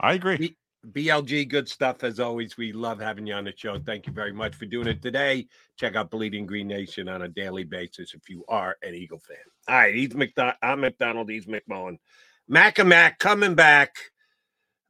I 0.00 0.14
agree. 0.14 0.56
BLG, 0.92 1.48
good 1.48 1.68
stuff 1.68 2.04
as 2.04 2.20
always. 2.20 2.56
We 2.56 2.72
love 2.72 3.00
having 3.00 3.26
you 3.26 3.34
on 3.34 3.44
the 3.44 3.52
show. 3.56 3.78
Thank 3.78 4.06
you 4.06 4.12
very 4.12 4.32
much 4.32 4.54
for 4.54 4.66
doing 4.66 4.86
it 4.86 5.02
today. 5.02 5.48
Check 5.76 5.96
out 5.96 6.10
Bleeding 6.10 6.46
Green 6.46 6.68
Nation 6.68 7.08
on 7.08 7.22
a 7.22 7.28
daily 7.28 7.64
basis 7.64 8.14
if 8.14 8.28
you 8.28 8.44
are 8.48 8.76
an 8.82 8.94
Eagle 8.94 9.18
fan. 9.18 9.36
All 9.68 9.74
right, 9.76 9.94
he's 9.94 10.14
McDonald. 10.14 10.56
I'm 10.62 10.80
McDonald. 10.80 11.28
He's 11.28 11.46
McMullen. 11.46 11.98
Mac 12.48 12.78
and 12.78 12.88
Mac 12.88 13.18
coming 13.18 13.54
back. 13.54 13.96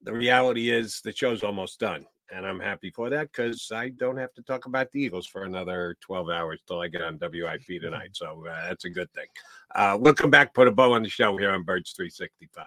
The 0.02 0.12
reality 0.12 0.70
is 0.70 1.00
the 1.02 1.14
show's 1.14 1.42
almost 1.42 1.80
done. 1.80 2.06
and 2.30 2.44
I'm 2.44 2.60
happy 2.60 2.90
for 2.90 3.08
that 3.10 3.30
because 3.32 3.70
I 3.72 3.90
don't 3.90 4.16
have 4.16 4.34
to 4.34 4.42
talk 4.42 4.66
about 4.66 4.90
the 4.92 5.00
Eagles 5.00 5.26
for 5.26 5.44
another 5.44 5.96
12 6.00 6.28
hours 6.28 6.60
till 6.66 6.80
I 6.80 6.88
get 6.88 7.02
on 7.02 7.18
WIP 7.20 7.80
tonight. 7.80 8.10
So 8.12 8.44
uh, 8.46 8.68
that's 8.68 8.84
a 8.84 8.90
good 8.90 9.10
thing. 9.12 9.26
Uh, 9.74 9.96
we'll 9.98 10.14
come 10.14 10.30
back, 10.30 10.52
put 10.52 10.68
a 10.68 10.72
bow 10.72 10.92
on 10.92 11.02
the 11.02 11.08
show 11.08 11.36
here 11.36 11.52
on 11.52 11.62
Birds 11.62 11.92
365. 11.92 12.66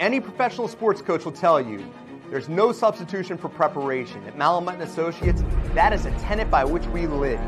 Any 0.00 0.18
professional 0.18 0.66
sports 0.66 1.00
coach 1.00 1.24
will 1.24 1.32
tell 1.32 1.60
you 1.60 1.84
there's 2.28 2.48
no 2.48 2.72
substitution 2.72 3.38
for 3.38 3.48
preparation. 3.48 4.20
At 4.26 4.36
Malamut 4.36 4.74
and 4.74 4.82
Associates, 4.82 5.44
that 5.74 5.92
is 5.92 6.06
a 6.06 6.10
tenet 6.18 6.50
by 6.50 6.64
which 6.64 6.86
we 6.86 7.06
live. 7.06 7.40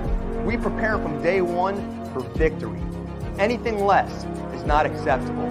We 0.44 0.56
prepare 0.56 0.98
from 0.98 1.20
day 1.22 1.40
one 1.40 1.76
for 2.12 2.20
victory. 2.20 2.80
Anything 3.38 3.84
less 3.84 4.24
is 4.54 4.62
not 4.64 4.86
acceptable. 4.86 5.50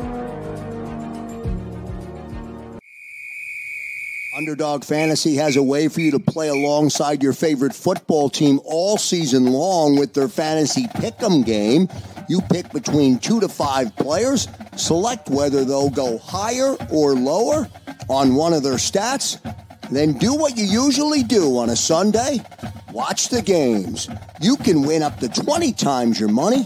Underdog 4.36 4.84
Fantasy 4.84 5.36
has 5.36 5.58
a 5.58 5.64
way 5.64 5.88
for 5.88 6.00
you 6.00 6.12
to 6.12 6.20
play 6.20 6.48
alongside 6.48 7.22
your 7.22 7.34
favorite 7.34 7.74
football 7.76 8.30
team 8.30 8.60
all 8.64 8.98
season 8.98 9.48
long 9.48 9.98
with 9.98 10.14
their 10.14 10.28
fantasy 10.28 10.88
pick'em 10.88 11.46
game. 11.46 11.88
You 12.28 12.42
pick 12.42 12.72
between 12.72 13.20
two 13.20 13.40
to 13.40 13.48
five 13.48 13.96
players, 13.96 14.48
select 14.76 15.30
whether 15.30 15.66
they'll 15.66 15.90
go 15.90 16.18
higher 16.18 16.76
or 16.92 17.14
lower 17.14 17.70
on 18.10 18.36
one 18.36 18.54
of 18.54 18.64
their 18.64 18.76
stats, 18.76 19.40
then 19.90 20.14
do 20.14 20.34
what 20.34 20.58
you 20.58 20.66
usually 20.66 21.24
do 21.24 21.58
on 21.58 21.70
a 21.70 21.76
Sunday. 21.76 22.40
Watch 22.92 23.30
the 23.30 23.42
games. 23.42 24.08
You 24.42 24.56
can 24.58 24.84
win 24.84 25.04
up 25.04 25.20
to 25.20 25.28
20 25.28 25.74
times 25.74 26.20
your 26.20 26.30
money 26.30 26.66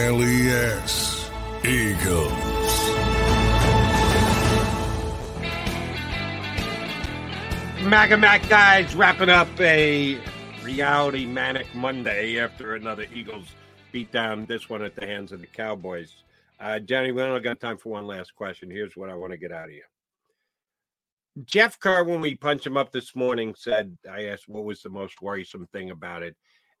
G 0.00 0.06
L 0.06 0.22
E 0.22 0.48
S. 0.48 1.30
Eagles. 1.62 2.30
Mac 7.84 8.10
and 8.10 8.22
Mac 8.22 8.48
guys 8.48 8.94
wrapping 8.94 9.28
up 9.28 9.48
a 9.60 10.18
reality 10.62 11.26
manic 11.26 11.66
Monday 11.74 12.38
after 12.38 12.76
another 12.76 13.06
Eagles 13.14 13.48
beatdown. 13.92 14.46
This 14.46 14.70
one 14.70 14.82
at 14.82 14.96
the 14.96 15.06
hands 15.06 15.32
of 15.32 15.42
the 15.42 15.46
Cowboys. 15.46 16.14
Uh, 16.58 16.78
Johnny, 16.78 17.12
we 17.12 17.20
only 17.20 17.40
got 17.40 17.60
time 17.60 17.76
for 17.76 17.90
one 17.90 18.06
last 18.06 18.34
question. 18.34 18.70
Here's 18.70 18.96
what 18.96 19.10
I 19.10 19.14
want 19.14 19.32
to 19.32 19.38
get 19.38 19.52
out 19.52 19.68
of 19.68 19.74
you. 19.74 19.82
Jeff 21.44 21.78
Kerr, 21.78 22.04
when 22.04 22.22
we 22.22 22.36
punched 22.36 22.66
him 22.66 22.78
up 22.78 22.90
this 22.90 23.14
morning, 23.14 23.54
said, 23.54 23.98
I 24.10 24.28
asked 24.28 24.48
what 24.48 24.64
was 24.64 24.80
the 24.80 24.88
most 24.88 25.20
worrisome 25.20 25.66
thing 25.66 25.90
about 25.90 26.22
it. 26.22 26.36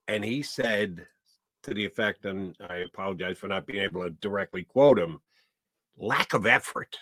And 0.08 0.24
he 0.24 0.40
said 0.40 1.06
to 1.62 1.74
the 1.74 1.84
effect, 1.84 2.24
and 2.24 2.56
I 2.68 2.78
apologize 2.78 3.38
for 3.38 3.48
not 3.48 3.66
being 3.66 3.82
able 3.82 4.02
to 4.02 4.10
directly 4.10 4.64
quote 4.64 4.98
him 4.98 5.20
lack 5.96 6.34
of 6.34 6.46
effort. 6.46 6.96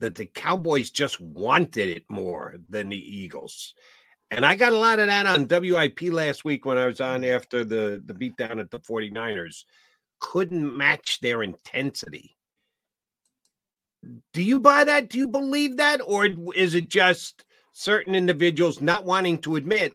That 0.00 0.14
the 0.16 0.26
Cowboys 0.26 0.90
just 0.90 1.20
wanted 1.20 1.88
it 1.88 2.04
more 2.08 2.56
than 2.68 2.88
the 2.88 2.96
Eagles. 2.96 3.74
And 4.32 4.44
I 4.44 4.56
got 4.56 4.72
a 4.72 4.78
lot 4.78 4.98
of 4.98 5.06
that 5.08 5.26
on 5.26 5.46
WIP 5.46 6.02
last 6.12 6.44
week 6.44 6.64
when 6.64 6.78
I 6.78 6.86
was 6.86 7.00
on 7.00 7.22
after 7.22 7.64
the, 7.64 8.02
the 8.04 8.14
beatdown 8.14 8.58
at 8.58 8.70
the 8.70 8.80
49ers. 8.80 9.64
Couldn't 10.18 10.76
match 10.76 11.20
their 11.20 11.42
intensity. 11.42 12.36
Do 14.32 14.42
you 14.42 14.58
buy 14.58 14.84
that? 14.84 15.08
Do 15.08 15.18
you 15.18 15.28
believe 15.28 15.76
that? 15.76 16.00
Or 16.04 16.26
is 16.54 16.74
it 16.74 16.88
just 16.88 17.44
certain 17.72 18.14
individuals 18.14 18.80
not 18.80 19.04
wanting 19.04 19.38
to 19.42 19.56
admit 19.56 19.92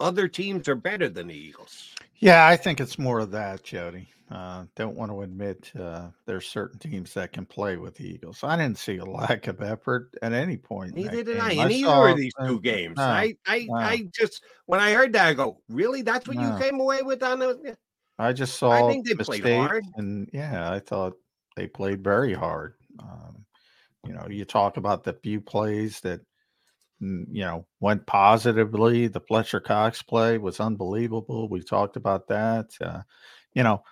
other 0.00 0.28
teams 0.28 0.68
are 0.68 0.76
better 0.76 1.08
than 1.08 1.26
the 1.26 1.34
Eagles? 1.34 1.91
Yeah, 2.22 2.46
I 2.46 2.56
think 2.56 2.80
it's 2.80 3.00
more 3.00 3.18
of 3.18 3.32
that, 3.32 3.64
Jody. 3.64 4.06
Uh, 4.30 4.64
don't 4.76 4.96
want 4.96 5.10
to 5.10 5.22
admit 5.22 5.72
uh, 5.78 6.08
there's 6.24 6.46
certain 6.46 6.78
teams 6.78 7.12
that 7.14 7.32
can 7.32 7.44
play 7.44 7.76
with 7.76 7.96
the 7.96 8.06
Eagles. 8.08 8.44
I 8.44 8.56
didn't 8.56 8.78
see 8.78 8.98
a 8.98 9.04
lack 9.20 9.48
of 9.48 9.60
effort 9.60 10.14
at 10.22 10.32
any 10.32 10.56
point. 10.56 10.94
Neither 10.94 11.24
did 11.24 11.38
I. 11.38 11.50
In 11.50 11.70
either 11.72 11.84
saw- 11.88 12.06
of 12.06 12.16
these 12.16 12.32
two 12.46 12.60
games. 12.60 12.96
no, 12.96 13.02
I, 13.02 13.34
I, 13.46 13.66
no. 13.68 13.74
I 13.74 14.04
just 14.16 14.44
when 14.66 14.78
I 14.78 14.92
heard 14.92 15.12
that, 15.14 15.26
I 15.26 15.34
go, 15.34 15.58
really? 15.68 16.02
That's 16.02 16.28
what 16.28 16.36
No. 16.36 16.54
you 16.56 16.62
came 16.62 16.78
away 16.78 17.02
with 17.02 17.24
on 17.24 17.40
the 17.40 17.76
I 18.20 18.32
just 18.32 18.56
saw 18.56 18.88
think 18.88 19.04
they 19.06 19.14
played 19.16 19.44
hard. 19.44 19.84
and 19.96 20.30
yeah, 20.32 20.70
I 20.70 20.78
thought 20.78 21.14
they 21.56 21.66
played 21.66 22.04
very 22.04 22.32
hard. 22.34 22.74
Um, 23.00 23.44
you 24.06 24.12
know, 24.14 24.28
you 24.30 24.44
talk 24.44 24.76
about 24.76 25.02
the 25.02 25.12
few 25.12 25.40
plays 25.40 25.98
that 26.00 26.20
you 27.02 27.42
know 27.42 27.66
went 27.80 28.06
positively. 28.06 29.08
The 29.08 29.20
Fletcher 29.20 29.60
Cox 29.60 30.02
play 30.02 30.38
was 30.38 30.60
unbelievable. 30.60 31.48
We 31.48 31.60
talked 31.62 31.96
about 31.96 32.28
that. 32.28 32.70
Uh, 32.80 33.02
you 33.54 33.62
know, 33.62 33.82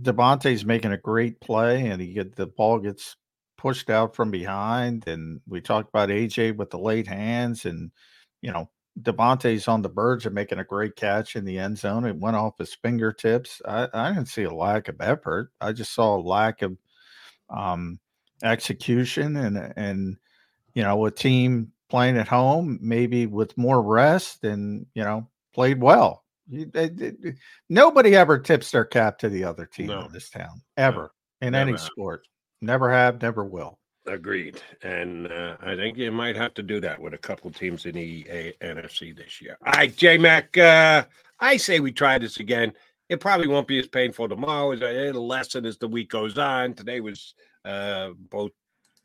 DeVonta's 0.00 0.64
making 0.64 0.92
a 0.92 0.98
great 0.98 1.40
play, 1.40 1.88
and 1.88 2.00
he 2.00 2.12
get 2.12 2.36
the 2.36 2.46
ball 2.46 2.78
gets 2.78 3.16
pushed 3.58 3.90
out 3.90 4.14
from 4.14 4.30
behind. 4.30 5.08
And 5.08 5.40
we 5.48 5.60
talked 5.60 5.88
about 5.88 6.10
AJ 6.10 6.56
with 6.56 6.70
the 6.70 6.78
late 6.78 7.08
hands, 7.08 7.64
and 7.64 7.90
you 8.40 8.52
know, 8.52 8.70
DeVonta's 9.02 9.66
on 9.66 9.82
the 9.82 9.88
verge 9.88 10.24
of 10.24 10.32
making 10.32 10.60
a 10.60 10.64
great 10.64 10.94
catch 10.94 11.34
in 11.34 11.44
the 11.44 11.58
end 11.58 11.78
zone. 11.78 12.04
It 12.04 12.16
went 12.16 12.36
off 12.36 12.58
his 12.58 12.74
fingertips. 12.74 13.60
I, 13.66 13.88
I 13.92 14.08
didn't 14.10 14.28
see 14.28 14.44
a 14.44 14.54
lack 14.54 14.88
of 14.88 15.00
effort. 15.00 15.50
I 15.60 15.72
just 15.72 15.92
saw 15.92 16.16
a 16.16 16.22
lack 16.22 16.62
of 16.62 16.76
um, 17.50 17.98
execution 18.44 19.36
and 19.36 19.72
and 19.76 20.16
you 20.74 20.82
know 20.82 21.04
a 21.06 21.10
team 21.10 21.72
playing 21.90 22.16
at 22.16 22.28
home 22.28 22.78
maybe 22.80 23.26
with 23.26 23.56
more 23.56 23.82
rest 23.82 24.44
and 24.44 24.86
you 24.94 25.02
know 25.02 25.28
played 25.54 25.80
well. 25.80 26.24
Nobody 27.70 28.14
ever 28.14 28.38
tips 28.38 28.70
their 28.70 28.84
cap 28.84 29.18
to 29.18 29.28
the 29.28 29.44
other 29.44 29.64
team 29.66 29.86
no. 29.86 30.04
in 30.04 30.12
this 30.12 30.28
town 30.28 30.60
ever 30.76 31.12
no. 31.40 31.46
in 31.46 31.52
never 31.52 31.62
any 31.62 31.72
have. 31.72 31.80
sport. 31.80 32.26
Never 32.60 32.90
have, 32.90 33.20
never 33.22 33.44
will. 33.44 33.78
Agreed, 34.06 34.60
and 34.82 35.32
uh, 35.32 35.56
I 35.62 35.76
think 35.76 35.96
you 35.96 36.12
might 36.12 36.36
have 36.36 36.52
to 36.54 36.62
do 36.62 36.78
that 36.80 37.00
with 37.00 37.14
a 37.14 37.18
couple 37.18 37.50
teams 37.50 37.86
in 37.86 37.94
the 37.94 38.26
a- 38.28 38.54
NFC 38.62 39.16
this 39.16 39.40
year. 39.40 39.56
All 39.66 39.72
right, 39.72 39.96
J 39.96 40.18
Mac, 40.18 40.56
uh, 40.58 41.04
I 41.40 41.56
say 41.56 41.80
we 41.80 41.90
try 41.90 42.18
this 42.18 42.38
again. 42.38 42.74
It 43.08 43.20
probably 43.20 43.48
won't 43.48 43.66
be 43.66 43.78
as 43.78 43.86
painful 43.86 44.28
tomorrow. 44.28 44.72
It'll 44.72 45.26
lessen 45.26 45.64
as 45.64 45.78
the 45.78 45.88
week 45.88 46.10
goes 46.10 46.36
on. 46.36 46.74
Today 46.74 47.00
was 47.00 47.34
uh, 47.64 48.10
both 48.30 48.50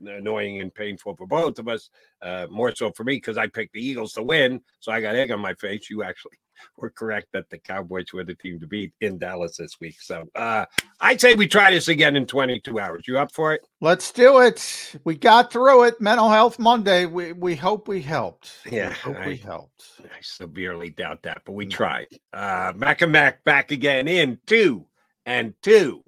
annoying 0.06 0.62
and 0.62 0.74
painful 0.74 1.16
for 1.16 1.28
both 1.28 1.60
of 1.60 1.68
us. 1.68 1.90
Uh, 2.22 2.48
more 2.50 2.74
so 2.76 2.92
for 2.92 3.04
me 3.04 3.16
because 3.16 3.38
I 3.38 3.48
picked 3.48 3.74
the 3.74 3.86
Eagles 3.86 4.14
to 4.14 4.24
win, 4.24 4.62
so 4.80 4.92
I 4.92 5.02
got 5.02 5.16
egg 5.16 5.32
on 5.32 5.40
my 5.40 5.54
face. 5.54 5.90
You 5.90 6.04
actually 6.04 6.38
were 6.78 6.90
correct 6.90 7.28
that 7.34 7.50
the 7.50 7.58
Cowboys 7.58 8.12
were 8.14 8.24
the 8.24 8.36
team 8.36 8.60
to 8.60 8.68
beat 8.68 8.94
in 9.02 9.18
Dallas 9.18 9.58
this 9.58 9.80
week. 9.80 9.96
So 10.00 10.26
uh, 10.36 10.66
I'd 11.00 11.22
say 11.22 11.36
we 11.36 11.48
try 11.48 11.72
this 11.72 11.88
again 11.88 12.16
in 12.16 12.26
22 12.26 12.80
hours. 12.80 13.08
You 13.08 13.18
up 13.20 13.34
for 13.34 13.54
it? 13.54 13.68
Let's 13.82 14.12
do 14.12 14.40
it. 14.40 14.96
We 15.04 15.16
got 15.16 15.52
through 15.52 15.84
it. 15.84 16.02
Mental 16.02 16.30
Health 16.30 16.60
Monday. 16.60 17.06
We 17.06 17.34
we 17.34 17.56
hope 17.56 17.88
we 17.88 18.02
helped. 18.02 18.52
Yeah, 18.70 18.90
we 18.90 18.94
hope 18.96 19.18
I, 19.18 19.28
we 19.28 19.38
helped. 19.38 19.84
I 20.04 20.20
severely 20.22 20.90
doubt 20.90 21.24
that, 21.24 21.42
but 21.46 21.54
we 21.54 21.66
mm. 21.66 21.72
tried. 21.72 22.08
Uh, 22.34 22.74
Mac 22.76 23.02
and 23.02 23.12
Mac 23.12 23.44
back 23.44 23.72
again 23.72 24.08
in 24.08 24.40
two 24.46 24.86
and 25.26 25.54
two. 25.62 26.04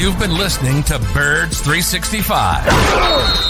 You've 0.00 0.18
been 0.18 0.34
listening 0.34 0.82
to 0.84 0.98
Birds 1.12 1.60
365, 1.60 3.49